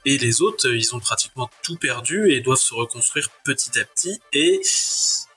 Et 0.04 0.18
les 0.18 0.42
autres, 0.42 0.68
euh, 0.68 0.76
ils 0.76 0.94
ont 0.94 1.00
pratiquement 1.00 1.50
tout 1.62 1.76
perdu 1.76 2.30
et 2.30 2.40
doivent 2.40 2.58
se 2.58 2.74
reconstruire 2.74 3.28
petit 3.44 3.78
à 3.78 3.84
petit. 3.84 4.20
Et 4.32 4.60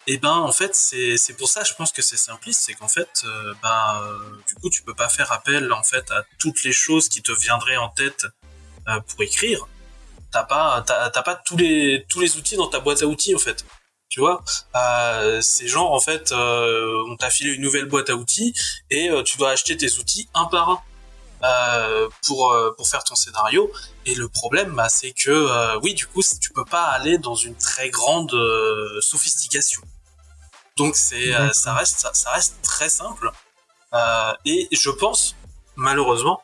et 0.09 0.17
ben 0.17 0.33
en 0.33 0.51
fait 0.51 0.73
c'est 0.73 1.37
pour 1.37 1.47
ça 1.47 1.63
je 1.63 1.75
pense 1.75 1.91
que 1.91 2.01
c'est 2.01 2.17
simpliste, 2.17 2.63
c'est 2.65 2.73
qu'en 2.73 2.87
fait 2.87 3.23
euh, 3.25 3.53
ben 3.61 4.01
euh, 4.01 4.17
du 4.47 4.55
coup 4.55 4.71
tu 4.71 4.81
peux 4.81 4.95
pas 4.95 5.07
faire 5.07 5.31
appel 5.31 5.71
en 5.71 5.83
fait 5.83 6.09
à 6.09 6.23
toutes 6.39 6.63
les 6.63 6.71
choses 6.71 7.09
qui 7.09 7.21
te 7.21 7.31
viendraient 7.31 7.77
en 7.77 7.89
tête 7.89 8.25
euh, 8.87 8.99
pour 9.01 9.21
écrire. 9.21 9.67
T'as 10.31 10.43
pas 10.43 10.83
t'as 10.87 11.21
pas 11.21 11.35
tous 11.35 11.57
les 11.57 12.07
tous 12.09 12.21
les 12.21 12.37
outils 12.37 12.55
dans 12.55 12.67
ta 12.67 12.79
boîte 12.79 13.03
à 13.03 13.05
outils 13.05 13.35
en 13.35 13.39
fait. 13.39 13.63
Tu 14.09 14.19
vois, 14.21 14.43
euh, 14.75 15.39
c'est 15.39 15.67
genre 15.67 15.91
en 15.91 15.99
fait, 15.99 16.31
euh, 16.31 17.03
on 17.07 17.15
t'a 17.15 17.29
filé 17.29 17.51
une 17.51 17.61
nouvelle 17.61 17.85
boîte 17.85 18.09
à 18.09 18.15
outils 18.15 18.55
et 18.89 19.11
euh, 19.11 19.21
tu 19.21 19.37
dois 19.37 19.51
acheter 19.51 19.77
tes 19.77 19.99
outils 19.99 20.27
un 20.33 20.45
par 20.45 20.69
un 20.71 20.79
euh, 21.43 22.09
pour 22.25 22.51
euh, 22.51 22.71
pour 22.75 22.87
faire 22.87 23.03
ton 23.03 23.13
scénario. 23.13 23.71
Et 24.07 24.15
le 24.15 24.27
problème, 24.27 24.73
bah, 24.73 24.89
c'est 24.89 25.11
que 25.11 25.29
euh, 25.29 25.79
oui, 25.83 25.93
du 25.93 26.07
coup, 26.07 26.23
tu 26.41 26.51
peux 26.53 26.65
pas 26.65 26.85
aller 26.85 27.19
dans 27.19 27.35
une 27.35 27.55
très 27.55 27.91
grande 27.91 28.33
euh, 28.33 28.99
sophistication. 28.99 29.83
Donc 30.75 30.95
c'est 30.95 31.35
euh, 31.35 31.53
ça 31.53 31.75
reste 31.75 31.99
ça, 31.99 32.11
ça 32.13 32.31
reste 32.31 32.55
très 32.63 32.89
simple. 32.89 33.31
Euh, 33.93 34.33
et 34.45 34.67
je 34.71 34.89
pense 34.89 35.35
malheureusement 35.75 36.41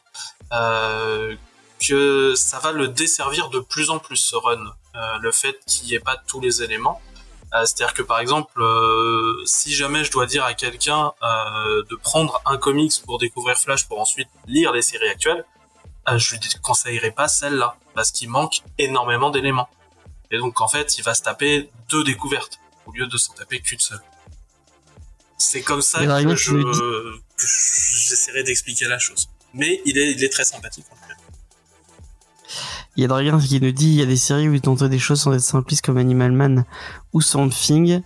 euh, 0.53 1.35
que 1.79 2.35
ça 2.35 2.59
va 2.59 2.71
le 2.71 2.89
desservir 2.89 3.49
de 3.49 3.59
plus 3.59 3.89
en 3.89 3.97
plus 3.97 4.17
ce 4.17 4.35
run. 4.35 4.65
Euh, 4.95 5.17
le 5.19 5.31
fait 5.31 5.57
qu'il 5.65 5.87
n'y 5.87 5.95
ait 5.95 5.99
pas 5.99 6.17
tous 6.27 6.39
les 6.39 6.61
éléments. 6.61 7.01
Euh, 7.55 7.65
C'est-à-dire 7.65 7.93
que 7.93 8.01
par 8.01 8.19
exemple, 8.19 8.61
euh, 8.61 9.41
si 9.45 9.73
jamais 9.73 10.03
je 10.03 10.11
dois 10.11 10.25
dire 10.25 10.43
à 10.43 10.53
quelqu'un 10.53 11.13
euh, 11.23 11.83
de 11.89 11.95
prendre 11.95 12.41
un 12.45 12.57
comics 12.57 12.93
pour 13.05 13.17
découvrir 13.17 13.57
Flash 13.57 13.87
pour 13.87 13.99
ensuite 13.99 14.27
lire 14.47 14.73
les 14.73 14.81
séries 14.81 15.07
actuelles, 15.09 15.45
euh, 16.09 16.17
je 16.17 16.35
lui 16.35 16.39
conseillerais 16.61 17.11
pas 17.11 17.27
celle-là 17.27 17.77
parce 17.93 18.11
qu'il 18.11 18.29
manque 18.29 18.61
énormément 18.77 19.29
d'éléments. 19.29 19.69
Et 20.31 20.37
donc 20.37 20.59
en 20.59 20.67
fait, 20.67 20.97
il 20.97 21.03
va 21.03 21.13
se 21.13 21.21
taper 21.23 21.69
deux 21.89 22.03
découvertes 22.03 22.59
au 22.87 22.91
lieu 22.91 23.07
de 23.07 23.17
s'en 23.17 23.33
taper 23.33 23.59
qu'une 23.61 23.79
seule. 23.79 24.01
C'est 25.37 25.61
comme 25.61 25.81
ça 25.81 25.99
que 26.05 26.35
je 26.35 27.19
j'essaierai 28.07 28.43
d'expliquer 28.43 28.85
la 28.85 28.99
chose. 28.99 29.29
Mais 29.53 29.81
il 29.85 29.97
est, 29.97 30.11
il 30.11 30.23
est 30.23 30.29
très 30.29 30.43
sympathique. 30.45 30.85
en 30.91 30.95
cas. 30.95 31.04
Il 32.97 33.01
y 33.01 33.05
a 33.05 33.09
Adrien 33.09 33.37
qui 33.39 33.59
nous 33.59 33.71
dit 33.71 33.87
il 33.87 33.95
y 33.95 34.01
a 34.01 34.05
des 34.05 34.15
séries 34.15 34.47
où 34.47 34.53
ils 34.53 34.61
tentent 34.61 34.83
des 34.83 34.99
choses 34.99 35.21
sans 35.21 35.33
être 35.33 35.41
simplistes 35.41 35.85
comme 35.85 35.97
Animal 35.97 36.31
Man 36.31 36.65
ou 37.13 37.21
Swamp 37.21 37.49
Thing. 37.49 38.01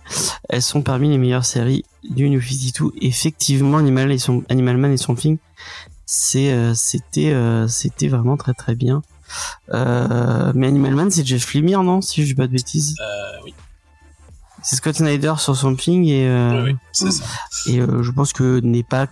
Elles 0.48 0.62
sont 0.62 0.82
parmi 0.82 1.08
les 1.08 1.18
meilleures 1.18 1.44
séries 1.44 1.84
du 2.08 2.28
New 2.28 2.40
52. 2.40 2.90
Effectivement, 3.00 3.78
Animal, 3.78 4.10
et 4.10 4.18
son, 4.18 4.42
Animal 4.48 4.76
Man 4.78 4.92
et 4.92 4.96
Swamp 4.96 5.14
Thing, 5.14 5.38
c'est, 6.06 6.52
euh, 6.52 6.74
c'était, 6.74 7.32
euh, 7.32 7.68
c'était 7.68 8.08
vraiment 8.08 8.36
très 8.36 8.54
très 8.54 8.74
bien. 8.74 9.02
Euh, 9.72 10.52
mais 10.54 10.66
Animal 10.66 10.94
Man, 10.94 11.10
c'est 11.10 11.24
Jeff 11.24 11.54
Lemire, 11.54 11.82
non 11.82 12.00
Si 12.00 12.22
je 12.22 12.26
dis 12.26 12.34
pas 12.34 12.46
de 12.48 12.52
bêtises? 12.52 12.96
Euh, 13.00 13.30
oui. 13.44 13.54
C'est 14.62 14.76
Scott 14.76 14.96
Snyder 14.96 15.34
sur 15.38 15.56
son 15.56 15.74
ping 15.74 16.04
et, 16.06 16.26
euh, 16.28 16.64
Oui, 16.64 16.72
oui, 16.72 16.76
c'est 16.92 17.10
ça. 17.12 17.24
et 17.66 17.80
euh, 17.80 18.02
je 18.02 18.10
pense 18.10 18.32
que 18.32 18.60
n'est 18.60 18.82
pas 18.82 19.06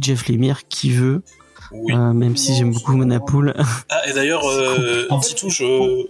Jeff 0.00 0.28
Lemire 0.28 0.66
qui 0.68 0.90
veut, 0.92 1.22
Oui. 1.70 1.92
euh, 1.92 2.12
même 2.12 2.36
si 2.36 2.54
j'aime 2.54 2.72
beaucoup 2.72 2.96
Monapool. 2.96 3.54
Ah, 3.90 4.08
et 4.08 4.12
d'ailleurs, 4.12 4.44
euh, 4.48 5.06
Titou, 5.22 5.50
je, 5.50 5.64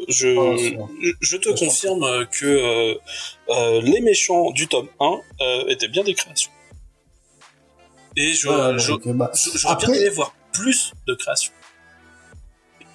je, 0.09 0.77
je 1.21 1.37
te 1.37 1.49
confirme 1.59 2.27
que 2.31 2.47
euh, 2.47 2.95
euh, 3.51 3.81
les 3.83 4.01
méchants 4.01 4.51
du 4.53 4.69
tome 4.69 4.89
1 5.01 5.07
euh, 5.41 5.65
étaient 5.69 5.89
bien 5.89 6.05
des 6.05 6.15
créations. 6.15 6.51
Et 8.17 8.33
je, 8.33 8.49
bah, 8.49 8.77
je- 8.77 8.93
j'aurais 9.59 9.77
bien 9.77 9.93
aimé 9.95 10.09
voir 10.11 10.33
plus 10.53 10.93
de 11.07 11.15
créations. 11.15 11.53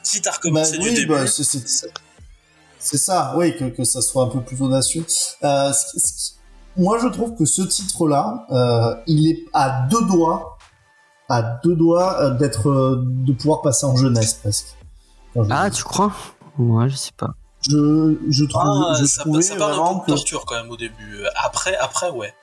Quitte 0.03 0.28
à 0.28 0.32
Bah, 0.32 0.36
recommencer 0.38 0.78
du 0.78 0.84
oui, 0.89 0.93
début. 0.93 1.07
bah, 1.07 1.28
c'est- 1.28 1.43
c'est 1.43 1.68
c'est- 1.68 1.93
c'est 2.80 2.97
ça, 2.97 3.34
oui, 3.38 3.55
que, 3.57 3.66
que 3.66 3.84
ça 3.86 4.01
soit 4.01 4.24
un 4.24 4.28
peu 4.28 4.41
plus 4.41 4.61
audacieux. 4.61 5.05
Euh, 5.43 5.72
moi, 6.76 6.97
je 7.01 7.07
trouve 7.07 7.36
que 7.36 7.45
ce 7.45 7.61
titre-là, 7.61 8.45
euh, 8.51 8.95
il 9.07 9.30
est 9.32 9.45
à 9.53 9.88
deux 9.89 10.01
doigts, 10.07 10.53
à 11.30 11.42
deux 11.64 11.76
doigts 11.76 12.22
euh, 12.22 12.32
d'être, 12.38 12.70
euh, 12.70 13.04
de 13.06 13.34
pouvoir 13.34 13.62
passer 13.62 13.86
en 13.86 13.96
jeunesse 13.96 14.34
presque. 14.36 14.76
Je, 15.36 15.42
Ah, 15.50 15.70
tu 15.70 15.84
crois? 15.84 16.12
Ouais, 16.60 16.90
je 16.90 16.96
sais 16.96 17.12
pas. 17.18 17.32
je, 17.68 18.16
je 18.30 18.44
trouve, 18.46 18.62
Ah, 18.64 18.94
je 19.00 19.06
ça, 19.06 19.22
trouvais 19.22 19.42
ça 19.42 19.56
un 19.56 19.58
vraiment 19.58 19.96
peu 20.00 20.00
de 20.00 20.06
que, 20.06 20.12
torture 20.12 20.46
quand 20.46 20.56
même 20.62 20.70
au 20.72 20.78
début. 20.78 21.24
Après, 21.44 21.76
après, 21.78 22.10
ouais. 22.12 22.34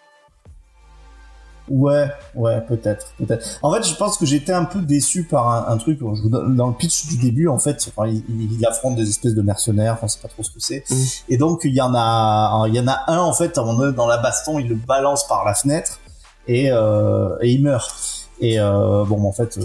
ouais, 1.68 2.10
ouais, 2.34 2.60
peut-être, 2.62 3.12
peut-être. 3.18 3.58
En 3.62 3.72
fait, 3.72 3.86
je 3.86 3.94
pense 3.94 4.18
que 4.18 4.26
j'étais 4.26 4.52
un 4.52 4.64
peu 4.64 4.80
déçu 4.80 5.22
par 5.24 5.48
un, 5.48 5.72
un 5.72 5.76
truc. 5.76 5.98
Je 6.00 6.22
vous 6.22 6.28
donne- 6.28 6.56
dans 6.56 6.66
le 6.68 6.74
pitch 6.74 7.06
du 7.06 7.16
début, 7.18 7.46
en 7.46 7.58
fait, 7.60 7.86
enfin, 7.94 8.08
il, 8.08 8.24
il- 8.28 8.66
affronte 8.66 8.96
des 8.96 9.08
espèces 9.08 9.34
de 9.34 9.42
mercenaires. 9.42 9.98
On 10.02 10.08
sait 10.08 10.18
pas 10.20 10.28
trop 10.28 10.42
ce 10.42 10.50
que 10.50 10.58
c'est. 10.58 10.82
Mm. 10.90 10.94
Et 11.28 11.36
donc 11.36 11.60
il 11.64 11.74
y 11.74 11.80
en 11.80 11.94
a, 11.94 12.64
il 12.66 12.74
y 12.74 12.80
en 12.80 12.88
a 12.88 12.98
un 13.06 13.18
en 13.18 13.32
fait, 13.32 13.56
à 13.56 13.60
un 13.60 13.64
moment 13.64 13.78
donné, 13.78 13.92
dans 13.96 14.06
la 14.08 14.18
baston, 14.18 14.58
il 14.58 14.68
le 14.68 14.74
balance 14.74 15.28
par 15.28 15.44
la 15.44 15.54
fenêtre 15.54 16.00
et, 16.48 16.72
euh, 16.72 17.36
et 17.40 17.50
il 17.52 17.62
meurt. 17.62 18.09
Et 18.42 18.58
euh, 18.58 19.04
bon, 19.04 19.22
en 19.28 19.32
fait, 19.32 19.58
euh, 19.58 19.64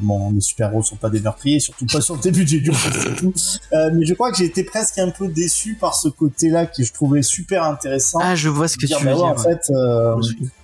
bon, 0.00 0.32
les 0.32 0.40
super-héros 0.40 0.82
sont 0.82 0.96
pas 0.96 1.10
des 1.10 1.20
meurtriers, 1.20 1.60
surtout 1.60 1.86
pas 1.86 2.00
sur 2.00 2.16
le 2.16 2.20
début 2.20 2.44
du 2.44 2.60
tout. 2.60 3.32
Euh, 3.72 3.90
mais 3.94 4.04
je 4.04 4.14
crois 4.14 4.32
que 4.32 4.38
j'ai 4.38 4.46
été 4.46 4.64
presque 4.64 4.98
un 4.98 5.10
peu 5.10 5.28
déçu 5.28 5.76
par 5.80 5.94
ce 5.94 6.08
côté-là 6.08 6.66
que 6.66 6.82
je 6.82 6.92
trouvais 6.92 7.22
super 7.22 7.62
intéressant. 7.62 8.18
Ah, 8.20 8.34
je 8.34 8.48
vois 8.48 8.66
ce 8.66 8.76
que 8.76 8.86
Dire, 8.86 8.98
tu 8.98 9.04
bah 9.04 9.14
veux 9.14 9.20
ouais, 9.20 9.28
dire. 9.28 9.32
En 9.32 9.42
fait, 9.42 9.70
euh, 9.70 10.16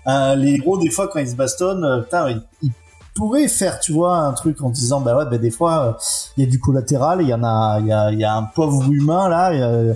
euh, 0.08 0.34
les 0.34 0.54
héros, 0.54 0.76
des 0.76 0.90
fois, 0.90 1.06
quand 1.06 1.20
ils 1.20 1.30
se 1.30 1.36
bastonnent, 1.36 1.84
euh, 1.84 2.00
putain, 2.02 2.30
ils, 2.30 2.42
ils 2.62 2.72
pourraient 3.14 3.46
faire, 3.46 3.78
tu 3.78 3.92
vois, 3.92 4.16
un 4.16 4.32
truc 4.32 4.60
en 4.62 4.70
disant, 4.70 5.00
bah 5.00 5.16
ouais, 5.16 5.26
bah 5.30 5.38
des 5.38 5.52
fois, 5.52 5.86
euh, 5.86 5.92
il 6.36 6.44
y 6.44 6.46
a 6.48 6.50
du 6.50 6.58
collatéral, 6.58 7.22
il 7.22 7.28
y 7.28 7.34
en 7.34 7.44
a, 7.44 7.78
il 7.78 7.86
y 7.86 7.92
a, 7.92 8.10
y 8.10 8.24
a 8.24 8.34
un 8.34 8.42
pauvre 8.42 8.90
humain 8.90 9.28
là 9.28 9.52
euh, 9.52 9.94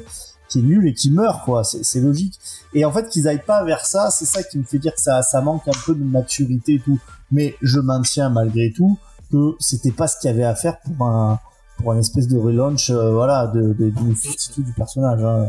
qui 0.49 0.61
est 0.61 0.63
nul 0.63 0.87
et 0.87 0.95
qui 0.95 1.11
meurt, 1.11 1.45
quoi. 1.45 1.65
C'est 1.65 1.85
c'est 1.85 2.01
logique. 2.01 2.39
Et 2.75 2.85
en 2.85 2.93
fait, 2.93 3.09
qu'ils 3.09 3.27
aillent 3.27 3.43
pas 3.45 3.65
vers 3.65 3.85
ça, 3.87 4.11
c'est 4.11 4.27
ça 4.27 4.45
qui 4.45 4.59
me 4.59 4.63
fait 4.65 4.79
dire 4.79 4.95
que 4.95 5.01
ça, 5.01 5.23
ça 5.23 5.41
manque 5.41 5.67
un 5.67 5.79
peu 5.85 5.95
de 5.95 6.05
maturité 6.05 6.75
et 6.75 6.79
tout. 6.79 7.01
Mais 7.31 7.55
je 7.63 7.81
maintiens 7.81 8.29
malgré 8.31 8.73
tout 8.73 8.99
que 9.33 9.55
c'était 9.59 9.91
pas 9.93 10.07
ce 10.09 10.17
qu'il 10.21 10.31
y 10.31 10.33
avait 10.33 10.45
à 10.45 10.55
faire 10.55 10.79
pour 10.81 11.07
un 11.07 11.39
pour 11.79 11.93
un 11.93 11.99
espèce 11.99 12.27
de 12.27 12.39
relaunch, 12.39 12.89
euh, 12.89 13.13
voilà, 13.13 13.49
de, 13.49 13.75
de, 13.75 13.91
du 13.91 14.15
52 14.17 14.63
du 14.63 14.73
personnage. 14.73 15.23
hein. 15.23 15.47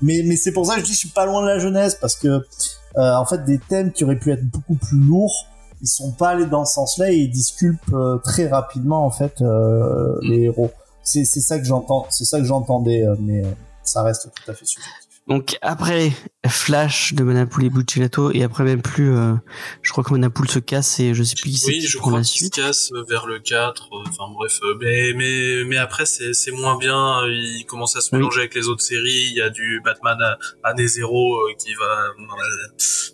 Mais 0.00 0.22
mais 0.24 0.36
c'est 0.36 0.52
pour 0.52 0.64
ça 0.64 0.74
que 0.74 0.80
je 0.82 0.84
dis, 0.86 0.92
je 0.92 0.98
suis 0.98 1.08
pas 1.08 1.26
loin 1.26 1.42
de 1.42 1.48
la 1.48 1.58
jeunesse 1.58 1.96
parce 2.00 2.14
que 2.14 2.28
euh, 2.28 3.14
en 3.16 3.24
fait, 3.26 3.44
des 3.44 3.58
thèmes 3.58 3.90
qui 3.92 4.04
auraient 4.04 4.18
pu 4.18 4.30
être 4.30 4.44
beaucoup 4.48 4.76
plus 4.76 4.98
lourds, 4.98 5.46
ils 5.82 5.88
sont 5.88 6.12
pas 6.12 6.30
allés 6.30 6.46
dans 6.46 6.64
ce 6.64 6.74
sens-là 6.74 7.10
et 7.10 7.16
ils 7.16 7.30
disculpent 7.30 7.92
euh, 7.92 8.16
très 8.18 8.46
rapidement 8.48 9.04
en 9.04 9.10
fait 9.10 9.40
euh, 9.42 10.16
les 10.22 10.42
héros. 10.42 10.70
C'est 11.02 11.24
c'est 11.24 11.40
ça 11.40 11.58
que 11.58 11.64
j'entends, 11.64 12.06
c'est 12.10 12.24
ça 12.24 12.38
que 12.38 12.44
j'entendais, 12.44 13.04
euh, 13.04 13.16
mais 13.18 13.42
ça 13.82 14.02
reste 14.04 14.30
tout 14.34 14.50
à 14.50 14.54
fait 14.54 14.64
subjectif. 14.64 15.05
Donc 15.28 15.56
après 15.60 16.12
Flash 16.46 17.12
de 17.14 17.24
Manapool 17.24 17.64
et 17.64 17.70
Buccellato 17.70 18.30
et 18.32 18.44
après 18.44 18.62
même 18.62 18.80
plus, 18.80 19.12
euh, 19.12 19.34
je 19.82 19.90
crois 19.90 20.04
que 20.04 20.12
Manapool 20.12 20.48
se 20.48 20.60
casse 20.60 21.00
et 21.00 21.14
je 21.14 21.24
sais 21.24 21.34
plus 21.34 21.50
qui 21.50 21.58
c'est 21.58 21.66
Oui, 21.72 21.78
qui 21.80 21.88
je 21.88 21.98
crois 21.98 22.18
qu'il 22.18 22.26
se 22.26 22.32
suite. 22.34 22.54
casse 22.54 22.92
vers 23.08 23.26
le 23.26 23.40
4. 23.40 23.88
euh, 23.92 24.04
Enfin 24.08 24.32
bref, 24.32 24.60
euh, 24.62 24.76
mais 24.80 25.14
mais 25.16 25.64
mais 25.66 25.78
après 25.78 26.06
c'est 26.06 26.32
c'est 26.32 26.52
moins 26.52 26.78
bien. 26.78 27.22
Il 27.26 27.64
commence 27.66 27.96
à 27.96 28.00
se 28.02 28.10
Oui. 28.12 28.18
mélanger 28.18 28.40
avec 28.42 28.54
les 28.54 28.68
autres 28.68 28.84
séries. 28.84 29.26
Il 29.30 29.34
y 29.34 29.40
a 29.42 29.50
du 29.50 29.80
Batman 29.84 30.16
à, 30.22 30.38
année 30.68 30.86
zéro 30.86 31.34
euh, 31.38 31.54
qui 31.58 31.74
va 31.74 31.84
euh, 31.84 32.12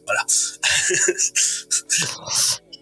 voilà. 0.04 0.26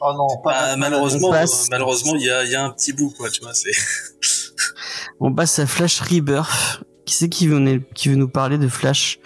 Oh 0.03 0.13
non, 0.17 0.27
Bah, 0.45 0.77
malheureusement, 0.77 1.33
euh, 1.35 1.45
malheureusement, 1.71 2.15
il 2.17 2.23
y 2.23 2.31
a 2.31 2.43
il 2.45 2.51
y 2.51 2.57
a 2.57 2.65
un 2.65 2.71
petit 2.71 2.93
bout 2.95 3.11
quoi, 3.17 3.31
tu 3.31 3.43
vois. 3.43 3.53
C'est 3.55 3.71
On 5.21 5.33
passe 5.33 5.59
à 5.59 5.67
Flash 5.67 6.01
Rebirth. 6.01 6.83
Qui 7.11 7.17
c'est 7.17 7.29
qui 7.29 7.49
veut, 7.49 7.83
qui 7.97 8.09
veut 8.09 8.15
nous 8.15 8.29
parler 8.29 8.57
de 8.57 8.69
Flash 8.69 9.19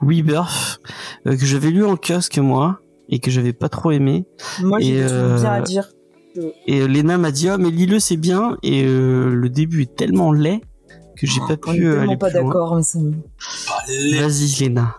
Rebirth 0.00 0.80
euh, 1.26 1.36
que 1.36 1.44
j'avais 1.44 1.70
lu 1.70 1.84
en 1.84 1.94
kiosque 1.98 2.38
moi 2.38 2.80
et 3.10 3.18
que 3.18 3.30
j'avais 3.30 3.52
pas 3.52 3.68
trop 3.68 3.90
aimé. 3.90 4.24
Moi, 4.62 4.80
j'ai 4.80 4.94
bien 5.04 5.44
à 5.44 5.58
euh, 5.58 5.60
dire. 5.60 5.90
Et 6.66 6.80
euh, 6.80 6.88
Lena 6.88 7.18
m'a 7.18 7.30
dit 7.32 7.50
ah 7.50 7.58
mais 7.58 7.70
lis-le 7.70 8.00
c'est 8.00 8.16
bien 8.16 8.56
et 8.62 8.84
euh, 8.86 9.34
le 9.34 9.50
début 9.50 9.82
est 9.82 9.94
tellement 9.94 10.32
laid 10.32 10.62
que 11.14 11.26
j'ai 11.26 11.40
pas 11.40 11.56
On 11.66 11.72
est 11.74 11.76
pu 11.76 11.86
euh, 11.86 12.00
aller 12.00 12.16
pas 12.16 12.30
plus 12.30 12.38
loin. 12.38 12.44
d'accord, 12.48 12.74
mais 12.76 12.82
ça 12.82 12.98
me... 13.00 13.10
pas 13.10 13.82
les- 13.86 14.18
Vas-y 14.18 14.64
Lena. 14.64 14.96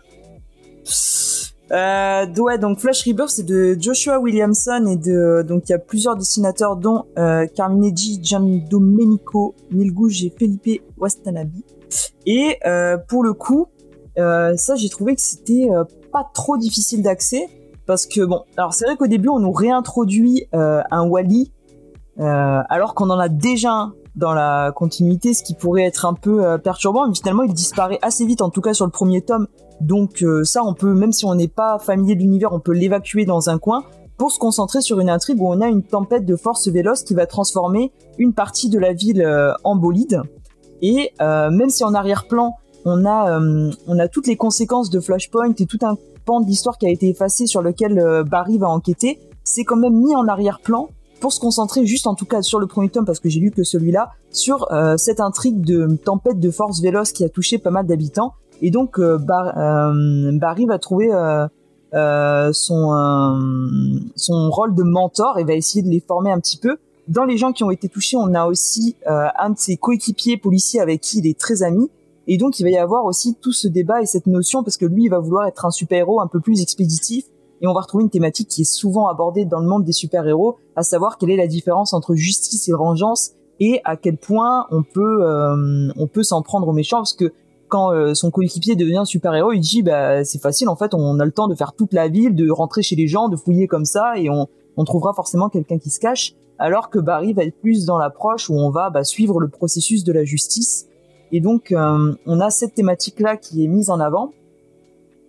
Euh, 1.71 2.25
ouais, 2.37 2.57
donc 2.57 2.79
Flash 2.79 3.03
Rebirth, 3.05 3.29
c'est 3.29 3.45
de 3.45 3.75
Joshua 3.79 4.19
Williamson 4.19 4.85
et 4.87 4.95
de 4.95 5.43
donc 5.45 5.63
il 5.67 5.73
y 5.73 5.75
a 5.75 5.79
plusieurs 5.79 6.15
dessinateurs 6.15 6.77
dont 6.77 7.05
euh, 7.17 7.45
Carmineggi, 7.47 8.19
Giandomenico, 8.23 9.53
Neil 9.71 9.91
Gouge 9.91 10.23
et 10.23 10.33
Felipe 10.37 10.81
Wastanabe. 10.97 11.51
Et 12.25 12.57
euh, 12.65 12.97
pour 12.97 13.23
le 13.23 13.33
coup, 13.33 13.67
euh, 14.17 14.55
ça 14.55 14.75
j'ai 14.75 14.89
trouvé 14.89 15.15
que 15.15 15.21
c'était 15.21 15.69
euh, 15.69 15.83
pas 16.11 16.29
trop 16.33 16.57
difficile 16.57 17.03
d'accès 17.03 17.49
parce 17.85 18.05
que 18.05 18.23
bon, 18.23 18.43
alors 18.55 18.73
c'est 18.73 18.85
vrai 18.85 18.95
qu'au 18.95 19.07
début 19.07 19.29
on 19.29 19.39
nous 19.39 19.51
réintroduit 19.51 20.47
euh, 20.53 20.81
un 20.89 21.05
Wally 21.07 21.51
euh, 22.19 22.61
alors 22.69 22.95
qu'on 22.95 23.09
en 23.09 23.19
a 23.19 23.29
déjà 23.29 23.71
un 23.71 23.93
dans 24.17 24.33
la 24.33 24.71
continuité, 24.75 25.33
ce 25.33 25.43
qui 25.43 25.53
pourrait 25.53 25.83
être 25.83 26.05
un 26.05 26.15
peu 26.15 26.43
euh, 26.43 26.57
perturbant, 26.57 27.07
mais 27.07 27.13
finalement 27.13 27.43
il 27.43 27.53
disparaît 27.53 27.99
assez 28.01 28.25
vite, 28.25 28.41
en 28.41 28.49
tout 28.49 28.61
cas 28.61 28.73
sur 28.73 28.85
le 28.85 28.91
premier 28.91 29.21
tome. 29.21 29.47
Donc 29.79 30.23
euh, 30.23 30.43
ça, 30.43 30.63
on 30.65 30.73
peut, 30.73 30.93
même 30.93 31.13
si 31.13 31.23
on 31.25 31.35
n'est 31.35 31.47
pas 31.47 31.77
familier 31.77 32.15
de 32.15 32.21
l'univers, 32.21 32.51
on 32.51 32.59
peut 32.59 32.73
l'évacuer 32.73 33.25
dans 33.25 33.49
un 33.49 33.59
coin 33.59 33.83
pour 34.17 34.31
se 34.31 34.39
concentrer 34.39 34.81
sur 34.81 34.99
une 34.99 35.11
intrigue 35.11 35.39
où 35.39 35.47
on 35.47 35.61
a 35.61 35.67
une 35.67 35.83
tempête 35.83 36.25
de 36.25 36.35
force 36.35 36.67
véloce 36.67 37.03
qui 37.03 37.13
va 37.13 37.27
transformer 37.27 37.91
une 38.17 38.33
partie 38.33 38.69
de 38.69 38.79
la 38.79 38.91
ville 38.91 39.21
euh, 39.21 39.53
en 39.63 39.75
bolide. 39.75 40.23
Et 40.81 41.11
même 41.19 41.69
si 41.69 41.83
en 41.83 41.95
arrière-plan, 41.95 42.53
on 42.85 43.03
a, 43.03 43.39
on 43.87 43.99
a 43.99 44.07
toutes 44.07 44.27
les 44.27 44.35
conséquences 44.35 44.91
de 44.91 44.99
Flashpoint 44.99 45.51
et 45.57 45.65
tout 45.65 45.79
un 45.81 45.95
pan 46.23 46.39
de 46.39 46.45
l'histoire 46.45 46.77
qui 46.77 46.85
a 46.85 46.91
été 46.91 47.09
effacé 47.09 47.47
sur 47.47 47.63
lequel 47.63 48.23
Barry 48.29 48.59
va 48.59 48.69
enquêter, 48.69 49.19
c'est 49.43 49.63
quand 49.63 49.75
même 49.75 49.95
mis 49.95 50.15
en 50.15 50.27
arrière-plan 50.27 50.89
pour 51.19 51.33
se 51.33 51.39
concentrer 51.39 51.85
juste 51.85 52.07
en 52.07 52.15
tout 52.15 52.25
cas 52.25 52.41
sur 52.41 52.59
le 52.59 52.67
premier 52.67 52.89
tome 52.89 53.05
parce 53.05 53.19
que 53.19 53.29
j'ai 53.29 53.39
lu 53.39 53.51
que 53.51 53.63
celui-là 53.63 54.11
sur 54.31 54.71
euh, 54.71 54.97
cette 54.97 55.19
intrigue 55.19 55.61
de 55.61 55.97
tempête 56.03 56.39
de 56.39 56.51
force 56.51 56.81
véloce 56.81 57.11
qui 57.11 57.23
a 57.23 57.29
touché 57.29 57.57
pas 57.57 57.71
mal 57.71 57.85
d'habitants. 57.85 58.33
Et 58.61 58.71
donc 58.71 58.99
euh, 58.99 59.17
euh, 59.17 60.31
Barry 60.33 60.65
va 60.65 60.79
trouver 60.79 61.09
euh, 61.11 61.47
euh, 61.93 62.51
son 62.53 64.09
son 64.15 64.49
rôle 64.49 64.75
de 64.75 64.83
mentor 64.83 65.39
et 65.39 65.43
va 65.43 65.53
essayer 65.53 65.81
de 65.81 65.89
les 65.89 65.99
former 65.99 66.31
un 66.31 66.39
petit 66.39 66.57
peu. 66.57 66.77
Dans 67.07 67.23
les 67.23 67.37
gens 67.37 67.53
qui 67.53 67.63
ont 67.63 67.71
été 67.71 67.87
touchés 67.87 68.17
on 68.17 68.33
a 68.33 68.45
aussi 68.45 68.95
un 69.05 69.49
de 69.51 69.57
ses 69.57 69.77
coéquipiers 69.77 70.37
policiers 70.37 70.81
avec 70.81 71.01
qui 71.01 71.19
il 71.19 71.27
est 71.27 71.39
très 71.39 71.63
ami. 71.63 71.89
Et 72.29 72.37
donc 72.37 72.59
il 72.59 72.63
va 72.63 72.69
y 72.69 72.77
avoir 72.77 73.05
aussi 73.05 73.35
tout 73.41 73.53
ce 73.53 73.69
débat 73.69 74.01
et 74.01 74.05
cette 74.05 74.27
notion 74.27 74.63
parce 74.63 74.75
que 74.75 74.85
lui 74.85 75.05
il 75.05 75.09
va 75.09 75.19
vouloir 75.19 75.47
être 75.47 75.65
un 75.65 75.71
super 75.71 75.99
héros 75.99 76.19
un 76.19 76.27
peu 76.27 76.41
plus 76.41 76.61
expéditif 76.61 77.23
et 77.61 77.67
on 77.67 77.73
va 77.73 77.81
retrouver 77.81 78.03
une 78.03 78.09
thématique 78.09 78.47
qui 78.49 78.61
est 78.61 78.71
souvent 78.71 79.07
abordée 79.07 79.45
dans 79.45 79.59
le 79.59 79.67
monde 79.67 79.83
des 79.83 79.91
super-héros, 79.91 80.57
à 80.75 80.83
savoir 80.83 81.17
quelle 81.17 81.31
est 81.31 81.37
la 81.37 81.47
différence 81.47 81.93
entre 81.93 82.15
justice 82.15 82.67
et 82.67 82.71
vengeance 82.71 83.31
et 83.59 83.81
à 83.83 83.97
quel 83.97 84.17
point 84.17 84.67
on 84.69 84.83
peut 84.83 85.25
euh, 85.25 85.91
on 85.97 86.07
peut 86.07 86.23
s'en 86.23 86.41
prendre 86.41 86.67
aux 86.67 86.73
méchants. 86.73 86.97
Parce 86.97 87.13
que 87.13 87.33
quand 87.67 87.91
euh, 87.91 88.13
son 88.13 88.31
coéquipier 88.31 88.75
devient 88.75 89.03
super-héros, 89.05 89.53
il 89.53 89.59
dit 89.59 89.81
bah 89.81 90.23
c'est 90.23 90.41
facile 90.41 90.69
en 90.69 90.75
fait, 90.75 90.93
on 90.93 91.19
a 91.19 91.25
le 91.25 91.31
temps 91.31 91.47
de 91.47 91.55
faire 91.55 91.73
toute 91.73 91.93
la 91.93 92.07
ville, 92.07 92.35
de 92.35 92.49
rentrer 92.49 92.83
chez 92.83 92.95
les 92.95 93.07
gens, 93.07 93.29
de 93.29 93.35
fouiller 93.35 93.67
comme 93.67 93.85
ça 93.85 94.13
et 94.17 94.29
on 94.29 94.47
on 94.77 94.83
trouvera 94.83 95.13
forcément 95.13 95.49
quelqu'un 95.49 95.79
qui 95.79 95.89
se 95.89 95.99
cache. 95.99 96.33
Alors 96.59 96.89
que 96.89 96.99
Barry 96.99 97.33
va 97.33 97.43
être 97.43 97.59
plus 97.59 97.85
dans 97.85 97.97
l'approche 97.97 98.49
où 98.49 98.53
on 98.53 98.69
va 98.69 98.89
bah, 98.89 99.03
suivre 99.03 99.39
le 99.39 99.47
processus 99.47 100.03
de 100.03 100.11
la 100.11 100.23
justice. 100.23 100.87
Et 101.31 101.41
donc 101.41 101.71
euh, 101.71 102.13
on 102.25 102.39
a 102.39 102.49
cette 102.49 102.73
thématique 102.73 103.19
là 103.19 103.35
qui 103.35 103.65
est 103.65 103.67
mise 103.67 103.89
en 103.89 103.99
avant 103.99 104.31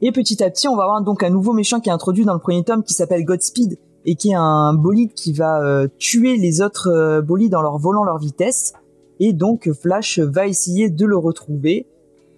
et 0.00 0.12
petit 0.12 0.42
à 0.42 0.50
petit, 0.50 0.68
on 0.68 0.76
va 0.76 0.84
avoir 0.84 1.02
donc 1.02 1.22
un 1.22 1.30
nouveau 1.30 1.52
méchant 1.52 1.80
qui 1.80 1.88
est 1.88 1.92
introduit 1.92 2.24
dans 2.24 2.34
le 2.34 2.38
premier 2.38 2.62
tome 2.62 2.84
qui 2.84 2.94
s'appelle 2.94 3.24
Godspeed 3.24 3.78
et 4.04 4.14
qui 4.14 4.30
est 4.30 4.36
un 4.36 4.74
bolide 4.74 5.12
qui 5.12 5.32
va 5.32 5.60
euh, 5.62 5.88
tuer 5.98 6.36
les 6.36 6.60
autres 6.60 6.88
euh, 6.88 7.20
bolides 7.20 7.54
en 7.54 7.62
leur 7.62 7.78
volant 7.78 8.04
leur 8.04 8.18
vitesse. 8.18 8.72
Et 9.18 9.32
donc 9.32 9.70
Flash 9.72 10.20
va 10.20 10.46
essayer 10.46 10.88
de 10.88 11.04
le 11.04 11.16
retrouver. 11.16 11.88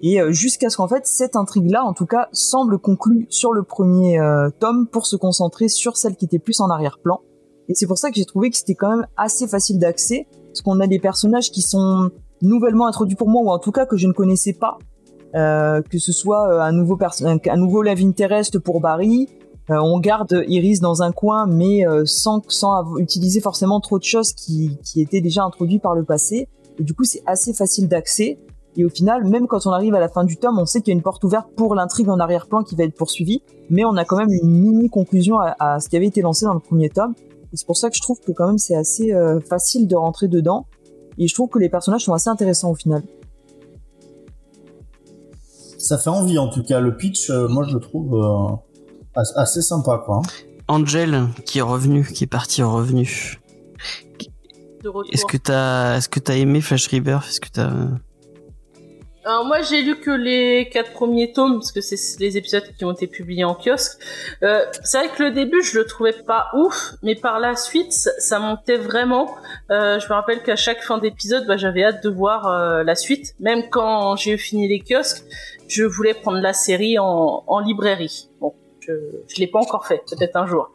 Et 0.00 0.20
euh, 0.20 0.32
jusqu'à 0.32 0.70
ce 0.70 0.78
qu'en 0.78 0.88
fait 0.88 1.06
cette 1.06 1.36
intrigue-là, 1.36 1.84
en 1.84 1.92
tout 1.92 2.06
cas, 2.06 2.28
semble 2.32 2.78
conclue 2.78 3.26
sur 3.28 3.52
le 3.52 3.62
premier 3.62 4.18
tome 4.58 4.86
pour 4.86 5.06
se 5.06 5.16
concentrer 5.16 5.68
sur 5.68 5.98
celle 5.98 6.16
qui 6.16 6.24
était 6.24 6.38
plus 6.38 6.60
en 6.60 6.70
arrière-plan. 6.70 7.20
Et 7.68 7.74
c'est 7.74 7.86
pour 7.86 7.98
ça 7.98 8.08
que 8.08 8.16
j'ai 8.16 8.24
trouvé 8.24 8.50
que 8.50 8.56
c'était 8.56 8.74
quand 8.74 8.90
même 8.90 9.06
assez 9.16 9.46
facile 9.46 9.78
d'accès, 9.78 10.26
parce 10.46 10.62
qu'on 10.62 10.80
a 10.80 10.88
des 10.88 10.98
personnages 10.98 11.52
qui 11.52 11.62
sont 11.62 12.10
nouvellement 12.42 12.86
introduits 12.86 13.14
pour 13.14 13.28
moi, 13.28 13.42
ou 13.42 13.50
en 13.50 13.60
tout 13.60 13.70
cas 13.70 13.86
que 13.86 13.96
je 13.96 14.08
ne 14.08 14.12
connaissais 14.12 14.54
pas, 14.54 14.78
euh, 15.34 15.82
que 15.82 15.98
ce 15.98 16.12
soit 16.12 16.48
euh, 16.48 16.60
un 16.60 16.72
nouveau 16.72 16.98
un, 17.22 17.38
un 17.48 17.56
nouveau 17.56 17.82
love 17.82 18.00
interest 18.00 18.58
pour 18.58 18.80
Barry. 18.80 19.28
Euh, 19.70 19.78
on 19.80 20.00
garde 20.00 20.44
Iris 20.48 20.80
dans 20.80 21.02
un 21.02 21.12
coin, 21.12 21.46
mais 21.46 21.86
euh, 21.86 22.02
sans 22.04 22.42
sans 22.48 22.96
utiliser 22.96 23.40
forcément 23.40 23.80
trop 23.80 23.98
de 23.98 24.04
choses 24.04 24.32
qui 24.32 24.78
qui 24.82 25.00
étaient 25.00 25.20
déjà 25.20 25.44
introduites 25.44 25.82
par 25.82 25.94
le 25.94 26.04
passé. 26.04 26.48
Et 26.78 26.82
du 26.82 26.94
coup, 26.94 27.04
c'est 27.04 27.22
assez 27.26 27.52
facile 27.52 27.88
d'accès. 27.88 28.38
Et 28.76 28.84
au 28.84 28.88
final, 28.88 29.24
même 29.24 29.46
quand 29.48 29.66
on 29.66 29.70
arrive 29.70 29.94
à 29.94 30.00
la 30.00 30.08
fin 30.08 30.24
du 30.24 30.36
tome, 30.36 30.58
on 30.58 30.66
sait 30.66 30.80
qu'il 30.80 30.92
y 30.92 30.94
a 30.94 30.96
une 30.96 31.02
porte 31.02 31.22
ouverte 31.24 31.48
pour 31.56 31.74
l'intrigue 31.74 32.08
en 32.08 32.20
arrière-plan 32.20 32.62
qui 32.62 32.76
va 32.76 32.84
être 32.84 32.94
poursuivie, 32.94 33.42
mais 33.68 33.84
on 33.84 33.96
a 33.96 34.04
quand 34.04 34.16
même 34.16 34.32
une 34.32 34.48
mini 34.48 34.88
conclusion 34.88 35.40
à, 35.40 35.56
à 35.58 35.80
ce 35.80 35.88
qui 35.88 35.96
avait 35.96 36.06
été 36.06 36.22
lancé 36.22 36.46
dans 36.46 36.54
le 36.54 36.60
premier 36.60 36.88
tome. 36.88 37.14
Et 37.52 37.56
c'est 37.56 37.66
pour 37.66 37.76
ça 37.76 37.90
que 37.90 37.96
je 37.96 38.00
trouve 38.00 38.20
que 38.20 38.30
quand 38.30 38.46
même 38.46 38.58
c'est 38.58 38.76
assez 38.76 39.12
euh, 39.12 39.40
facile 39.40 39.88
de 39.88 39.96
rentrer 39.96 40.28
dedans. 40.28 40.66
Et 41.18 41.26
je 41.26 41.34
trouve 41.34 41.48
que 41.48 41.58
les 41.58 41.68
personnages 41.68 42.04
sont 42.04 42.14
assez 42.14 42.30
intéressants 42.30 42.70
au 42.70 42.74
final. 42.74 43.02
Ça 45.80 45.96
fait 45.98 46.10
envie 46.10 46.38
en 46.38 46.48
tout 46.48 46.62
cas. 46.62 46.78
Le 46.80 46.96
pitch, 46.96 47.30
euh, 47.30 47.48
moi 47.48 47.64
je 47.68 47.74
le 47.74 47.80
trouve 47.80 48.14
euh, 48.14 49.20
as- 49.20 49.32
assez 49.36 49.62
sympa 49.62 50.02
quoi. 50.04 50.20
Angel 50.68 51.26
qui 51.46 51.58
est 51.58 51.62
revenu, 51.62 52.06
qui 52.06 52.24
est 52.24 52.28
parti 52.28 52.62
revenu. 52.62 53.38
De 54.82 54.88
retour. 54.88 55.10
Est-ce 55.12 55.24
que 55.26 55.36
t'as, 55.36 55.96
est-ce 55.96 56.08
que 56.08 56.20
t'as 56.20 56.34
aimé 56.36 56.60
Flash 56.60 56.86
Rebirth 56.88 57.26
Est-ce 57.28 57.40
que 57.40 57.48
t'as 57.52 57.70
Alors 59.24 59.44
moi 59.44 59.60
j'ai 59.62 59.82
lu 59.82 59.98
que 60.00 60.10
les 60.10 60.68
quatre 60.72 60.92
premiers 60.92 61.32
tomes 61.32 61.54
parce 61.54 61.72
que 61.72 61.80
c'est 61.80 62.18
les 62.20 62.36
épisodes 62.38 62.62
qui 62.78 62.84
ont 62.84 62.92
été 62.92 63.06
publiés 63.06 63.44
en 63.44 63.54
kiosque. 63.54 63.98
Euh, 64.42 64.64
c'est 64.84 64.98
vrai 64.98 65.08
que 65.14 65.22
le 65.22 65.32
début 65.32 65.62
je 65.62 65.78
le 65.78 65.84
trouvais 65.86 66.12
pas 66.14 66.48
ouf, 66.56 66.92
mais 67.02 67.14
par 67.14 67.40
la 67.40 67.56
suite 67.56 67.92
ça, 67.92 68.10
ça 68.18 68.38
montait 68.38 68.78
vraiment. 68.78 69.34
Euh, 69.70 69.98
je 69.98 70.06
me 70.06 70.12
rappelle 70.14 70.42
qu'à 70.42 70.56
chaque 70.56 70.82
fin 70.82 70.98
d'épisode 70.98 71.46
bah, 71.46 71.56
j'avais 71.56 71.84
hâte 71.84 72.02
de 72.02 72.08
voir 72.10 72.46
euh, 72.46 72.82
la 72.84 72.94
suite. 72.94 73.34
Même 73.40 73.68
quand 73.70 74.16
j'ai 74.16 74.38
fini 74.38 74.66
les 74.68 74.80
kiosques, 74.80 75.24
je 75.70 75.84
voulais 75.84 76.14
prendre 76.14 76.40
la 76.40 76.52
série 76.52 76.98
en, 76.98 77.44
en 77.46 77.60
librairie. 77.60 78.28
Bon, 78.40 78.54
je, 78.80 78.92
je 79.28 79.36
l'ai 79.40 79.46
pas 79.46 79.60
encore 79.60 79.86
fait, 79.86 80.02
peut-être 80.10 80.36
un 80.36 80.46
jour. 80.46 80.72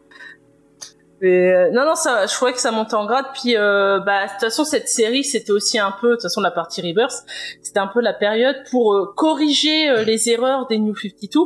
Mais, 1.20 1.52
euh, 1.52 1.70
non, 1.70 1.84
non, 1.84 1.94
ça, 1.94 2.26
je 2.26 2.32
trouvais 2.32 2.52
que 2.52 2.60
ça 2.60 2.70
montait 2.70 2.94
en 2.94 3.06
grade. 3.06 3.26
Puis, 3.34 3.56
euh, 3.56 4.00
bah, 4.00 4.26
de 4.26 4.30
toute 4.32 4.40
façon, 4.40 4.64
cette 4.64 4.88
série, 4.88 5.24
c'était 5.24 5.52
aussi 5.52 5.78
un 5.78 5.92
peu, 6.00 6.10
de 6.10 6.12
toute 6.14 6.22
façon, 6.22 6.40
la 6.40 6.50
partie 6.50 6.82
Rebirth, 6.82 7.24
c'était 7.62 7.78
un 7.78 7.86
peu 7.86 8.00
la 8.00 8.12
période 8.12 8.56
pour 8.70 8.94
euh, 8.94 9.12
corriger 9.16 9.88
euh, 9.88 10.04
les 10.04 10.28
erreurs 10.28 10.66
des 10.66 10.78
New 10.78 10.94
52. 10.94 11.40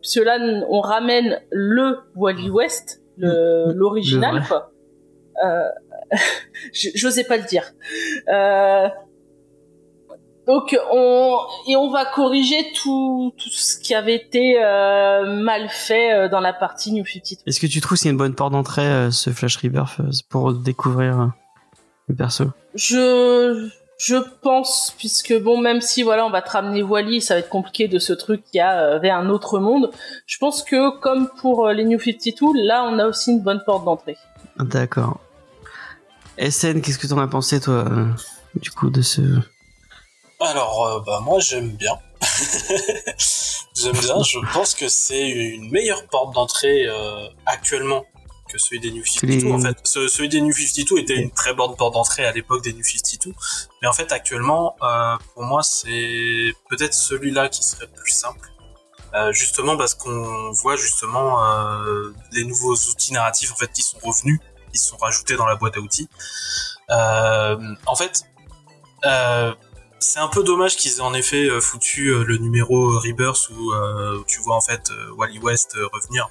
Parce 0.00 0.14
que 0.14 0.20
là, 0.20 0.38
on 0.68 0.80
ramène 0.80 1.40
le 1.50 1.98
Wally 2.16 2.50
West, 2.50 3.02
l'original, 3.18 4.42
quoi. 4.48 4.72
Euh, 5.44 5.68
J'osais 6.72 7.24
pas 7.24 7.36
le 7.36 7.44
dire. 7.44 7.64
Donc, 10.46 10.76
on 10.90 11.38
et 11.68 11.76
on 11.76 11.90
va 11.90 12.04
corriger 12.04 12.72
tout 12.74 13.32
tout 13.36 13.48
ce 13.48 13.78
qui 13.78 13.94
avait 13.94 14.16
été 14.16 14.60
euh, 14.60 15.36
mal 15.42 15.68
fait 15.68 16.12
euh, 16.12 16.28
dans 16.28 16.40
la 16.40 16.52
partie 16.52 16.92
New 16.92 17.04
52. 17.04 17.42
Est-ce 17.46 17.60
que 17.60 17.66
tu 17.66 17.80
trouves 17.80 17.96
c'est 17.96 18.10
une 18.10 18.16
bonne 18.16 18.34
porte 18.34 18.52
d'entrée 18.52 18.86
euh, 18.86 19.10
ce 19.10 19.30
Flash 19.30 19.56
Rebirth 19.58 20.00
pour 20.28 20.52
découvrir 20.52 21.20
euh, 21.20 21.26
le 22.08 22.16
perso? 22.16 22.46
Je 22.74 23.68
je 23.98 24.16
pense 24.42 24.92
puisque 24.98 25.38
bon 25.40 25.60
même 25.60 25.80
si 25.80 26.02
voilà 26.02 26.26
on 26.26 26.30
va 26.30 26.42
te 26.42 26.50
ramener 26.50 26.82
Wally 26.82 27.22
ça 27.22 27.34
va 27.34 27.40
être 27.40 27.48
compliqué 27.48 27.86
de 27.86 28.00
ce 28.00 28.12
truc 28.12 28.42
qui 28.50 28.58
a 28.58 28.98
vers 28.98 29.16
un 29.16 29.30
autre 29.30 29.60
monde. 29.60 29.92
Je 30.26 30.38
pense 30.38 30.64
que 30.64 30.98
comme 30.98 31.28
pour 31.40 31.68
les 31.68 31.84
New 31.84 32.00
52 32.00 32.66
là 32.66 32.82
on 32.84 32.98
a 32.98 33.06
aussi 33.06 33.30
une 33.30 33.42
bonne 33.42 33.62
porte 33.64 33.84
d'entrée. 33.84 34.16
D'accord. 34.58 35.20
SN, 36.36 36.80
qu'est-ce 36.80 36.98
que 36.98 37.06
t'en 37.06 37.18
as 37.18 37.28
pensé 37.28 37.60
toi 37.60 37.84
du 38.56 38.72
coup 38.72 38.90
de 38.90 39.02
ce 39.02 39.22
Alors, 40.44 40.86
euh, 40.86 41.00
bah 41.00 41.20
moi 41.20 41.38
j'aime 41.40 41.70
bien. 41.70 41.98
j'aime 43.76 43.92
bien. 43.98 44.22
Je 44.22 44.38
pense 44.52 44.74
que 44.74 44.88
c'est 44.88 45.28
une 45.28 45.70
meilleure 45.70 46.06
porte 46.08 46.34
d'entrée 46.34 46.86
euh, 46.86 47.26
actuellement 47.46 48.04
que 48.48 48.58
celui 48.58 48.80
des 48.80 48.90
New 48.90 49.04
52. 49.04 49.46
Les- 49.46 49.52
En 49.52 49.58
fait, 49.60 49.76
Ce- 49.84 50.08
celui 50.08 50.28
des 50.28 50.40
New 50.40 50.52
52 50.52 50.98
était 50.98 51.14
une 51.16 51.30
très 51.30 51.54
bonne 51.54 51.74
porte 51.76 51.94
d'entrée 51.94 52.24
à 52.26 52.32
l'époque 52.32 52.62
des 52.62 52.72
New 52.72 52.82
52. 52.84 53.32
Mais 53.80 53.88
en 53.88 53.92
fait, 53.92 54.12
actuellement, 54.12 54.76
euh, 54.82 55.16
pour 55.34 55.44
moi, 55.44 55.62
c'est 55.62 56.52
peut-être 56.68 56.94
celui-là 56.94 57.48
qui 57.48 57.62
serait 57.62 57.86
plus 57.88 58.12
simple. 58.12 58.48
Euh, 59.14 59.30
justement 59.32 59.76
parce 59.76 59.92
qu'on 59.94 60.52
voit 60.52 60.76
justement 60.76 61.44
euh, 61.44 62.14
les 62.32 62.44
nouveaux 62.44 62.74
outils 62.74 63.12
narratifs 63.12 63.52
en 63.52 63.56
fait 63.56 63.70
qui 63.70 63.82
sont 63.82 63.98
revenus, 64.02 64.40
qui 64.72 64.78
sont 64.78 64.96
rajoutés 64.96 65.36
dans 65.36 65.44
la 65.44 65.54
boîte 65.56 65.76
à 65.76 65.80
outils. 65.80 66.08
En 66.88 67.94
fait, 67.96 68.22
c'est 70.02 70.18
un 70.18 70.28
peu 70.28 70.42
dommage 70.42 70.76
qu'ils 70.76 70.98
aient 70.98 71.00
en 71.00 71.14
effet 71.14 71.48
euh, 71.48 71.60
foutu 71.60 72.08
euh, 72.08 72.24
le 72.24 72.36
numéro 72.36 72.98
Rebirth 72.98 73.48
où 73.50 73.72
euh, 73.72 74.22
tu 74.26 74.40
vois 74.40 74.56
en 74.56 74.60
fait 74.60 74.90
euh, 74.90 75.10
Wally 75.16 75.38
West 75.38 75.76
euh, 75.76 75.86
revenir. 75.92 76.28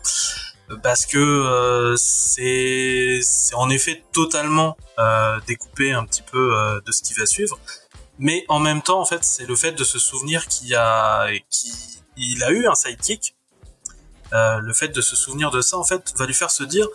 Euh, 0.70 0.78
parce 0.84 1.06
que 1.06 1.18
euh, 1.18 1.96
c'est 1.98 3.22
en 3.54 3.70
effet 3.70 4.04
totalement 4.12 4.78
euh, 5.00 5.40
découpé 5.48 5.92
un 5.94 6.06
petit 6.06 6.22
peu 6.22 6.56
euh, 6.56 6.80
de 6.86 6.92
ce 6.92 7.02
qui 7.02 7.14
va 7.14 7.26
suivre. 7.26 7.58
Mais 8.20 8.46
en 8.50 8.60
même 8.60 8.82
temps 8.82 9.00
en 9.00 9.06
fait 9.06 9.24
c'est 9.24 9.46
le 9.46 9.56
fait 9.56 9.72
de 9.72 9.84
se 9.84 9.98
souvenir 9.98 10.48
qu'il 10.48 10.76
a 10.76 11.24
a 11.24 12.52
eu 12.52 12.68
un 12.68 12.76
sidekick. 12.76 13.36
Euh, 14.34 14.60
le 14.60 14.74
fait 14.74 14.90
de 14.90 15.02
se 15.02 15.16
souvenir 15.16 15.52
de 15.52 15.62
ça 15.62 15.78
en 15.78 15.84
fait 15.84 16.14
va 16.18 16.26
lui 16.26 16.34
faire 16.34 16.52
se 16.52 16.64
dire 16.64 16.88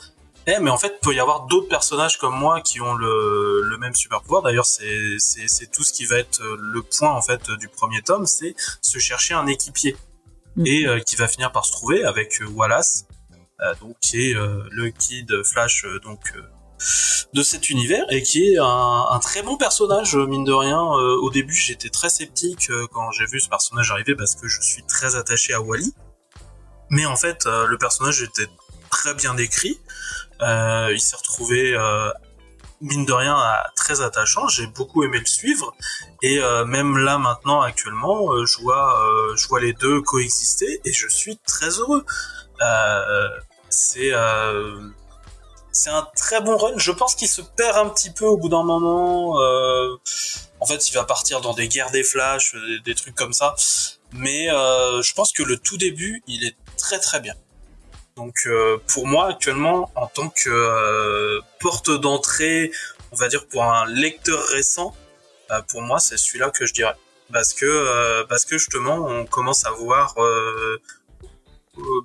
eh, 0.47 0.59
mais 0.61 0.71
en 0.71 0.79
fait, 0.79 1.01
peut 1.01 1.15
y 1.15 1.21
avoir 1.21 1.47
d'autres 1.47 1.69
personnages 1.69 2.19
comme 2.19 2.37
moi 2.37 2.61
qui 2.61 2.81
ont 2.81 2.95
le, 2.95 3.63
le 3.63 3.79
même 3.79 3.95
super 3.95 4.23
pouvoir. 4.23 4.43
D'ailleurs, 4.43 4.67
c'est, 4.67 5.17
c'est, 5.19 5.49
c'est 5.49 5.67
tout 5.71 5.83
ce 5.85 5.93
qui 5.93 6.05
va 6.07 6.19
être 6.19 6.41
euh, 6.43 6.57
le 6.61 6.83
point 6.83 7.11
en 7.11 7.23
fait 7.23 7.51
du 7.53 7.69
premier 7.69 8.03
tome, 8.03 8.27
c'est 8.27 8.55
se 8.81 8.99
chercher 8.99 9.35
un 9.35 9.47
équipier 9.47 9.97
Mhm. 10.57 10.67
et 10.67 10.87
euh, 10.87 11.01
qui 11.01 11.17
va 11.17 11.29
finir 11.29 11.53
par 11.53 11.65
se 11.67 11.73
trouver 11.73 12.03
avec 12.05 12.41
euh, 12.41 12.47
Wallace, 12.47 13.05
euh, 13.61 13.75
donc 13.81 13.97
qui 14.01 14.31
est 14.31 14.35
euh, 14.35 14.63
le 14.71 14.91
Kid 14.91 15.43
Flash 15.45 15.85
euh, 15.85 16.01
donc 16.01 16.21
euh, 16.35 16.41
de 17.35 17.43
cet 17.43 17.69
univers 17.69 18.05
et 18.11 18.23
qui 18.23 18.53
est 18.53 18.59
un, 18.59 19.07
un 19.11 19.19
très 19.19 19.43
bon 19.43 19.59
personnage 19.59 20.17
euh, 20.17 20.27
mine 20.27 20.45
de 20.45 20.53
rien. 20.53 20.81
Euh, 20.81 21.17
au 21.21 21.29
début, 21.31 21.55
j'étais 21.55 21.91
très 21.91 22.09
sceptique 22.09 22.71
euh, 22.71 22.87
quand 22.91 23.11
j'ai 23.11 23.27
vu 23.27 23.39
ce 23.39 23.49
personnage 23.51 23.91
arriver 23.91 24.15
parce 24.15 24.35
que 24.35 24.49
je 24.49 24.63
suis 24.63 24.83
très 24.85 25.15
attaché 25.17 25.53
à 25.53 25.61
Wally. 25.61 25.93
Mais 26.89 27.05
en 27.05 27.17
fait, 27.17 27.45
euh, 27.47 27.67
le 27.67 27.77
personnage 27.77 28.23
était 28.23 28.49
très 28.91 29.13
bien 29.13 29.37
écrit. 29.37 29.79
Euh, 30.43 30.91
il 30.93 31.01
s'est 31.01 31.17
retrouvé 31.17 31.75
euh, 31.75 32.11
mine 32.81 33.05
de 33.05 33.13
rien 33.13 33.37
très 33.75 34.01
attachant. 34.01 34.49
J'ai 34.49 34.67
beaucoup 34.67 35.05
aimé 35.05 35.19
le 35.19 35.27
suivre 35.27 35.75
et 36.23 36.39
euh, 36.41 36.65
même 36.65 36.99
là 36.99 37.19
maintenant 37.19 37.61
actuellement, 37.61 38.33
euh, 38.33 38.47
je 38.47 38.61
vois 38.61 39.01
euh, 39.03 39.37
je 39.37 39.47
vois 39.49 39.61
les 39.61 39.73
deux 39.73 40.03
coexister 40.03 40.81
et 40.85 40.93
je 40.93 41.09
suis 41.09 41.39
très 41.47 41.71
heureux. 41.71 42.05
Euh, 42.63 43.29
c'est 43.69 44.13
c'est 45.73 45.91
un 45.91 46.07
très 46.17 46.41
bon 46.41 46.57
run. 46.57 46.73
Je 46.79 46.91
pense 46.93 47.15
qu'il 47.15 47.29
se 47.29 47.43
perd 47.43 47.77
un 47.77 47.89
petit 47.91 48.11
peu 48.11 48.25
au 48.25 48.39
bout 48.39 48.49
d'un 48.49 48.63
moment. 48.63 49.37
en 50.59 50.67
fait, 50.67 50.89
il 50.89 50.95
va 50.95 51.05
partir 51.05 51.41
dans 51.43 51.53
des 51.53 51.69
guerres 51.69 51.91
des 51.91 52.03
flashs, 52.03 52.55
des, 52.55 52.81
des 52.81 52.95
trucs 52.95 53.15
comme 53.15 53.35
ça. 53.35 53.55
Mais 54.13 54.47
je 54.47 55.13
pense 55.15 55.33
que 55.33 55.43
le 55.43 55.59
tout 55.59 55.77
début, 55.77 56.23
il 56.27 56.45
est 56.45 56.57
très 56.79 56.99
très 56.99 57.21
bien. 57.21 57.35
Donc 58.17 58.35
euh, 58.47 58.79
pour 58.89 59.07
moi 59.07 59.29
actuellement, 59.31 59.91
en 59.95 60.07
tant 60.07 60.31
que 60.31 60.49
euh, 60.49 61.41
porte 61.61 61.91
d'entrée, 61.91 62.73
on 63.13 63.17
va 63.17 63.29
dire 63.29 63.47
pour 63.47 63.65
un 63.65 63.87
lecteur 63.87 64.43
récent, 64.47 64.95
euh, 65.51 65.61
pour 65.69 65.83
moi 65.83 65.99
c'est 65.99 66.17
celui-là 66.17 66.51
que 66.51 66.65
je 66.67 66.73
dirais. 66.73 66.95
Parce 67.33 67.53
que 67.53 68.23
parce 68.29 68.45
que 68.45 68.57
justement 68.57 68.95
on 68.95 69.27
commence 69.27 69.67
à 69.67 69.71
voir 69.73 70.15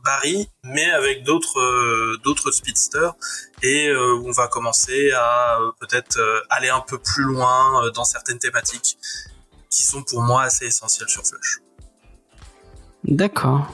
Barry, 0.04 0.50
mais 0.64 0.90
avec 0.92 1.24
d'autres 1.24 2.18
d'autres 2.24 2.52
speedsters 2.52 3.14
et 3.64 3.88
euh, 3.88 4.22
on 4.26 4.32
va 4.32 4.48
commencer 4.48 5.12
à 5.12 5.60
euh, 5.60 5.72
peut-être 5.80 6.20
aller 6.50 6.70
un 6.70 6.82
peu 6.82 6.98
plus 6.98 7.24
loin 7.24 7.90
dans 7.92 8.04
certaines 8.04 8.40
thématiques 8.40 8.98
qui 9.70 9.84
sont 9.84 10.04
pour 10.04 10.22
moi 10.22 10.44
assez 10.44 10.66
essentielles 10.66 11.08
sur 11.08 11.26
Flash. 11.26 11.60
D'accord. 13.04 13.68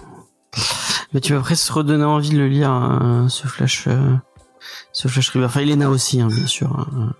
Mais 1.14 1.22
tu 1.22 1.34
vas 1.34 1.41
presque 1.41 1.70
redonner 1.70 2.03
envie 2.03 2.30
de 2.32 2.38
le 2.38 2.47
lire, 2.47 2.70
hein, 2.70 3.28
ce 3.30 3.47
Flash, 3.47 3.86
euh, 3.88 4.16
ce 4.91 5.08
Flash 5.08 5.30
Rebirth. 5.30 5.51
Enfin, 5.51 5.62
Elena 5.62 5.89
aussi, 5.89 6.22
hein, 6.22 6.28
bien 6.28 6.47
sûr. 6.47 6.72
hein. 6.78 7.14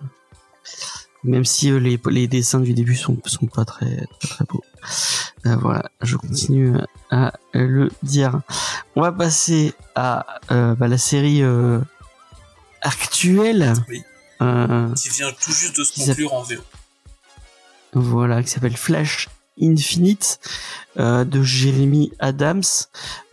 Même 1.24 1.46
si 1.46 1.72
euh, 1.72 1.80
les, 1.80 2.00
les 2.10 2.28
dessins 2.28 2.60
du 2.60 2.74
début 2.74 2.96
sont, 2.96 3.18
sont 3.26 3.48
pas 3.48 3.66
très, 3.66 4.06
très, 4.20 4.30
très 4.30 4.46
beaux. 4.46 4.64
Euh, 5.46 5.56
voilà, 5.58 5.90
je 6.02 6.16
continue 6.16 6.74
à 7.12 7.34
le 7.54 7.90
dire. 8.04 8.42
On 8.96 9.02
va 9.02 9.12
passer 9.12 9.74
à 9.96 10.26
euh, 10.52 10.76
bah, 10.76 10.88
la 10.88 10.98
série 10.98 11.42
euh, 11.44 11.80
actuelle. 12.82 13.74
Oui. 13.90 14.04
Qui 14.96 15.10
vient 15.10 15.32
tout 15.32 15.52
juste 15.52 15.78
de 15.78 15.84
se 15.84 16.06
conclure 16.06 16.34
en 16.34 16.44
VO. 16.44 16.56
voilà, 17.94 18.44
qui 18.44 18.50
s'appelle 18.50 18.78
Flash 18.78 19.30
Infinite 19.62 20.40
euh, 21.00 21.26
de 21.26 21.44
Jeremy 21.44 22.12
Adams. 22.20 22.64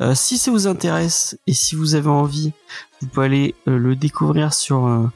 Euh, 0.01 0.15
si 0.15 0.39
ça 0.39 0.51
vous 0.51 0.67
intéresse 0.67 1.39
et 1.47 1.55
si 1.55 1.75
vous 1.75 1.95
avez 1.95 2.09
envie, 2.09 2.53
vous 3.01 3.09
pouvez 3.09 3.27
aller 3.27 3.55
euh, 3.69 3.79
le 3.79 3.97
découvrir 3.97 4.55
sur 4.55 5.11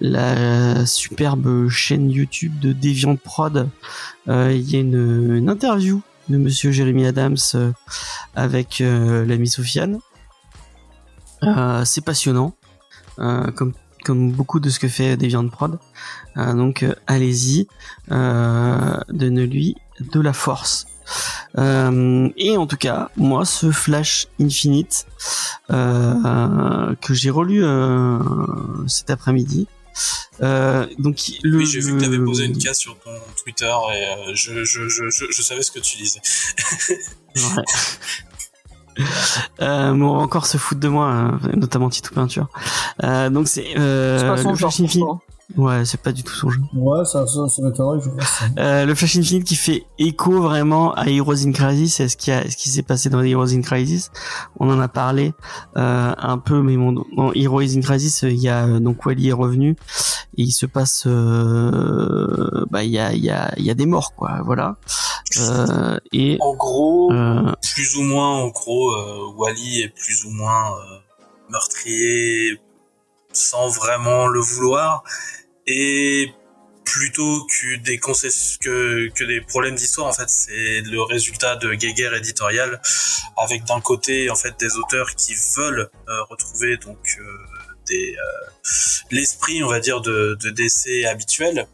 la 0.00 0.86
superbe 0.86 1.68
chaîne 1.68 2.10
YouTube 2.10 2.58
de 2.58 2.72
Deviant 2.72 3.16
Prod. 3.16 3.68
Il 4.26 4.70
y 4.70 4.76
a 4.76 4.80
une, 4.80 5.48
interview 5.48 6.02
de 6.28 6.38
Monsieur 6.38 6.72
Jérémy 6.72 7.06
Adams 7.06 7.36
avec 8.34 8.80
l'ami 8.80 9.48
Sofiane. 9.48 9.98
C'est 11.84 12.04
passionnant, 12.04 12.54
comme 13.16 14.32
beaucoup 14.32 14.60
de 14.60 14.70
ce 14.70 14.78
que 14.78 14.88
fait 14.88 15.16
Deviant 15.16 15.46
Prod. 15.48 15.78
Donc 16.36 16.84
allez-y, 17.06 17.68
euh, 18.10 18.96
donnez-lui 19.08 19.76
de 20.00 20.20
la 20.20 20.32
force. 20.32 20.86
Euh, 21.58 22.28
et 22.36 22.56
en 22.56 22.66
tout 22.66 22.76
cas, 22.78 23.10
moi, 23.16 23.44
ce 23.44 23.70
Flash 23.70 24.26
Infinite 24.40 25.06
euh, 25.70 26.94
que 27.00 27.14
j'ai 27.14 27.30
relu 27.30 27.62
euh, 27.64 28.18
cet 28.86 29.10
après-midi. 29.10 29.68
Euh, 30.42 30.86
donc 30.98 31.20
le, 31.44 31.58
Oui, 31.58 31.66
j'ai 31.66 31.78
vu 31.80 31.94
que 31.94 32.00
tu 32.00 32.06
avais 32.06 32.16
le- 32.16 32.24
posé 32.24 32.46
une 32.46 32.58
case 32.58 32.78
sur 32.78 32.98
ton 32.98 33.10
Twitter 33.42 33.66
et 33.66 34.04
euh, 34.30 34.34
je, 34.34 34.64
je, 34.64 34.88
je, 34.88 35.08
je, 35.10 35.24
je 35.30 35.42
savais 35.42 35.62
ce 35.62 35.70
que 35.70 35.78
tu 35.78 35.96
disais. 35.98 36.20
Ouais. 37.36 37.62
Euh, 39.60 39.92
mais 39.92 40.04
on 40.04 40.16
va 40.16 40.22
encore 40.22 40.46
se 40.46 40.56
foutre 40.56 40.80
de 40.80 40.86
moi, 40.86 41.32
notamment 41.54 41.90
Tito 41.90 42.14
Peinture. 42.14 42.46
Euh, 43.02 43.28
donc 43.28 43.48
c'est 43.48 43.74
euh, 43.76 44.36
le. 44.36 44.54
Flash 44.54 44.80
Infinite. 44.80 45.04
Ouais, 45.56 45.84
c'est 45.84 46.00
pas 46.00 46.12
du 46.12 46.22
tout 46.24 46.32
son 46.32 46.50
jeu. 46.50 46.60
Ouais, 46.74 47.04
ça, 47.04 47.26
ça, 47.26 47.48
ça 47.48 47.62
m'étonnerait 47.62 47.98
que 47.98 48.04
je 48.04 48.10
fasse 48.10 48.38
ça. 48.38 48.44
Euh, 48.58 48.86
le 48.86 48.94
Flash 48.94 49.16
Infinite 49.16 49.44
qui 49.44 49.56
fait 49.56 49.84
écho 49.98 50.40
vraiment 50.40 50.94
à 50.94 51.06
Heroes 51.08 51.46
in 51.46 51.52
Crisis, 51.52 51.96
c'est 51.96 52.08
ce 52.08 52.16
qui 52.16 52.30
a, 52.32 52.48
ce 52.50 52.56
qui 52.56 52.70
s'est 52.70 52.82
passé 52.82 53.10
dans 53.10 53.20
Heroes 53.22 53.52
in 53.54 53.60
Crisis. 53.60 54.10
On 54.58 54.70
en 54.70 54.80
a 54.80 54.88
parlé 54.88 55.34
euh, 55.76 56.14
un 56.16 56.38
peu, 56.38 56.62
mais 56.62 56.76
bon, 56.76 56.92
dans 56.92 57.32
Heroes 57.34 57.76
in 57.76 57.80
Crisis, 57.82 58.22
il 58.22 58.40
y 58.40 58.48
a 58.48 58.66
euh, 58.66 58.80
donc 58.80 59.04
Wally 59.04 59.28
est 59.28 59.32
revenu 59.32 59.76
et 60.36 60.42
il 60.42 60.52
se 60.52 60.66
passe, 60.66 61.04
euh, 61.06 62.64
bah 62.70 62.82
il 62.82 62.90
y 62.90 62.98
a, 62.98 63.12
il 63.12 63.22
y 63.22 63.30
a, 63.30 63.52
il 63.56 63.64
y 63.64 63.70
a 63.70 63.74
des 63.74 63.86
morts 63.86 64.14
quoi, 64.16 64.40
voilà. 64.44 64.76
Euh, 65.38 65.98
et 66.12 66.38
En 66.40 66.54
gros, 66.54 67.12
euh, 67.12 67.52
plus 67.74 67.96
ou 67.96 68.02
moins, 68.02 68.38
en 68.42 68.48
gros, 68.48 68.90
euh, 68.92 69.32
Wally 69.36 69.82
est 69.82 69.88
plus 69.88 70.24
ou 70.24 70.30
moins 70.30 70.70
euh, 70.72 70.98
meurtrier 71.50 72.58
sans 73.36 73.68
vraiment 73.68 74.26
le 74.26 74.40
vouloir. 74.40 75.04
Et 75.66 76.32
plutôt 76.84 77.46
que 77.46 79.24
des 79.24 79.40
problèmes 79.40 79.74
d'histoire, 79.74 80.06
en 80.06 80.12
fait, 80.12 80.28
c'est 80.28 80.80
le 80.82 81.02
résultat 81.02 81.56
de 81.56 81.74
guéguerre 81.74 82.14
éditoriale, 82.14 82.80
avec 83.36 83.64
d'un 83.64 83.80
côté, 83.80 84.30
en 84.30 84.36
fait, 84.36 84.54
des 84.60 84.76
auteurs 84.76 85.14
qui 85.16 85.34
veulent 85.56 85.90
euh, 86.08 86.22
retrouver 86.30 86.76
donc 86.76 86.98
euh, 87.18 87.24
euh, 87.90 88.16
l'esprit, 89.10 89.62
on 89.62 89.68
va 89.68 89.80
dire, 89.80 90.00
de, 90.00 90.36
de 90.40 90.50
DC 90.50 91.04
habituel, 91.06 91.66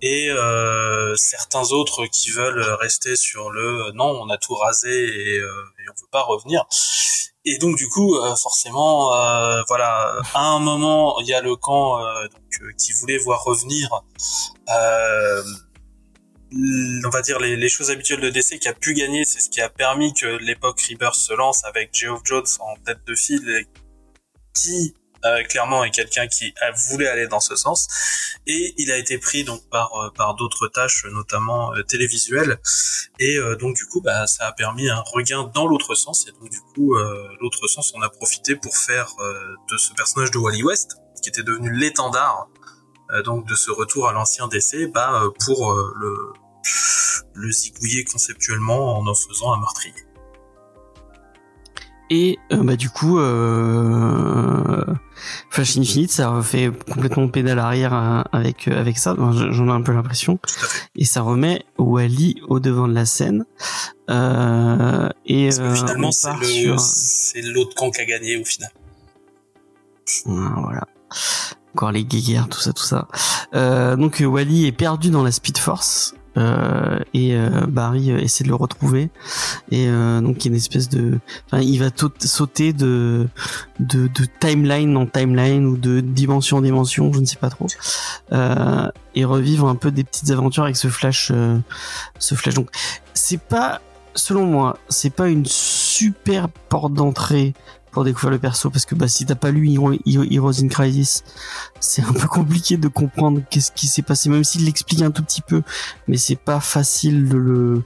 et 0.00 0.30
euh, 0.30 1.14
certains 1.16 1.72
autres 1.72 2.06
qui 2.06 2.30
veulent 2.30 2.62
rester 2.80 3.16
sur 3.16 3.50
le 3.50 3.88
euh, 3.88 3.92
non, 3.94 4.22
on 4.22 4.30
a 4.30 4.38
tout 4.38 4.54
rasé 4.54 4.90
et, 4.90 5.38
euh, 5.38 5.48
et 5.78 5.90
on 5.90 6.00
veut 6.00 6.08
pas 6.10 6.22
revenir. 6.22 6.66
Et 7.44 7.58
donc 7.58 7.76
du 7.76 7.88
coup, 7.88 8.16
euh, 8.16 8.36
forcément, 8.36 9.14
euh, 9.14 9.62
voilà, 9.68 10.20
à 10.34 10.40
un 10.40 10.58
moment, 10.58 11.18
il 11.20 11.26
y 11.26 11.34
a 11.34 11.40
le 11.40 11.56
camp 11.56 11.98
euh, 11.98 12.28
donc, 12.28 12.76
qui 12.76 12.92
voulait 12.92 13.18
voir 13.18 13.42
revenir, 13.42 13.88
on 16.50 17.10
va 17.10 17.22
dire 17.22 17.38
les, 17.38 17.56
les 17.56 17.68
choses 17.68 17.90
habituelles 17.90 18.20
de 18.20 18.30
DC 18.30 18.58
qui 18.58 18.68
a 18.68 18.74
pu 18.74 18.94
gagner, 18.94 19.24
c'est 19.24 19.40
ce 19.40 19.50
qui 19.50 19.60
a 19.60 19.68
permis 19.68 20.12
que 20.14 20.26
l'époque 20.26 20.80
Rebirth 20.80 21.14
se 21.14 21.32
lance 21.32 21.64
avec 21.64 21.90
Geoff 21.92 22.20
Jones 22.24 22.46
en 22.60 22.76
tête 22.84 23.00
de 23.06 23.14
file, 23.14 23.66
qui 24.54 24.94
euh, 25.24 25.42
clairement 25.44 25.84
est 25.84 25.90
quelqu'un 25.90 26.26
qui 26.26 26.54
a, 26.60 26.70
voulait 26.70 27.08
aller 27.08 27.26
dans 27.26 27.40
ce 27.40 27.56
sens. 27.56 27.88
Et 28.46 28.74
il 28.78 28.90
a 28.92 28.96
été 28.96 29.18
pris 29.18 29.44
donc 29.44 29.68
par 29.70 29.92
euh, 29.94 30.10
par 30.10 30.34
d'autres 30.34 30.68
tâches 30.68 31.04
notamment 31.06 31.74
euh, 31.74 31.82
télévisuelles. 31.82 32.58
Et 33.18 33.36
euh, 33.36 33.56
donc 33.56 33.76
du 33.76 33.84
coup 33.86 34.00
bah 34.00 34.26
ça 34.26 34.46
a 34.46 34.52
permis 34.52 34.88
un 34.88 35.00
regain 35.00 35.50
dans 35.54 35.66
l'autre 35.66 35.94
sens. 35.94 36.26
Et 36.28 36.32
donc 36.32 36.50
du 36.50 36.60
coup 36.74 36.94
l'autre 37.40 37.66
sens 37.66 37.92
on 37.94 38.02
a 38.02 38.08
profité 38.08 38.56
pour 38.56 38.76
faire 38.76 39.14
de 39.70 39.76
ce 39.76 39.92
personnage 39.94 40.30
de 40.30 40.38
Wally 40.38 40.62
West 40.62 40.96
qui 41.22 41.28
était 41.28 41.42
devenu 41.42 41.72
l'étendard 41.72 42.48
donc 43.24 43.46
de 43.46 43.54
ce 43.54 43.70
retour 43.70 44.08
à 44.08 44.12
l'ancien 44.12 44.46
DC 44.48 44.90
bah 44.92 45.24
pour 45.44 45.74
le 45.74 46.32
le 47.34 47.50
zigouiller 47.50 48.04
conceptuellement 48.04 48.98
en 48.98 49.06
en 49.06 49.14
faisant 49.14 49.52
un 49.52 49.58
meurtrier. 49.58 50.07
Et 52.10 52.38
euh, 52.52 52.62
bah 52.62 52.76
du 52.76 52.88
coup, 52.88 53.18
euh, 53.18 54.84
Flash 55.50 55.76
Infinite, 55.76 56.10
ça 56.10 56.30
refait 56.30 56.70
complètement 56.90 57.28
pédale 57.28 57.58
arrière 57.58 57.92
euh, 57.94 58.22
avec 58.32 58.68
avec 58.68 58.98
ça. 58.98 59.14
J'en 59.16 59.68
ai 59.68 59.70
un 59.70 59.82
peu 59.82 59.92
l'impression. 59.92 60.38
Fait. 60.46 60.88
Et 60.96 61.04
ça 61.04 61.20
remet 61.20 61.62
Wally 61.76 62.36
au 62.48 62.60
devant 62.60 62.88
de 62.88 62.94
la 62.94 63.04
scène. 63.04 63.44
Euh, 64.10 65.08
et 65.26 65.48
Parce 65.48 65.58
que 65.58 65.74
finalement 65.74 66.10
c'est 66.10 67.42
l'autre 67.42 67.74
camp 67.74 67.90
qui 67.90 68.00
a 68.00 68.04
gagné 68.06 68.38
au 68.38 68.44
final. 68.44 68.70
Ouais, 70.26 70.48
voilà. 70.62 70.86
Encore 71.74 71.92
les 71.92 72.04
guéguerres, 72.04 72.48
tout 72.48 72.60
ça, 72.60 72.72
tout 72.72 72.84
ça. 72.84 73.08
Euh, 73.54 73.96
donc 73.96 74.22
Wally 74.24 74.66
est 74.66 74.72
perdu 74.72 75.10
dans 75.10 75.22
la 75.22 75.30
Speed 75.30 75.58
Force. 75.58 76.14
Euh, 76.38 76.98
et 77.14 77.34
euh, 77.34 77.66
Barry 77.66 78.12
euh, 78.12 78.18
essaie 78.18 78.44
de 78.44 78.48
le 78.48 78.54
retrouver. 78.54 79.10
Et 79.70 79.86
donc 79.88 80.44
il 80.44 80.48
y 80.48 80.48
a 80.48 80.50
une 80.50 80.56
espèce 80.56 80.88
de 80.88 81.18
enfin 81.46 81.62
il 81.62 81.78
va 81.78 81.90
sauter 82.20 82.72
de, 82.72 83.28
de 83.80 84.08
de 84.08 84.26
timeline 84.40 84.96
en 84.96 85.06
timeline 85.06 85.66
ou 85.66 85.76
de 85.76 86.00
dimension 86.00 86.58
en 86.58 86.60
dimension 86.62 87.12
je 87.12 87.20
ne 87.20 87.24
sais 87.26 87.36
pas 87.36 87.50
trop. 87.50 87.66
Et 89.14 89.24
revivre 89.24 89.68
un 89.68 89.74
peu 89.74 89.90
des 89.90 90.04
petites 90.04 90.30
aventures 90.30 90.64
avec 90.64 90.76
ce 90.76 90.88
flash 90.88 91.32
ce 92.18 92.34
flash. 92.34 92.54
Donc 92.54 92.70
c'est 93.14 93.40
pas 93.40 93.80
selon 94.14 94.46
moi 94.46 94.78
c'est 94.88 95.12
pas 95.12 95.28
une 95.28 95.44
super 95.46 96.48
porte 96.68 96.94
d'entrée 96.94 97.54
pour 97.90 98.04
découvrir 98.04 98.30
le 98.30 98.38
perso 98.38 98.70
parce 98.70 98.84
que 98.86 98.94
bah 98.94 99.08
si 99.08 99.24
t'as 99.26 99.34
pas 99.34 99.50
lu 99.50 99.68
Hero- 99.70 99.92
Hero- 100.06 100.24
Heroes 100.30 100.62
in 100.62 100.68
Crisis 100.68 101.24
c'est 101.80 102.02
un 102.02 102.12
peu 102.12 102.26
compliqué 102.38 102.76
de 102.76 102.88
comprendre 102.88 103.40
qu'est-ce 103.50 103.72
qui 103.72 103.86
s'est 103.86 104.02
passé 104.02 104.28
même 104.28 104.44
s'il 104.44 104.64
l'explique 104.64 105.02
un 105.02 105.10
tout 105.10 105.22
petit 105.22 105.42
peu 105.42 105.62
mais 106.06 106.16
c'est 106.16 106.36
pas 106.36 106.60
facile 106.60 107.28
de 107.28 107.36
le 107.36 107.82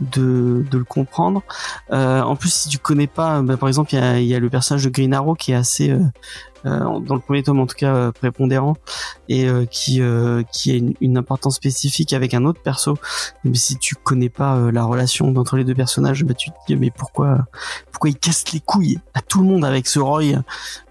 de, 0.00 0.64
de 0.70 0.78
le 0.78 0.84
comprendre. 0.84 1.42
Euh, 1.90 2.20
en 2.22 2.36
plus 2.36 2.52
si 2.52 2.68
tu 2.68 2.78
connais 2.78 3.08
pas 3.08 3.42
bah, 3.42 3.56
par 3.56 3.68
exemple 3.68 3.92
il 3.94 3.98
y 3.98 4.02
a, 4.02 4.20
y 4.20 4.34
a 4.34 4.38
le 4.38 4.48
personnage 4.48 4.84
de 4.84 4.90
Green 4.90 5.12
Arrow 5.12 5.34
qui 5.34 5.50
est 5.52 5.56
assez 5.56 5.90
euh, 5.90 5.98
dans 6.64 7.14
le 7.14 7.20
premier 7.20 7.42
tome 7.42 7.60
en 7.60 7.66
tout 7.66 7.76
cas 7.76 7.94
euh, 7.94 8.12
prépondérant 8.12 8.76
et 9.28 9.48
euh, 9.48 9.64
qui 9.66 10.00
euh, 10.00 10.42
qui 10.52 10.72
a 10.72 10.74
une, 10.74 10.94
une 11.00 11.16
importance 11.16 11.56
spécifique 11.56 12.12
avec 12.12 12.34
un 12.34 12.44
autre 12.44 12.60
perso. 12.62 12.98
Mais 13.44 13.54
si 13.54 13.76
tu 13.76 13.94
connais 13.94 14.28
pas 14.28 14.56
euh, 14.56 14.72
la 14.72 14.84
relation 14.84 15.34
entre 15.36 15.56
les 15.56 15.64
deux 15.64 15.74
personnages 15.74 16.24
bah 16.24 16.34
tu 16.34 16.50
te 16.50 16.56
dis 16.66 16.76
mais 16.76 16.90
pourquoi 16.90 17.46
pourquoi 17.92 18.10
il 18.10 18.16
casse 18.16 18.44
les 18.52 18.60
couilles 18.60 18.98
à 19.14 19.20
tout 19.20 19.40
le 19.40 19.46
monde 19.46 19.64
avec 19.64 19.86
ce 19.86 19.98
Roy? 19.98 20.22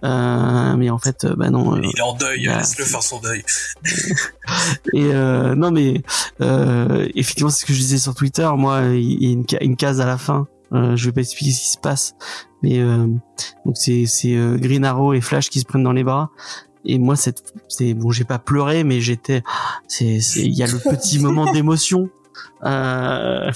Euh, 0.03 0.75
mais 0.77 0.89
en 0.89 0.99
fait 0.99 1.25
euh, 1.25 1.35
bah 1.35 1.49
non 1.49 1.75
euh, 1.75 1.81
Il 1.83 1.97
est 1.97 2.01
en 2.01 2.13
deuil, 2.13 2.47
bah, 2.47 2.57
laisse-le 2.57 2.85
faire 2.85 3.03
son 3.03 3.19
deuil. 3.19 3.43
et 4.93 5.13
euh, 5.13 5.55
non 5.55 5.71
mais 5.71 6.01
euh, 6.41 7.07
effectivement 7.15 7.49
c'est 7.49 7.61
ce 7.61 7.65
que 7.65 7.73
je 7.73 7.79
disais 7.79 7.97
sur 7.97 8.15
Twitter. 8.15 8.49
Moi 8.55 8.81
il 8.93 9.23
y 9.23 9.55
a 9.55 9.63
une 9.63 9.75
case 9.75 10.01
à 10.01 10.05
la 10.05 10.17
fin 10.17 10.47
euh, 10.73 10.95
je 10.95 11.05
vais 11.05 11.11
pas 11.11 11.21
expliquer 11.21 11.51
ce 11.51 11.59
qui 11.61 11.71
se 11.71 11.77
passe 11.77 12.15
mais 12.61 12.79
euh, 12.79 13.07
donc 13.65 13.75
c'est 13.77 14.05
c'est 14.05 14.35
euh, 14.35 14.57
Green 14.57 14.83
Arrow 14.85 15.13
et 15.13 15.21
Flash 15.21 15.49
qui 15.49 15.59
se 15.59 15.65
prennent 15.65 15.83
dans 15.83 15.93
les 15.93 16.03
bras. 16.03 16.31
Et 16.85 16.97
moi 16.97 17.15
cette 17.15 17.53
c'est 17.67 17.93
bon 17.93 18.11
j'ai 18.11 18.23
pas 18.23 18.39
pleuré 18.39 18.83
mais 18.83 19.01
j'étais 19.01 19.43
c'est 19.87 20.19
c'est 20.21 20.41
il 20.41 20.53
y 20.53 20.63
a 20.63 20.67
le 20.67 20.79
petit 20.79 21.19
moment 21.23 21.51
d'émotion. 21.51 22.09
Euh, 22.63 23.51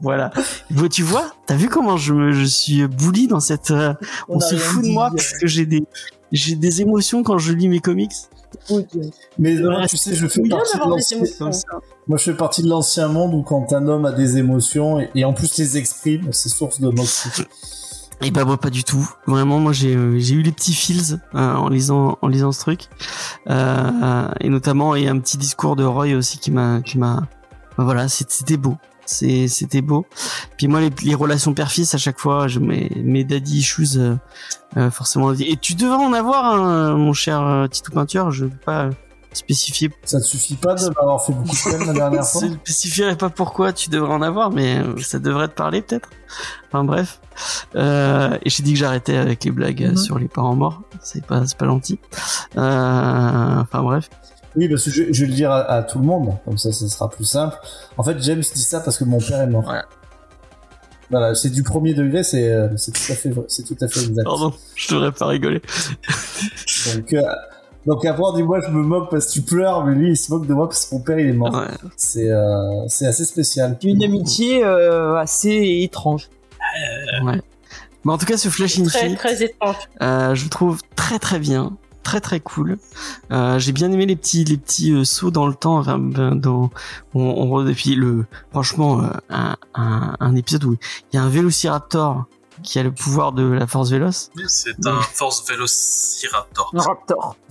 voilà. 0.00 0.30
Bon, 0.70 0.88
tu 0.88 1.02
vois 1.02 1.34
t'as 1.46 1.56
vu 1.56 1.68
comment 1.68 1.96
je 1.96 2.14
me 2.14 2.32
je 2.32 2.44
suis 2.44 2.86
bouli 2.86 3.26
dans 3.26 3.40
cette 3.40 3.70
euh, 3.70 3.94
on, 4.28 4.38
a 4.38 4.40
se 4.40 4.56
fout 4.56 4.82
de 4.82 4.88
dit. 4.88 4.92
moi 4.92 5.10
parce 5.10 5.32
que 5.32 5.46
j'ai 5.46 5.66
des 5.66 5.84
j'ai 6.32 6.56
des 6.56 6.80
émotions 6.80 7.22
quand 7.22 7.38
je 7.38 7.52
lis 7.52 7.68
mes 7.68 7.80
comics. 7.80 8.12
Ok. 8.70 8.86
Mais 9.38 9.58
Ouais, 9.58 9.86
tu 9.86 9.96
sais, 9.96 10.14
je 10.14 10.26
fais 10.26 10.42
partie 10.48 10.76
de 10.76 10.78
d'avoir 10.78 10.98
Moi, 12.06 12.18
je 12.18 12.24
fais 12.24 12.34
partie 12.36 12.62
de 12.62 12.68
l'ancien 12.68 13.08
monde 13.08 13.34
où 13.34 13.42
quand 13.42 13.72
un 13.72 13.88
homme 13.88 14.04
a 14.04 14.12
des 14.12 14.36
émotions 14.36 15.00
et, 15.00 15.10
et 15.14 15.24
en 15.24 15.32
plus 15.32 15.56
les 15.58 15.78
exprime, 15.78 16.32
c'est 16.32 16.48
source 16.50 16.80
de 16.80 16.90
moxie. 16.90 17.30
Et 18.22 18.30
bah 18.30 18.44
moi 18.44 18.56
pas 18.56 18.70
du 18.70 18.84
tout. 18.84 19.10
Vraiment 19.26 19.58
moi 19.58 19.72
j'ai 19.72 19.94
euh, 19.96 20.18
j'ai 20.18 20.34
eu 20.34 20.42
les 20.42 20.52
petits 20.52 20.72
feels 20.72 21.20
euh, 21.34 21.54
en 21.56 21.68
lisant 21.68 22.16
en 22.22 22.28
lisant 22.28 22.52
ce 22.52 22.60
truc 22.60 22.88
Euh, 23.50 24.28
et 24.40 24.48
notamment 24.48 24.94
et 24.94 25.08
un 25.08 25.18
petit 25.18 25.36
discours 25.36 25.74
de 25.76 25.84
Roy 25.84 26.14
aussi 26.14 26.38
qui 26.38 26.50
m'a 26.52 26.80
qui 26.80 26.96
m'a 26.96 27.26
bah, 27.76 27.84
voilà 27.84 28.08
c'était 28.08 28.56
beau 28.56 28.76
c'était 29.04 29.82
beau. 29.82 30.06
Puis 30.56 30.68
moi 30.68 30.80
les, 30.80 30.90
les 31.02 31.14
relations 31.14 31.52
père-fils 31.52 31.92
à 31.94 31.98
chaque 31.98 32.20
fois 32.20 32.46
je 32.46 32.60
mes 32.60 32.88
mes 32.96 33.24
daddy 33.24 33.58
issues 33.58 33.96
euh, 33.96 34.14
euh, 34.76 34.90
forcément 34.90 35.32
et 35.34 35.56
tu 35.60 35.74
devrais 35.74 36.02
en 36.02 36.12
avoir 36.12 36.54
un, 36.54 36.96
mon 36.96 37.12
cher 37.12 37.66
Tito 37.70 37.92
Peinture 37.92 38.30
je 38.30 38.44
vais 38.46 38.56
pas 38.64 38.90
spécifier 39.36 39.90
Ça 40.04 40.18
te 40.20 40.24
suffit 40.24 40.54
pas 40.56 40.74
de 40.74 40.86
m'avoir 40.88 41.24
fait 41.24 41.32
beaucoup 41.32 41.54
de 41.54 41.70
peine 41.76 41.86
la 41.86 41.92
dernière 41.92 42.24
fois 42.26 42.40
je 42.42 42.46
ne 42.46 42.52
spécifierai 42.54 43.16
pas 43.16 43.30
pourquoi 43.30 43.72
tu 43.72 43.90
devrais 43.90 44.12
en 44.12 44.22
avoir, 44.22 44.50
mais 44.50 44.78
euh, 44.78 44.96
ça 45.02 45.18
devrait 45.18 45.48
te 45.48 45.54
parler 45.54 45.82
peut-être. 45.82 46.08
Enfin 46.68 46.84
bref. 46.84 47.20
Euh, 47.76 48.38
et 48.42 48.50
j'ai 48.50 48.62
dit 48.62 48.72
que 48.74 48.78
j'arrêtais 48.78 49.16
avec 49.16 49.44
les 49.44 49.50
blagues 49.50 49.82
euh, 49.82 49.90
Mhm. 49.90 49.96
sur 49.96 50.18
les 50.18 50.28
parents 50.28 50.54
morts. 50.54 50.82
C'est 51.02 51.24
pas, 51.24 51.46
c'est 51.46 51.56
pas 51.58 51.66
gentil. 51.66 51.98
Euh, 52.56 53.60
enfin 53.60 53.82
bref. 53.82 54.08
Oui, 54.56 54.68
parce 54.68 54.84
que 54.84 54.90
je, 54.90 55.12
je 55.12 55.20
vais 55.22 55.28
le 55.30 55.34
dire 55.34 55.50
à, 55.50 55.62
à 55.62 55.82
tout 55.82 55.98
le 55.98 56.04
monde, 56.04 56.36
comme 56.44 56.58
ça, 56.58 56.72
ça 56.72 56.88
sera 56.88 57.10
plus 57.10 57.24
simple. 57.24 57.56
En 57.98 58.04
fait, 58.04 58.20
James 58.22 58.40
dit 58.54 58.62
ça 58.62 58.80
parce 58.80 58.96
que 58.98 59.04
mon 59.04 59.18
père 59.18 59.40
est 59.40 59.46
mort. 59.48 59.62
Voilà. 59.64 59.84
Voilà, 61.10 61.34
c'est 61.34 61.50
du 61.50 61.62
premier 61.62 61.92
degré, 61.92 62.24
c'est 62.24 62.50
c'est 62.76 62.90
tout 62.92 63.12
à 63.12 63.14
fait 63.14 63.32
c'est 63.48 63.62
tout 63.62 63.76
à 63.80 63.88
fait 63.88 64.00
exact. 64.00 64.24
Pardon, 64.24 64.52
je 64.74 64.94
devrais 64.94 65.12
pas 65.12 65.26
rigoler. 65.26 65.60
Donc, 66.94 67.12
euh, 67.12 67.22
donc 67.86 68.04
après, 68.04 68.22
on 68.24 68.32
dit 68.34 68.42
moi 68.42 68.60
je 68.60 68.70
me 68.70 68.82
moque 68.82 69.10
parce 69.10 69.26
que 69.26 69.32
tu 69.32 69.42
pleures, 69.42 69.84
mais 69.84 69.94
lui 69.94 70.10
il 70.10 70.16
se 70.16 70.30
moque 70.32 70.46
de 70.46 70.54
moi 70.54 70.68
parce 70.68 70.86
que 70.86 70.94
mon 70.94 71.00
père 71.02 71.18
il 71.18 71.28
est 71.28 71.32
mort. 71.32 71.54
Ouais. 71.54 71.66
C'est 71.96 72.30
euh, 72.30 72.86
c'est 72.88 73.06
assez 73.06 73.24
spécial. 73.24 73.78
Une 73.82 74.02
amitié 74.02 74.64
euh, 74.64 75.16
assez 75.16 75.80
étrange. 75.82 76.28
ouais. 77.24 77.40
Mais 78.04 78.12
en 78.12 78.18
tout 78.18 78.26
cas, 78.26 78.36
ce 78.36 78.48
Flash 78.50 78.74
Très, 78.82 78.82
Infinite, 78.98 79.18
très 79.18 79.42
étrange. 79.44 79.76
euh, 80.02 80.34
je 80.34 80.44
le 80.44 80.50
trouve 80.50 80.80
très 80.94 81.18
très 81.18 81.38
bien, 81.38 81.76
très 82.02 82.20
très 82.20 82.38
cool. 82.38 82.76
Euh, 83.32 83.58
J'ai 83.58 83.72
bien 83.72 83.90
aimé 83.92 84.04
les 84.04 84.14
petits 84.16 84.44
les 84.44 84.58
petits 84.58 84.92
euh, 84.92 85.04
sauts 85.04 85.30
dans 85.30 85.46
le 85.46 85.54
temps. 85.54 85.78
Enfin, 85.78 85.98
ben, 85.98 86.34
dans, 86.36 86.68
on, 87.14 87.22
on 87.22 87.66
et 87.66 87.72
puis 87.72 87.94
le 87.94 88.26
franchement 88.50 89.00
euh, 89.00 89.06
un, 89.30 89.56
un, 89.74 90.16
un 90.20 90.36
épisode 90.36 90.64
où 90.64 90.76
il 91.12 91.16
y 91.16 91.18
a 91.18 91.22
un 91.22 91.30
Vélociraptor 91.30 92.24
qui 92.64 92.78
a 92.78 92.82
le 92.82 92.90
pouvoir 92.92 93.32
de 93.32 93.44
la 93.46 93.66
force 93.66 93.90
véloce. 93.90 94.30
C'est 94.48 94.84
un 94.86 95.00
Force 95.00 95.44
Velociraptor. 95.48 96.70
Un 96.74 96.80
raptor. 96.82 97.36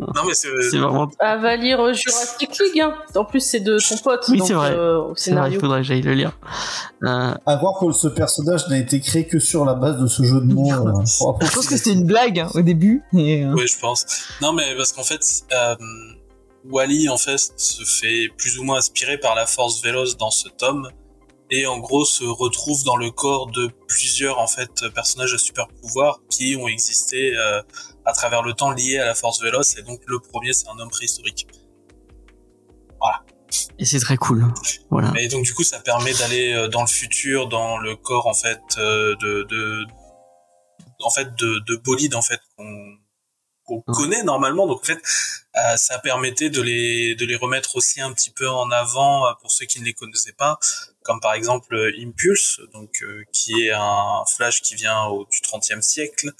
Non, 0.00 0.22
mais 0.26 0.34
c'est. 0.34 0.48
Vraiment 0.78 1.08
Ah, 1.20 1.36
va 1.36 1.54
lire 1.54 1.78
euh, 1.80 1.92
Jurassic 1.92 2.58
League. 2.58 2.80
Hein. 2.80 2.94
En 3.14 3.24
plus, 3.24 3.38
c'est 3.40 3.60
de 3.60 3.78
ton 3.78 3.96
pote. 3.98 4.24
Oui, 4.30 4.40
c'est 4.44 4.52
vrai. 4.52 4.72
euh, 4.72 4.98
au 4.98 5.12
c'est 5.14 5.30
vrai, 5.32 5.52
il 5.52 5.60
faudrait 5.60 5.78
que 5.80 5.86
j'aille 5.86 6.02
le 6.02 6.14
lire. 6.14 6.32
Euh, 7.04 7.32
À 7.46 7.56
voir 7.56 7.78
que 7.78 7.92
ce 7.92 8.08
personnage 8.08 8.66
n'a 8.68 8.78
été 8.78 8.98
créé 9.00 9.28
que 9.28 9.38
sur 9.38 9.64
la 9.64 9.74
base 9.74 9.98
de 10.00 10.08
ce 10.08 10.24
jeu 10.24 10.40
de 10.40 10.52
mots. 10.52 10.72
euh, 10.72 10.92
pour 11.18 11.38
Je 11.40 11.52
pense 11.52 11.66
que 11.68 11.76
c'était 11.76 11.92
une 11.92 12.04
blague 12.04 12.40
hein, 12.40 12.48
au 12.54 12.62
début. 12.62 13.04
Et, 13.12 13.44
euh, 13.44 13.52
Oui, 13.54 13.66
je 13.68 13.78
pense. 13.78 14.04
Non, 14.40 14.52
mais 14.52 14.74
parce 14.76 14.92
qu'en 14.92 15.04
fait, 15.04 15.20
euh, 15.52 15.76
Wally, 16.68 17.08
en 17.08 17.16
fait, 17.18 17.38
se 17.56 17.84
fait 17.84 18.28
plus 18.36 18.58
ou 18.58 18.64
moins 18.64 18.78
inspirer 18.78 19.18
par 19.18 19.36
la 19.36 19.46
force 19.46 19.80
véloce 19.84 20.16
dans 20.16 20.30
ce 20.32 20.48
tome. 20.48 20.88
Et 21.54 21.66
en 21.66 21.78
gros, 21.78 22.06
se 22.06 22.24
retrouve 22.24 22.82
dans 22.82 22.96
le 22.96 23.10
corps 23.10 23.50
de 23.50 23.68
plusieurs, 23.86 24.38
en 24.38 24.46
fait, 24.46 24.88
personnages 24.94 25.34
à 25.34 25.38
super 25.38 25.68
pouvoir 25.68 26.20
qui 26.30 26.56
ont 26.56 26.66
existé 26.66 27.36
euh, 27.36 27.60
à 28.06 28.14
travers 28.14 28.42
le 28.42 28.54
temps 28.54 28.70
liés 28.70 28.98
à 28.98 29.04
la 29.04 29.14
force 29.14 29.42
véloce. 29.42 29.76
Et 29.76 29.82
donc, 29.82 30.00
le 30.06 30.18
premier, 30.18 30.54
c'est 30.54 30.66
un 30.68 30.78
homme 30.78 30.88
préhistorique. 30.88 31.46
et 33.78 33.84
c'est 33.84 34.00
très 34.00 34.16
cool. 34.16 34.46
Voilà. 34.88 35.12
Et 35.18 35.28
donc, 35.28 35.44
du 35.44 35.52
coup, 35.52 35.62
ça 35.62 35.78
permet 35.80 36.14
d'aller 36.14 36.54
euh, 36.54 36.68
dans 36.68 36.80
le 36.80 36.86
futur, 36.86 37.48
dans 37.48 37.76
le 37.76 37.96
corps, 37.96 38.28
en 38.28 38.34
fait, 38.34 38.62
euh, 38.78 39.14
de, 39.16 39.42
de, 39.42 39.84
en 41.00 41.10
fait, 41.10 41.34
de, 41.36 41.62
de 41.68 41.76
bolides, 41.76 42.14
en 42.14 42.22
fait, 42.22 42.40
qu'on 43.66 43.82
connaît 43.92 44.22
normalement. 44.22 44.66
Donc, 44.66 44.80
en 44.80 44.86
fait, 44.86 45.02
euh, 45.56 45.76
ça 45.76 45.98
permettait 45.98 46.48
de 46.48 46.62
les, 46.62 47.14
de 47.14 47.26
les 47.26 47.36
remettre 47.36 47.76
aussi 47.76 48.00
un 48.00 48.10
petit 48.14 48.30
peu 48.30 48.48
en 48.48 48.70
avant 48.70 49.34
pour 49.42 49.52
ceux 49.52 49.66
qui 49.66 49.80
ne 49.80 49.84
les 49.84 49.92
connaissaient 49.92 50.32
pas. 50.32 50.58
Comme 51.02 51.20
par 51.20 51.34
exemple 51.34 51.74
euh, 51.74 51.92
Impulse, 52.00 52.60
donc 52.72 53.02
euh, 53.02 53.24
qui 53.32 53.66
est 53.66 53.72
un 53.72 54.24
Flash 54.34 54.62
qui 54.62 54.74
vient 54.74 55.06
au 55.06 55.26
du 55.30 55.38
30e 55.38 55.80
siècle, 55.80 56.32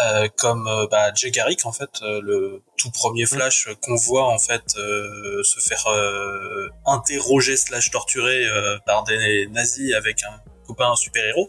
euh, 0.00 0.28
comme 0.36 0.66
euh, 0.66 0.86
bah, 0.90 1.12
Jay 1.14 1.30
Garrick 1.30 1.66
en 1.66 1.72
fait, 1.72 1.90
euh, 2.02 2.20
le 2.22 2.62
tout 2.76 2.90
premier 2.90 3.26
Flash 3.26 3.68
qu'on 3.82 3.96
voit 3.96 4.28
en 4.28 4.38
fait 4.38 4.76
euh, 4.76 5.42
se 5.42 5.60
faire 5.60 5.86
euh, 5.88 6.68
interroger 6.86 7.56
slash 7.56 7.90
torturer 7.90 8.46
euh, 8.46 8.78
par 8.86 9.04
des 9.04 9.46
nazis 9.48 9.94
avec 9.94 10.22
un 10.22 10.40
copain 10.66 10.94
super 10.96 11.24
héros 11.24 11.48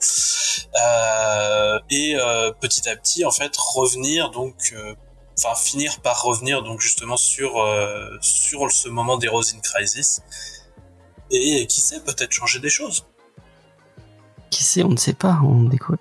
euh, 0.75 1.79
et 1.89 2.15
euh, 2.15 2.51
petit 2.51 2.87
à 2.89 2.95
petit 2.95 3.25
en 3.25 3.31
fait 3.31 3.55
revenir 3.57 4.31
donc 4.31 4.55
euh, 4.73 4.95
enfin 5.37 5.55
finir 5.55 5.99
par 6.01 6.23
revenir 6.23 6.63
donc 6.63 6.79
justement 6.79 7.17
sur 7.17 7.61
euh, 7.61 8.17
sur 8.21 8.71
ce 8.71 8.87
moment 8.89 9.17
d'Heroes 9.17 9.53
in 9.55 9.59
Crisis 9.59 10.21
et 11.31 11.65
qui 11.67 11.79
sait 11.81 11.99
peut-être 12.01 12.31
changer 12.31 12.59
des 12.59 12.69
choses 12.69 13.05
Qui 14.49 14.63
sait, 14.63 14.83
on 14.83 14.89
ne 14.89 14.97
sait 14.97 15.13
pas, 15.13 15.39
on 15.43 15.63
découvre. 15.63 15.99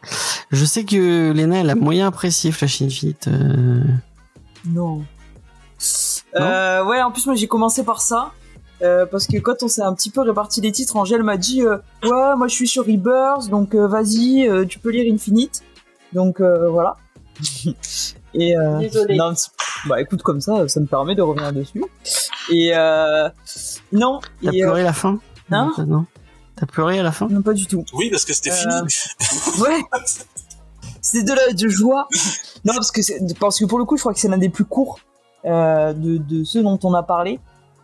Je 0.50 0.64
sais 0.64 0.84
que 0.84 1.32
Lena, 1.32 1.60
elle 1.60 1.70
a 1.70 1.74
moyen 1.74 2.06
apprécié 2.08 2.50
Flash 2.52 2.80
Infinite. 2.82 3.28
euh, 3.28 3.82
Non? 4.64 5.04
Euh, 6.36 6.84
ouais, 6.84 7.00
en 7.02 7.10
plus 7.12 7.26
moi 7.26 7.34
j'ai 7.34 7.46
commencé 7.48 7.84
par 7.84 8.00
ça. 8.00 8.32
euh, 8.82 9.06
parce 9.06 9.26
que 9.26 9.38
quand 9.38 9.62
on 9.62 9.68
s'est 9.68 9.82
un 9.82 9.94
petit 9.94 10.10
peu 10.10 10.20
réparti 10.22 10.60
les 10.60 10.72
titres, 10.72 10.96
Angèle 10.96 11.22
m'a 11.22 11.36
dit 11.36 11.62
euh, 11.62 11.78
ouais 12.04 12.36
moi 12.36 12.48
je 12.48 12.54
suis 12.54 12.68
sur 12.68 12.84
Rebirth 12.86 13.48
donc 13.48 13.74
euh, 13.74 13.86
vas-y 13.88 14.46
euh, 14.48 14.64
tu 14.64 14.78
peux 14.78 14.90
lire 14.90 15.12
Infinite 15.12 15.62
donc 16.12 16.40
euh, 16.40 16.68
voilà 16.68 16.96
et 18.34 18.56
euh, 18.56 18.80
non, 19.10 19.34
c'est- 19.34 19.50
bah 19.86 20.00
écoute 20.00 20.22
comme 20.22 20.40
ça 20.40 20.66
ça 20.68 20.80
me 20.80 20.86
permet 20.86 21.14
de 21.14 21.22
revenir 21.22 21.52
dessus. 21.52 21.82
Et 22.50 22.72
euh, 22.74 23.28
non 23.92 24.20
T'as 24.42 24.52
et, 24.52 24.62
euh, 24.62 24.66
pleuré 24.66 24.80
à 24.82 24.84
la 24.84 24.92
fin 24.92 25.18
hein 25.50 25.72
Non, 25.78 25.84
non. 25.86 26.06
T'as 26.56 26.66
pleuré 26.66 26.98
à 26.98 27.02
la 27.02 27.12
fin 27.12 27.28
non 27.28 27.42
pas 27.42 27.52
du 27.52 27.66
tout. 27.66 27.84
Oui 27.94 28.10
parce 28.10 28.24
que 28.24 28.32
c'était 28.34 28.50
Euh, 28.50 28.54
fini. 28.86 29.60
ouais. 29.62 29.80
C'est 31.00 31.22
de 31.22 31.32
la 31.32 31.52
de 31.52 31.68
joie. 31.68 32.08
Non 32.64 32.74
parce 32.74 32.90
que 32.90 33.02
c'est- 33.02 33.38
parce 33.38 33.58
que 33.58 33.64
pour 33.64 33.78
le 33.78 33.84
coup 33.84 33.96
je 33.96 34.02
crois 34.02 34.12
que 34.12 34.20
c'est 34.20 34.28
l'un 34.28 34.38
des 34.38 34.48
plus 34.48 34.64
courts 34.64 34.98
euh, 35.44 35.92
de, 35.92 36.18
de 36.18 36.44
ceux 36.44 36.62
dont 36.62 36.78
on 36.82 36.92
a 36.94 37.02
parlé. 37.02 37.38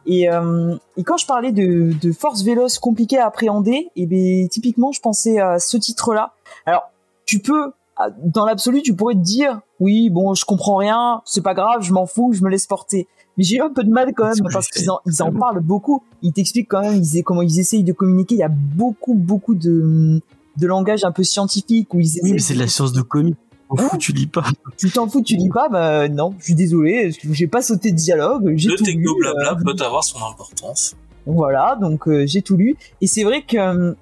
Et, 0.07 0.29
euh, 0.29 0.77
et 0.99 1.05
quand 1.05 1.17
je 1.17 1.25
parlais 1.27 1.53
de, 1.53 1.93
de 2.03 2.13
force 2.13 2.43
véloce 2.43 2.79
compliquée 2.79 3.19
à 3.19 3.27
appréhender 3.27 3.89
et 3.97 4.05
ben 4.07 4.47
typiquement 4.51 4.93
je 4.93 5.01
pensais 5.01 5.41
à 5.41 5.59
ce 5.59 5.79
titre 5.79 6.13
là 6.13 6.35
alors 6.67 6.91
tu 7.25 7.39
peux 7.39 7.73
dans 8.19 8.45
l'absolu 8.45 8.83
tu 8.83 8.95
pourrais 8.95 9.15
te 9.15 9.21
dire 9.21 9.61
oui 9.81 10.11
bon 10.11 10.35
je 10.35 10.45
comprends 10.45 10.77
rien 10.77 11.23
c'est 11.25 11.43
pas 11.43 11.55
grave 11.55 11.83
je 11.83 11.93
m'en 11.93 12.07
fous 12.07 12.33
je 12.33 12.43
me 12.43 12.51
laisse 12.51 12.67
porter 12.67 13.07
mais 13.37 13.45
j'ai 13.45 13.57
eu 13.57 13.61
un 13.61 13.71
peu 13.71 13.83
de 13.85 13.91
mal 13.91 14.13
quand 14.15 14.27
même 14.27 14.47
parce 14.53 14.69
qu'ils 14.69 14.91
en, 14.91 15.01
ils 15.07 15.23
en 15.23 15.27
Vraiment. 15.27 15.41
parlent 15.41 15.61
beaucoup 15.61 16.03
ils 16.23 16.33
t'expliquent 16.33 16.69
quand 16.69 16.83
même 16.83 17.03
ils, 17.03 17.23
comment 17.23 17.43
ils 17.43 17.59
essayent 17.59 17.85
de 17.85 17.93
communiquer 17.93 18.35
il 18.37 18.39
y 18.39 18.45
a 18.45 18.49
beaucoup 18.49 19.15
beaucoup 19.15 19.55
de 19.55 20.21
de 20.57 20.67
langage 20.67 21.05
un 21.05 21.13
peu 21.13 21.25
scientifique 21.25 21.93
où 21.95 22.01
ils 22.01 22.21
Oui, 22.23 22.33
mais 22.33 22.39
c'est 22.39 22.55
de 22.55 22.61
la 22.61 22.69
science 22.69 22.93
de 22.93 23.03
comique. 23.03 23.37
On 23.71 23.77
Hein 23.79 23.89
fout, 23.89 23.99
tu 23.99 24.13
lis 24.13 24.27
pas. 24.29 24.45
tu 24.77 24.91
t'en 24.91 25.09
fous, 25.09 25.23
tu 25.23 25.37
lis 25.37 25.49
pas, 25.49 25.69
bah 25.69 26.07
non, 26.09 26.35
je 26.39 26.45
suis 26.45 26.55
désolé, 26.55 27.11
j'ai 27.33 27.47
pas 27.49 27.63
sauté 27.63 27.91
de 27.91 27.97
dialogue, 27.97 28.53
j'ai 28.57 28.69
le 28.69 28.77
tout 28.77 28.85
techno 28.85 29.15
lu. 29.15 29.21
blabla 29.21 29.53
euh, 29.53 29.75
peut 29.75 29.85
avoir 29.85 30.05
son 30.05 30.19
importance 30.19 30.95
voilà, 31.27 31.79
donc 31.81 32.07
euh, 32.07 32.27
j'ai 32.27 32.43
tout 32.43 32.57
lu. 32.57 32.77
Et 33.01 33.07
c'est 33.07 33.25
vrai 33.25 33.43
que, 33.43 33.97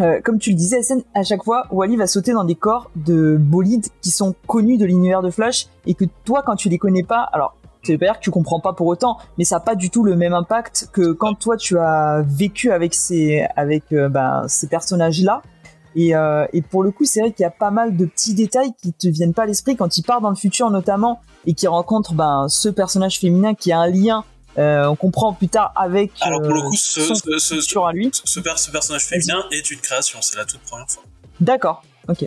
euh, 0.00 0.20
comme 0.22 0.38
tu 0.38 0.50
le 0.50 0.56
disais, 0.56 0.82
SN, 0.82 1.02
à 1.14 1.22
chaque 1.22 1.42
fois, 1.42 1.66
Wally 1.70 1.96
va 1.96 2.06
sauter 2.06 2.32
dans 2.32 2.44
des 2.44 2.54
corps 2.54 2.90
de 2.96 3.36
bolides 3.38 3.86
qui 4.02 4.10
sont 4.10 4.34
connus 4.46 4.78
de 4.78 4.84
l'univers 4.84 5.22
de 5.22 5.30
Flash 5.30 5.66
et 5.86 5.94
que 5.94 6.04
toi, 6.24 6.42
quand 6.44 6.56
tu 6.56 6.68
les 6.68 6.78
connais 6.78 7.02
pas, 7.02 7.22
alors 7.32 7.56
veut 7.92 7.98
pas 7.98 8.06
dire 8.06 8.18
que 8.18 8.24
tu 8.24 8.30
comprends 8.30 8.60
pas 8.60 8.72
pour 8.72 8.86
autant, 8.86 9.18
mais 9.38 9.44
ça 9.44 9.56
a 9.56 9.60
pas 9.60 9.74
du 9.74 9.90
tout 9.90 10.04
le 10.04 10.16
même 10.16 10.34
impact 10.34 10.88
que 10.92 11.12
quand 11.12 11.34
toi 11.34 11.56
tu 11.56 11.78
as 11.78 12.22
vécu 12.26 12.70
avec 12.70 12.94
ces, 12.94 13.46
avec 13.56 13.92
euh, 13.92 14.08
ben, 14.08 14.44
ces 14.48 14.66
personnages-là. 14.66 15.42
Et, 15.94 16.14
euh, 16.14 16.46
et 16.52 16.60
pour 16.60 16.82
le 16.82 16.90
coup, 16.90 17.04
c'est 17.06 17.20
vrai 17.20 17.32
qu'il 17.32 17.42
y 17.42 17.46
a 17.46 17.50
pas 17.50 17.70
mal 17.70 17.96
de 17.96 18.04
petits 18.04 18.34
détails 18.34 18.72
qui 18.82 18.92
te 18.92 19.08
viennent 19.08 19.32
pas 19.32 19.44
à 19.44 19.46
l'esprit 19.46 19.76
quand 19.76 19.96
il 19.96 20.02
part 20.02 20.20
dans 20.20 20.28
le 20.28 20.36
futur 20.36 20.70
notamment 20.70 21.20
et 21.46 21.54
qu'il 21.54 21.68
rencontre 21.68 22.12
ben, 22.12 22.46
ce 22.48 22.68
personnage 22.68 23.18
féminin 23.18 23.54
qui 23.54 23.72
a 23.72 23.78
un 23.78 23.88
lien. 23.88 24.24
Euh, 24.58 24.86
on 24.86 24.96
comprend 24.96 25.32
plus 25.34 25.48
tard 25.48 25.72
avec 25.76 26.12
alors 26.20 26.40
pour 26.40 26.52
le 26.52 26.60
euh, 26.60 26.68
coup 26.68 26.76
ce, 26.76 27.00
son 27.02 27.14
ce, 27.14 27.38
ce, 27.60 27.78
à 27.78 27.92
lui. 27.92 28.10
ce, 28.12 28.40
per- 28.40 28.56
ce 28.56 28.70
personnage 28.70 29.04
féminin 29.04 29.44
est 29.52 29.70
une 29.70 29.80
création 29.80 30.20
c'est 30.22 30.36
la 30.36 30.44
toute 30.44 30.60
première 30.60 30.88
fois 30.88 31.02
D'accord. 31.40 31.82
Ok. 32.08 32.26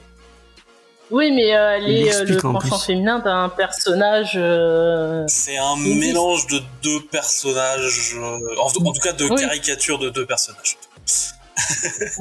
Oui, 1.12 1.32
mais 1.32 1.56
euh, 1.56 1.78
est 1.80 2.14
euh, 2.14 2.24
le 2.26 2.38
penchant 2.38 2.78
féminin 2.78 3.18
d'un 3.18 3.50
personnage. 3.50 4.34
euh, 4.36 5.24
c'est 5.28 5.58
un 5.58 5.76
mélange 5.76 6.46
de 6.48 6.60
deux 6.84 7.02
personnages 7.08 8.14
euh, 8.16 8.38
en, 8.60 8.68
en 8.68 8.92
tout 8.94 9.02
cas 9.02 9.14
de 9.14 9.26
Oui. 9.26 9.36
caricatures 9.42 9.98
de 9.98 10.10
deux 10.12 10.28
personnages 10.28 10.78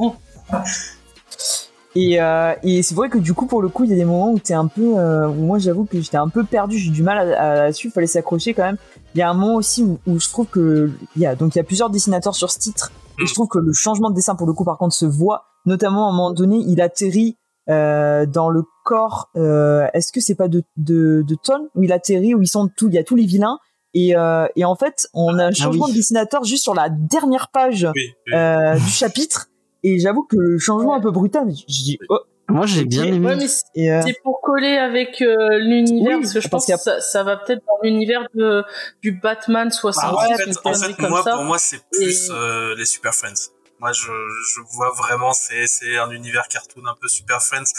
Et, 1.95 2.21
euh, 2.21 2.55
et 2.63 2.83
c'est 2.83 2.95
vrai 2.95 3.09
que 3.09 3.19
du 3.19 3.35
coup, 3.35 3.47
pour 3.47 3.63
le 3.63 3.69
coup, 3.69 3.85
il 3.85 3.91
y 3.91 3.93
a 3.93 3.97
des 3.97 4.05
moments 4.05 4.31
où 4.31 4.39
t'es 4.39 4.55
un 4.55 4.67
peu, 4.67 4.99
euh, 4.99 5.27
où 5.27 5.33
moi 5.47 5.59
j'avoue 5.59 5.85
que 5.85 6.01
j'étais 6.01 6.19
un 6.19 6.29
peu 6.29 6.45
perdu, 6.45 6.79
j'ai 6.79 6.91
du 6.91 7.03
mal 7.03 7.33
à, 7.35 7.65
à 7.65 7.73
suivre, 7.73 7.95
fallait 7.95 8.07
s'accrocher 8.07 8.55
quand 8.55 8.63
même. 8.63 8.77
Il 9.15 9.19
y 9.19 9.23
a 9.23 9.31
un 9.31 9.35
moment 9.35 9.55
aussi 9.57 9.83
où, 9.83 9.99
où 10.07 10.21
je 10.21 10.29
trouve 10.29 10.47
que 10.47 10.93
il 11.17 11.23
y 11.23 11.27
a 11.27 11.35
donc 11.35 11.55
il 11.55 11.59
y 11.59 11.61
a 11.61 11.65
plusieurs 11.65 11.91
dessinateurs 11.91 12.35
sur 12.37 12.51
ce 12.51 12.59
titre 12.59 12.93
et 13.21 13.27
je 13.27 13.33
trouve 13.35 13.49
que 13.49 13.59
le 13.59 13.73
changement 13.73 14.11
de 14.11 14.15
dessin 14.15 14.35
pour 14.37 14.47
le 14.47 14.53
coup 14.53 14.65
par 14.65 14.77
contre 14.79 14.95
se 14.95 15.07
voit, 15.07 15.45
notamment 15.67 16.07
à 16.07 16.11
un 16.11 16.13
moment 16.13 16.31
donné, 16.33 16.63
il 16.69 16.81
atterrit 16.81 17.37
euh, 17.71 18.27
dans 18.27 18.49
le 18.51 18.63
corps. 18.85 19.31
Euh, 19.37 19.87
Est-ce 19.95 20.13
que 20.13 20.21
c'est 20.21 20.35
pas 20.37 20.49
de 20.49 20.63
de, 20.77 21.25
de 21.27 21.37
Ton 21.43 21.69
où 21.75 21.83
il 21.83 21.93
atterrit 21.93 22.35
où 22.35 22.43
ils 22.43 22.49
sont 22.49 22.69
tous, 22.77 22.89
il 22.89 22.95
y 22.95 22.99
a 22.99 23.03
tous 23.05 23.17
les 23.17 23.27
vilains 23.27 23.59
et, 23.95 24.15
euh, 24.15 24.47
et 24.55 24.65
en 24.67 24.77
fait 24.77 25.09
on 25.15 25.39
a 25.39 25.47
un 25.47 25.53
changement 25.53 25.87
oui. 25.87 25.93
de 25.93 25.97
dessinateur 25.97 26.45
juste 26.45 26.63
sur 26.63 26.75
la 26.75 26.91
dernière 26.91 27.49
page 27.49 27.89
oui, 27.97 28.03
oui. 28.27 28.35
euh, 28.35 28.75
du 28.75 28.91
chapitre. 28.91 29.48
Et 29.85 29.99
j'avoue 29.99 30.23
que 30.25 30.37
le 30.37 30.59
changement 30.59 30.95
un 30.95 31.01
peu 31.01 31.11
brutal, 31.11 31.45
mais 31.47 31.55
je 31.55 31.65
dis 31.67 31.99
oh, 32.09 32.19
Moi, 32.49 32.67
j'ai 32.67 32.85
bien 32.85 33.05
aimé. 33.05 33.27
Ouais, 33.27 33.37
mais 33.37 33.49
c'est 33.49 33.63
et 33.75 33.93
euh, 33.93 34.03
c'est 34.05 34.17
pour 34.23 34.41
coller 34.41 34.77
avec 34.77 35.23
euh, 35.23 35.59
l'univers, 35.59 36.17
Oui, 36.17 36.23
parce 36.23 36.33
que 36.35 36.41
je 36.41 36.49
pense 36.49 36.67
que 36.67 36.77
ça, 36.77 37.01
ça 37.01 37.23
va 37.23 37.37
peut-être 37.37 37.63
dans 37.67 37.79
l'univers 37.83 38.27
de, 38.35 38.65
du 39.03 39.13
Batman 39.13 39.71
60, 39.71 40.05
Ah, 40.05 40.15
en 40.15 40.21
fait, 40.37 40.51
en 40.65 40.75
fait, 40.75 40.95
comme 40.95 41.11
moi, 41.11 41.23
ça. 41.23 41.33
pour 41.35 41.45
moi, 41.45 41.59
c'est 41.59 41.81
plus 41.93 42.29
Et- 42.29 42.33
euh, 42.33 42.75
les 42.77 42.87
Super 42.87 43.15
Friends. 43.15 43.53
Moi, 43.81 43.93
je, 43.93 44.07
je 44.11 44.61
vois 44.75 44.91
vraiment, 44.97 45.33
c'est, 45.33 45.69
c'est 45.69 45.97
un 45.99 46.11
univers 46.11 46.49
cartoon 46.49 46.85
un 46.87 46.97
peu 47.01 47.07
Super 47.07 47.41
Friends, 47.41 47.71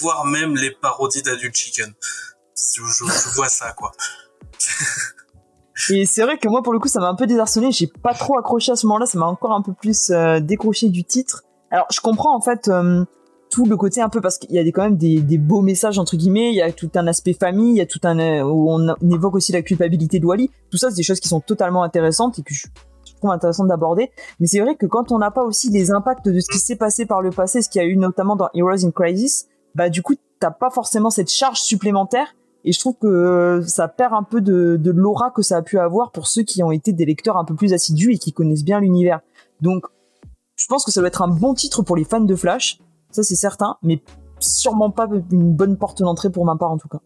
voire 0.00 0.24
même 0.24 0.56
les 0.56 0.72
parodies 0.72 1.22
d'Adult 1.22 1.54
Chicken. 1.54 1.92
Je, 2.56 2.82
je, 2.82 3.04
je 3.04 3.34
vois 3.36 3.48
ça, 3.48 3.72
quoi. 3.72 3.92
Et 5.90 6.06
c'est 6.06 6.22
vrai 6.22 6.38
que 6.38 6.48
moi, 6.48 6.62
pour 6.62 6.72
le 6.72 6.78
coup, 6.78 6.88
ça 6.88 7.00
m'a 7.00 7.08
un 7.08 7.14
peu 7.14 7.26
désarçonné. 7.26 7.72
J'ai 7.72 7.86
pas 7.86 8.14
trop 8.14 8.38
accroché 8.38 8.72
à 8.72 8.76
ce 8.76 8.86
moment-là. 8.86 9.06
Ça 9.06 9.18
m'a 9.18 9.26
encore 9.26 9.52
un 9.52 9.62
peu 9.62 9.72
plus 9.72 10.10
euh, 10.10 10.40
décroché 10.40 10.88
du 10.88 11.04
titre. 11.04 11.42
Alors, 11.70 11.86
je 11.92 12.00
comprends 12.00 12.36
en 12.36 12.40
fait. 12.40 12.68
euh, 12.68 13.04
tout 13.54 13.66
le 13.66 13.76
côté 13.76 14.00
un 14.00 14.08
peu 14.08 14.20
parce 14.20 14.38
qu'il 14.38 14.50
y 14.50 14.58
a 14.58 14.64
des, 14.64 14.72
quand 14.72 14.82
même 14.82 14.96
des, 14.96 15.20
des 15.20 15.38
beaux 15.38 15.62
messages 15.62 15.98
entre 16.00 16.16
guillemets, 16.16 16.50
il 16.50 16.56
y 16.56 16.62
a 16.62 16.72
tout 16.72 16.90
un 16.96 17.06
aspect 17.06 17.34
famille, 17.34 17.70
il 17.70 17.76
y 17.76 17.80
a 17.80 17.86
tout 17.86 18.00
un 18.02 18.18
euh, 18.18 18.42
où 18.42 18.68
on, 18.68 18.96
évoque 19.12 19.36
aussi 19.36 19.52
la 19.52 19.62
culpabilité 19.62 20.18
de 20.18 20.26
Wally. 20.26 20.50
Tout 20.70 20.76
ça, 20.76 20.90
c'est 20.90 20.96
des 20.96 21.04
choses 21.04 21.20
qui 21.20 21.28
sont 21.28 21.40
totalement 21.40 21.84
intéressantes 21.84 22.36
et 22.40 22.42
que 22.42 22.52
je, 22.52 22.66
je 23.06 23.14
trouve 23.14 23.30
intéressant 23.30 23.64
d'aborder. 23.64 24.10
Mais 24.40 24.48
c'est 24.48 24.58
vrai 24.58 24.74
que 24.74 24.86
quand 24.86 25.12
on 25.12 25.18
n'a 25.18 25.30
pas 25.30 25.44
aussi 25.44 25.70
les 25.70 25.92
impacts 25.92 26.28
de 26.28 26.40
ce 26.40 26.50
qui 26.50 26.58
s'est 26.58 26.74
passé 26.74 27.06
par 27.06 27.22
le 27.22 27.30
passé, 27.30 27.62
ce 27.62 27.68
qu'il 27.68 27.80
y 27.80 27.84
a 27.84 27.86
eu 27.86 27.96
notamment 27.96 28.34
dans 28.34 28.48
Heroes 28.54 28.84
in 28.84 28.90
Crisis, 28.90 29.46
bah 29.76 29.88
du 29.88 30.02
coup, 30.02 30.14
t'as 30.40 30.50
pas 30.50 30.70
forcément 30.70 31.10
cette 31.10 31.30
charge 31.30 31.60
supplémentaire. 31.60 32.34
Et 32.64 32.72
je 32.72 32.78
trouve 32.78 32.96
que 33.00 33.06
euh, 33.06 33.62
ça 33.62 33.88
perd 33.88 34.14
un 34.14 34.22
peu 34.22 34.40
de, 34.40 34.76
de 34.80 34.90
l'aura 34.90 35.30
que 35.30 35.42
ça 35.42 35.58
a 35.58 35.62
pu 35.62 35.78
avoir 35.78 36.12
pour 36.12 36.26
ceux 36.26 36.42
qui 36.42 36.62
ont 36.62 36.70
été 36.70 36.92
des 36.92 37.04
lecteurs 37.04 37.36
un 37.36 37.44
peu 37.44 37.54
plus 37.54 37.72
assidus 37.72 38.12
et 38.12 38.18
qui 38.18 38.32
connaissent 38.32 38.64
bien 38.64 38.80
l'univers. 38.80 39.20
Donc, 39.60 39.86
je 40.56 40.66
pense 40.66 40.84
que 40.84 40.90
ça 40.90 41.00
doit 41.00 41.08
être 41.08 41.22
un 41.22 41.28
bon 41.28 41.54
titre 41.54 41.82
pour 41.82 41.96
les 41.96 42.04
fans 42.04 42.20
de 42.20 42.34
Flash, 42.34 42.78
ça 43.10 43.22
c'est 43.22 43.36
certain, 43.36 43.76
mais 43.82 44.02
sûrement 44.38 44.90
pas 44.90 45.08
une 45.30 45.52
bonne 45.52 45.76
porte 45.76 46.02
d'entrée 46.02 46.30
pour 46.30 46.44
ma 46.44 46.56
part 46.56 46.70
en 46.70 46.78
tout 46.78 46.88
cas. 46.88 47.00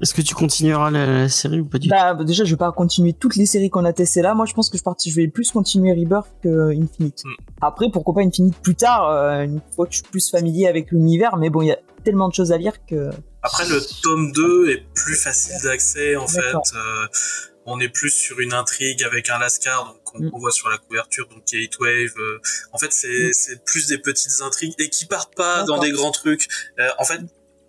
Est-ce 0.00 0.14
que 0.14 0.22
tu 0.22 0.34
continueras 0.34 0.90
la, 0.90 1.06
la 1.06 1.28
série 1.28 1.60
ou 1.60 1.64
pas 1.66 1.78
du 1.78 1.88
tout? 1.88 1.94
Bah, 1.94 2.14
déjà, 2.22 2.44
je 2.44 2.50
vais 2.50 2.56
pas 2.56 2.70
continuer 2.72 3.12
toutes 3.12 3.34
les 3.36 3.46
séries 3.46 3.68
qu'on 3.70 3.84
a 3.84 3.92
testées 3.92 4.22
là. 4.22 4.34
Moi, 4.34 4.46
je 4.46 4.54
pense 4.54 4.70
que 4.70 4.78
je, 4.78 4.82
parti, 4.82 5.10
je 5.10 5.16
vais 5.16 5.26
plus 5.28 5.50
continuer 5.50 5.92
Rebirth 5.92 6.28
que 6.42 6.70
Infinite. 6.70 7.22
Mm. 7.24 7.32
Après, 7.60 7.86
pourquoi 7.92 8.14
pas 8.14 8.20
Infinite 8.22 8.56
plus 8.62 8.76
tard, 8.76 9.08
euh, 9.10 9.42
une 9.42 9.60
fois 9.74 9.86
que 9.86 9.92
je 9.92 9.98
suis 9.98 10.06
plus 10.08 10.30
familier 10.30 10.68
avec 10.68 10.90
l'univers. 10.92 11.36
Mais 11.36 11.50
bon, 11.50 11.62
il 11.62 11.68
y 11.68 11.72
a 11.72 11.78
tellement 12.04 12.28
de 12.28 12.34
choses 12.34 12.52
à 12.52 12.58
lire 12.58 12.74
que. 12.86 13.10
Après, 13.42 13.68
le 13.68 13.80
tome 14.02 14.32
2 14.32 14.70
est 14.70 14.84
plus 14.94 15.16
facile 15.16 15.56
d'accès, 15.64 16.14
en 16.16 16.26
fait. 16.28 16.40
Euh, 16.54 17.06
on 17.66 17.80
est 17.80 17.88
plus 17.88 18.10
sur 18.10 18.40
une 18.40 18.54
intrigue 18.54 19.02
avec 19.02 19.28
un 19.30 19.38
Lascar, 19.38 19.84
donc 19.86 20.14
on, 20.14 20.20
Mm. 20.22 20.30
on 20.32 20.38
voit 20.38 20.52
sur 20.52 20.68
la 20.70 20.78
couverture, 20.78 21.28
donc 21.28 21.42
Gatewave. 21.52 22.12
Euh, 22.18 22.38
en 22.72 22.78
fait, 22.78 22.92
c'est 22.92 23.08
Mm. 23.28 23.32
c'est 23.32 23.64
plus 23.64 23.88
des 23.88 23.98
petites 23.98 24.40
intrigues 24.42 24.74
et 24.78 24.88
qui 24.90 25.06
partent 25.06 25.34
pas 25.34 25.64
dans 25.64 25.78
des 25.78 25.90
grands 25.90 26.12
trucs. 26.12 26.48
Euh, 26.78 26.88
en 26.98 27.04
fait, 27.04 27.20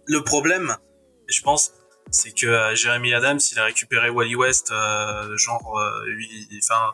le 0.06 0.24
problème, 0.24 0.76
je 1.28 1.42
pense, 1.42 1.72
c'est 2.12 2.32
que 2.32 2.48
euh, 2.48 2.76
Jeremy 2.76 3.14
Adams, 3.14 3.40
il 3.52 3.60
a 3.60 3.66
récupéré 3.66 4.10
Wally 4.10 4.36
West, 4.36 4.72
euh, 4.72 5.38
genre, 5.38 5.80
euh, 5.80 6.06
enfin, 6.64 6.92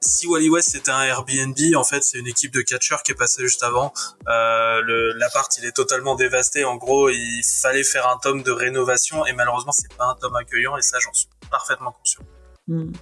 si 0.00 0.26
Wally 0.26 0.48
West 0.48 0.70
c'était 0.70 0.90
un 0.90 1.02
Airbnb, 1.02 1.56
en 1.76 1.84
fait, 1.84 2.02
c'est 2.02 2.18
une 2.18 2.26
équipe 2.26 2.52
de 2.52 2.60
catcheurs 2.60 3.02
qui 3.02 3.12
est 3.12 3.16
passée 3.16 3.42
juste 3.42 3.62
avant. 3.62 3.92
Euh, 4.28 4.80
le 4.82 5.12
l'appart, 5.12 5.56
il 5.58 5.64
est 5.64 5.72
totalement 5.72 6.14
dévasté. 6.16 6.64
En 6.64 6.76
gros, 6.76 7.08
il 7.08 7.42
fallait 7.44 7.84
faire 7.84 8.08
un 8.08 8.18
tome 8.18 8.42
de 8.42 8.50
rénovation 8.50 9.24
et 9.26 9.32
malheureusement, 9.32 9.72
c'est 9.72 9.94
pas 9.94 10.06
un 10.06 10.14
tome 10.16 10.36
accueillant 10.36 10.76
et 10.76 10.82
ça, 10.82 10.98
j'en 10.98 11.12
suis 11.12 11.28
parfaitement 11.50 11.92
conscient. 11.92 12.22
Hmm. 12.66 12.92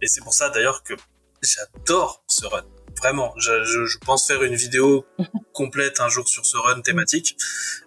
Et 0.00 0.06
c'est 0.06 0.22
pour 0.22 0.34
ça 0.34 0.50
d'ailleurs 0.50 0.82
que 0.82 0.94
j'adore 1.42 2.22
ce 2.26 2.46
run. 2.46 2.64
Vraiment, 2.98 3.34
je, 3.36 3.64
je, 3.64 3.84
je 3.86 3.98
pense 3.98 4.26
faire 4.26 4.42
une 4.42 4.54
vidéo 4.54 5.04
complète 5.52 6.00
un 6.00 6.08
jour 6.08 6.26
sur 6.28 6.44
ce 6.46 6.56
run 6.56 6.80
thématique. 6.80 7.36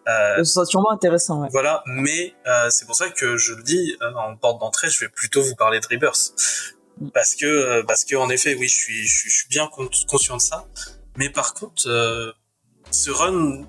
Euh, 0.08 0.38
Ce 0.38 0.44
sera 0.54 0.66
sûrement 0.66 0.92
intéressant, 0.92 1.42
ouais. 1.42 1.50
voilà, 1.52 1.84
mais 1.88 2.36
euh, 2.46 2.70
c'est 2.70 2.86
pour 2.86 2.96
ça 2.96 3.10
que 3.10 3.36
je 3.38 3.54
le 3.54 3.64
dis 3.64 3.96
euh, 4.02 4.14
en 4.14 4.36
porte 4.38 4.60
d'entrée, 4.62 4.90
je 4.90 5.00
vais 5.00 5.10
plutôt 5.10 5.42
vous 5.42 5.56
parler 5.56 5.80
de 5.80 5.86
Rebirth 5.88 6.34
Mm. 7.00 7.10
parce 7.14 7.36
que 7.36 7.46
euh, 7.46 7.84
parce 7.84 8.04
que 8.06 8.16
en 8.16 8.28
effet, 8.32 8.56
oui, 8.56 8.68
je 8.68 8.74
suis 8.76 9.08
je 9.08 9.18
suis, 9.20 9.30
je 9.30 9.36
suis 9.36 9.48
bien 9.50 9.68
con- 9.68 9.88
conscient 10.10 10.36
de 10.36 10.42
ça, 10.42 10.66
mais 11.16 11.30
par 11.30 11.54
contre, 11.54 11.88
euh, 11.88 12.32
ce 12.90 13.12
run, 13.12 13.66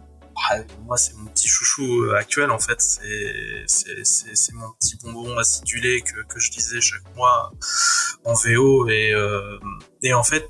ah, 0.50 0.60
moi 0.86 0.96
c'est 0.96 1.12
mon 1.14 1.26
petit 1.26 1.46
chouchou 1.46 2.04
euh, 2.04 2.14
actuel 2.16 2.50
en 2.50 2.58
fait, 2.58 2.80
c'est 2.80 3.64
c'est 3.66 4.02
c'est 4.04 4.34
c'est 4.34 4.54
mon 4.54 4.70
petit 4.80 4.96
bonbon 5.02 5.36
acidulé 5.36 6.00
que 6.00 6.22
que 6.26 6.40
je 6.40 6.50
lisais 6.52 6.80
chaque 6.80 7.04
mois 7.16 7.52
en 8.24 8.32
VO 8.32 8.88
et 8.88 9.12
euh, 9.12 9.58
et 10.02 10.14
en 10.14 10.22
fait 10.24 10.48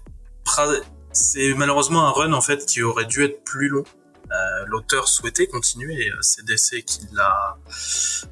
c'est 1.12 1.54
malheureusement 1.54 2.06
un 2.06 2.10
run 2.10 2.32
en 2.32 2.40
fait 2.40 2.66
qui 2.66 2.82
aurait 2.82 3.06
dû 3.06 3.24
être 3.24 3.42
plus 3.44 3.68
long. 3.68 3.84
Euh, 4.30 4.66
L'auteur 4.66 5.08
souhaitait 5.08 5.46
continuer, 5.46 6.10
euh, 6.10 6.18
c'est 6.20 6.44
DC 6.44 6.84
qui 6.84 7.00
l'a 7.12 7.56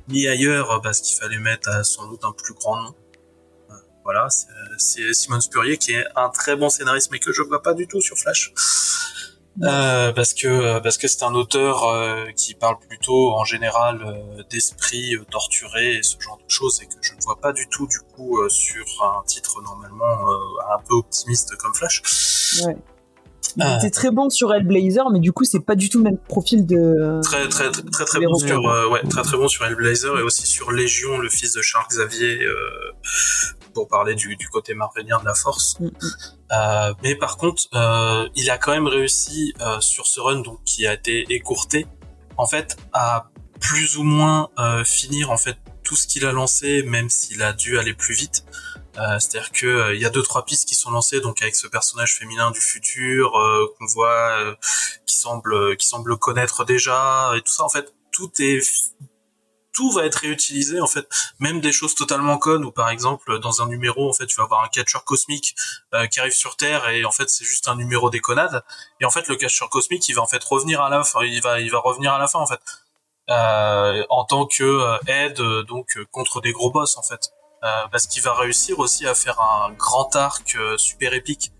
mis 0.08 0.28
ailleurs 0.28 0.70
euh, 0.70 0.78
parce 0.80 1.00
qu'il 1.00 1.18
fallait 1.18 1.38
mettre 1.38 1.84
sans 1.86 2.06
doute 2.06 2.22
un 2.24 2.32
plus 2.32 2.52
grand 2.54 2.82
nom. 2.82 2.94
Voilà, 4.04 4.28
c'est 4.28 4.46
c'est 4.78 5.12
Simon 5.14 5.40
Spurrier 5.40 5.78
qui 5.78 5.92
est 5.92 6.04
un 6.14 6.28
très 6.28 6.54
bon 6.54 6.68
scénariste, 6.68 7.10
mais 7.10 7.18
que 7.18 7.32
je 7.32 7.42
vois 7.42 7.62
pas 7.62 7.74
du 7.74 7.88
tout 7.88 8.00
sur 8.00 8.16
Flash. 8.16 8.52
Euh, 9.62 10.12
parce 10.12 10.34
que 10.34 10.46
euh, 10.46 10.80
parce 10.80 10.98
que 10.98 11.08
c'est 11.08 11.22
un 11.22 11.34
auteur 11.34 11.84
euh, 11.84 12.26
qui 12.36 12.54
parle 12.54 12.76
plutôt 12.78 13.32
en 13.32 13.44
général 13.44 14.02
euh, 14.04 14.42
d'esprit 14.50 15.14
euh, 15.16 15.24
torturé 15.30 15.96
et 15.96 16.02
ce 16.02 16.20
genre 16.20 16.36
de 16.36 16.50
choses 16.50 16.80
et 16.82 16.86
que 16.86 16.92
je 17.00 17.14
ne 17.14 17.20
vois 17.22 17.40
pas 17.40 17.52
du 17.54 17.66
tout 17.68 17.86
du 17.86 17.98
coup 18.14 18.38
euh, 18.40 18.48
sur 18.50 18.84
un 19.02 19.22
titre 19.26 19.62
normalement 19.62 20.30
euh, 20.30 20.74
un 20.76 20.78
peu 20.86 20.94
optimiste 20.94 21.56
comme 21.56 21.74
Flash. 21.74 22.02
ouais. 22.66 22.76
Il 23.58 23.62
Ah. 23.62 23.78
était 23.78 23.90
très 23.90 24.10
bon 24.10 24.28
sur 24.28 24.52
Hellblazer, 24.52 25.08
mais 25.10 25.18
du 25.20 25.32
coup, 25.32 25.44
c'est 25.44 25.60
pas 25.60 25.76
du 25.76 25.88
tout 25.88 25.96
le 25.96 26.04
même 26.04 26.18
profil 26.18 26.66
de. 26.66 27.22
Très 27.22 27.48
très 27.48 27.70
très 27.70 28.04
très, 28.04 28.20
bon 28.20 28.34
sur 28.34 28.68
euh, 28.68 28.88
ouais 28.90 29.00
très 29.08 29.22
très 29.22 29.38
bon 29.38 29.48
sur 29.48 29.64
Hellblazer 29.64 30.18
et 30.18 30.22
aussi 30.22 30.46
sur 30.46 30.72
Légion, 30.72 31.16
le 31.16 31.30
fils 31.30 31.54
de 31.54 31.62
Charles 31.62 31.86
Xavier 31.88 32.38
euh, 32.42 32.52
pour 33.76 33.88
parler 33.88 34.14
du, 34.14 34.36
du 34.36 34.48
côté 34.48 34.72
marvelien 34.72 35.18
de 35.20 35.26
la 35.26 35.34
Force. 35.34 35.78
Mm, 35.78 35.84
mm. 35.84 35.90
Euh, 36.52 36.94
mais 37.02 37.14
par 37.14 37.36
contre, 37.36 37.62
euh, 37.74 38.26
il 38.34 38.48
a 38.50 38.56
quand 38.56 38.72
même 38.72 38.86
réussi 38.86 39.52
euh, 39.60 39.80
sur 39.80 40.06
ce 40.06 40.18
run 40.18 40.40
donc 40.40 40.58
qui 40.64 40.86
a 40.86 40.94
été 40.94 41.26
écourté, 41.28 41.86
en 42.38 42.46
fait, 42.46 42.78
à 42.94 43.28
plus 43.60 43.98
ou 43.98 44.02
moins 44.02 44.48
euh, 44.58 44.82
finir 44.84 45.30
en 45.30 45.36
fait 45.36 45.58
tout 45.82 45.94
ce 45.94 46.06
qu'il 46.06 46.24
a 46.24 46.32
lancé, 46.32 46.82
même 46.84 47.10
s'il 47.10 47.42
a 47.42 47.52
dû 47.52 47.78
aller 47.78 47.92
plus 47.92 48.14
vite. 48.14 48.44
Euh, 48.96 49.18
C'est-à-dire 49.18 49.52
que 49.52 49.66
euh, 49.66 49.94
il 49.94 50.00
y 50.00 50.06
a 50.06 50.10
deux 50.10 50.22
trois 50.22 50.46
pistes 50.46 50.66
qui 50.66 50.74
sont 50.74 50.90
lancées 50.90 51.20
donc 51.20 51.42
avec 51.42 51.54
ce 51.54 51.66
personnage 51.66 52.16
féminin 52.18 52.50
du 52.50 52.60
futur 52.60 53.36
euh, 53.36 53.66
qu'on 53.78 53.86
voit, 53.96 54.30
euh, 54.40 54.54
qui 55.04 55.16
semble 55.16 55.76
qui 55.76 55.86
semble 55.86 56.16
connaître 56.16 56.64
déjà 56.64 57.32
et 57.36 57.42
tout 57.42 57.52
ça. 57.52 57.64
En 57.64 57.68
fait, 57.68 57.92
tout 58.10 58.32
est 58.38 58.60
tout 59.76 59.92
va 59.92 60.04
être 60.04 60.16
réutilisé 60.16 60.80
en 60.80 60.86
fait. 60.86 61.06
Même 61.38 61.60
des 61.60 61.70
choses 61.70 61.94
totalement 61.94 62.38
connes 62.38 62.64
ou 62.64 62.72
par 62.72 62.88
exemple 62.88 63.38
dans 63.40 63.62
un 63.62 63.68
numéro 63.68 64.08
en 64.08 64.12
fait 64.12 64.26
tu 64.26 64.36
vas 64.36 64.44
avoir 64.44 64.64
un 64.64 64.68
catcheur 64.68 65.04
cosmique 65.04 65.54
euh, 65.94 66.06
qui 66.06 66.18
arrive 66.18 66.32
sur 66.32 66.56
Terre 66.56 66.88
et 66.88 67.04
en 67.04 67.12
fait 67.12 67.28
c'est 67.28 67.44
juste 67.44 67.68
un 67.68 67.76
numéro 67.76 68.10
déconnade 68.10 68.64
et 69.00 69.04
en 69.04 69.10
fait 69.10 69.28
le 69.28 69.36
catcheur 69.36 69.68
cosmique 69.68 70.08
il 70.08 70.14
va 70.14 70.22
en 70.22 70.26
fait 70.26 70.42
revenir 70.42 70.80
à 70.80 70.88
la 70.88 71.04
fin 71.04 71.22
il 71.22 71.42
va 71.42 71.60
il 71.60 71.70
va 71.70 71.78
revenir 71.78 72.12
à 72.14 72.18
la 72.18 72.26
fin 72.26 72.40
en 72.40 72.46
fait. 72.46 72.60
Euh, 73.28 74.04
en 74.08 74.24
tant 74.24 74.46
que 74.46 74.62
euh, 74.62 74.98
aide 75.08 75.40
euh, 75.40 75.64
donc 75.64 75.96
euh, 75.96 76.06
contre 76.12 76.40
des 76.40 76.52
gros 76.52 76.70
boss 76.70 76.96
en 76.96 77.02
fait. 77.02 77.32
Euh, 77.64 77.88
parce 77.90 78.06
qu'il 78.06 78.22
va 78.22 78.34
réussir 78.34 78.78
aussi 78.78 79.06
à 79.06 79.14
faire 79.14 79.40
un 79.40 79.72
grand 79.72 80.14
arc 80.14 80.56
super 80.76 81.14
épique 81.14 81.52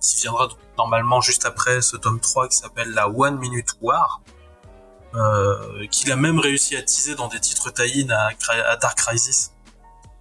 qui 0.00 0.16
viendra 0.22 0.48
normalement 0.78 1.20
juste 1.20 1.44
après 1.44 1.82
ce 1.82 1.96
tome 1.96 2.20
3 2.20 2.48
qui 2.48 2.56
s'appelle 2.56 2.90
la 2.92 3.08
One 3.08 3.38
Minute 3.38 3.68
War 3.82 4.22
euh, 5.14 5.86
qu'il 5.90 6.12
a 6.12 6.16
même 6.16 6.38
réussi 6.38 6.76
à 6.76 6.82
teaser 6.82 7.14
dans 7.14 7.28
des 7.28 7.40
titres 7.40 7.70
tie-in 7.70 8.10
à, 8.10 8.30
à 8.70 8.76
Dark 8.76 8.98
Crisis. 8.98 9.52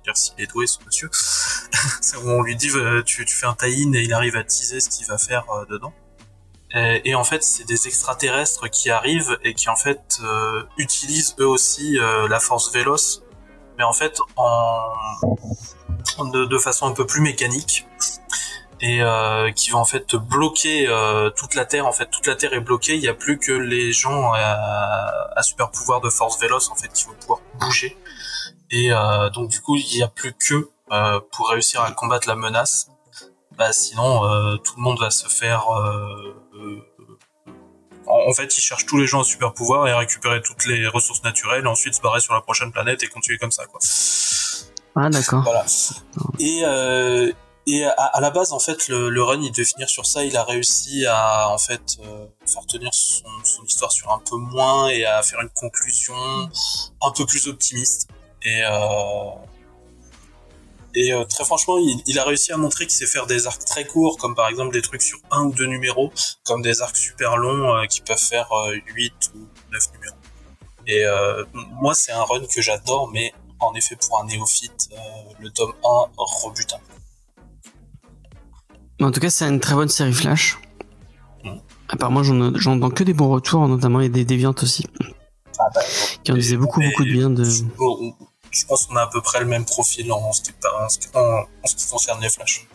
Dire 0.03 0.17
s'il 0.17 0.39
est 0.41 0.47
doué 0.47 0.65
ce 0.67 0.79
monsieur. 0.85 1.09
C'est 2.01 2.17
où 2.17 2.29
on 2.29 2.41
lui 2.41 2.55
dit 2.55 2.69
euh, 2.71 3.03
tu, 3.03 3.25
fais 3.27 3.45
un 3.45 3.53
tie-in 3.53 3.93
et 3.93 4.01
il 4.01 4.13
arrive 4.13 4.35
à 4.35 4.43
teaser 4.43 4.79
ce 4.79 4.89
qu'il 4.89 5.05
va 5.05 5.17
faire 5.17 5.45
euh, 5.51 5.65
dedans. 5.65 5.93
Et, 6.71 7.15
en 7.15 7.23
fait 7.23 7.43
c'est 7.43 7.63
des 7.63 7.87
extraterrestres 7.87 8.69
qui 8.69 8.91
arrivent 8.91 9.39
et 9.43 9.55
qui 9.55 9.69
en 9.69 9.75
fait 9.75 10.19
euh, 10.23 10.63
utilisent 10.77 11.35
eux 11.39 11.47
aussi 11.47 11.97
la 12.29 12.39
force 12.39 12.71
véloce 12.71 13.23
mais 13.79 13.83
en 13.83 13.91
fait 13.91 14.19
en 14.35 14.83
de 16.31 16.57
façon 16.59 16.85
un 16.85 16.91
peu 16.91 17.07
plus 17.07 17.21
mécanique 17.21 17.87
et 18.81 19.01
euh, 19.01 19.51
qui 19.51 19.71
va 19.71 19.77
en 19.77 19.85
fait 19.85 20.15
bloquer 20.15 20.87
euh, 20.87 21.29
toute 21.31 21.55
la 21.55 21.65
Terre. 21.65 21.85
En 21.85 21.91
fait, 21.91 22.09
toute 22.09 22.27
la 22.27 22.35
Terre 22.35 22.53
est 22.53 22.61
bloquée. 22.61 22.95
Il 22.95 23.01
n'y 23.01 23.07
a 23.07 23.13
plus 23.13 23.37
que 23.37 23.51
les 23.51 23.91
gens 23.91 24.31
à, 24.33 25.29
à 25.35 25.43
super 25.43 25.69
pouvoir 25.71 26.01
de 26.01 26.09
force 26.09 26.39
véloce 26.39 26.69
en 26.69 26.75
fait 26.75 26.89
qui 26.89 27.05
vont 27.05 27.13
pouvoir 27.19 27.39
bouger. 27.59 27.97
Et 28.71 28.91
euh, 28.91 29.29
donc 29.31 29.49
du 29.49 29.61
coup, 29.61 29.75
il 29.75 29.97
n'y 29.97 30.03
a 30.03 30.07
plus 30.07 30.33
que 30.33 30.69
euh, 30.91 31.19
pour 31.31 31.49
réussir 31.49 31.81
à 31.81 31.91
combattre 31.91 32.27
la 32.27 32.35
menace. 32.35 32.89
Bah 33.57 33.73
sinon, 33.73 34.25
euh, 34.25 34.55
tout 34.57 34.73
le 34.77 34.81
monde 34.81 34.99
va 34.99 35.09
se 35.09 35.27
faire. 35.27 35.69
euh, 35.69 36.35
euh, 36.55 36.79
en 38.07 38.29
en 38.29 38.33
fait, 38.33 38.57
ils 38.57 38.61
cherchent 38.61 38.85
tous 38.85 38.97
les 38.97 39.05
gens 39.05 39.19
au 39.19 39.23
super 39.23 39.53
pouvoir 39.53 39.87
et 39.87 39.93
récupérer 39.93 40.41
toutes 40.41 40.65
les 40.65 40.87
ressources 40.87 41.23
naturelles, 41.23 41.65
et 41.65 41.67
ensuite 41.67 41.93
se 41.93 42.01
barrer 42.01 42.21
sur 42.21 42.33
la 42.33 42.41
prochaine 42.41 42.71
planète 42.71 43.03
et 43.03 43.07
continuer 43.07 43.37
comme 43.37 43.51
ça, 43.51 43.65
quoi. 43.65 43.79
Ah 44.95 45.09
d'accord. 45.09 45.43
Voilà. 45.43 45.65
Et, 46.39 46.61
euh, 46.63 47.31
et 47.71 47.85
à, 47.85 48.19
la 48.19 48.31
base, 48.31 48.51
en 48.51 48.59
fait, 48.59 48.87
le, 48.87 49.21
run, 49.21 49.41
il 49.41 49.51
devait 49.51 49.63
finir 49.63 49.87
sur 49.87 50.05
ça. 50.05 50.23
Il 50.23 50.35
a 50.35 50.43
réussi 50.43 51.05
à, 51.05 51.49
en 51.49 51.59
fait, 51.59 51.97
euh, 52.03 52.25
faire 52.47 52.65
tenir 52.65 52.89
son, 52.93 53.23
histoire 53.63 53.91
sur 53.91 54.11
un 54.11 54.17
peu 54.17 54.37
moins 54.37 54.89
et 54.89 55.05
à 55.05 55.21
faire 55.21 55.39
une 55.41 55.49
conclusion 55.49 56.15
un 57.01 57.11
peu 57.11 57.27
plus 57.27 57.47
optimiste. 57.47 58.09
Et, 58.43 58.63
euh, 58.63 59.29
euh, 60.97 61.25
très 61.25 61.45
franchement, 61.45 61.77
il, 61.77 62.17
a 62.17 62.23
réussi 62.23 62.51
à 62.51 62.57
montrer 62.57 62.87
qu'il 62.87 62.95
sait 62.95 63.05
faire 63.05 63.27
des 63.27 63.45
arcs 63.45 63.63
très 63.65 63.85
courts, 63.85 64.17
comme 64.17 64.33
par 64.33 64.47
exemple 64.47 64.73
des 64.73 64.81
trucs 64.81 65.03
sur 65.03 65.19
un 65.29 65.43
ou 65.43 65.51
deux 65.51 65.67
numéros, 65.67 66.11
comme 66.45 66.63
des 66.63 66.81
arcs 66.81 66.97
super 66.97 67.37
longs 67.37 67.85
qui 67.87 68.01
peuvent 68.01 68.17
faire 68.17 68.51
euh, 68.51 68.75
8 68.95 69.13
ou 69.35 69.47
9 69.71 69.93
numéros. 69.93 70.15
Et 70.87 71.05
moi, 71.53 71.93
c'est 71.93 72.11
un 72.11 72.23
run 72.23 72.43
que 72.47 72.61
j'adore, 72.63 73.09
mais 73.11 73.31
en 73.59 73.75
effet, 73.75 73.95
pour 73.95 74.19
un 74.19 74.25
néophyte, 74.25 74.89
le 75.39 75.51
tome 75.51 75.73
1 75.83 76.09
rebute 76.17 76.73
un 76.73 76.79
peu. 76.79 76.98
En 79.01 79.11
tout 79.11 79.19
cas, 79.19 79.29
c'est 79.29 79.47
une 79.47 79.59
très 79.59 79.75
bonne 79.75 79.89
série 79.89 80.13
Flash. 80.13 80.57
Mm. 81.43 81.57
Apparemment, 81.89 82.23
j'en 82.23 82.53
j'entends 82.55 82.89
que 82.89 83.03
des 83.03 83.13
bons 83.13 83.29
retours, 83.29 83.67
notamment 83.67 84.01
et 84.01 84.09
des 84.09 84.25
déviantes 84.25 84.63
aussi, 84.63 84.85
Ah 85.59 85.63
bah, 85.73 85.81
qui 86.23 86.31
en 86.31 86.35
disaient 86.35 86.57
beaucoup, 86.57 86.81
beaucoup 86.81 87.05
de 87.05 87.11
bien 87.11 87.29
de. 87.29 87.43
Je 88.51 88.65
pense 88.65 88.87
qu'on 88.87 88.95
a 88.95 89.03
à 89.03 89.07
peu 89.07 89.21
près 89.21 89.39
le 89.39 89.45
même 89.45 89.63
profil 89.65 90.11
en 90.11 90.31
ce 90.33 90.41
qui, 90.41 90.51
en 90.81 90.89
ce 90.89 90.97
qui- 90.97 91.07
en- 91.13 91.19
en 91.19 91.67
ce 91.67 91.75
qui 91.75 91.87
concerne 91.87 92.19
les 92.21 92.29
flashs. 92.29 92.65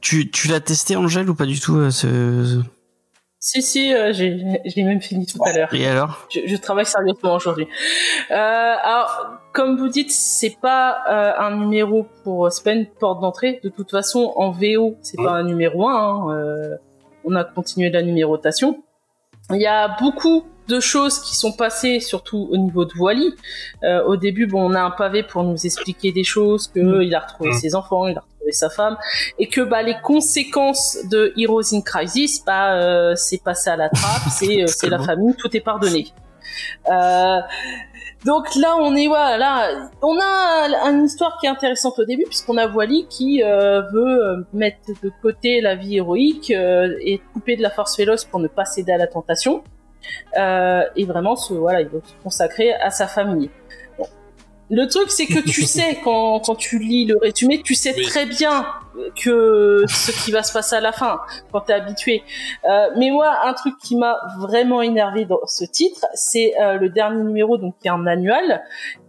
Tu, 0.00 0.30
tu 0.30 0.48
l'as 0.48 0.60
testé, 0.60 0.96
Angèle, 0.96 1.28
ou 1.28 1.34
pas 1.34 1.46
du 1.46 1.58
tout 1.60 1.76
euh, 1.76 1.90
ce... 1.90 2.62
Si, 3.48 3.62
si, 3.62 3.94
euh, 3.94 4.12
j'ai 4.12 4.60
j'ai 4.64 4.82
même 4.82 5.00
fini 5.00 5.24
tout 5.24 5.38
à 5.44 5.52
l'heure. 5.52 5.72
Et 5.72 5.86
alors 5.86 6.26
Je, 6.28 6.40
je 6.46 6.56
travaille 6.56 6.84
sérieusement 6.84 7.36
aujourd'hui. 7.36 7.68
Euh, 8.32 8.34
alors, 8.34 9.38
comme 9.52 9.76
vous 9.76 9.86
dites, 9.86 10.10
c'est 10.10 10.56
pas 10.60 11.04
euh, 11.08 11.32
un 11.38 11.54
numéro 11.54 12.08
pour 12.24 12.50
c'est 12.50 12.64
pas 12.64 12.72
une 12.72 12.86
porte 12.86 13.20
d'entrée. 13.20 13.60
De 13.62 13.68
toute 13.68 13.92
façon, 13.92 14.32
en 14.34 14.50
VO, 14.50 14.96
c'est 15.00 15.16
pas 15.16 15.30
un 15.30 15.44
numéro 15.44 15.88
1. 15.88 16.78
on 17.24 17.36
a 17.36 17.44
continué 17.44 17.88
la 17.88 18.02
numérotation. 18.02 18.82
Il 19.50 19.60
y 19.60 19.66
a 19.66 19.96
beaucoup 20.00 20.44
de 20.68 20.80
choses 20.80 21.20
qui 21.20 21.36
sont 21.36 21.52
passées, 21.52 22.00
surtout 22.00 22.48
au 22.50 22.56
niveau 22.56 22.84
de 22.84 22.92
Wally. 22.98 23.34
Euh, 23.84 24.02
au 24.04 24.16
début, 24.16 24.46
bon, 24.46 24.70
on 24.70 24.74
a 24.74 24.80
un 24.80 24.90
pavé 24.90 25.22
pour 25.22 25.42
nous 25.44 25.64
expliquer 25.66 26.12
des 26.12 26.24
choses, 26.24 26.68
que 26.68 26.80
Mm. 26.80 27.02
il 27.02 27.14
a 27.14 27.20
retrouvé 27.20 27.50
Mm. 27.50 27.58
ses 27.60 27.74
enfants, 27.74 28.06
il 28.06 28.16
a 28.16 28.20
retrouvé 28.20 28.52
sa 28.52 28.70
femme, 28.70 28.96
et 29.38 29.48
que 29.48 29.60
bah 29.60 29.82
les 29.82 29.96
conséquences 30.02 30.98
de 31.10 31.32
Heroes 31.36 31.74
in 31.74 31.80
Crisis, 31.82 32.44
bah 32.44 32.74
euh, 32.74 33.14
c'est 33.16 33.42
passé 33.42 33.70
à 33.70 33.76
la 33.76 33.88
trappe, 33.88 34.22
c'est 34.30 34.62
euh, 34.62 34.66
c'est 34.66 34.88
la 34.88 34.98
famille, 34.98 35.34
tout 35.36 35.54
est 35.56 35.60
pardonné. 35.60 36.08
Euh, 36.90 37.40
donc 38.24 38.54
là, 38.56 38.76
on 38.80 38.94
est 38.96 39.06
voilà, 39.08 39.36
là, 39.36 39.88
on 40.02 40.16
a 40.18 40.90
une 40.90 41.04
histoire 41.04 41.38
qui 41.38 41.46
est 41.46 41.48
intéressante 41.48 41.98
au 41.98 42.04
début 42.04 42.24
puisqu'on 42.24 42.56
a 42.56 42.66
Wally 42.66 43.06
qui 43.08 43.42
euh, 43.42 43.82
veut 43.92 44.24
euh, 44.24 44.36
mettre 44.52 44.78
de 45.02 45.12
côté 45.22 45.60
la 45.60 45.74
vie 45.76 45.96
héroïque 45.96 46.50
euh, 46.50 46.96
et 47.00 47.20
couper 47.32 47.56
de 47.56 47.62
la 47.62 47.70
force 47.70 47.94
féloce 47.96 48.24
pour 48.24 48.40
ne 48.40 48.48
pas 48.48 48.64
céder 48.64 48.92
à 48.92 48.96
la 48.96 49.06
tentation 49.06 49.62
et 50.36 51.04
vraiment 51.04 51.36
se 51.36 51.54
voilà, 51.54 51.80
il 51.82 51.88
veut 51.88 52.02
se 52.04 52.12
consacrer 52.22 52.72
à 52.74 52.90
sa 52.90 53.06
famille. 53.06 53.50
Bon. 53.98 54.06
Le 54.70 54.86
truc, 54.86 55.10
c'est 55.10 55.26
que 55.26 55.40
tu 55.40 55.62
sais 55.76 55.98
quand 56.04 56.40
quand 56.40 56.54
tu 56.56 56.78
lis 56.78 57.04
le 57.06 57.16
résumé, 57.18 57.62
tu 57.62 57.74
sais 57.74 57.94
Oui. 57.96 58.04
très 58.06 58.26
bien 58.26 58.66
que 59.22 59.84
ce 59.88 60.10
qui 60.24 60.32
va 60.32 60.42
se 60.42 60.52
passer 60.54 60.76
à 60.76 60.80
la 60.80 60.90
fin 60.92 61.20
quand 61.52 61.60
t'es 61.60 61.74
habitué. 61.74 62.22
Euh, 62.64 62.88
mais 62.96 63.10
moi, 63.10 63.30
un 63.44 63.52
truc 63.52 63.74
qui 63.82 63.94
m'a 63.96 64.18
vraiment 64.38 64.80
énervé 64.80 65.26
dans 65.26 65.40
ce 65.46 65.64
titre, 65.64 66.06
c'est 66.14 66.54
euh, 66.60 66.78
le 66.78 66.88
dernier 66.88 67.22
numéro, 67.22 67.58
donc 67.58 67.74
qui 67.80 67.88
est 67.88 67.90
un 67.90 68.06
annual, 68.06 68.62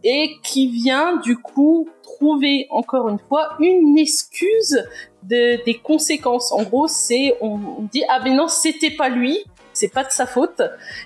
et 0.03 0.31
qui 0.43 0.67
vient 0.69 1.15
du 1.17 1.37
coup 1.37 1.87
trouver 2.03 2.67
encore 2.69 3.07
une 3.09 3.19
fois 3.19 3.53
une 3.59 3.97
excuse 3.97 4.83
de- 5.23 5.63
des 5.63 5.75
conséquences. 5.75 6.51
En 6.51 6.63
gros, 6.63 6.87
c'est 6.89 7.35
on, 7.41 7.57
on 7.79 7.83
dit 7.91 8.03
ah 8.09 8.19
ben 8.19 8.35
non, 8.35 8.49
c'était 8.49 8.91
pas 8.91 9.07
lui. 9.09 9.43
C'est 9.77 9.89
pas 9.89 10.03
de 10.03 10.09
sa 10.09 10.25
faute, 10.25 10.63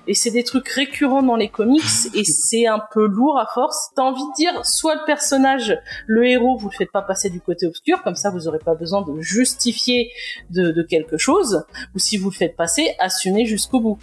et 0.07 0.13
c'est 0.13 0.31
des 0.31 0.45
trucs 0.45 0.69
récurrents 0.69 1.23
dans 1.23 1.35
les 1.35 1.49
comics, 1.49 1.83
et 2.13 2.23
c'est 2.23 2.67
un 2.67 2.81
peu 2.93 3.05
lourd 3.05 3.37
à 3.37 3.45
force. 3.53 3.89
T'as 3.97 4.03
envie 4.03 4.23
de 4.23 4.35
dire, 4.37 4.65
soit 4.65 4.95
le 4.95 5.05
personnage, 5.05 5.77
le 6.07 6.25
héros, 6.25 6.57
vous 6.57 6.69
le 6.69 6.75
faites 6.75 6.91
pas 6.91 7.01
passer 7.01 7.29
du 7.29 7.41
côté 7.41 7.67
obscur, 7.67 8.01
comme 8.01 8.15
ça 8.15 8.29
vous 8.29 8.47
aurez 8.47 8.59
pas 8.59 8.75
besoin 8.75 9.01
de 9.01 9.19
justifier 9.19 10.09
de, 10.51 10.71
de 10.71 10.83
quelque 10.83 11.17
chose, 11.17 11.65
ou 11.95 11.99
si 11.99 12.15
vous 12.15 12.29
le 12.29 12.35
faites 12.35 12.55
passer, 12.55 12.95
assumez 12.99 13.45
jusqu'au 13.45 13.81
bout. 13.81 13.99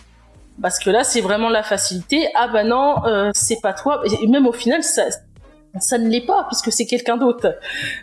Parce 0.61 0.81
que 0.81 0.91
là, 0.91 1.05
c'est 1.05 1.21
vraiment 1.21 1.49
la 1.49 1.63
facilité. 1.63 2.29
Ah 2.35 2.49
bah 2.49 2.65
non, 2.65 3.05
euh, 3.07 3.31
c'est 3.33 3.61
pas 3.61 3.73
toi. 3.73 4.03
Et 4.21 4.27
même 4.27 4.47
au 4.47 4.53
final, 4.53 4.83
ça, 4.83 5.05
ça 5.81 5.99
ne 5.99 6.09
l'est 6.09 6.25
pas 6.25 6.45
puisque 6.49 6.73
c'est 6.73 6.87
quelqu'un 6.87 7.17
d'autre. 7.17 7.55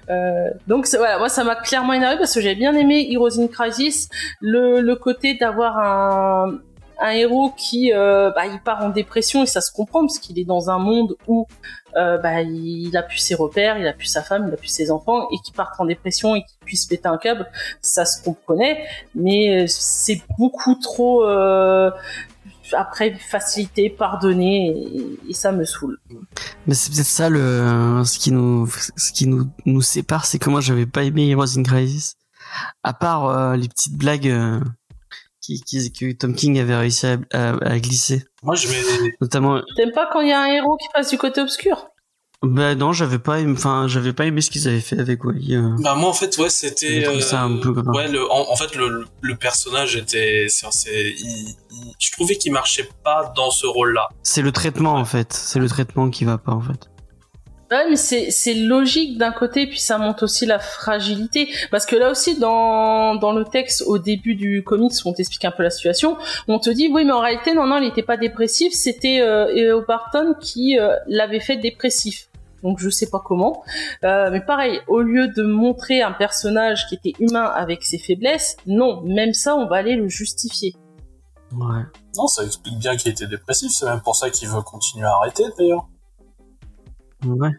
Euh, 0.10 0.50
donc 0.68 0.88
voilà, 0.96 1.18
moi 1.18 1.30
ça 1.30 1.44
m'a 1.44 1.56
clairement 1.56 1.94
énervé 1.94 2.18
parce 2.18 2.34
que 2.34 2.42
j'ai 2.42 2.56
bien 2.56 2.74
aimé 2.74 3.08
Heroes 3.12 3.40
in 3.40 3.48
Crisis, 3.48 4.10
le, 4.42 4.94
côté 4.96 5.36
d'avoir 5.36 5.78
un, 5.78 6.60
héros 7.12 7.52
qui 7.58 7.92
euh, 7.94 8.32
bah, 8.32 8.46
il 8.46 8.60
part 8.62 8.84
en 8.84 8.90
dépression 8.90 9.44
et 9.44 9.46
ça 9.46 9.62
se 9.62 9.72
comprend 9.72 10.02
parce 10.02 10.18
qu'il 10.18 10.40
est 10.40 10.46
dans 10.46 10.70
un 10.70 10.80
monde 10.80 11.16
où 11.28 11.46
euh, 11.98 12.18
bah, 12.18 12.42
il 12.42 12.96
a 12.96 13.04
plus 13.04 13.18
ses 13.18 13.36
repères, 13.36 13.78
il 13.78 13.88
a 13.88 13.94
plus 13.94 14.08
sa 14.08 14.22
femme, 14.22 14.46
il 14.48 14.54
a 14.54 14.58
plus 14.58 14.70
ses 14.70 14.92
enfants 14.92 15.28
et 15.32 15.38
qui 15.44 15.52
part 15.52 15.74
en 15.80 15.86
dépression 15.86 16.36
et 16.36 16.42
qui 16.44 16.56
puisse 16.64 16.86
péter 16.86 17.08
un 17.08 17.18
câble, 17.18 17.48
ça 17.82 18.06
se 18.06 18.24
comprenait, 18.24 18.86
mais 19.14 19.66
c'est 19.68 20.22
beaucoup 20.38 20.76
trop 20.76 21.24
après 22.74 23.14
facilité, 23.16 23.90
pardonné 23.90 24.68
et, 24.70 25.30
et 25.30 25.34
ça 25.34 25.52
me 25.52 25.66
saoule. 25.66 26.00
Mais 26.68 26.74
c'est 26.74 26.92
peut-être 26.94 27.06
ça 27.06 27.30
le 27.30 28.02
ce 28.06 28.18
qui 28.20 28.32
nous 28.32 28.68
ce 28.96 29.12
qui 29.12 29.28
nous 29.28 29.48
nous 29.66 29.82
sépare, 29.82 30.26
c'est 30.26 30.40
que 30.40 30.50
moi 30.50 30.62
j'avais 30.62 30.86
pas 30.86 31.04
aimé 31.04 31.30
Heroes 31.30 31.58
in 31.58 31.64
Crisis, 31.64 32.16
à 32.84 32.94
part 32.94 33.26
euh, 33.26 33.56
les 33.56 33.68
petites 33.68 33.98
blagues 33.98 34.28
euh, 34.30 34.60
qui, 35.42 35.62
qui 35.62 35.92
que 35.92 36.12
Tom 36.14 36.34
King 36.34 36.60
avait 36.60 36.76
réussi 36.76 37.06
à, 37.06 37.18
à, 37.32 37.50
à 37.64 37.80
glisser, 37.80 38.26
Moi, 38.42 38.56
je 38.56 38.68
mets. 38.68 39.14
notamment. 39.22 39.62
T'aimes 39.76 39.92
pas 39.94 40.10
quand 40.12 40.22
il 40.22 40.30
y 40.30 40.34
a 40.34 40.42
un 40.42 40.48
héros 40.48 40.76
qui 40.78 40.88
passe 40.94 41.10
du 41.12 41.18
côté 41.20 41.42
obscur? 41.42 41.88
Bah 42.46 42.76
non, 42.76 42.94
j'avais 42.94 43.20
pas 43.20 43.40
aimé, 43.40 43.54
enfin 43.58 43.88
j'avais 43.88 44.14
pas 44.14 44.26
aimé 44.26 44.42
ce 44.42 44.50
qu'ils 44.50 44.68
avaient 44.68 44.80
fait 44.80 45.00
avec 45.00 45.24
Wally. 45.24 45.56
euh. 45.56 45.70
Bah 45.80 45.96
moi 45.96 46.10
en 46.10 46.14
fait 46.14 46.38
ouais 46.38 46.50
c'était 46.50 47.04
trouvé 47.04 47.22
ça 47.22 47.42
un 47.42 47.58
peu 47.58 47.72
grave. 47.72 47.88
ouais 47.96 48.08
le 48.08 48.24
en, 48.32 48.52
en 48.52 48.56
fait 48.56 48.76
le, 48.76 49.06
le 49.22 49.36
personnage 49.36 49.96
était 49.96 50.46
c'est 50.50 51.16
je 52.00 52.12
trouvais 52.12 52.36
qu'il 52.38 52.52
marchait 52.52 52.90
pas 53.04 53.34
dans 53.36 53.52
ce 53.52 53.66
rôle 53.68 53.94
là 53.94 54.10
C'est 54.24 54.42
le 54.42 54.52
traitement 54.52 54.94
en 54.94 55.06
fait, 55.06 55.34
c'est 55.34 55.60
le 55.60 55.68
traitement 55.68 56.10
qui 56.10 56.26
va 56.26 56.38
pas 56.38 56.52
en 56.54 56.62
fait. 56.62 56.90
Ouais, 57.72 57.90
mais 57.90 57.96
c'est 57.96 58.30
c'est 58.30 58.54
logique 58.54 59.18
d'un 59.18 59.32
côté, 59.32 59.66
puis 59.66 59.80
ça 59.80 59.98
montre 59.98 60.24
aussi 60.24 60.46
la 60.46 60.60
fragilité. 60.60 61.50
Parce 61.72 61.88
que 61.88 61.96
là 61.96 62.12
aussi, 62.12 62.38
dans, 62.38 63.16
dans 63.16 63.32
le 63.34 63.44
texte, 63.44 63.84
au 63.88 63.98
début 63.98 64.36
du 64.36 64.64
comics, 64.64 64.92
où 65.04 65.10
on 65.10 65.14
t'explique 65.14 65.46
un 65.46 65.52
peu 65.52 65.64
la 65.64 65.72
situation, 65.72 66.16
on 66.48 66.60
te 66.60 66.70
dit, 66.70 66.90
oui, 66.94 67.06
mais 67.06 67.12
en 67.12 67.22
réalité, 67.22 67.56
non, 67.56 67.66
non, 67.66 67.80
il 67.80 67.88
était 67.88 68.04
pas 68.04 68.18
dépressif, 68.18 68.72
c'était 68.74 69.20
euh. 69.20 69.82
Barton 69.88 70.36
qui 70.40 70.78
euh, 70.78 70.96
l'avait 71.08 71.40
fait 71.40 71.58
dépressif. 71.58 72.28
Donc 72.66 72.80
je 72.80 72.90
sais 72.90 73.10
pas 73.12 73.22
comment. 73.24 73.64
Euh, 74.04 74.30
mais 74.32 74.42
pareil, 74.42 74.82
au 74.88 75.02
lieu 75.02 75.28
de 75.28 75.44
montrer 75.44 76.02
un 76.02 76.12
personnage 76.12 76.88
qui 76.88 76.96
était 76.96 77.14
humain 77.20 77.46
avec 77.46 77.86
ses 77.86 78.00
faiblesses, 78.00 78.58
non, 78.66 79.02
même 79.04 79.34
ça, 79.34 79.56
on 79.56 79.68
va 79.68 79.76
aller 79.78 79.96
le 79.96 80.10
justifier. 80.10 80.76
Ouais. 81.52 81.84
non 82.18 82.28
ça 82.28 82.44
explique 82.44 82.80
bien 82.80 82.98
qu'il 82.98 83.12
était 83.12 83.28
dépressif 83.28 83.72
c'est 83.72 83.86
même 83.86 84.02
pour 84.02 84.16
ça 84.16 84.32
qu'il 84.32 84.50
veut 84.50 84.64
continuer 84.64 85.06
à 85.06 85.14
arrêter 85.14 85.44
d'ailleurs 85.58 85.88
Ouais. 87.26 87.50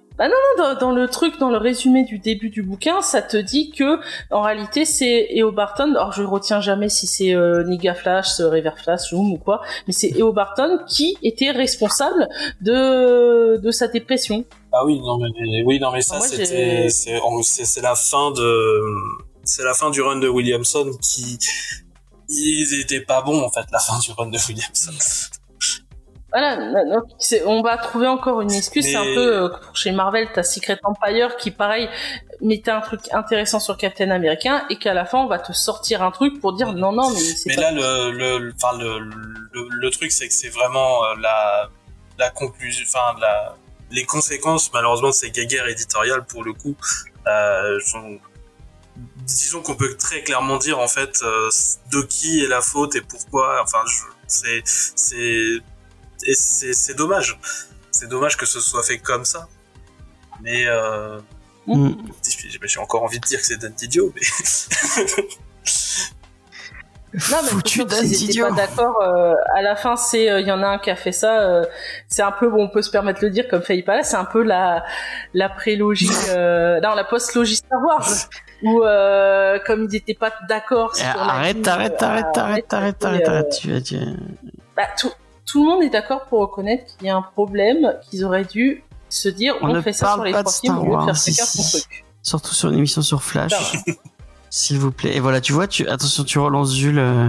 dans, 0.59 0.75
dans 0.79 0.91
le 0.93 1.09
truc, 1.09 1.39
dans 1.39 1.51
le 1.51 1.57
résumé 1.57 2.05
du 2.05 2.19
début 2.19 2.51
du 2.51 2.63
bouquin, 2.63 3.01
ça 3.03 3.21
te 3.23 3.37
dit 3.37 3.71
que 3.71 3.99
en 4.31 4.43
réalité 4.43 4.85
c'est 4.85 5.29
Eo 5.35 5.51
Barton. 5.53 5.91
Alors 5.91 6.13
je 6.13 6.23
retiens 6.23 6.61
jamais 6.61 6.89
si 6.89 7.07
c'est 7.07 7.35
euh, 7.35 7.65
Niga 7.65 7.95
Flash, 7.95 8.41
euh, 8.41 8.49
River 8.49 8.73
Flash, 8.77 9.11
Zoom 9.11 9.33
ou 9.33 9.39
quoi, 9.39 9.61
mais 9.87 9.93
c'est 9.93 10.11
Eo 10.19 10.33
Barton 10.33 10.79
qui 10.87 11.17
était 11.23 11.51
responsable 11.51 12.29
de 12.61 13.57
de 13.57 13.71
sa 13.71 13.89
dépression. 13.89 14.45
ah 14.73 14.85
oui 14.85 15.01
non 15.01 15.19
mais 15.19 15.63
oui 15.65 15.81
non 15.81 15.91
mais 15.93 16.03
ça 16.03 16.21
c'était 16.21 16.89
c'est 16.89 17.83
la 17.83 17.95
fin 17.95 18.31
de 18.31 18.83
c'est 19.45 19.65
la 19.65 19.75
fin 19.75 19.91
du 19.91 20.01
run 20.03 20.19
de 20.19 20.29
Williamson 20.29 20.91
qui 21.03 21.39
ils 22.29 22.81
étaient 22.81 23.01
pas 23.01 23.23
bons 23.23 23.41
en 23.43 23.51
fait 23.51 23.65
la 23.73 23.79
fin 23.79 23.99
du 23.99 24.11
run 24.13 24.27
de 24.27 24.39
Williamson 24.49 24.93
Voilà, 26.39 26.85
donc 26.85 27.05
on 27.47 27.63
va 27.63 27.79
trouver 27.79 28.07
encore 28.09 28.43
une 28.43 28.53
excuse. 28.53 28.85
Mais- 28.85 28.91
C'est 28.93 28.97
un 28.99 29.05
peu 29.15 29.45
euh, 29.45 29.49
chez 29.73 29.91
Marvel, 29.93 30.29
t'as 30.35 30.43
Secret 30.43 30.79
Empire 30.85 31.37
qui, 31.37 31.51
pareil, 31.51 31.89
mettait 32.43 32.71
un 32.71 32.81
truc 32.83 33.01
intéressant 33.13 33.59
sur 33.61 33.79
Captain 33.79 34.11
America 34.11 34.65
et 34.69 34.79
qu'à 34.79 34.93
la 34.93 35.07
fin 35.07 35.19
on 35.19 35.27
va 35.29 35.39
te 35.39 35.53
sortir 35.53 36.03
un 36.03 36.11
truc 36.11 36.39
pour 36.41 36.53
dire 36.53 36.75
non 36.75 36.93
non 36.93 37.09
mais 37.11 37.19
c'est 37.21 37.49
Mais 37.49 37.55
pas 37.57 37.63
là, 37.63 37.71
le, 37.73 38.11
le, 38.13 38.39
le- 38.39 38.55
enfin, 38.61 38.77
le, 38.79 38.99
le, 38.99 39.69
le 39.71 39.91
truc, 39.91 40.13
c'est 40.13 40.29
que 40.29 40.35
c'est 40.35 40.51
vraiment 40.51 41.05
euh, 41.07 41.15
la, 41.21 41.71
la 42.19 42.29
conclusion, 42.31 42.85
enfin, 42.87 43.19
la, 43.21 43.55
les 43.91 44.05
conséquences, 44.05 44.71
malheureusement, 44.75 45.09
de 45.09 45.15
ces 45.15 45.31
guerres 45.31 45.69
éditoriales, 45.69 46.25
pour 46.27 46.45
le 46.45 46.53
coup, 46.53 46.77
euh, 47.27 47.81
sont- 47.81 48.19
disons 49.25 49.63
qu'on 49.63 49.75
peut 49.77 49.97
très 49.97 50.23
clairement 50.23 50.59
dire, 50.59 50.79
en 50.79 50.89
fait, 50.89 51.21
euh, 51.23 51.49
de 51.93 52.03
qui 52.03 52.45
est 52.45 52.49
la 52.49 52.61
faute 52.61 52.95
et 52.97 53.01
pourquoi, 53.01 53.63
enfin, 53.63 53.83
c'est, 54.27 54.63
et 56.25 56.35
c'est, 56.35 56.73
c'est 56.75 56.95
dommage. 56.95 57.39
C'est 57.91 58.09
dommage 58.09 58.37
que 58.37 58.47
ce 58.47 58.61
soit 58.61 58.83
fait 58.83 58.99
comme 58.99 59.25
ça. 59.25 59.49
Mais, 60.43 60.67
euh, 60.67 61.19
Mm. 61.69 61.95
j'ai 62.63 62.79
encore 62.79 63.03
envie 63.03 63.19
de 63.19 63.27
dire 63.27 63.41
que 63.41 63.47
c'est 63.47 63.57
d'un 63.57 63.73
idiot, 63.83 64.13
mais. 64.15 64.21
Non, 67.31 67.39
mais 67.43 67.49
Foutu 67.49 67.81
idiot. 67.81 68.49
pas 68.49 68.55
d'accord. 68.55 69.01
euh, 69.01 69.33
à 69.55 69.63
la 69.63 69.75
fin, 69.75 69.97
c'est 69.97 70.25
il 70.41 70.47
y 70.47 70.53
en 70.53 70.63
a 70.63 70.67
un 70.67 70.79
qui 70.79 70.91
a 70.91 70.97
fait 70.97 71.13
ça. 71.13 71.41
euh, 71.41 71.65
c'est 72.09 72.21
un 72.23 72.33
peu 72.33 72.51
bon, 72.51 72.65
on 72.65 72.69
peut 72.69 72.83
se 72.83 72.91
permettre 72.91 73.21
de 73.21 73.27
le 73.27 73.33
dire 73.33 73.49
comme 73.49 73.63
Faye 73.63 73.83
Palace, 73.83 74.11
c'est 74.11 74.17
un 74.17 74.27
peu 74.27 74.43
la 74.43 74.85
la 75.33 75.49
prélogie, 75.49 76.11
euh, 76.29 76.79
non 76.81 76.95
la 76.95 77.05
post-logie 77.05 77.57
Star 77.57 77.81
Wars, 77.83 78.07
où 78.63 78.83
euh, 78.83 79.59
comme 79.67 79.85
ils 79.85 79.91
n'étaient 79.93 80.15
pas 80.15 80.33
d'accord 80.49 80.93
Eh, 80.99 81.03
la 81.03 81.11
Arrête, 81.23 81.67
arrête, 81.67 82.03
euh, 82.03 82.07
arrête, 82.07 82.37
arrête, 82.37 82.73
arrête, 82.75 83.05
arrête, 83.05 83.29
euh, 83.29 83.31
arrête, 83.31 83.59
tu 83.61 83.73
vas, 83.73 83.81
tu 83.81 83.97
bah, 84.77 84.83
tout 84.99 85.13
tout 85.47 85.65
le 85.65 85.71
monde 85.71 85.83
est 85.83 85.91
d'accord 85.91 86.27
pour 86.27 86.41
reconnaître 86.41 86.97
qu'il 86.97 87.07
y 87.07 87.11
a 87.11 87.17
un 87.17 87.23
problème, 87.23 87.95
qu'ils 88.09 88.25
auraient 88.25 88.45
dû 88.45 88.85
se 89.09 89.29
dire 89.29 89.55
On 89.63 89.71
on, 89.71 89.73
ne 89.73 89.81
fait 89.81 89.93
ça 89.93 90.07
parle 90.07 90.19
sur 90.19 90.25
les 90.25 90.33
pas 90.33 90.43
de 90.43 90.49
trois 90.49 90.61
films 90.61 90.75
Star 90.75 90.83
au 90.83 90.85
lieu 90.85 90.91
de 90.91 90.97
Wars 90.97 91.05
faire 91.07 91.17
chacun 91.17 91.43
ici. 91.45 91.63
son 91.63 91.79
truc. 91.79 92.05
Surtout 92.23 92.55
sur 92.55 92.69
une 92.71 92.79
émission 92.79 93.03
sur 93.03 93.23
Flash. 93.23 93.53
S'il 94.51 94.79
vous 94.79 94.91
plaît. 94.91 95.17
Et 95.17 95.21
voilà, 95.21 95.41
tu 95.41 95.53
vois, 95.53 95.69
tu 95.69 95.89
attention, 95.89 96.25
tu 96.25 96.39
relances 96.39 96.75
Jules 96.75 96.99
euh, 96.99 97.29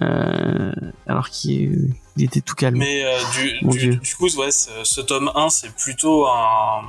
euh, 0.00 0.72
alors 1.06 1.28
qu'il 1.28 1.94
il 2.16 2.24
était 2.24 2.40
tout 2.40 2.54
calme. 2.54 2.76
Mais 2.76 3.04
euh, 3.04 3.18
du, 3.32 4.14
coup, 4.16 4.28
ouais, 4.38 4.50
ce, 4.50 4.70
ce 4.84 5.00
tome 5.00 5.30
1, 5.34 5.48
c'est 5.48 5.74
plutôt 5.74 6.26
un, 6.26 6.82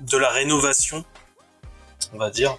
de 0.00 0.16
la 0.16 0.28
rénovation, 0.28 1.04
on 2.12 2.18
va 2.18 2.30
dire. 2.30 2.56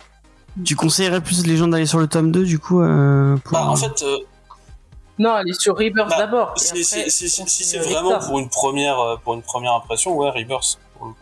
Tu 0.65 0.76
conseillerais 0.76 1.22
plus 1.22 1.45
les 1.45 1.55
gens 1.55 1.68
d'aller 1.68 1.85
sur 1.85 1.99
le 1.99 2.07
tome 2.07 2.31
2 2.31 2.43
du 2.43 2.57
coup 2.57 2.81
euh, 2.81 3.38
pour... 3.38 3.53
Bah, 3.53 3.68
en 3.68 3.76
fait, 3.76 4.01
euh, 4.01 4.18
Non, 5.19 5.38
elle 5.38 5.49
est 5.49 5.60
sur 5.60 5.76
Rebirth 5.76 6.10
Bah, 6.10 6.18
d'abord. 6.18 6.53
si, 6.57 6.69
après, 6.69 6.84
si, 6.84 7.11
si, 7.11 7.30
si, 7.30 7.41
on 7.41 7.48
si 7.48 7.64
c'est 7.64 7.80
vraiment 7.80 8.19
pour 8.19 8.39
une 8.39 8.49
première, 8.49 8.99
euh, 8.99 9.18
pour 9.18 9.34
une 9.34 9.41
première 9.41 9.73
impression, 9.73 10.15
ouais, 10.15 10.30
Rebirth. 10.30 10.80
pour 10.98 11.07
le 11.07 11.14
coup. 11.14 11.19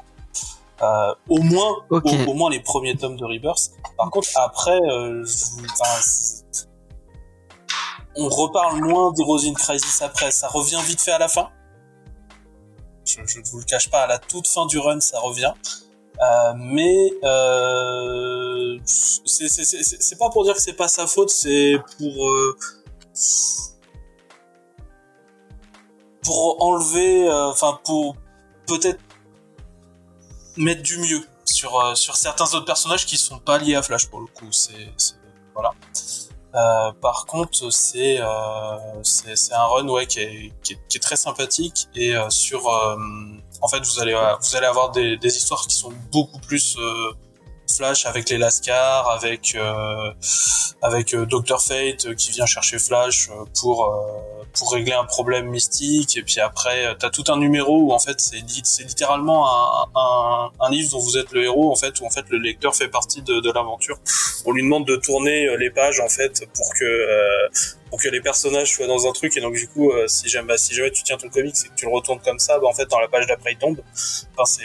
Euh, 0.81 1.15
au 1.29 1.39
moins, 1.41 1.75
au, 1.89 2.01
au 2.01 2.33
moins 2.33 2.49
les 2.49 2.59
premiers 2.59 2.97
tomes 2.97 3.15
de 3.15 3.23
Rebirth. 3.23 3.71
Par 3.97 4.09
contre, 4.09 4.27
après, 4.35 4.77
euh, 4.81 5.23
je 5.25 6.65
on 8.17 8.29
reparle 8.29 8.79
moins 8.79 9.11
d'Heroes 9.13 9.45
in 9.45 9.53
Crisis 9.53 10.01
après. 10.01 10.31
Ça 10.31 10.47
revient 10.47 10.79
vite 10.85 11.01
fait 11.01 11.11
à 11.11 11.19
la 11.19 11.27
fin. 11.27 11.49
Je, 13.05 13.19
je 13.25 13.39
ne 13.39 13.45
vous 13.45 13.59
le 13.59 13.65
cache 13.65 13.89
pas, 13.89 14.01
à 14.03 14.07
la 14.07 14.17
toute 14.19 14.47
fin 14.47 14.65
du 14.65 14.79
run, 14.79 14.99
ça 14.99 15.19
revient. 15.19 15.53
Euh, 16.21 16.53
mais 16.57 17.11
euh, 17.23 18.79
c'est 18.85 20.17
pas 20.17 20.29
pour 20.29 20.45
dire 20.45 20.53
que 20.53 20.61
c'est 20.61 20.73
pas 20.73 20.87
sa 20.87 21.07
faute, 21.07 21.29
c'est 21.29 21.75
pour 21.97 22.29
euh, 22.29 22.57
pour 26.25 26.61
enlever, 26.61 27.29
euh, 27.29 27.49
enfin 27.49 27.79
pour 27.83 28.17
peut-être 28.67 28.99
mettre 30.57 30.81
du 30.81 30.97
mieux 30.97 31.23
sur 31.45 31.79
euh, 31.79 31.93
certains 31.95 32.45
autres 32.45 32.65
personnages 32.65 33.05
qui 33.05 33.17
sont 33.17 33.37
pas 33.37 33.59
liés 33.59 33.75
à 33.75 33.83
Flash 33.83 34.07
pour 34.07 34.19
le 34.19 34.27
coup. 34.27 34.51
C'est 34.51 34.91
voilà. 35.53 35.71
Euh, 36.55 36.91
par 37.01 37.25
contre, 37.25 37.69
c'est 37.69 38.19
un 38.19 39.65
run 39.65 40.05
qui 40.05 40.19
est, 40.19 40.99
très 41.01 41.15
sympathique 41.17 41.87
et 41.95 42.15
sur 42.29 42.67
en 43.61 43.67
fait 43.67 43.85
vous 43.85 43.99
allez 43.99 44.13
avoir 44.65 44.91
des, 44.91 45.17
histoires 45.23 45.67
qui 45.67 45.75
sont 45.75 45.93
beaucoup 46.11 46.39
plus 46.39 46.77
Flash 47.75 48.05
avec 48.05 48.29
les 48.29 48.37
Lascar, 48.37 49.09
avec 49.09 49.55
euh, 49.55 50.11
avec 50.81 51.13
euh, 51.13 51.25
Dr 51.25 51.61
Fate 51.61 52.05
euh, 52.05 52.13
qui 52.15 52.31
vient 52.31 52.45
chercher 52.45 52.79
Flash 52.79 53.29
pour 53.59 53.93
pour 54.53 54.71
régler 54.73 54.93
un 54.93 55.03
problème 55.03 55.47
mystique. 55.47 56.17
Et 56.17 56.23
puis 56.23 56.39
après 56.39 56.95
t'as 56.99 57.09
tout 57.09 57.25
un 57.27 57.37
numéro 57.37 57.81
où 57.81 57.91
en 57.91 57.99
fait 57.99 58.19
c'est 58.19 58.43
c'est 58.63 58.83
littéralement 58.83 59.47
un, 59.47 59.89
un, 59.95 60.51
un 60.59 60.69
livre 60.69 60.91
dont 60.91 60.99
vous 60.99 61.17
êtes 61.17 61.31
le 61.31 61.43
héros 61.43 61.71
en 61.71 61.75
fait 61.75 61.99
où 61.99 62.05
en 62.05 62.09
fait 62.09 62.25
le 62.29 62.37
lecteur 62.37 62.75
fait 62.75 62.87
partie 62.87 63.21
de, 63.21 63.51
l'aventure. 63.53 63.97
On 64.45 64.51
lui 64.51 64.63
demande 64.63 64.85
de 64.85 64.95
tourner 64.95 65.55
les 65.57 65.69
pages 65.69 65.99
en 65.99 66.09
fait 66.09 66.47
pour 66.53 66.73
que 66.73 66.85
euh, 66.85 67.47
pour 67.89 68.01
que 68.01 68.09
les 68.09 68.21
personnages 68.21 68.73
soient 68.73 68.87
dans 68.87 69.07
un 69.07 69.11
truc. 69.11 69.35
Et 69.37 69.41
donc 69.41 69.55
du 69.55 69.67
coup 69.67 69.91
euh, 69.91 70.07
si 70.07 70.29
jamais 70.29 70.47
bah, 70.47 70.57
si 70.57 70.73
jamais 70.73 70.91
tu 70.91 71.03
tiens 71.03 71.17
ton 71.17 71.29
comic 71.29 71.55
et 71.65 71.69
que 71.69 71.75
tu 71.75 71.85
le 71.85 71.91
retournes 71.91 72.19
comme 72.19 72.39
ça 72.39 72.59
bah 72.59 72.67
en 72.67 72.73
fait 72.73 72.85
dans 72.87 72.99
la 72.99 73.07
page 73.07 73.27
d'après 73.27 73.53
il 73.53 73.57
tombe. 73.57 73.79
Enfin 74.37 74.45
c'est 74.45 74.63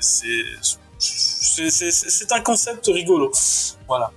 c'est 0.00 0.78
c'est 0.98 2.32
un 2.32 2.40
concept 2.40 2.86
rigolo 2.86 3.30
voilà 3.86 4.10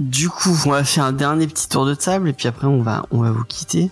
Du 0.00 0.28
coup, 0.28 0.56
on 0.66 0.70
va 0.70 0.82
faire 0.82 1.04
un 1.04 1.12
dernier 1.12 1.46
petit 1.46 1.68
tour 1.68 1.86
de 1.86 1.94
table 1.94 2.28
et 2.28 2.32
puis 2.32 2.48
après 2.48 2.66
on 2.66 2.82
va 2.82 3.06
on 3.12 3.22
va 3.22 3.30
vous 3.30 3.44
quitter 3.44 3.90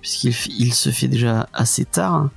puisqu'il 0.00 0.34
il 0.58 0.74
se 0.74 0.90
fait 0.90 1.08
déjà 1.08 1.48
assez 1.52 1.84
tard. 1.84 2.30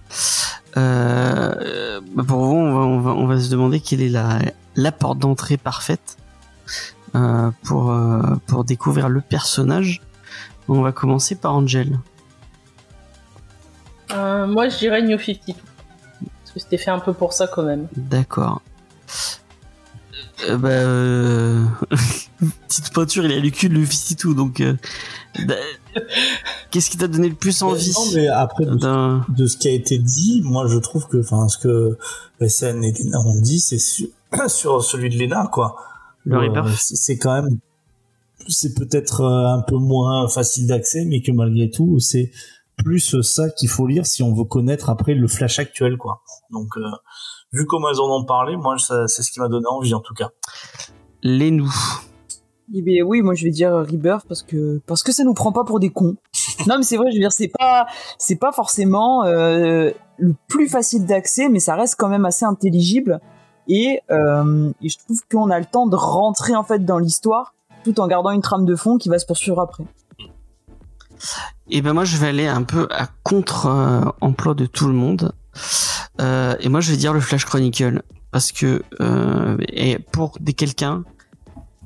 Euh, 0.77 2.01
bah, 2.13 2.23
pour 2.27 2.45
vous, 2.45 2.55
on 2.55 2.73
va, 2.73 2.80
on 2.81 2.99
va 2.99 3.11
on 3.11 3.26
va 3.26 3.39
se 3.39 3.49
demander 3.49 3.80
quelle 3.80 4.01
est 4.01 4.09
la 4.09 4.39
la 4.76 4.91
porte 4.91 5.17
d'entrée 5.17 5.57
parfaite 5.57 6.17
euh, 7.15 7.49
pour 7.63 7.91
euh, 7.91 8.21
pour 8.45 8.63
découvrir 8.63 9.09
le 9.09 9.21
personnage. 9.21 10.01
On 10.67 10.81
va 10.81 10.91
commencer 10.91 11.34
par 11.35 11.55
Angel. 11.55 11.99
Euh, 14.11 14.45
moi, 14.45 14.69
je 14.69 14.77
dirais 14.77 15.01
New 15.01 15.17
52. 15.17 15.53
Parce 16.49 16.53
que 16.55 16.59
c'était 16.61 16.84
fait 16.84 16.89
un 16.89 16.99
peu 16.99 17.13
pour 17.13 17.34
ça 17.34 17.45
quand 17.45 17.61
même. 17.61 17.88
D'accord. 17.95 18.63
Euh, 20.47 20.57
bah, 20.57 20.69
euh... 20.69 21.63
petite 22.67 22.91
peinture, 22.91 23.23
il 23.23 23.31
a 23.31 23.39
le 23.39 23.49
cul 23.51 23.69
de 23.69 23.76
Luffy 23.76 24.15
tout, 24.15 24.34
donc. 24.34 24.61
euh, 24.61 24.73
bah, 25.45 25.53
Qu'est-ce 26.71 26.89
qui 26.89 26.97
t'a 26.97 27.07
donné 27.07 27.30
le 27.30 27.35
plus 27.35 27.61
envie 27.61 27.93
Non, 27.93 28.11
mais 28.15 28.27
après, 28.30 28.65
de, 28.65 29.45
ce 29.45 29.57
qui 29.57 29.67
a 29.67 29.71
été 29.71 29.99
dit, 29.99 30.41
moi 30.43 30.65
je 30.67 30.80
trouve 30.80 31.07
que, 31.07 31.17
enfin, 31.17 31.47
ce 31.49 31.59
que 31.59 31.97
SN 32.47 32.84
et 32.84 32.93
Lena 32.93 33.19
ont 33.19 33.39
dit, 33.39 33.59
c'est 33.59 33.77
sur, 33.77 34.07
sur 34.47 34.84
celui 34.84 35.09
de 35.09 35.19
Lena, 35.19 35.47
quoi. 35.51 35.76
Le 36.26 36.38
Euh, 36.38 36.71
c'est 36.77 37.17
quand 37.17 37.34
même, 37.34 37.59
c'est 38.47 38.73
peut-être 38.73 39.23
un 39.23 39.61
peu 39.61 39.77
moins 39.77 40.27
facile 40.27 40.65
d'accès, 40.65 41.05
mais 41.05 41.21
que 41.21 41.31
malgré 41.31 41.69
tout, 41.69 41.99
c'est 41.99 42.31
plus 42.77 43.21
ça 43.21 43.49
qu'il 43.49 43.69
faut 43.69 43.88
lire 43.88 44.05
si 44.05 44.23
on 44.23 44.34
veut 44.34 44.45
connaître 44.45 44.89
après 44.89 45.13
le 45.13 45.27
Flash 45.27 45.59
actuel, 45.59 45.97
quoi. 45.97 46.21
Donc, 46.51 46.77
euh, 46.77 46.89
vu 47.51 47.65
comment 47.65 47.89
elles 47.89 47.99
en 47.99 48.09
ont 48.09 48.26
parlé, 48.26 48.55
moi, 48.57 48.76
c'est 48.80 49.21
ce 49.21 49.31
qui 49.31 49.39
m'a 49.39 49.47
donné 49.47 49.67
envie, 49.67 49.93
en 49.93 49.99
tout 49.99 50.13
cas. 50.13 50.30
Les 51.21 51.51
nous. 51.51 51.73
Eh 52.73 52.81
bien, 52.84 53.03
oui, 53.03 53.21
moi 53.21 53.34
je 53.34 53.43
vais 53.45 53.49
dire 53.49 53.71
Rebirth 53.71 54.26
parce 54.27 54.43
que 54.43 54.80
parce 54.85 55.01
que 55.01 55.11
ça 55.11 55.23
nous 55.23 55.34
prend 55.34 55.51
pas 55.51 55.63
pour 55.63 55.80
des 55.80 55.89
cons. 55.89 56.15
non, 56.67 56.77
mais 56.77 56.84
c'est 56.84 56.97
vrai, 56.97 57.07
je 57.09 57.15
veux 57.15 57.21
dire, 57.21 57.31
c'est 57.31 57.47
pas 57.47 57.88
c'est 58.19 58.35
pas 58.35 58.51
forcément 58.51 59.23
euh, 59.26 59.91
le 60.17 60.35
plus 60.47 60.69
facile 60.69 61.05
d'accès, 61.05 61.49
mais 61.49 61.59
ça 61.59 61.76
reste 61.76 61.95
quand 61.97 62.09
même 62.09 62.26
assez 62.26 62.45
intelligible. 62.45 63.19
Et, 63.67 64.01
euh, 64.11 64.71
et 64.81 64.89
je 64.89 64.97
trouve 64.97 65.21
qu'on 65.31 65.49
a 65.49 65.59
le 65.59 65.65
temps 65.65 65.88
de 65.88 65.95
rentrer 65.95 66.55
en 66.55 66.63
fait 66.63 66.85
dans 66.85 66.99
l'histoire, 66.99 67.53
tout 67.84 67.99
en 67.99 68.07
gardant 68.07 68.31
une 68.31 68.41
trame 68.41 68.65
de 68.65 68.76
fond 68.76 68.97
qui 68.97 69.09
va 69.09 69.17
se 69.17 69.26
poursuivre 69.26 69.59
après. 69.59 69.84
Et 71.69 71.81
ben 71.81 71.93
moi 71.93 72.05
je 72.05 72.17
vais 72.17 72.27
aller 72.27 72.47
un 72.47 72.63
peu 72.63 72.88
à 72.91 73.07
contre-emploi 73.23 74.53
de 74.53 74.65
tout 74.65 74.88
le 74.88 74.93
monde. 74.93 75.34
Euh, 76.19 76.56
et 76.60 76.69
moi 76.69 76.81
je 76.81 76.91
vais 76.91 76.98
dire 76.98 77.14
le 77.14 77.19
Flash 77.19 77.45
Chronicle 77.45 78.02
parce 78.31 78.52
que 78.52 78.84
euh, 78.99 79.57
et 79.69 79.99
pour 79.99 80.38
des 80.40 80.53
quelqu'un 80.53 81.03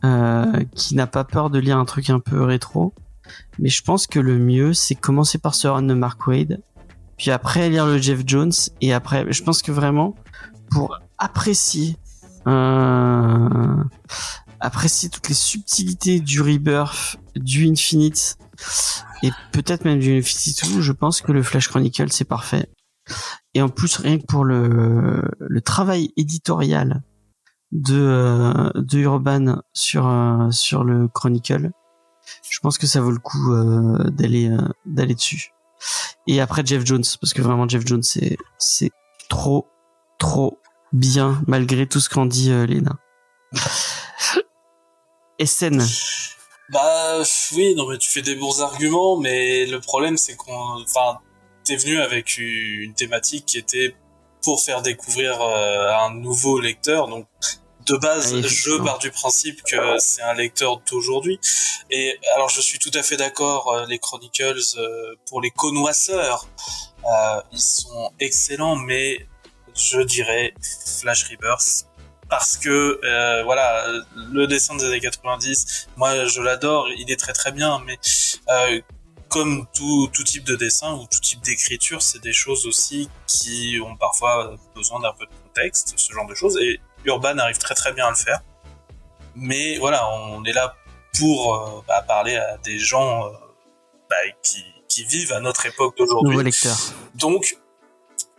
euh, 0.04 0.64
qui 0.76 0.96
n'a 0.96 1.08
pas 1.08 1.24
peur 1.24 1.50
de 1.50 1.60
lire 1.60 1.78
un 1.78 1.86
truc 1.86 2.10
un 2.10 2.20
peu 2.20 2.44
rétro, 2.44 2.94
mais 3.60 3.70
je 3.70 3.84
pense 3.84 4.08
que 4.08 4.20
le 4.20 4.38
mieux 4.38 4.74
c'est 4.74 4.96
commencer 4.96 5.38
par 5.38 5.56
ce 5.56 5.68
run 5.68 5.84
de 5.84 5.94
Mark 5.94 6.26
Wade, 6.28 6.62
puis 7.18 7.32
après 7.32 7.70
lire 7.70 7.86
le 7.86 7.98
Jeff 8.00 8.22
Jones 8.26 8.52
et 8.82 8.94
après 8.94 9.26
je 9.32 9.44
pense 9.44 9.62
que 9.62 9.72
vraiment 9.72 10.16
pour 10.72 10.98
apprécier 11.18 11.98
euh, 12.48 13.84
apprécier 14.60 15.10
toutes 15.10 15.30
les 15.30 15.36
subtilités 15.36 16.20
du 16.20 16.42
Rebirth, 16.42 17.18
du 17.36 17.70
Infinite 17.70 18.38
et 19.22 19.32
peut-être 19.52 19.86
même 19.86 20.00
du 20.00 20.18
Infinity 20.18 20.74
2, 20.74 20.82
je 20.82 20.92
pense 20.92 21.22
que 21.22 21.32
le 21.32 21.44
Flash 21.44 21.70
Chronicle 21.70 22.12
c'est 22.12 22.26
parfait. 22.26 22.68
Et 23.56 23.62
en 23.62 23.70
plus 23.70 23.96
rien 23.98 24.18
que 24.18 24.26
pour 24.26 24.46
le, 24.46 25.22
le 25.40 25.62
travail 25.62 26.12
éditorial 26.18 27.04
de 27.74 28.00
euh, 28.00 28.70
de 28.76 29.00
Urban 29.00 29.62
sur 29.74 30.08
euh, 30.08 30.52
sur 30.52 30.84
le 30.84 31.08
Chronicle, 31.08 31.72
je 32.50 32.60
pense 32.60 32.78
que 32.78 32.88
ça 32.88 33.02
vaut 33.02 33.12
le 33.12 33.20
coup 33.20 33.52
euh, 33.52 34.10
d'aller 34.12 34.50
d'aller 34.86 35.16
dessus. 35.16 35.52
Et 36.28 36.40
après 36.40 36.66
Jeff 36.66 36.86
Jones 36.86 37.04
parce 37.20 37.34
que 37.34 37.42
vraiment 37.42 37.68
Jeff 37.68 37.86
Jones 37.86 38.04
c'est 38.04 38.38
c'est 38.58 38.92
trop 39.28 39.68
trop 40.20 40.60
bien 40.94 41.42
malgré 41.48 41.88
tout 41.88 42.00
ce 42.00 42.10
qu'en 42.10 42.26
dit 42.26 42.50
Lena. 42.50 42.98
SN. 45.44 45.82
Bah 46.70 47.22
oui, 47.56 47.76
non 47.76 47.90
mais 47.90 47.98
tu 47.98 48.10
fais 48.10 48.22
des 48.22 48.36
bons 48.36 48.62
arguments, 48.62 49.18
mais 49.18 49.66
le 49.66 49.80
problème 49.82 50.18
c'est 50.18 50.36
qu'on, 50.36 50.82
enfin, 50.82 51.20
t'es 51.64 51.76
venu 51.76 52.00
avec 52.02 52.38
une 52.38 52.94
thématique 52.94 53.46
qui 53.46 53.58
était 53.58 53.96
pour 54.42 54.62
faire 54.62 54.82
découvrir 54.82 55.42
euh, 55.42 55.94
un 55.96 56.14
nouveau 56.14 56.60
lecteur, 56.60 57.08
donc 57.08 57.28
de 57.86 57.96
base, 57.98 58.34
Ah, 58.34 58.48
je 58.48 58.82
pars 58.84 58.98
du 59.00 59.12
principe 59.12 59.62
que 59.64 59.98
c'est 60.00 60.22
un 60.22 60.34
lecteur 60.34 60.80
d'aujourd'hui. 60.90 61.40
Et 61.90 62.18
alors, 62.36 62.50
je 62.50 62.62
suis 62.62 62.80
tout 62.80 62.92
à 62.94 63.04
fait 63.04 63.18
d'accord. 63.18 63.74
euh, 63.74 63.86
Les 63.88 64.00
Chronicles, 64.00 64.62
euh, 64.78 65.16
pour 65.28 65.42
les 65.42 65.52
connoisseurs, 65.52 66.48
euh, 67.06 67.42
ils 67.52 67.60
sont 67.60 68.12
excellents, 68.20 68.78
mais 68.78 69.28
je 69.76 70.00
dirais 70.02 70.54
Flash 71.02 71.26
Rebirth 71.30 71.88
parce 72.30 72.58
que 72.58 73.00
euh, 73.04 73.44
voilà, 73.44 73.86
le 74.16 74.48
dessin 74.48 74.76
des 74.76 74.86
années 74.86 75.00
90, 75.02 75.90
moi 75.98 76.26
je 76.26 76.42
l'adore, 76.42 76.88
il 76.98 77.12
est 77.12 77.20
très 77.20 77.34
très 77.34 77.52
bien, 77.52 77.82
mais 77.86 78.00
euh, 78.50 78.82
comme 79.34 79.66
tout, 79.74 80.08
tout 80.14 80.24
type 80.24 80.44
de 80.44 80.56
dessin 80.56 80.94
ou 80.94 81.08
tout 81.12 81.20
type 81.20 81.42
d'écriture, 81.42 82.04
c'est 82.04 82.22
des 82.22 82.34
choses 82.34 82.68
aussi 82.68 83.10
qui 83.26 83.80
ont 83.84 83.98
parfois 83.98 84.56
besoin 84.76 85.00
d'un 85.00 85.12
peu 85.14 85.26
de 85.26 85.32
contexte, 85.48 85.96
ce 85.98 86.14
genre 86.14 86.28
de 86.28 86.36
choses, 86.36 86.56
et 86.62 86.80
Urban 87.06 87.40
arrive 87.40 87.58
très 87.58 87.74
très 87.74 87.94
bien 87.94 88.06
à 88.06 88.10
le 88.12 88.16
faire. 88.16 88.42
Mais 89.34 89.80
voilà, 89.80 90.08
on 90.08 90.44
est 90.44 90.54
là 90.54 90.76
pour 91.18 91.56
euh, 91.56 91.82
bah, 91.88 92.04
parler 92.08 92.36
à 92.36 92.58
des 92.58 92.78
gens 92.78 93.26
euh, 93.26 93.32
bah, 94.08 94.16
qui, 94.44 94.64
qui 94.88 95.04
vivent 95.04 95.34
à 95.34 95.40
notre 95.40 95.66
époque 95.66 95.98
d'aujourd'hui. 95.98 96.52
Donc, 97.16 97.58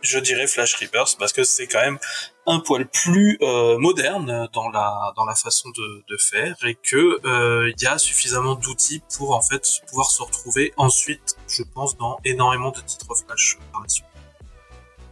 je 0.01 0.19
dirais 0.19 0.47
Flash 0.47 0.75
Rebirth 0.75 1.17
parce 1.19 1.33
que 1.33 1.43
c'est 1.43 1.67
quand 1.67 1.81
même 1.81 1.99
un 2.47 2.59
poil 2.59 2.87
plus 2.87 3.37
euh, 3.41 3.77
moderne 3.79 4.47
dans 4.53 4.69
la 4.69 5.13
dans 5.15 5.25
la 5.25 5.35
façon 5.35 5.69
de, 5.69 6.17
faire 6.17 6.55
et 6.65 6.75
que 6.75 7.19
euh, 7.25 7.71
il 7.75 7.83
y 7.83 7.87
a 7.87 7.97
suffisamment 7.97 8.55
d'outils 8.55 9.01
pour 9.17 9.35
en 9.35 9.41
fait 9.41 9.67
pouvoir 9.87 10.09
se 10.09 10.21
retrouver 10.23 10.73
ensuite, 10.77 11.35
je 11.47 11.63
pense, 11.63 11.97
dans 11.97 12.17
énormément 12.23 12.71
de 12.71 12.79
titres 12.81 13.13
Flash 13.15 13.57
par 13.71 13.81
la 13.81 13.89
suite, 13.89 14.05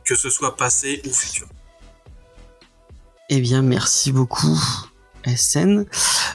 que 0.05 0.15
ce 0.15 0.29
soit 0.29 0.55
passé 0.55 1.01
ou 1.05 1.13
futur. 1.13 1.47
Eh 3.29 3.41
bien, 3.41 3.61
merci 3.61 4.11
beaucoup, 4.11 4.59
SN. 5.25 5.85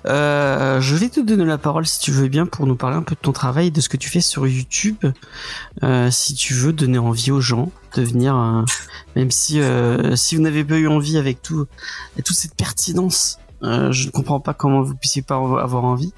Euh, 0.07 0.81
je 0.81 0.95
vais 0.97 1.09
te 1.09 1.21
donner 1.21 1.45
la 1.45 1.59
parole 1.59 1.87
si 1.87 2.01
tu 2.01 2.11
veux 2.11 2.29
bien 2.29 2.47
pour 2.47 2.67
nous 2.67 2.77
parler 2.77 2.97
un 2.97 3.03
peu 3.03 3.15
de 3.15 3.21
ton 3.21 3.33
travail, 3.33 3.71
de 3.71 3.81
ce 3.81 3.89
que 3.89 3.97
tu 3.97 4.09
fais 4.09 4.21
sur 4.21 4.47
YouTube. 4.47 5.05
Euh, 5.83 6.11
si 6.11 6.35
tu 6.35 6.55
veux 6.55 6.73
donner 6.73 6.99
envie 6.99 7.31
aux 7.31 7.41
gens 7.41 7.71
de 7.97 8.03
venir, 8.03 8.37
euh, 8.37 8.63
même 9.17 9.31
si 9.31 9.61
euh, 9.61 10.17
si 10.17 10.37
vous 10.37 10.43
n'avez 10.43 10.65
pas 10.65 10.77
eu 10.77 10.89
envie 10.89 11.17
avec 11.19 11.43
tout 11.43 11.67
toute 12.25 12.37
cette 12.37 12.55
pertinence, 12.55 13.39
euh, 13.63 13.91
je 13.93 14.07
ne 14.07 14.11
comprends 14.11 14.41
pas 14.41 14.55
comment 14.55 14.83
vous 14.83 14.95
puissiez 14.95 15.23
pas 15.23 15.37
avoir 15.37 15.85
envie. 15.85 16.13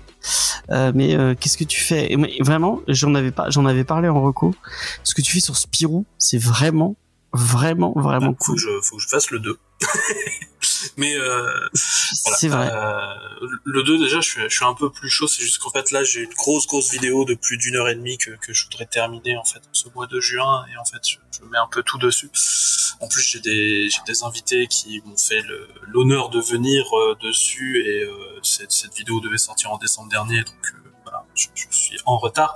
Euh, 0.71 0.93
mais 0.95 1.15
euh, 1.17 1.35
qu'est-ce 1.39 1.57
que 1.57 1.65
tu 1.65 1.81
fais? 1.81 2.15
Mais 2.19 2.37
Vraiment, 2.41 2.81
j'en 2.89 3.15
avais 3.15 3.31
pas, 3.33 3.49
j'en 3.51 3.65
avais 3.65 3.85
parlé 3.85 4.09
en 4.09 4.21
reco. 4.21 4.55
Ce 5.03 5.15
que 5.15 5.23
tu 5.23 5.33
fais 5.33 5.41
sur 5.41 5.57
Spirou, 5.57 6.05
c'est 6.19 6.39
vraiment, 6.39 6.97
vraiment, 7.33 7.93
vraiment 7.97 8.33
faut 8.39 8.53
cool. 8.53 8.55
que 8.57 8.61
je 8.61 8.69
faut 8.83 8.97
que 8.97 9.03
je 9.03 9.09
fasse 9.09 9.31
le 9.31 9.39
2. 9.41 9.59
Mais 10.97 11.15
euh, 11.15 11.45
voilà. 12.25 12.39
C'est 12.39 12.49
vrai. 12.49 12.71
Euh, 12.73 13.49
le 13.65 13.83
2 13.83 13.99
déjà, 13.99 14.21
je 14.21 14.29
suis, 14.29 14.41
je 14.43 14.55
suis 14.55 14.65
un 14.65 14.75
peu 14.75 14.91
plus 14.91 15.09
chaud. 15.11 15.27
C'est 15.29 15.43
juste 15.43 15.59
qu'en 15.59 15.71
fait 15.71 15.91
là, 15.91 16.05
j'ai 16.05 16.21
une 16.21 16.35
grosse 16.35 16.67
grosse 16.67 16.91
vidéo 16.93 17.25
de 17.25 17.35
plus 17.35 17.57
d'une 17.59 17.77
heure 17.77 17.89
et 17.89 17.95
demie 17.95 18.19
que, 18.19 18.31
que 18.33 18.53
je 18.53 18.65
voudrais 18.65 18.87
terminer 18.87 19.37
en 19.37 19.45
fait 19.45 19.61
ce 19.73 19.89
mois 19.95 20.07
de 20.07 20.21
juin 20.21 20.65
et 20.73 20.77
en 20.79 20.85
fait 20.85 21.01
je, 21.09 21.17
je 21.39 21.45
mets 21.49 21.59
un 21.59 21.69
peu 21.71 21.83
tout 21.83 21.99
dessus. 21.99 22.31
En 23.01 23.09
plus, 23.09 23.23
j'ai 23.23 23.41
des 23.41 23.89
j'ai 23.91 24.01
des 24.07 24.23
invités 24.25 24.67
qui 24.67 25.01
m'ont 25.07 25.17
fait 25.17 25.41
le- 25.43 25.69
l'honneur 25.89 26.29
de 26.29 26.41
venir 26.41 26.85
euh, 26.99 27.17
dessus 27.23 27.83
et 27.87 28.03
euh, 28.03 28.15
cette, 28.43 28.73
cette 28.73 28.95
vidéo 28.95 29.21
devait 29.21 29.39
sortir 29.39 29.73
en 29.73 29.79
décembre 29.79 30.11
dernier, 30.11 30.43
donc 30.45 30.55
euh, 30.75 30.91
voilà, 31.05 31.25
je, 31.35 31.47
je 31.55 31.67
suis 31.71 31.99
en 32.05 32.19
retard. 32.19 32.55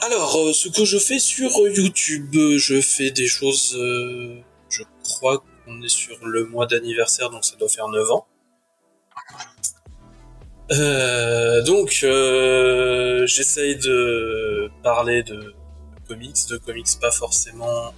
Alors, 0.00 0.36
euh, 0.38 0.52
ce 0.52 0.68
que 0.68 0.84
je 0.84 0.98
fais 0.98 1.18
sur 1.18 1.50
YouTube, 1.68 2.34
je 2.58 2.80
fais 2.80 3.10
des 3.10 3.26
choses. 3.28 3.74
euh, 3.76 4.40
je 4.68 4.82
crois 5.02 5.42
qu'on 5.64 5.80
est 5.82 5.88
sur 5.88 6.24
le 6.24 6.44
mois 6.46 6.66
d'anniversaire, 6.66 7.30
donc 7.30 7.44
ça 7.44 7.56
doit 7.56 7.68
faire 7.68 7.88
9 7.88 8.10
ans. 8.10 8.26
Euh, 10.72 11.62
donc, 11.62 12.00
euh, 12.02 13.26
j'essaye 13.26 13.76
de 13.76 14.70
parler 14.82 15.22
de 15.22 15.54
comics, 16.08 16.36
de 16.48 16.56
comics 16.56 16.88
pas 17.00 17.10
forcément 17.10 17.94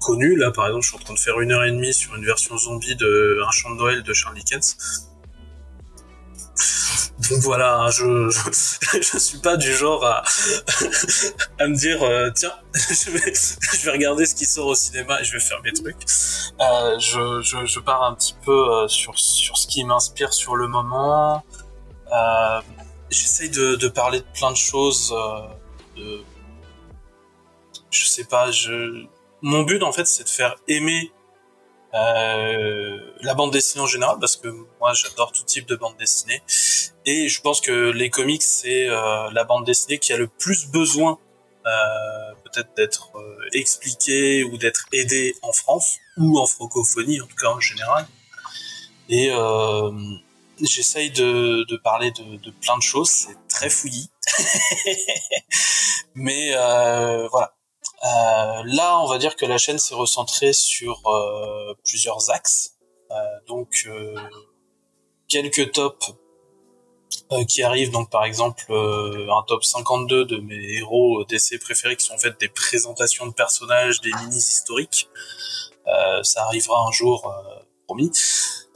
connus. 0.00 0.36
Là, 0.36 0.50
par 0.50 0.66
exemple, 0.66 0.84
je 0.84 0.88
suis 0.88 0.96
en 0.96 1.00
train 1.00 1.14
de 1.14 1.18
faire 1.18 1.40
une 1.40 1.52
heure 1.52 1.64
et 1.64 1.72
demie 1.72 1.94
sur 1.94 2.14
une 2.14 2.24
version 2.24 2.56
zombie 2.56 2.96
de 2.96 3.40
Un 3.46 3.50
chant 3.50 3.70
de 3.70 3.76
Noël 3.76 4.02
de 4.02 4.12
Charlie 4.12 4.42
Dickens. 4.42 5.11
Donc 7.30 7.40
voilà, 7.42 7.88
je, 7.90 8.28
je 8.30 9.00
je 9.12 9.18
suis 9.18 9.38
pas 9.38 9.56
du 9.56 9.72
genre 9.74 10.04
à 10.04 10.22
à 11.58 11.66
me 11.66 11.74
dire 11.76 12.02
euh, 12.02 12.30
tiens 12.34 12.52
je 12.74 13.10
vais 13.10 13.32
je 13.32 13.84
vais 13.86 13.90
regarder 13.92 14.26
ce 14.26 14.34
qui 14.34 14.44
sort 14.44 14.66
au 14.66 14.74
cinéma 14.74 15.20
et 15.20 15.24
je 15.24 15.32
vais 15.32 15.40
faire 15.40 15.60
mes 15.62 15.72
trucs. 15.72 15.96
Euh, 16.60 16.98
je, 16.98 17.40
je 17.42 17.64
je 17.64 17.80
pars 17.80 18.02
un 18.04 18.14
petit 18.14 18.34
peu 18.44 18.52
euh, 18.70 18.88
sur 18.88 19.18
sur 19.18 19.56
ce 19.56 19.66
qui 19.66 19.84
m'inspire 19.84 20.32
sur 20.32 20.56
le 20.56 20.68
moment. 20.68 21.42
Euh, 22.12 22.60
J'essaye 23.10 23.50
de 23.50 23.76
de 23.76 23.88
parler 23.88 24.20
de 24.20 24.26
plein 24.34 24.50
de 24.50 24.56
choses. 24.56 25.12
euh, 25.16 25.40
de 25.96 26.20
je 27.90 28.06
sais 28.06 28.24
pas, 28.24 28.50
je 28.50 29.04
mon 29.42 29.62
but 29.64 29.82
en 29.82 29.92
fait 29.92 30.06
c'est 30.06 30.24
de 30.24 30.28
faire 30.30 30.56
aimer 30.68 31.12
la 31.92 33.34
bande 33.34 33.52
dessinée 33.52 33.82
en 33.82 33.86
général 33.86 34.16
parce 34.18 34.36
que 34.36 34.48
moi 34.82 34.92
j'adore 34.94 35.30
tout 35.32 35.44
type 35.44 35.66
de 35.68 35.76
bande 35.76 35.96
dessinée. 35.96 36.42
Et 37.06 37.28
je 37.28 37.40
pense 37.40 37.60
que 37.60 37.90
les 37.90 38.10
comics 38.10 38.42
c'est 38.42 38.88
euh, 38.88 39.30
la 39.30 39.44
bande 39.44 39.64
dessinée 39.64 39.98
qui 39.98 40.12
a 40.12 40.16
le 40.16 40.26
plus 40.26 40.66
besoin 40.66 41.18
euh, 41.64 42.34
peut-être 42.44 42.74
d'être 42.76 43.16
euh, 43.16 43.36
expliquée 43.52 44.42
ou 44.42 44.58
d'être 44.58 44.86
aidée 44.92 45.36
en 45.42 45.52
France 45.52 45.98
ou 46.16 46.38
en 46.38 46.46
francophonie 46.46 47.20
en 47.20 47.26
tout 47.26 47.36
cas 47.36 47.50
en 47.50 47.60
général. 47.60 48.06
Et 49.08 49.30
euh, 49.30 49.92
j'essaye 50.60 51.10
de, 51.10 51.64
de 51.68 51.76
parler 51.76 52.10
de, 52.10 52.36
de 52.36 52.50
plein 52.50 52.76
de 52.76 52.82
choses. 52.82 53.10
C'est 53.10 53.36
très 53.48 53.70
fouillis. 53.70 54.10
Mais 56.14 56.54
euh, 56.54 57.28
voilà. 57.28 57.54
Euh, 58.04 58.62
là, 58.66 58.98
on 58.98 59.06
va 59.06 59.18
dire 59.18 59.36
que 59.36 59.46
la 59.46 59.58
chaîne 59.58 59.78
s'est 59.78 59.94
recentrée 59.94 60.52
sur 60.52 61.06
euh, 61.06 61.74
plusieurs 61.84 62.30
axes. 62.30 62.70
Donc, 63.46 63.86
quelques 65.32 65.72
tops 65.72 66.14
euh, 67.32 67.44
qui 67.44 67.62
arrivent. 67.62 67.90
Donc, 67.90 68.10
par 68.10 68.24
exemple, 68.24 68.64
euh, 68.70 69.26
un 69.30 69.42
top 69.48 69.64
52 69.64 70.26
de 70.26 70.36
mes 70.36 70.76
héros 70.76 71.24
DC 71.24 71.58
préférés 71.60 71.96
qui 71.96 72.04
sont 72.04 72.14
en 72.14 72.18
fait 72.18 72.38
des 72.38 72.48
présentations 72.48 73.26
de 73.26 73.32
personnages, 73.32 74.00
des 74.02 74.12
minis 74.20 74.36
historiques. 74.36 75.08
Euh, 75.88 76.22
ça 76.22 76.44
arrivera 76.44 76.78
un 76.86 76.92
jour, 76.92 77.26
euh, 77.26 77.62
promis. 77.86 78.12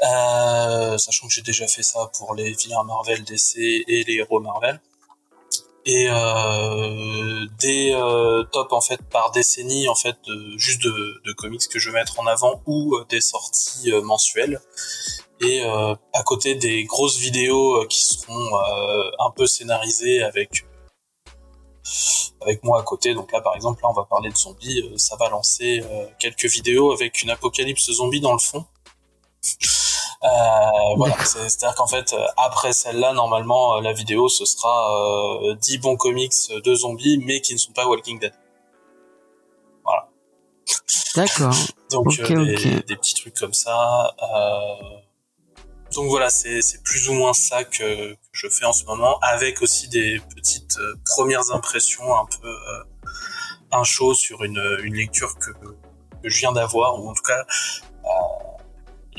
Euh, 0.01 0.99
sachant 0.99 1.27
que 1.27 1.33
j'ai 1.33 1.43
déjà 1.43 1.67
fait 1.67 1.83
ça 1.83 2.11
pour 2.19 2.35
les 2.35 2.53
vilains 2.53 2.85
Marvel 2.85 3.23
DC 3.25 3.57
et 3.57 4.05
les 4.05 4.15
héros 4.15 4.41
Marvel 4.41 4.81
et 5.87 6.09
euh, 6.11 7.47
des 7.61 7.93
euh, 7.93 8.43
tops 8.53 8.73
en 8.73 8.81
fait 8.81 9.01
par 9.09 9.31
décennie 9.31 9.89
en 9.89 9.95
fait 9.95 10.17
de, 10.27 10.59
juste 10.59 10.83
de, 10.83 11.23
de 11.25 11.33
comics 11.33 11.69
que 11.69 11.79
je 11.79 11.91
vais 11.91 12.01
mettre 12.01 12.19
en 12.19 12.27
avant 12.27 12.61
ou 12.67 12.97
euh, 12.97 13.07
des 13.09 13.21
sorties 13.21 13.93
euh, 13.93 14.03
mensuelles. 14.03 14.61
Et 15.41 15.63
euh, 15.63 15.95
à 16.13 16.23
côté 16.25 16.57
des 16.57 16.85
grosses 16.85 17.19
vidéos 17.19 17.87
qui 17.89 18.03
seront 18.03 18.57
un 19.19 19.31
peu 19.31 19.47
scénarisées 19.47 20.23
avec 20.23 20.65
avec 22.41 22.65
moi 22.65 22.81
à 22.81 22.83
côté. 22.83 23.15
Donc 23.15 23.31
là 23.33 23.41
par 23.41 23.55
exemple 23.55 23.81
là 23.83 23.91
on 23.91 23.93
va 23.93 24.05
parler 24.05 24.31
de 24.31 24.37
zombies. 24.37 24.83
Ça 24.97 25.15
va 25.17 25.29
lancer 25.29 25.83
euh, 25.85 26.07
quelques 26.19 26.47
vidéos 26.47 26.93
avec 26.93 27.23
une 27.23 27.31
apocalypse 27.31 27.91
zombie 27.93 28.21
dans 28.21 28.33
le 28.33 28.39
fond 28.39 28.65
voilà, 30.97 31.17
c'est- 31.25 31.49
c'est-à-dire 31.49 31.75
qu'en 31.77 31.87
fait, 31.87 32.13
euh, 32.13 32.27
après 32.37 32.73
celle-là, 32.73 33.13
normalement, 33.13 33.77
euh, 33.77 33.81
la 33.81 33.93
vidéo, 33.93 34.29
ce 34.29 34.45
sera 34.45 35.41
euh, 35.51 35.55
10 35.57 35.79
bons 35.79 35.97
comics 35.97 36.33
de 36.65 36.75
zombies, 36.75 37.19
mais 37.25 37.41
qui 37.41 37.53
ne 37.55 37.59
sont 37.59 37.73
pas 37.73 37.87
Walking 37.87 38.19
Dead. 38.19 38.33
Voilà. 39.85 40.09
D'accord. 41.15 41.55
Donc, 41.91 42.07
euh, 42.19 42.45
des, 42.45 42.83
des 42.83 42.97
petits 42.97 43.15
trucs 43.15 43.35
comme 43.37 43.55
ça. 43.55 44.15
euh, 44.23 44.75
Donc 45.95 46.09
voilà, 46.09 46.29
c'est 46.31 46.61
c'est 46.63 46.83
plus 46.83 47.09
ou 47.09 47.13
moins 47.15 47.33
ça 47.33 47.63
que, 47.65 48.13
que 48.15 48.17
je 48.33 48.49
fais 48.49 48.65
en 48.65 48.73
ce 48.73 48.85
moment, 48.85 49.19
avec 49.23 49.63
aussi 49.63 49.89
des 49.89 50.21
petites 50.35 50.77
euh, 50.79 50.95
premières 51.05 51.53
impressions 51.53 52.15
un 52.17 52.27
peu 52.27 52.49
euh, 52.49 52.85
un 53.71 53.85
show 53.85 54.13
sur 54.15 54.43
une, 54.43 54.61
une 54.83 54.95
lecture 54.95 55.39
que, 55.39 55.53
que 55.53 56.29
je 56.29 56.39
viens 56.39 56.53
d'avoir, 56.53 56.99
ou 57.01 57.09
en 57.09 57.15
tout 57.15 57.23
cas, 57.23 57.39
euh, 58.05 58.09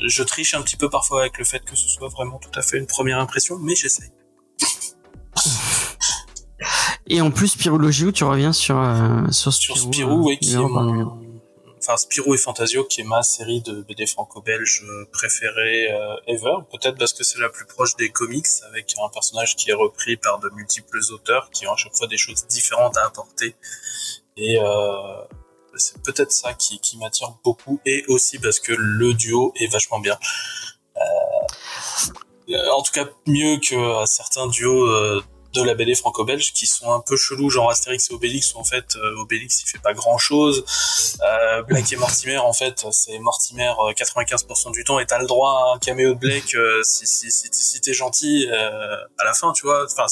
je 0.06 0.22
triche 0.22 0.54
un 0.54 0.62
petit 0.62 0.76
peu 0.76 0.88
parfois 0.88 1.20
avec 1.22 1.38
le 1.38 1.44
fait 1.44 1.64
que 1.64 1.76
ce 1.76 1.88
soit 1.88 2.08
vraiment 2.08 2.38
tout 2.38 2.50
à 2.54 2.62
fait 2.62 2.78
une 2.78 2.86
première 2.86 3.18
impression, 3.18 3.58
mais 3.58 3.74
j'essaye. 3.74 4.10
Et 7.10 7.20
en 7.22 7.30
plus, 7.30 7.48
Spirologie, 7.48 8.12
tu 8.12 8.24
reviens 8.24 8.52
sur, 8.52 8.78
euh, 8.78 9.30
sur 9.30 9.52
Sur 9.52 9.76
Spirou. 9.76 9.92
Spirou, 9.92 10.20
euh, 10.20 10.24
oui, 10.24 10.38
qui 10.38 10.52
est 10.52 10.56
mon... 10.58 11.18
Enfin, 11.78 11.96
Spirou 11.96 12.34
et 12.34 12.38
Fantasio, 12.38 12.84
qui 12.84 13.00
est 13.00 13.04
ma 13.04 13.22
série 13.22 13.62
de 13.62 13.82
BD 13.82 14.04
franco-belge 14.04 14.84
préférée 15.12 15.90
euh, 15.90 16.16
ever. 16.26 16.56
Peut-être 16.70 16.98
parce 16.98 17.14
que 17.14 17.24
c'est 17.24 17.38
la 17.38 17.48
plus 17.48 17.64
proche 17.64 17.96
des 17.96 18.10
comics, 18.10 18.46
avec 18.68 18.92
un 19.02 19.08
personnage 19.08 19.56
qui 19.56 19.70
est 19.70 19.74
repris 19.74 20.16
par 20.16 20.38
de 20.38 20.50
multiples 20.54 20.98
auteurs, 21.12 21.48
qui 21.50 21.66
ont 21.66 21.72
à 21.72 21.76
chaque 21.76 21.94
fois 21.94 22.08
des 22.08 22.18
choses 22.18 22.46
différentes 22.48 22.96
à 22.98 23.06
apporter. 23.06 23.54
Et 24.36 24.58
euh, 24.60 25.22
c'est 25.78 26.02
peut-être 26.02 26.32
ça 26.32 26.54
qui, 26.54 26.78
qui 26.80 26.98
m'attire 26.98 27.34
beaucoup, 27.44 27.80
et 27.86 28.04
aussi 28.08 28.38
parce 28.38 28.60
que 28.60 28.72
le 28.72 29.14
duo 29.14 29.52
est 29.56 29.72
vachement 29.72 30.00
bien. 30.00 30.18
Euh, 30.96 31.00
euh, 32.50 32.70
en 32.70 32.82
tout 32.82 32.92
cas, 32.92 33.06
mieux 33.26 33.58
que 33.58 33.74
euh, 33.74 34.06
certains 34.06 34.46
duos 34.46 34.86
de 35.54 35.62
la 35.62 35.74
BD 35.74 35.94
franco-belge 35.94 36.52
qui 36.52 36.66
sont 36.66 36.92
un 36.92 37.00
peu 37.00 37.16
chelous, 37.16 37.50
genre 37.50 37.70
Astérix 37.70 38.10
et 38.10 38.14
Obélix, 38.14 38.54
où 38.54 38.58
en 38.58 38.64
fait 38.64 38.96
Obélix 39.16 39.62
il 39.62 39.66
fait 39.68 39.78
pas 39.78 39.94
grand 39.94 40.18
chose. 40.18 40.64
Euh, 41.22 41.62
Blake 41.62 41.90
et 41.92 41.96
Mortimer, 41.96 42.38
en 42.38 42.52
fait, 42.52 42.84
c'est 42.90 43.18
Mortimer 43.18 43.72
euh, 43.80 43.92
95% 43.92 44.72
du 44.72 44.84
temps 44.84 44.98
et 44.98 45.06
t'as 45.06 45.18
le 45.18 45.26
droit 45.26 45.50
à 45.50 45.76
un 45.76 45.78
caméo 45.78 46.14
de 46.14 46.18
Blake 46.18 46.54
si, 46.82 47.06
si, 47.06 47.30
si, 47.30 47.48
si 47.50 47.80
t'es 47.80 47.94
gentil 47.94 48.48
à 48.50 49.24
la 49.24 49.32
fin, 49.32 49.52
tu 49.52 49.62
vois. 49.62 49.86
Enfin, 49.90 50.06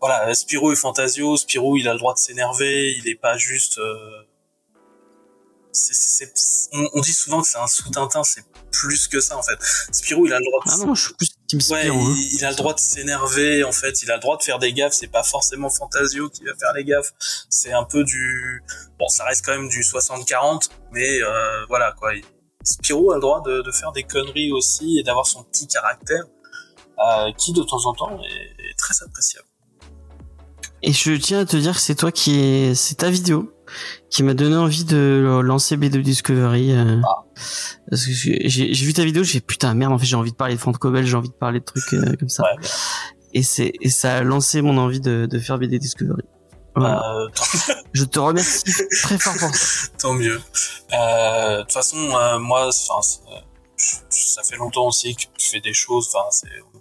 voilà, 0.00 0.32
Spirou 0.34 0.72
et 0.72 0.76
Fantasio, 0.76 1.36
Spirou 1.36 1.76
il 1.76 1.88
a 1.88 1.92
le 1.92 1.98
droit 1.98 2.14
de 2.14 2.18
s'énerver, 2.18 2.92
il 2.92 3.08
est 3.08 3.20
pas 3.20 3.36
juste. 3.36 3.80
On, 6.72 6.88
on 6.94 7.00
dit 7.00 7.12
souvent 7.12 7.42
que 7.42 7.48
c'est 7.48 7.58
un 7.58 7.66
sous-Tintin, 7.66 8.22
c'est 8.24 8.44
plus 8.72 9.08
que 9.08 9.20
ça 9.20 9.36
en 9.36 9.42
fait. 9.42 9.56
Spirou, 9.92 10.26
il 10.26 10.32
a 10.32 10.38
le 10.38 10.44
droit 10.44 10.60
de 10.64 10.70
Ah 10.70 10.76
non, 10.86 10.94
je 10.94 11.04
suis 11.06 11.14
plus 11.14 11.28
Team 11.46 11.58
Ouais, 11.70 11.80
Spirou. 11.82 11.98
hein. 12.00 12.14
il, 12.16 12.34
il 12.36 12.44
a 12.44 12.50
le 12.50 12.56
droit 12.56 12.74
de 12.74 12.80
s'énerver, 12.80 13.64
en 13.64 13.72
fait. 13.72 14.02
Il 14.02 14.10
a 14.10 14.14
le 14.16 14.20
droit 14.20 14.36
de 14.36 14.42
faire 14.42 14.58
des 14.58 14.72
gaffes. 14.72 14.94
C'est 14.94 15.08
pas 15.08 15.22
forcément 15.22 15.68
Fantasio 15.70 16.28
qui 16.30 16.44
va 16.44 16.52
faire 16.58 16.72
les 16.74 16.84
gaffes. 16.84 17.12
C'est 17.50 17.72
un 17.72 17.84
peu 17.84 18.02
du, 18.04 18.62
bon, 18.98 19.08
ça 19.08 19.24
reste 19.24 19.44
quand 19.44 19.52
même 19.52 19.68
du 19.68 19.82
60-40, 19.82 20.68
mais 20.92 21.20
euh, 21.22 21.64
voilà 21.68 21.92
quoi. 21.98 22.14
Il- 22.14 22.24
Spirou 22.66 23.12
a 23.12 23.16
le 23.16 23.20
droit 23.20 23.42
de, 23.44 23.60
de 23.60 23.70
faire 23.70 23.92
des 23.92 24.04
conneries 24.04 24.50
aussi 24.50 24.98
et 24.98 25.02
d'avoir 25.02 25.26
son 25.26 25.42
petit 25.44 25.66
caractère, 25.66 26.24
euh, 26.98 27.30
qui 27.36 27.52
de 27.52 27.62
temps 27.62 27.84
en 27.84 27.92
temps 27.92 28.18
est, 28.22 28.70
est 28.70 28.78
très 28.78 28.94
appréciable. 29.04 29.46
Et 30.82 30.92
je 30.92 31.12
tiens 31.12 31.40
à 31.40 31.44
te 31.44 31.56
dire 31.58 31.74
que 31.74 31.80
c'est 31.80 31.94
toi 31.94 32.10
qui 32.10 32.38
est, 32.40 32.74
c'est 32.74 32.94
ta 32.96 33.10
vidéo 33.10 33.53
qui 34.10 34.22
m'a 34.22 34.34
donné 34.34 34.56
envie 34.56 34.84
de 34.84 35.40
lancer 35.42 35.76
B2 35.76 36.00
Discovery. 36.02 36.72
euh, 36.72 37.00
Ah. 37.04 37.24
Parce 37.90 38.06
que 38.06 38.12
j'ai 38.12 38.72
vu 38.72 38.92
ta 38.92 39.04
vidéo, 39.04 39.22
j'ai 39.24 39.40
putain 39.40 39.74
merde, 39.74 39.92
en 39.92 39.98
fait 39.98 40.06
j'ai 40.06 40.16
envie 40.16 40.30
de 40.32 40.36
parler 40.36 40.54
de 40.54 40.60
franco-belge, 40.60 41.06
j'ai 41.08 41.16
envie 41.16 41.28
de 41.28 41.34
parler 41.34 41.60
de 41.60 41.64
trucs 41.64 41.92
euh, 41.94 42.14
comme 42.18 42.28
ça. 42.28 42.42
Ouais, 42.44 42.56
bah, 42.62 42.68
Et 43.32 43.42
c'est 43.42 43.72
et 43.80 43.90
ça 43.90 44.16
a 44.16 44.22
lancé 44.22 44.62
mon 44.62 44.78
envie 44.78 45.00
de, 45.00 45.26
de 45.30 45.38
faire 45.38 45.58
BD 45.58 45.78
Discovery. 45.78 46.22
Voilà. 46.76 47.02
euh, 47.16 47.28
tant, 47.34 47.44
Je 47.92 48.04
te 48.04 48.18
remercie 48.18 48.64
très 49.02 49.18
fort 49.18 49.34
pour 49.38 49.54
ça. 49.54 49.88
tant 49.98 50.12
mieux. 50.14 50.40
Euh, 50.92 51.56
De 51.58 51.62
toute 51.62 51.72
façon, 51.72 51.96
euh, 51.98 52.38
moi, 52.40 52.70
ça 52.72 54.42
fait 54.42 54.56
longtemps 54.56 54.86
aussi 54.88 55.14
que 55.14 55.22
je 55.38 55.46
fais 55.46 55.60
des 55.60 55.72
choses. 55.74 56.08
Enfin, 56.12 56.26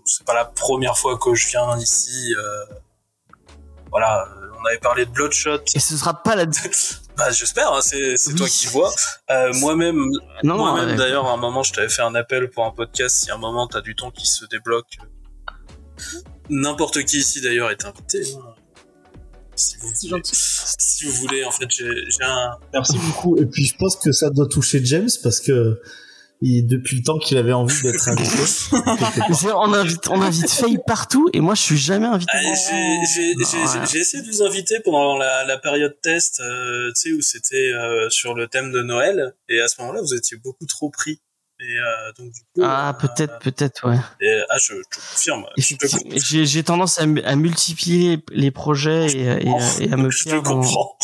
c'est 0.05 0.25
pas 0.25 0.33
la 0.33 0.45
première 0.45 0.97
fois 0.97 1.17
que 1.17 1.33
je 1.35 1.47
viens 1.49 1.77
ici. 1.77 2.33
euh, 2.37 2.75
voilà, 3.91 4.25
euh, 4.41 4.42
on 4.63 4.67
avait 4.67 4.77
parlé 4.79 5.05
de 5.05 5.11
Bloodshot. 5.11 5.59
Et 5.75 5.79
ce 5.79 5.97
sera 5.97 6.23
pas 6.23 6.35
la. 6.35 6.45
Bah, 7.15 7.29
j'espère, 7.29 7.71
hein, 7.71 7.81
c'est 7.83 8.17
c'est 8.17 8.31
Oui. 8.31 8.37
toi 8.37 8.47
qui 8.49 8.65
vois. 8.67 8.91
Euh, 9.29 9.53
Moi-même, 9.59 9.97
Non, 10.43 10.55
non. 10.55 10.57
moi-même 10.57 10.95
d'ailleurs, 10.97 11.27
à 11.27 11.33
un 11.33 11.37
moment, 11.37 11.61
je 11.61 11.71
t'avais 11.71 11.87
fait 11.89 12.01
un 12.01 12.15
appel 12.15 12.49
pour 12.49 12.65
un 12.65 12.71
podcast. 12.71 13.15
Si 13.23 13.29
à 13.29 13.35
un 13.35 13.37
moment 13.37 13.67
t'as 13.67 13.81
du 13.81 13.95
temps 13.95 14.09
qui 14.09 14.25
se 14.25 14.45
débloque, 14.45 14.97
n'importe 16.49 17.03
qui 17.05 17.17
ici 17.19 17.39
d'ailleurs 17.41 17.69
est 17.71 17.85
invité. 17.85 18.23
hein. 18.35 18.55
Si 19.55 19.77
vous, 19.77 19.87
voulez, 19.89 20.09
gentil. 20.09 20.31
si 20.79 21.05
vous 21.05 21.11
voulez, 21.11 21.43
en 21.45 21.51
fait, 21.51 21.67
j'ai 21.69 21.85
j'ai 22.09 22.23
un, 22.23 22.57
Merci 22.73 22.97
beaucoup. 22.97 23.37
Et 23.37 23.45
puis 23.45 23.65
je 23.67 23.75
pense 23.77 23.95
que 23.95 24.11
ça 24.11 24.31
doit 24.31 24.47
toucher 24.47 24.83
James 24.83 25.09
parce 25.21 25.39
que 25.39 25.79
il, 26.45 26.67
depuis 26.67 26.97
le 26.97 27.03
temps 27.03 27.17
qu'il 27.17 27.37
avait 27.37 27.53
envie 27.53 27.81
d'être 27.83 28.07
invité. 28.09 28.37
on 29.55 29.73
invite, 29.73 30.07
on 30.09 30.21
invite 30.21 30.49
Faye 30.49 30.77
partout 30.85 31.29
et 31.33 31.39
moi 31.39 31.55
je 31.55 31.61
suis 31.61 31.77
jamais 31.77 32.05
invité. 32.05 32.31
Ah, 32.33 32.39
j'ai- 32.41 32.51
j'ai- 33.15 33.33
j'ai 33.33 33.57
Voilà. 33.63 33.85
j'ai 33.85 33.99
essayé 33.99 34.21
de 34.23 34.27
vous 34.27 34.43
inviter 34.43 34.79
pendant 34.81 35.17
la, 35.17 35.45
la 35.45 35.57
période 35.57 35.95
test, 36.01 36.41
euh, 36.41 36.89
tu 36.95 37.09
sais, 37.09 37.15
où 37.15 37.21
c'était 37.21 37.71
euh, 37.73 38.09
sur 38.09 38.33
le 38.35 38.47
thème 38.47 38.71
de 38.71 38.81
Noël, 38.81 39.33
et 39.49 39.59
à 39.61 39.67
ce 39.67 39.79
moment-là, 39.81 40.01
vous 40.01 40.13
étiez 40.13 40.37
beaucoup 40.37 40.65
trop 40.65 40.89
pris. 40.89 41.21
Et 41.65 41.79
euh, 41.79 42.11
donc 42.17 42.31
du 42.33 42.41
coup, 42.41 42.61
Ah, 42.61 42.89
euh, 42.89 42.93
peut-être, 43.07 43.39
peut-être, 43.39 43.87
ouais. 43.87 43.97
et, 44.19 44.41
ah, 44.49 44.57
je, 44.57 44.73
te 44.73 44.95
confirme. 44.95 45.45
J'ai 45.57 46.63
tendance 46.63 46.99
à, 46.99 47.03
à 47.03 47.35
multiplier 47.35 48.19
les 48.31 48.51
projets 48.51 49.07
et, 49.15 49.29
à- 49.29 49.39
et, 49.39 49.83
et 49.85 49.93
à 49.93 49.95
me 49.95 50.09
je 50.11 50.25
te 50.25 50.39
comprends. 50.41 50.97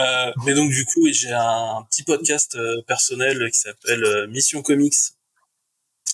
Euh, 0.00 0.32
mais 0.44 0.54
donc 0.54 0.70
du 0.70 0.84
coup, 0.86 1.06
j'ai 1.12 1.32
un 1.32 1.84
petit 1.88 2.02
podcast 2.02 2.56
euh, 2.56 2.82
personnel 2.86 3.48
qui 3.52 3.58
s'appelle 3.60 4.02
euh, 4.04 4.26
Mission 4.26 4.62
Comics. 4.62 4.94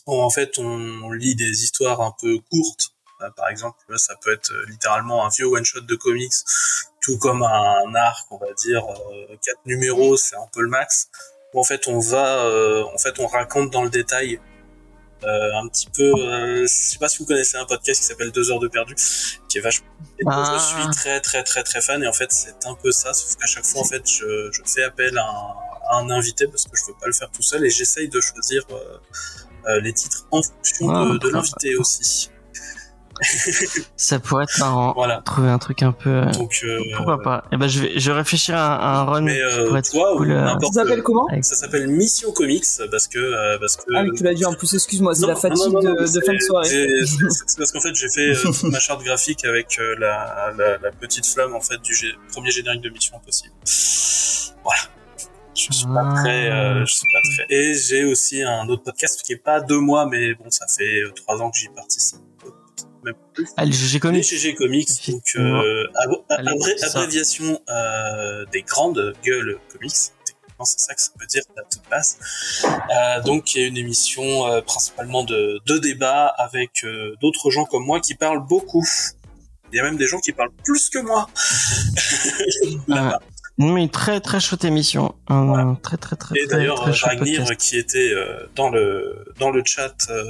Où, 0.07 0.21
en 0.23 0.31
fait, 0.31 0.59
on 0.59 1.13
lit 1.13 1.35
des 1.35 1.65
histoires 1.65 2.01
un 2.01 2.15
peu 2.21 2.39
courtes. 2.51 2.95
Euh, 3.21 3.31
par 3.37 3.49
exemple, 3.49 3.77
là, 3.89 3.99
ça 3.99 4.15
peut 4.23 4.33
être 4.33 4.53
euh, 4.53 4.65
littéralement 4.69 5.25
un 5.27 5.29
vieux 5.29 5.47
one 5.47 5.65
shot 5.65 5.81
de 5.81 5.95
comics, 5.97 6.33
tout 7.03 7.19
comme 7.19 7.43
un 7.43 7.95
arc, 7.95 8.27
on 8.31 8.39
va 8.39 8.53
dire 8.55 8.85
euh, 8.87 9.37
quatre 9.45 9.61
numéros, 9.67 10.17
c'est 10.17 10.37
un 10.37 10.47
peu 10.53 10.63
le 10.63 10.69
max. 10.69 11.09
Où 11.55 11.61
en 11.61 11.65
fait, 11.65 11.89
on 11.89 11.99
va, 11.99 12.45
euh, 12.45 12.85
en 12.95 12.99
fait, 12.99 13.19
on 13.21 13.27
raconte 13.27 13.71
dans 13.71 13.83
le 13.83 13.91
détail. 13.91 14.41
euh, 15.25 15.51
un 15.61 15.67
petit 15.69 15.89
peu, 15.91 16.13
euh, 16.15 16.63
je 16.63 16.67
sais 16.69 16.99
pas 16.99 17.09
si 17.09 17.19
vous 17.19 17.25
connaissez 17.25 17.57
un 17.57 17.65
podcast 17.65 18.01
qui 18.01 18.07
s'appelle 18.07 18.31
Deux 18.31 18.53
heures 18.53 18.61
de 18.61 18.69
perdu, 18.69 18.95
qui 19.49 19.59
est 19.59 19.61
vachement 19.61 19.89
Ah. 20.29 20.57
je 20.57 20.81
suis 20.83 20.91
très 20.93 21.21
très 21.21 21.43
très 21.43 21.65
très 21.65 21.81
fan 21.81 22.05
et 22.05 22.07
en 22.07 22.13
fait 22.13 22.31
c'est 22.31 22.55
un 22.67 22.75
peu 22.77 22.93
ça 22.93 23.13
sauf 23.13 23.35
qu'à 23.37 23.47
chaque 23.47 23.65
fois 23.67 23.81
en 23.81 23.85
fait 23.85 24.03
je, 24.09 24.49
je 24.53 24.63
fais 24.65 24.85
appel 24.85 25.19
à 25.19 25.25
un, 25.25 25.55
à 25.91 25.97
un 25.97 26.11
invité 26.11 26.47
parce 26.47 26.65
que 26.67 26.77
je 26.77 26.85
veux 26.87 26.97
pas 27.01 27.07
le 27.07 27.13
faire 27.13 27.31
tout 27.33 27.43
seul 27.43 27.65
et 27.67 27.71
j'essaye 27.71 28.09
de 28.09 28.21
choisir 28.21 28.63
euh, 28.71 28.99
euh, 29.67 29.81
les 29.81 29.93
titres 29.93 30.25
en 30.31 30.41
fonction 30.41 30.89
Ah, 30.91 31.19
de, 31.21 31.29
l'invité 31.31 31.75
aussi 31.75 32.31
Ça 33.97 34.19
pourrait 34.19 34.45
être 34.45 34.59
marrant. 34.59 34.93
voilà 34.95 35.21
Trouver 35.25 35.49
un 35.49 35.59
truc 35.59 35.83
un 35.83 35.93
peu. 35.93 36.11
euh, 36.11 36.25
donc 36.33 36.59
euh, 36.65 36.79
Pourquoi 36.97 37.21
pas 37.23 37.45
Eh 37.53 37.57
ben, 37.57 37.67
je 37.69 37.81
vais, 37.81 37.99
je 37.99 38.11
vais 38.11 38.17
réfléchir 38.19 38.57
à, 38.57 39.01
un- 39.01 39.05
run 39.05 39.21
mais 39.23 39.37
qui 39.37 39.43
euh, 39.43 39.67
pourrait 39.67 39.81
être 39.81 39.91
toi 39.91 40.15
ou 40.15 40.19
cool. 40.19 40.29
n'importe 40.29 40.75
Ça 40.75 40.83
s'appelle 40.83 41.03
comment 41.03 41.27
ça 41.43 41.57
s'appelle 41.57 41.89
Mission 41.89 42.33
Comics 42.33 42.65
parce 42.91 43.07
que 43.09 43.59
parce 43.59 43.77
que 43.77 43.83
Ah 43.95 44.03
oui, 44.03 44.11
tu 44.17 44.23
l'as 44.25 44.35
dit 44.35 44.45
en 44.45 44.55
plus, 44.55 44.73
excuse-moi, 44.75 45.15
c'est 45.15 45.23
Non, 45.23 45.29
la 45.29 45.35
non, 45.35 45.41
fatigue 45.41 45.73
non, 45.73 45.83
non, 45.83 45.95
de, 45.95 46.13
de 46.15 46.21
fin 46.25 46.35
de 46.35 46.39
soirée. 46.41 46.69
c'est- 46.69 47.57
parce 47.59 47.73
qu'en 47.73 47.81
fait 47.81 47.95
j'ai 47.95 48.09
fait 48.09 48.35
toute 48.41 48.63
ma 48.65 48.79
charte 48.81 49.03
graphique 49.03 49.45
avec 49.45 49.79
la, 49.99 50.53
la, 50.57 50.79
la 50.79 50.91
petite 50.93 51.27
flamme 51.27 51.55
en 51.55 51.61
fait 51.61 51.79
du 51.83 51.93
gé- 51.93 52.15
premier 52.33 52.51
générique 52.51 52.83
de 52.83 52.91
Mission 52.91 53.17
Impossible. 53.17 53.55
Voilà. 54.65 54.81
Je 55.55 55.73
suis 55.73 55.87
pas 55.87 56.13
très, 56.15 56.51
euh, 56.53 56.85
je 56.87 56.95
suis 56.95 57.07
pas 57.13 57.19
très. 57.47 57.53
Et 57.55 57.75
j'ai 57.75 58.05
aussi 58.05 58.43
un 58.45 58.69
autre 58.69 58.85
podcast 58.85 59.21
qui 59.25 59.33
est 59.33 59.37
pas 59.43 59.61
de 59.61 59.75
moi, 59.75 60.07
mais 60.07 60.35
bon, 60.35 60.45
ça 60.51 60.67
fait 60.69 61.03
trois 61.17 61.43
ans 61.43 61.51
que 61.51 61.59
j'y 61.59 61.69
participe. 61.69 62.21
Même 63.05 63.15
plus. 63.35 63.49
Ah, 63.57 63.65
GG 63.65 63.95
Les 63.95 64.01
Comics. 64.01 64.25
GG 64.25 64.55
Comics, 64.55 64.89
donc 65.11 65.23
euh, 65.37 65.85
Allez, 66.31 66.49
abré- 66.51 66.83
abréviation 66.85 67.61
euh, 67.69 68.45
des 68.53 68.63
grandes 68.63 69.15
gueules 69.25 69.59
comics. 69.73 69.93
C'est 70.65 70.81
ça 70.81 70.95
que 70.95 71.01
ça 71.01 71.11
veut 71.21 71.27
dire 71.27 71.43
à 71.57 71.63
toute 71.71 71.89
base. 71.89 72.19
Euh, 72.65 73.23
donc, 73.23 73.55
il 73.55 73.61
y 73.63 73.65
a 73.65 73.69
une 73.69 73.77
émission 73.77 74.61
principalement 74.63 75.23
de, 75.23 75.61
de 75.67 75.79
débat 75.79 76.27
avec 76.27 76.85
d'autres 77.21 77.51
gens 77.51 77.65
comme 77.65 77.85
moi 77.85 78.01
qui 78.01 78.17
parlent 78.17 78.45
beaucoup. 78.45 78.85
Il 79.73 79.77
y 79.77 79.81
a 79.81 79.85
même 79.85 79.97
des 79.97 80.07
gens 80.09 80.19
qui 80.19 80.33
parlent 80.33 80.51
plus 80.65 80.89
que 80.91 80.99
moi. 80.99 81.29
Là-bas. 82.89 83.21
Mais 83.59 83.83
une 83.83 83.91
très 83.91 84.21
très 84.21 84.39
chouette 84.41 84.65
émission. 84.65 85.15
Un 85.27 85.47
Voilà. 85.47 85.77
très 85.83 85.97
très 85.97 86.17
très 86.17 86.39
Et 86.39 86.47
d'ailleurs, 86.47 86.79
Ragnir, 87.03 87.45
qui 87.57 87.77
était 87.77 88.13
euh, 88.15 88.47
dans 88.55 88.71
le 88.71 89.25
dans 89.39 89.51
le 89.51 89.63
chat, 89.65 89.95
euh, 90.11 90.25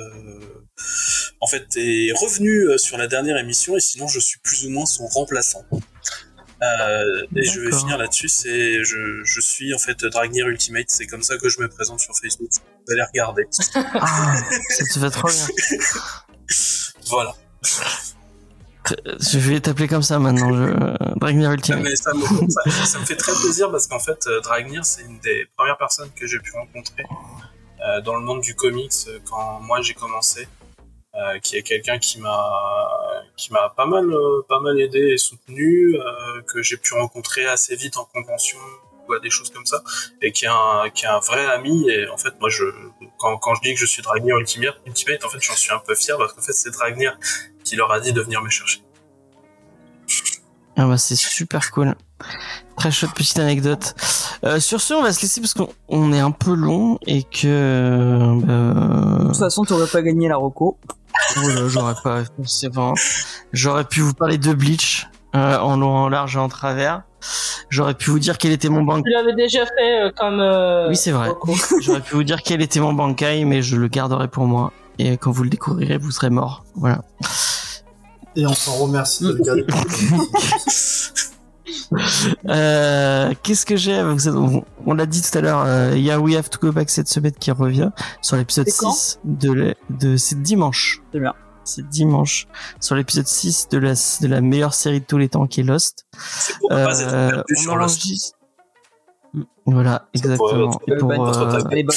en 1.40 1.46
fait, 1.46 1.66
est 1.76 2.12
revenu 2.12 2.68
euh, 2.68 2.78
sur 2.78 2.96
la 2.96 3.06
dernière 3.06 3.36
émission, 3.36 3.76
et 3.76 3.80
sinon, 3.80 4.08
je 4.08 4.18
suis 4.18 4.38
plus 4.40 4.66
ou 4.66 4.70
moins 4.70 4.86
son 4.86 5.06
remplaçant. 5.06 5.64
Euh, 6.60 7.26
et 7.36 7.44
je 7.44 7.60
vais 7.60 7.70
finir 7.70 7.98
là-dessus. 7.98 8.28
C'est 8.28 8.82
je, 8.82 9.22
je 9.24 9.40
suis 9.40 9.72
en 9.74 9.78
fait 9.78 10.02
Dragnir 10.04 10.48
Ultimate. 10.48 10.86
C'est 10.88 11.06
comme 11.06 11.22
ça 11.22 11.36
que 11.36 11.48
je 11.48 11.60
me 11.60 11.68
présente 11.68 12.00
sur 12.00 12.12
Facebook. 12.20 12.48
Vous 12.50 12.92
allez 12.92 13.04
regarder. 13.04 13.46
Ah, 13.74 14.36
ça 14.70 14.84
te 14.84 14.98
fait 14.98 15.10
trop 15.10 15.28
bien. 15.28 15.46
Voilà. 17.10 17.34
Je 19.20 19.38
vais 19.38 19.60
t'appeler 19.60 19.88
comme 19.88 20.02
ça 20.02 20.18
maintenant. 20.18 20.52
Je... 20.54 21.18
Dragnir 21.18 21.50
Ah, 21.50 21.54
Ultimate. 21.54 21.82
mais 21.82 21.96
ça, 21.96 22.12
me, 22.14 22.22
ça, 22.50 22.70
ça 22.86 22.98
me 22.98 23.04
fait 23.04 23.16
très 23.16 23.32
plaisir 23.32 23.70
parce 23.70 23.86
qu'en 23.86 23.98
fait, 23.98 24.26
euh, 24.26 24.40
Dragnir, 24.40 24.84
c'est 24.84 25.02
une 25.02 25.18
des 25.20 25.46
premières 25.56 25.78
personnes 25.78 26.10
que 26.14 26.26
j'ai 26.26 26.38
pu 26.38 26.52
rencontrer 26.52 27.04
euh, 27.86 28.00
dans 28.02 28.14
le 28.16 28.22
monde 28.22 28.40
du 28.40 28.54
comics 28.54 28.92
euh, 29.08 29.18
quand 29.28 29.60
moi 29.60 29.80
j'ai 29.82 29.94
commencé. 29.94 30.48
Euh, 31.14 31.38
qui 31.40 31.56
est 31.56 31.62
quelqu'un 31.62 31.98
qui 31.98 32.20
m'a 32.20 32.38
qui 33.36 33.50
m'a 33.52 33.70
pas 33.70 33.86
mal 33.86 34.08
euh, 34.12 34.42
pas 34.48 34.60
mal 34.60 34.78
aidé 34.78 34.98
et 35.14 35.16
soutenu 35.18 35.96
que 36.46 36.62
j'ai 36.62 36.76
pu 36.76 36.94
rencontrer 36.94 37.46
assez 37.46 37.74
vite 37.74 37.96
en 37.96 38.04
convention 38.04 38.58
ou 39.08 39.14
à 39.14 39.20
des 39.20 39.30
choses 39.30 39.50
comme 39.50 39.66
ça 39.66 39.82
et 40.22 40.32
qui 40.32 40.44
est 40.44 40.48
un 40.48 40.90
qui 40.94 41.04
est 41.04 41.08
un 41.08 41.20
vrai 41.20 41.46
ami 41.46 41.88
et 41.88 42.08
en 42.08 42.16
fait 42.16 42.34
moi 42.40 42.50
je 42.50 42.64
quand, 43.18 43.36
quand 43.38 43.54
je 43.54 43.62
dis 43.62 43.74
que 43.74 43.80
je 43.80 43.86
suis 43.86 44.02
Dragnir 44.02 44.36
Ultimate 44.38 44.76
Ultimate 44.86 45.24
en 45.24 45.28
fait 45.28 45.38
j'en 45.40 45.56
suis 45.56 45.72
un 45.72 45.78
peu 45.78 45.94
fier 45.94 46.16
parce 46.18 46.32
qu'en 46.32 46.42
fait 46.42 46.52
c'est 46.52 46.70
Dragnir 46.70 47.18
qui 47.64 47.76
leur 47.76 47.90
a 47.92 48.00
dit 48.00 48.12
de 48.12 48.20
venir 48.20 48.42
me 48.42 48.50
chercher 48.50 48.82
Ah 50.76 50.86
bah 50.86 50.98
c'est 50.98 51.16
super 51.16 51.70
cool. 51.70 51.94
Très 52.76 52.90
chouette 52.90 53.12
petite 53.12 53.38
anecdote. 53.38 53.94
Euh, 54.44 54.60
sur 54.60 54.80
ce, 54.80 54.94
on 54.94 55.02
va 55.02 55.12
se 55.12 55.22
laisser 55.22 55.40
parce 55.40 55.54
qu'on 55.54 55.68
on 55.88 56.12
est 56.12 56.20
un 56.20 56.30
peu 56.30 56.54
long 56.54 56.98
et 57.06 57.24
que 57.24 57.46
euh, 57.46 59.20
De 59.20 59.26
toute 59.26 59.36
façon, 59.36 59.64
t'aurais 59.64 59.88
pas 59.88 60.02
gagné 60.02 60.28
la 60.28 60.36
Roco. 60.36 60.78
oh 61.36 61.68
j'aurais 61.68 61.96
pas. 62.02 62.22
C'est 62.44 62.68
bon. 62.68 62.94
J'aurais 63.52 63.84
pu 63.84 64.00
vous 64.00 64.14
parler 64.14 64.38
de 64.38 64.52
Bleach 64.52 65.08
euh, 65.34 65.58
en 65.58 65.76
long, 65.76 65.94
en 65.94 66.08
large 66.08 66.36
et 66.36 66.38
en 66.38 66.48
travers. 66.48 67.02
J'aurais 67.70 67.94
pu 67.94 68.10
vous 68.10 68.18
dire 68.18 68.38
quel 68.38 68.52
était 68.52 68.68
mon 68.68 68.82
bank. 68.82 69.04
Tu 69.04 69.10
l'avais 69.12 69.34
déjà 69.34 69.64
fait 69.66 70.02
euh, 70.06 70.10
comme. 70.16 70.40
euh, 70.40 70.88
Oui, 70.88 70.96
c'est 70.96 71.10
vrai. 71.10 71.30
J'aurais 71.80 72.00
pu 72.00 72.14
vous 72.14 72.24
dire 72.24 72.42
quel 72.42 72.62
était 72.62 72.80
mon 72.80 72.92
bankai, 72.92 73.44
mais 73.44 73.60
je 73.62 73.76
le 73.76 73.88
garderai 73.88 74.28
pour 74.28 74.46
moi. 74.46 74.72
Et 74.98 75.16
quand 75.16 75.30
vous 75.30 75.42
le 75.44 75.50
découvrirez, 75.50 75.98
vous 75.98 76.10
serez 76.10 76.30
mort. 76.30 76.64
Voilà. 76.74 77.02
Et 78.36 78.46
on 78.46 78.54
s'en 78.54 78.72
remercie 78.76 79.24
de 79.24 79.32
le 79.32 79.42
garder. 79.44 79.66
Euh, 82.48 83.32
Qu'est-ce 83.42 83.66
que 83.66 83.76
j'ai 83.76 83.94
avec 83.94 84.20
ça 84.20 84.30
On, 84.86 84.94
l'a 84.94 85.06
dit 85.06 85.22
tout 85.22 85.36
à 85.36 85.40
l'heure, 85.40 85.62
euh, 85.66 85.92
il 85.96 86.02
y 86.02 86.10
a 86.10 86.18
We 86.18 86.36
Have 86.36 86.48
to 86.50 86.58
Go 86.60 86.72
Back 86.72 86.90
cette 86.90 87.08
semaine 87.08 87.32
qui 87.32 87.50
revient 87.50 87.90
sur 88.22 88.36
l'épisode 88.36 88.66
C'est 88.68 88.78
quand 88.78 88.90
6 88.92 89.20
de, 89.24 89.52
la- 89.52 89.74
de 89.90 90.16
c'est 90.16 90.40
dimanche. 90.42 91.02
C'est 91.12 91.20
bien. 91.20 91.34
C'est 91.68 91.86
dimanche 91.88 92.46
sur 92.80 92.94
l'épisode 92.96 93.26
6 93.26 93.68
de 93.70 93.78
la, 93.78 93.92
de 93.94 94.26
la 94.26 94.40
meilleure 94.40 94.74
série 94.74 95.00
de 95.00 95.04
tous 95.04 95.18
les 95.18 95.28
temps 95.28 95.46
qui 95.46 95.60
est 95.60 95.64
Lost. 95.64 96.06
c'est 96.40 96.58
pour 96.58 96.70
ne 96.70 96.76
pas 96.84 97.00
être 97.00 97.12
Euh, 97.14 97.42
on 97.50 97.60
sur 97.60 97.76
Lost 97.76 98.00
enregistre- 98.00 98.34
Voilà, 99.66 100.08
exactement. 100.14 100.80
Et 100.88 100.96
pour 100.96 101.12
euh, 101.12 101.60
Elle 101.70 101.78
est 101.78 101.82
bonne. 101.84 101.96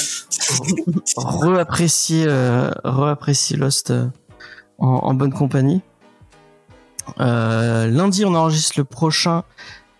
re-apprécier 1.16 2.24
euh, 2.28 2.70
re-apprécier 2.84 3.56
Lost 3.56 3.90
euh, 3.90 4.06
en, 4.78 4.88
en 4.88 5.14
bonne 5.14 5.32
compagnie. 5.32 5.80
Euh, 7.18 7.88
lundi, 7.88 8.24
on 8.24 8.34
enregistre 8.34 8.74
le 8.78 8.84
prochain 8.84 9.42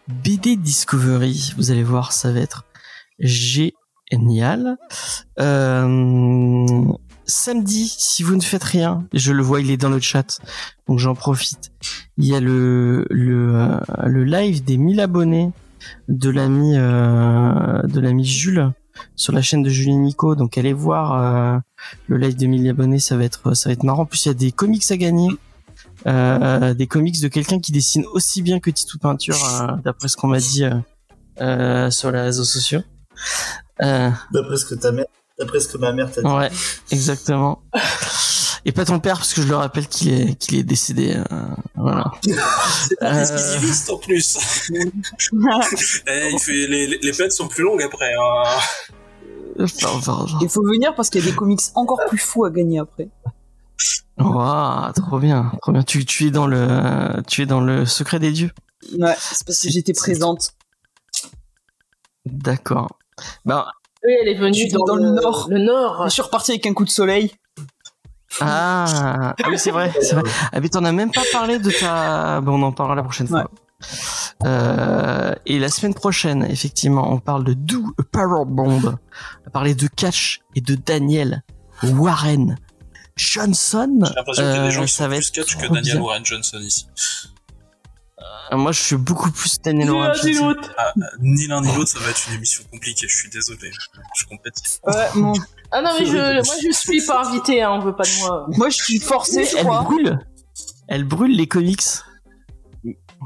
BD 0.09 0.57
Discovery. 0.57 1.53
Vous 1.57 1.71
allez 1.71 1.83
voir, 1.83 2.13
ça 2.13 2.31
va 2.33 2.41
être 2.41 2.65
génial. 3.19 4.77
Euh, 5.41 6.85
samedi, 7.27 7.95
si 7.97 8.23
vous 8.23 8.37
ne 8.37 8.41
faites 8.41 8.65
rien, 8.65 9.05
je 9.13 9.33
le 9.33 9.43
vois, 9.43 9.61
il 9.61 9.71
est 9.71 9.77
dans 9.77 9.89
le 9.89 10.01
chat, 10.01 10.41
donc 10.89 10.99
j'en 10.99 11.15
profite. 11.15 11.73
Il 12.19 12.27
y 12.27 12.35
a 12.35 12.41
le 12.41 13.07
le, 13.11 13.55
euh, 13.55 13.79
le 14.07 14.25
live 14.25 14.65
des 14.65 14.77
1000 14.77 15.01
abonnés 15.01 15.51
de 16.09 16.31
l'ami 16.31 16.75
euh, 16.77 17.83
de 17.85 18.01
l'ami 18.01 18.25
Jules 18.25 18.71
sur 19.17 19.33
la 19.33 19.43
chaîne 19.43 19.63
de 19.63 19.71
Julie 19.71 19.97
Nico. 19.97 20.35
Donc 20.35 20.59
allez 20.59 20.73
voir 20.73 21.13
euh, 21.15 21.59
le 22.07 22.19
live 22.19 22.37
de 22.37 22.47
1000 22.47 22.69
abonnés, 22.69 22.99
ça 22.99 23.17
va 23.17 23.25
être 23.25 23.55
ça 23.55 23.69
va 23.69 23.73
être 23.73 23.85
marrant. 23.85 24.03
En 24.03 24.07
plus 24.07 24.25
il 24.27 24.29
y 24.29 24.31
a 24.31 24.35
des 24.35 24.53
comics 24.53 24.91
à 24.91 24.97
gagner, 24.97 25.29
des 26.05 26.87
comics 26.87 27.21
de 27.21 27.29
quelqu'un 27.29 27.59
qui 27.59 27.73
dessine 27.73 28.05
aussi 28.13 28.43
bien 28.43 28.61
que 28.61 28.71
Titou 28.71 28.99
Peinture, 28.99 29.37
d'après 29.85 30.09
ce 30.09 30.17
qu'on 30.17 30.29
m'a 30.29 30.39
dit 30.39 30.65
sur 31.91 32.11
les 32.11 32.21
réseaux 32.21 32.45
sociaux. 32.45 32.83
D'après 33.79 34.57
ce 34.57 34.67
que 34.67 34.75
ta 34.75 34.93
mère, 34.93 35.07
d'après 35.43 35.61
ce 35.61 35.69
que 35.69 35.79
ma 35.79 35.93
mère 35.93 36.11
t'a 36.11 36.23
dit. 36.23 36.29
ouais, 36.29 36.51
exactement. 36.91 37.63
Et 38.65 38.71
pas 38.73 38.85
ton 38.85 39.01
père 39.01 39.17
parce 39.17 39.35
que 39.35 39.43
je 39.43 39.49
le 39.49 39.57
rappelle 39.57 39.89
qu'il 39.89 40.13
est 40.13 40.35
qu'il 40.37 40.57
est 40.57 40.63
décédé. 40.63 41.17
euh, 41.17 41.45
voilà. 41.75 42.13
C'est 42.23 42.99
pas 43.01 43.13
Euh. 43.13 43.93
en 43.93 43.97
plus. 43.99 44.39
Eh, 46.07 46.31
il 46.33 46.39
fait, 46.39 46.67
les, 46.69 46.87
les, 46.99 47.13
peines 47.13 47.31
sont 47.31 47.49
plus 47.49 47.65
longues 47.65 47.83
après. 47.83 48.13
hein. 48.15 48.43
Enfin, 49.59 49.89
enfin, 49.95 50.13
enfin. 50.23 50.39
Il 50.43 50.49
faut 50.49 50.63
venir 50.63 50.95
parce 50.95 51.11
qu'il 51.11 51.25
y 51.25 51.29
a 51.29 51.31
des 51.31 51.37
comics 51.37 51.61
encore 51.75 52.01
plus 52.09 52.19
fous 52.19 52.45
à 52.45 52.51
gagner 52.51 52.79
après. 52.79 53.09
Ouah, 54.19 54.93
trop 54.95 55.19
bien, 55.19 55.51
trop 55.61 55.73
bien. 55.73 55.83
Tu, 55.83 56.05
tu 56.05 56.27
es 56.27 56.31
dans 56.31 56.47
le, 56.47 57.21
tu 57.27 57.43
es 57.43 57.47
dans 57.47 57.61
le 57.61 57.85
secret 57.85 58.19
des 58.21 58.31
dieux. 58.31 58.51
Ouais, 58.99 59.15
c'est 59.19 59.45
parce 59.47 59.59
que 59.61 59.69
j'étais 59.71 59.93
présente. 59.93 60.53
D'accord. 62.27 62.97
Ben, 63.45 63.65
Oui, 64.05 64.13
elle 64.23 64.29
est 64.29 64.35
venue 64.35 64.55
Je 64.55 64.61
suis 64.61 64.69
dans, 64.73 64.85
dans 64.85 64.97
le 64.97 65.11
nord. 65.11 65.47
Le 65.51 65.59
nord. 65.59 66.05
Je 66.05 66.11
suis 66.11 66.23
reparti 66.23 66.53
avec 66.53 66.67
un 66.67 66.75
coup 66.75 66.85
de 66.85 66.91
soleil. 66.91 67.33
ah, 68.41 69.35
ah 69.43 69.49
oui, 69.49 69.59
c'est 69.59 69.71
vrai, 69.71 69.93
c'est 70.01 70.15
vrai. 70.15 70.31
Ah, 70.53 70.61
mais 70.61 70.69
t'en 70.69 70.85
as 70.85 70.93
même 70.93 71.13
pas 71.13 71.23
parlé 71.33 71.59
de 71.59 71.71
ta, 71.71 72.41
bon, 72.41 72.61
on 72.61 72.67
en 72.67 72.73
parlera 72.73 72.97
la 72.97 73.03
prochaine 73.03 73.29
fois. 73.29 73.51
Euh, 74.45 75.35
et 75.45 75.59
la 75.59 75.69
semaine 75.69 75.93
prochaine, 75.95 76.45
effectivement, 76.49 77.13
on 77.13 77.19
parle 77.19 77.45
de 77.45 77.53
Do 77.53 77.83
a 77.99 78.03
Power 78.11 78.45
Bomb. 78.47 78.85
On 78.87 79.45
va 79.45 79.51
parler 79.53 79.75
de 79.75 79.87
Catch 79.87 80.41
et 80.55 80.61
de 80.61 80.75
Daniel 80.75 81.43
Warren 81.83 82.57
Johnson. 83.17 83.99
J'ai 84.07 84.15
l'impression 84.15 84.43
qu'il 84.45 84.53
y 84.53 84.59
a 84.59 84.63
des 84.65 84.71
gens 84.71 84.83
Euh, 84.83 84.85
qui 84.87 84.93
sont 84.93 85.09
plus 85.09 85.31
catch 85.31 85.57
que 85.57 85.67
Daniel 85.67 85.83
bien. 85.97 86.01
Warren 86.01 86.25
Johnson 86.25 86.59
ici. 86.61 86.87
Euh, 88.53 88.57
Moi, 88.57 88.73
je 88.73 88.81
suis 88.83 88.97
beaucoup 88.97 89.31
plus 89.31 89.61
Daniel 89.61 89.89
Ni 89.89 89.95
Warren 89.95 90.13
l'un 90.17 90.25
ni 90.25 90.33
Johnson. 90.35 90.47
l'autre. 90.49 90.71
Ah, 90.79 90.93
ni 91.21 91.47
l'un 91.47 91.61
ni 91.63 91.75
l'autre, 91.75 91.89
ça 91.91 91.99
va 92.01 92.11
être 92.11 92.21
une 92.29 92.35
émission 92.37 92.63
compliquée, 92.71 93.07
je 93.09 93.17
suis 93.17 93.31
désolé. 93.31 93.71
Je 94.17 94.25
compatis. 94.27 94.79
Ouais, 94.87 94.93
bon. 95.15 95.33
Ah 95.71 95.81
non, 95.83 95.91
mais 95.99 96.05
je, 96.07 96.13
moi 96.45 96.55
je 96.63 96.71
suis 96.73 97.05
pas 97.07 97.27
invité, 97.27 97.63
hein, 97.63 97.71
on 97.73 97.81
veut 97.81 97.97
pas 97.97 98.05
de 98.05 98.19
moi. 98.21 98.47
Moi, 98.57 98.69
je 98.69 98.77
suis 98.77 98.99
forcée, 98.99 99.45
je 99.45 99.57
Elle 99.57 99.65
crois. 99.65 99.83
brûle. 99.83 100.19
Elle 100.89 101.05
brûle 101.05 101.35
les 101.37 101.47
comics. 101.47 101.83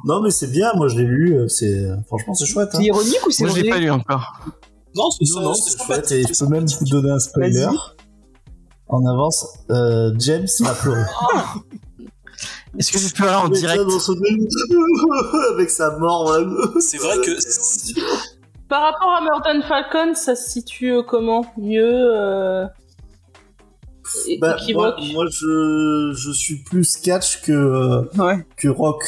Non, 0.05 0.21
mais 0.23 0.31
c'est 0.31 0.51
bien, 0.51 0.73
moi 0.75 0.89
je 0.89 0.99
l'ai 0.99 1.05
lu, 1.05 1.35
euh, 1.39 1.49
c'est, 1.49 1.87
franchement, 2.07 2.35
c'est 2.35 2.45
chouette, 2.47 2.69
hein. 2.75 2.79
C'est 2.79 2.85
ironique 2.85 3.27
ou 3.27 3.31
c'est 3.31 3.45
Moi, 3.45 3.55
je 3.57 3.63
l'ai 3.63 3.71
pas 3.71 3.79
lu 3.79 3.91
encore. 3.91 4.39
Non, 4.95 5.11
c'est 5.11 5.25
Non, 5.35 5.41
non, 5.43 5.55
c'est 5.55 5.77
chouette, 5.83 6.13
et 6.13 6.23
je 6.23 6.39
peux 6.39 6.47
même 6.51 6.67
vous 6.67 6.85
donner 6.85 7.11
un 7.11 7.19
spoiler. 7.19 7.65
Vas-y. 7.65 7.77
En 8.89 9.05
avance, 9.07 9.45
euh, 9.71 10.13
James 10.19 10.47
va 10.61 10.75
pleurer. 10.75 11.03
Est-ce 12.79 12.93
que 12.93 12.99
je 12.99 13.15
peux 13.15 13.25
aller 13.25 13.37
en 13.37 13.47
Avec 13.47 13.59
direct 13.59 13.83
Avec 15.53 15.71
sa 15.71 15.97
mort, 15.99 16.31
ouais. 16.31 16.81
C'est 16.81 16.99
vrai 16.99 17.17
que 17.19 17.31
Par 18.69 18.83
rapport 18.83 19.13
à 19.17 19.21
Murden 19.23 19.63
Falcon, 19.63 20.15
ça 20.15 20.35
se 20.35 20.51
situe 20.51 20.93
euh, 20.93 21.03
comment? 21.03 21.45
Mieux 21.57 21.85
euh... 21.87 22.67
é- 24.29 24.39
Bah, 24.39 24.49
moi, 24.49 24.57
équivoque 24.63 24.95
moi, 25.13 25.25
je, 25.31 26.13
je 26.17 26.31
suis 26.33 26.57
plus 26.65 26.97
catch 26.97 27.43
que, 27.43 27.53
euh, 27.53 28.03
Ouais. 28.19 28.45
que 28.57 28.69
rock. 28.69 29.05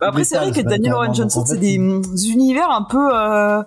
Bah 0.00 0.06
après, 0.08 0.24
c'est 0.24 0.38
vrai 0.38 0.50
que 0.52 0.60
Daniel 0.62 0.94
Warren 0.94 1.14
Johnson, 1.14 1.44
c'est 1.46 1.58
des 1.58 1.76
mm, 1.76 2.02
univers 2.32 2.70
un 2.70 2.84
peu. 2.84 3.14
euh, 3.14 3.62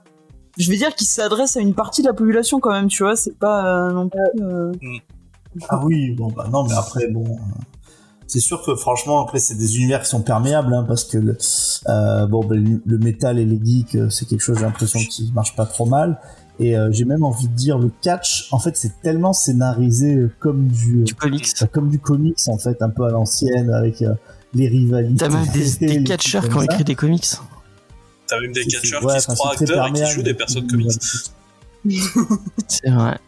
je 0.57 0.69
vais 0.71 0.77
dire 0.77 0.95
qui 0.95 1.05
s'adressent 1.05 1.57
à 1.57 1.59
une 1.61 1.75
partie 1.75 2.01
de 2.01 2.07
la 2.07 2.13
population 2.13 2.59
quand 2.59 2.71
même, 2.71 2.87
tu 2.87 3.03
vois. 3.03 3.15
C'est 3.15 3.37
pas 3.37 3.87
euh, 3.89 3.91
non 3.91 4.09
plus. 4.09 4.19
euh, 4.41 4.71
Ah 5.69 5.81
oui, 5.83 6.11
bon 6.15 6.29
bah 6.31 6.47
non, 6.51 6.63
mais 6.63 6.73
après 6.73 7.07
bon, 7.09 7.25
euh, 7.25 7.61
c'est 8.27 8.39
sûr 8.39 8.63
que 8.63 8.75
franchement 8.75 9.23
après 9.23 9.39
c'est 9.39 9.55
des 9.55 9.77
univers 9.77 10.01
qui 10.01 10.09
sont 10.09 10.21
perméables 10.21 10.73
hein, 10.73 10.83
parce 10.87 11.03
que 11.03 11.17
le, 11.17 11.37
euh, 11.87 12.25
bon 12.27 12.43
bah, 12.43 12.55
le, 12.55 12.97
métal 12.97 13.39
et 13.39 13.45
les 13.45 13.59
geeks 13.63 13.95
euh, 13.95 14.09
c'est 14.09 14.27
quelque 14.27 14.41
chose 14.41 14.57
j'ai 14.57 14.65
l'impression 14.65 14.99
qui 14.99 15.31
marche 15.33 15.55
pas 15.55 15.65
trop 15.65 15.85
mal 15.85 16.19
et 16.59 16.77
euh, 16.77 16.89
j'ai 16.91 17.05
même 17.05 17.23
envie 17.23 17.47
de 17.47 17.53
dire 17.53 17.77
le 17.77 17.91
catch 18.01 18.47
en 18.51 18.59
fait 18.59 18.77
c'est 18.77 19.01
tellement 19.01 19.33
scénarisé 19.33 20.15
euh, 20.15 20.31
comme 20.39 20.67
du, 20.67 21.03
du 21.03 21.13
comics 21.13 21.47
euh, 21.61 21.65
comme 21.65 21.89
du 21.89 21.99
comics 21.99 22.39
en 22.47 22.57
fait 22.57 22.81
un 22.81 22.89
peu 22.89 23.03
à 23.03 23.09
l'ancienne 23.09 23.73
avec 23.73 24.01
euh, 24.01 24.13
les 24.53 24.69
rivalités. 24.69 25.17
T'as 25.17 25.29
même 25.29 25.47
des, 25.47 26.03
catcheurs 26.05 26.47
qui 26.47 26.55
ont 26.55 26.61
écrit 26.61 26.85
des 26.85 26.95
comics. 26.95 27.27
t'as 28.27 28.39
même 28.39 28.53
des 28.53 28.65
catcheurs 28.65 29.03
ouais, 29.03 29.15
qui 29.15 29.21
se 29.21 29.33
croient 29.33 29.51
acteurs 29.51 29.87
et 29.87 29.91
qui 29.91 30.05
jouent 30.05 30.23
des 30.23 30.33
personnes 30.33 30.67
comics. 30.67 30.91
C'est 32.67 32.89
vrai. 32.89 33.17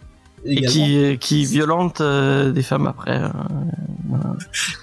Et 0.48 0.66
qui, 0.66 1.18
qui 1.20 1.46
violentent 1.46 2.02
euh, 2.02 2.52
des 2.52 2.64
femmes 2.64 2.88
après. 2.88 3.20
euh, 3.22 3.30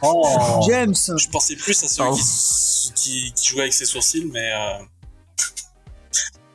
Oh. 0.02 0.60
James. 0.68 0.94
Je 0.94 1.28
pensais 1.30 1.56
plus 1.56 1.82
à 1.82 1.88
celui 1.88 2.14
qui, 2.14 2.20
s- 2.20 2.92
qui, 2.94 3.32
qui 3.34 3.48
jouait 3.48 3.62
avec 3.62 3.72
ses 3.72 3.86
sourcils, 3.86 4.26
mais 4.32 4.52
euh, 4.52 4.84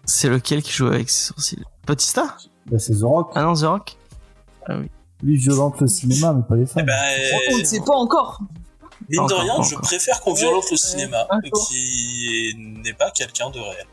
c'est 0.06 0.30
lequel 0.30 0.61
qui 0.61 0.72
joue 0.72 0.88
avec 0.88 1.10
ses 1.10 1.27
sourcils? 1.27 1.64
Bautista? 1.86 2.38
Bah, 2.68 2.77
c'est 2.80 2.94
The 2.99 3.03
Rock. 3.03 3.31
Ah 3.36 3.44
non, 3.44 3.53
The 3.53 3.64
Rock? 3.64 3.98
Lui 5.23 5.38
violente 5.38 5.81
le 5.81 5.88
cinéma 5.88 6.34
mais 6.34 6.44
pas 6.44 6.56
les 6.56 6.64
eh 6.64 6.68
femmes. 6.68 6.86
ben, 6.86 6.94
On 7.52 7.57
ne 7.57 7.64
sait 7.64 7.81
pas 7.81 7.95
encore. 7.95 8.40
mine 9.10 9.26
de 9.27 9.34
rien, 9.34 9.61
je 9.64 9.76
préfère 9.76 10.22
qu'on 10.22 10.34
violente 10.34 10.65
le 10.72 10.77
cinéma 10.77 11.27
qui 11.68 12.53
n'est 12.57 12.94
pas 12.94 13.10
quelqu'un 13.11 13.49
de 13.49 13.60
réel. 13.60 13.86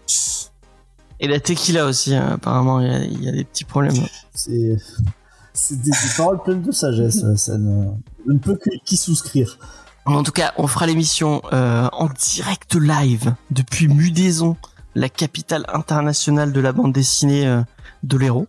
Et 1.21 1.29
la 1.29 1.41
tequila 1.41 1.87
aussi, 1.87 2.15
hein, 2.15 2.33
apparemment, 2.35 2.81
il 2.81 2.87
y, 2.89 2.95
a- 2.95 3.05
il 3.05 3.25
y 3.25 3.29
a 3.29 3.33
des 3.33 3.45
petits 3.45 3.65
problèmes. 3.65 3.95
C'est 4.35 4.53
des, 4.53 5.91
des 5.91 5.97
paroles 6.17 6.43
pleines 6.43 6.63
de 6.63 6.73
sagesse. 6.73 7.25
Ça 7.37 7.57
ne, 7.57 7.87
je 8.27 8.33
ne 8.33 8.39
peux 8.39 8.57
que 8.57 8.69
qu'y 8.85 8.97
souscrire. 8.97 9.59
En 10.05 10.23
tout 10.23 10.33
cas, 10.33 10.53
on 10.59 10.67
fera 10.67 10.87
l'émission 10.87 11.43
euh, 11.53 11.89
en 11.93 12.09
direct 12.09 12.75
live 12.75 13.35
depuis 13.51 13.89
Mudaison, 13.89 14.57
la 14.95 15.09
capitale 15.09 15.65
internationale 15.73 16.53
de 16.53 16.61
la 16.61 16.73
bande 16.73 16.93
dessinée 16.93 17.47
euh, 17.47 17.63
de 18.03 18.17
l'héros. 18.19 18.47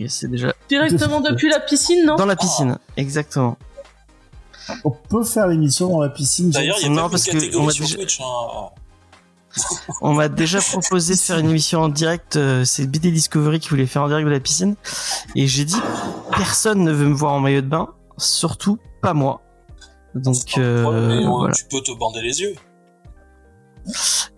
Et 0.00 0.08
c'est 0.08 0.28
déjà 0.28 0.52
Directement 0.68 1.20
depuis 1.20 1.48
la 1.48 1.60
piscine, 1.60 2.04
non? 2.04 2.16
Dans 2.16 2.26
la 2.26 2.36
piscine, 2.36 2.78
exactement. 2.96 3.56
On 4.84 4.90
peut 4.90 5.24
faire 5.24 5.46
l'émission 5.46 5.88
dans 5.90 6.00
la 6.00 6.08
piscine. 6.10 6.50
D'ailleurs, 6.50 6.76
il 6.80 6.84
y 6.84 6.86
a 6.86 6.88
Non, 6.90 7.08
parce 7.08 7.24
que 7.24 7.56
on 7.56 7.70
sur 7.70 7.84
déjà- 7.86 7.96
Twitch. 7.96 8.20
Hein. 8.20 8.68
On 10.00 10.14
m'a 10.14 10.28
déjà 10.28 10.60
proposé 10.60 11.14
de 11.14 11.18
faire 11.20 11.38
une 11.38 11.50
émission 11.50 11.80
en 11.80 11.88
direct. 11.88 12.36
euh, 12.36 12.64
c'est 12.64 12.86
BD 12.86 13.10
Discovery 13.10 13.58
qui 13.60 13.68
voulait 13.68 13.86
faire 13.86 14.02
en 14.02 14.08
direct 14.08 14.26
de 14.26 14.30
la 14.32 14.40
piscine. 14.40 14.76
Et 15.36 15.46
j'ai 15.46 15.64
dit, 15.64 15.80
personne 16.32 16.84
ne 16.84 16.92
veut 16.92 17.06
me 17.06 17.14
voir 17.14 17.32
en 17.32 17.40
maillot 17.40 17.60
de 17.60 17.66
bain, 17.66 17.88
surtout 18.16 18.78
pas 19.02 19.14
moi. 19.14 19.40
Donc, 20.14 20.58
euh, 20.58 21.08
mais, 21.08 21.24
euh, 21.24 21.28
voilà. 21.28 21.54
Tu 21.54 21.64
peux 21.64 21.80
te 21.80 21.92
bander 21.92 22.20
les 22.22 22.40
yeux. 22.40 22.54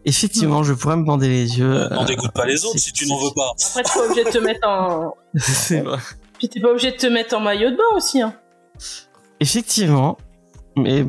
Effectivement, 0.05 0.63
je 0.63 0.73
pourrais 0.73 0.97
me 0.97 1.05
bander 1.05 1.29
les 1.29 1.59
yeux. 1.59 1.73
Euh, 1.73 1.89
N'en 1.91 2.03
euh, 2.03 2.07
dégoûte 2.07 2.33
pas 2.33 2.47
les 2.47 2.65
autres 2.65 2.79
si 2.79 2.93
tu 2.93 3.07
n'en 3.07 3.19
veux 3.19 3.31
pas. 3.35 3.53
Après, 3.69 3.83
t'es 3.83 3.91
pas 3.93 4.05
obligé 4.05 4.25
de 4.25 4.31
te 4.31 4.39
mettre 4.39 4.67
en. 4.69 5.15
C'est 5.37 5.81
vrai. 5.81 5.99
Puis 6.39 6.49
t'es 6.49 6.61
pas 6.61 6.71
obligé 6.71 6.91
de 6.93 6.97
te 6.97 7.07
mettre 7.07 7.37
en 7.37 7.41
maillot 7.41 7.71
de 7.71 7.77
bain 7.77 7.97
aussi, 7.97 8.21
hein. 8.21 8.35
Effectivement. 9.41 10.17
Mais 10.77 11.07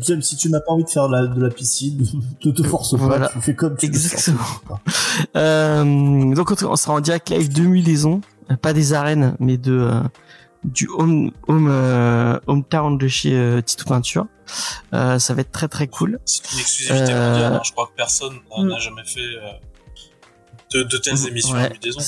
James, 0.00 0.20
si 0.22 0.36
tu 0.36 0.50
n'as 0.50 0.60
pas 0.60 0.72
envie 0.72 0.84
de 0.84 0.90
faire 0.90 1.08
de 1.08 1.12
la, 1.14 1.26
de 1.26 1.40
la 1.40 1.48
piscine, 1.50 2.04
ne 2.44 2.50
te 2.52 2.62
force 2.62 2.90
pas. 2.92 2.96
Voilà. 2.98 3.28
Tu 3.32 3.40
fais 3.40 3.54
comme 3.54 3.76
tu 3.76 3.86
Exactement. 3.86 4.38
sens. 4.44 4.78
Euh, 5.36 6.34
donc 6.34 6.50
on 6.62 6.76
sera 6.76 6.92
en 6.94 7.00
direct 7.00 7.30
live 7.30 7.50
de 7.52 7.62
Mulaison, 7.62 8.20
Euh, 8.50 8.56
pas 8.56 8.72
des 8.74 8.92
arènes, 8.92 9.34
mais 9.40 9.56
de 9.56 9.72
euh, 9.72 10.00
du 10.64 10.88
home 10.98 11.30
home 11.48 11.68
euh, 11.70 12.38
hometown 12.46 12.98
de 12.98 13.08
chez 13.08 13.34
euh, 13.34 13.60
Tito 13.62 13.84
Peinture. 13.86 14.26
Euh, 14.92 15.18
ça 15.18 15.32
va 15.34 15.40
être 15.40 15.50
très 15.52 15.68
très 15.68 15.86
cool. 15.88 16.18
C'est 16.26 16.42
une 16.52 16.58
exclusivité 16.60 17.12
Euh, 17.12 17.30
mondiale. 17.32 17.54
hein. 17.54 17.60
Je 17.64 17.72
crois 17.72 17.86
que 17.86 17.96
personne 17.96 18.34
n'a 18.34 18.62
Mm. 18.64 18.68
n'a 18.68 18.78
jamais 18.78 19.04
fait 19.04 19.20
euh, 19.20 19.52
de, 20.74 20.82
de 20.82 20.96
telles 20.98 21.26
émissions 21.26 21.54
Ouais. 21.56 21.64
à 21.66 21.70
Mudaison. 21.70 22.00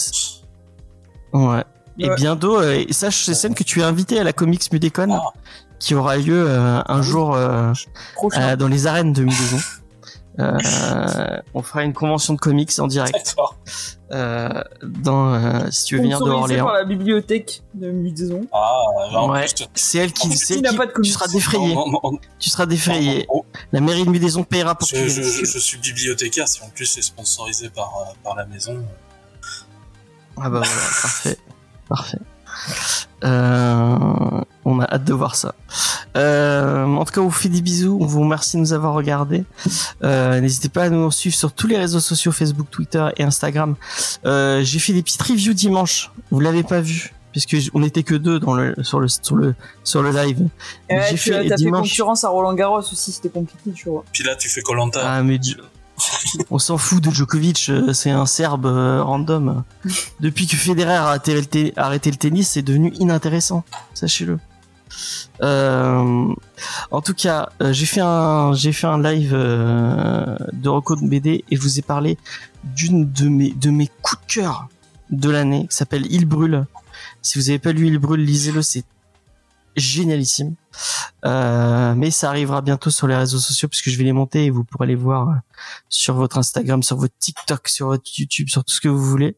Ouais. 1.33 1.65
Et 1.99 2.09
Ouais. 2.09 2.15
bientôt, 2.17 2.61
euh, 2.61 2.85
et 2.89 2.93
sache 2.93 3.25
Cécile 3.25 3.55
que 3.55 3.65
tu 3.65 3.81
es 3.81 3.83
invité 3.83 4.21
à 4.21 4.25
la 4.25 4.33
Comics 4.33 4.71
Mudécon 4.73 5.09
Ah. 5.13 5.33
Qui 5.79 5.95
aura 5.95 6.17
lieu 6.17 6.45
euh, 6.49 6.81
un 6.87 7.03
jour 7.03 7.35
euh, 7.35 7.73
euh, 8.37 8.57
dans 8.57 8.69
les 8.69 8.87
arènes 8.87 9.13
de. 9.13 9.27
Euh, 10.41 10.57
on 11.53 11.63
fera 11.63 11.83
une 11.83 11.93
convention 11.93 12.33
de 12.35 12.39
comics 12.39 12.71
en 12.79 12.87
direct 12.87 13.35
euh, 14.13 14.63
dans 14.85 15.35
euh, 15.35 15.69
si 15.73 15.87
tu 15.87 15.97
veux 15.97 16.03
venir 16.03 16.21
de 16.21 16.31
Orléans. 16.31 16.65
par 16.65 16.75
la 16.75 16.85
bibliothèque 16.85 17.63
de 17.75 17.91
Musaison. 17.91 18.43
Ah, 18.53 18.81
en 19.15 19.33
Ouais. 19.33 19.47
C'est 19.75 19.99
elle 19.99 20.13
qui, 20.13 20.31
c'est 20.37 20.61
n'a 20.61 20.71
qui- 20.71 20.77
pas 20.77 20.87
de 20.87 20.93
tu 21.03 21.11
seras 21.11 21.27
défrayé. 21.27 21.77
Tu 22.39 22.51
seras 22.51 22.67
défrayé. 22.67 23.27
La 23.73 23.81
mairie 23.81 24.05
de 24.05 24.11
Mudaison 24.11 24.45
paiera 24.45 24.77
pour 24.77 24.89
que 24.89 24.97
je, 24.97 25.03
tu 25.03 25.11
je, 25.11 25.23
je, 25.23 25.45
je 25.45 25.59
suis 25.59 25.79
bibliothécaire, 25.79 26.47
si 26.47 26.63
en 26.63 26.69
plus 26.69 26.87
c'est 26.87 27.03
sponsorisé 27.03 27.69
par, 27.71 27.91
par 28.23 28.37
la 28.37 28.47
maison. 28.47 28.77
Ah 30.37 30.43
bah 30.51 30.61
voilà, 30.61 30.67
parfait, 31.03 31.37
parfait. 31.89 32.19
Euh, 33.25 33.97
on 34.65 34.81
a 34.81 34.85
hâte 34.85 35.05
de 35.05 35.13
voir 35.13 35.35
ça. 35.35 35.55
Euh, 36.17 36.85
en 36.85 37.05
tout 37.05 37.13
cas, 37.13 37.21
on 37.21 37.25
vous 37.25 37.31
fait 37.31 37.49
des 37.49 37.63
bisous. 37.63 37.99
On 38.01 38.07
vous 38.07 38.21
remercie 38.21 38.57
de 38.57 38.63
nous 38.63 38.73
avoir 38.73 38.95
regardés. 38.95 39.45
Euh, 40.03 40.41
N'hésitez 40.41 40.69
pas 40.69 40.85
à 40.85 40.91
nous 40.91 41.11
suivre 41.11 41.35
sur 41.37 41.53
tous 41.53 41.67
les 41.67 41.77
réseaux 41.77 42.01
sociaux 42.01 42.33
Facebook, 42.33 42.69
Twitter 42.71 43.07
et 43.17 43.23
Instagram. 43.23 43.77
Euh, 44.25 44.63
J'ai 44.63 44.79
fait 44.79 44.93
des 44.93 45.03
petites 45.03 45.23
reviews 45.23 45.55
dimanche. 45.55 46.11
Vous 46.31 46.41
l'avez 46.41 46.63
pas 46.63 46.81
vu 46.81 47.13
puisque 47.31 47.57
on 47.75 47.83
était 47.83 48.03
que 48.03 48.15
deux 48.15 48.41
dans 48.41 48.55
le 48.55 48.75
sur 48.83 49.01
le 49.01 49.09
sur 49.09 49.37
le 49.37 49.55
sur 49.85 50.03
le 50.03 50.11
live. 50.11 50.49
Et 50.89 50.95
ouais, 50.95 51.03
J'ai 51.11 51.17
tu 51.17 51.19
fait 51.19 51.53
as 51.53 51.57
fait 51.57 51.71
concurrence 51.71 52.25
à 52.25 52.29
Roland 52.31 52.55
Garros 52.55 52.79
aussi, 52.79 53.13
c'était 53.13 53.29
compliqué, 53.29 53.71
tu 53.73 53.89
vois. 53.91 54.05
Puis 54.13 54.25
là, 54.25 54.35
tu 54.35 54.49
fais 54.49 54.63
Colanta. 54.63 55.01
Ah 55.05 55.23
mais 55.23 55.39
on 56.51 56.59
s'en 56.59 56.79
fout 56.79 57.03
de 57.03 57.11
Djokovic, 57.11 57.69
euh, 57.69 57.93
c'est 57.93 58.11
un 58.11 58.27
Serbe 58.27 58.67
euh, 58.67 59.03
random. 59.03 59.65
Depuis 60.21 60.47
que 60.47 60.57
Federer 60.57 60.95
a 60.95 61.07
arrêté 61.07 62.11
le, 62.11 62.17
tennis, 62.17 62.51
c'est 62.51 62.63
devenu 62.63 62.93
inintéressant, 62.99 63.65
sachez-le. 63.95 64.39
Euh, 65.43 66.35
en 66.91 67.01
tout 67.03 67.15
cas, 67.15 67.51
j'ai 67.61 67.87
fait 67.87 68.01
un 68.01 69.03
live 69.03 69.33
de 69.33 70.69
Rocco 70.69 70.97
de 70.97 71.07
BD 71.07 71.45
et 71.51 71.57
je 71.57 71.61
vous 71.61 71.79
ai 71.79 71.83
parlé 71.83 72.17
d'une 72.65 73.11
de 73.13 73.29
mes 73.29 73.51
de 73.53 73.71
mes 73.71 73.89
coups 74.03 74.21
de 74.27 74.33
cœur 74.33 74.69
de 75.11 75.31
l'année 75.31 75.67
qui 75.69 75.77
s'appelle 75.77 76.07
Il 76.11 76.25
brûle. 76.25 76.65
Si 77.23 77.39
vous 77.39 77.51
avez 77.51 77.59
pas 77.59 77.73
lu 77.73 77.87
Il 77.87 77.99
brûle, 77.99 78.25
lisez-le, 78.25 78.63
c'est 78.63 78.85
génialissime. 79.79 80.55
Euh, 81.25 81.95
mais 81.97 82.11
ça 82.11 82.29
arrivera 82.29 82.61
bientôt 82.63 82.91
sur 82.91 83.07
les 83.07 83.17
réseaux 83.17 83.39
sociaux 83.39 83.69
puisque 83.69 83.91
je 83.91 83.99
vais 83.99 84.05
les 84.05 84.13
monter 84.13 84.45
et 84.45 84.51
vous 84.51 84.65
pourrez 84.65 84.87
les 84.87 84.95
voir 84.95 85.29
euh, 85.29 85.35
sur 85.89 86.15
votre 86.15 86.39
Instagram, 86.39 86.83
sur 86.83 86.97
votre 86.97 87.15
TikTok, 87.19 87.69
sur 87.69 87.89
votre 87.89 88.09
YouTube, 88.19 88.49
sur 88.49 88.65
tout 88.65 88.75
ce 88.75 88.81
que 88.81 88.89
vous 88.89 89.05
voulez. 89.05 89.37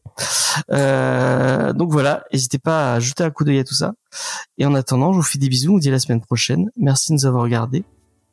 Euh, 0.71 1.73
donc 1.73 1.91
voilà, 1.91 2.23
n'hésitez 2.31 2.59
pas 2.59 2.93
à 2.93 2.99
jeter 2.99 3.23
un 3.23 3.31
coup 3.31 3.43
d'œil 3.43 3.59
à 3.59 3.63
tout 3.63 3.73
ça. 3.73 3.93
Et 4.57 4.65
en 4.65 4.75
attendant, 4.75 5.11
je 5.13 5.17
vous 5.17 5.23
fais 5.23 5.39
des 5.39 5.49
bisous, 5.49 5.71
on 5.71 5.75
vous 5.75 5.79
dit 5.79 5.89
à 5.89 5.91
la 5.91 5.99
semaine 5.99 6.21
prochaine. 6.21 6.69
Merci 6.77 7.11
de 7.11 7.15
nous 7.15 7.25
avoir 7.25 7.43
regardés. 7.43 7.83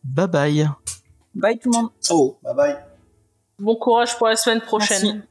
Bye 0.04 0.28
bye. 0.28 0.70
Bye 1.34 1.58
tout 1.58 1.70
le 1.70 1.78
monde. 1.78 1.90
Oh. 2.10 2.38
Bye 2.42 2.54
bye. 2.54 2.76
Bon 3.58 3.76
courage 3.76 4.16
pour 4.18 4.28
la 4.28 4.36
semaine 4.36 4.60
prochaine. 4.60 5.02
Merci. 5.02 5.28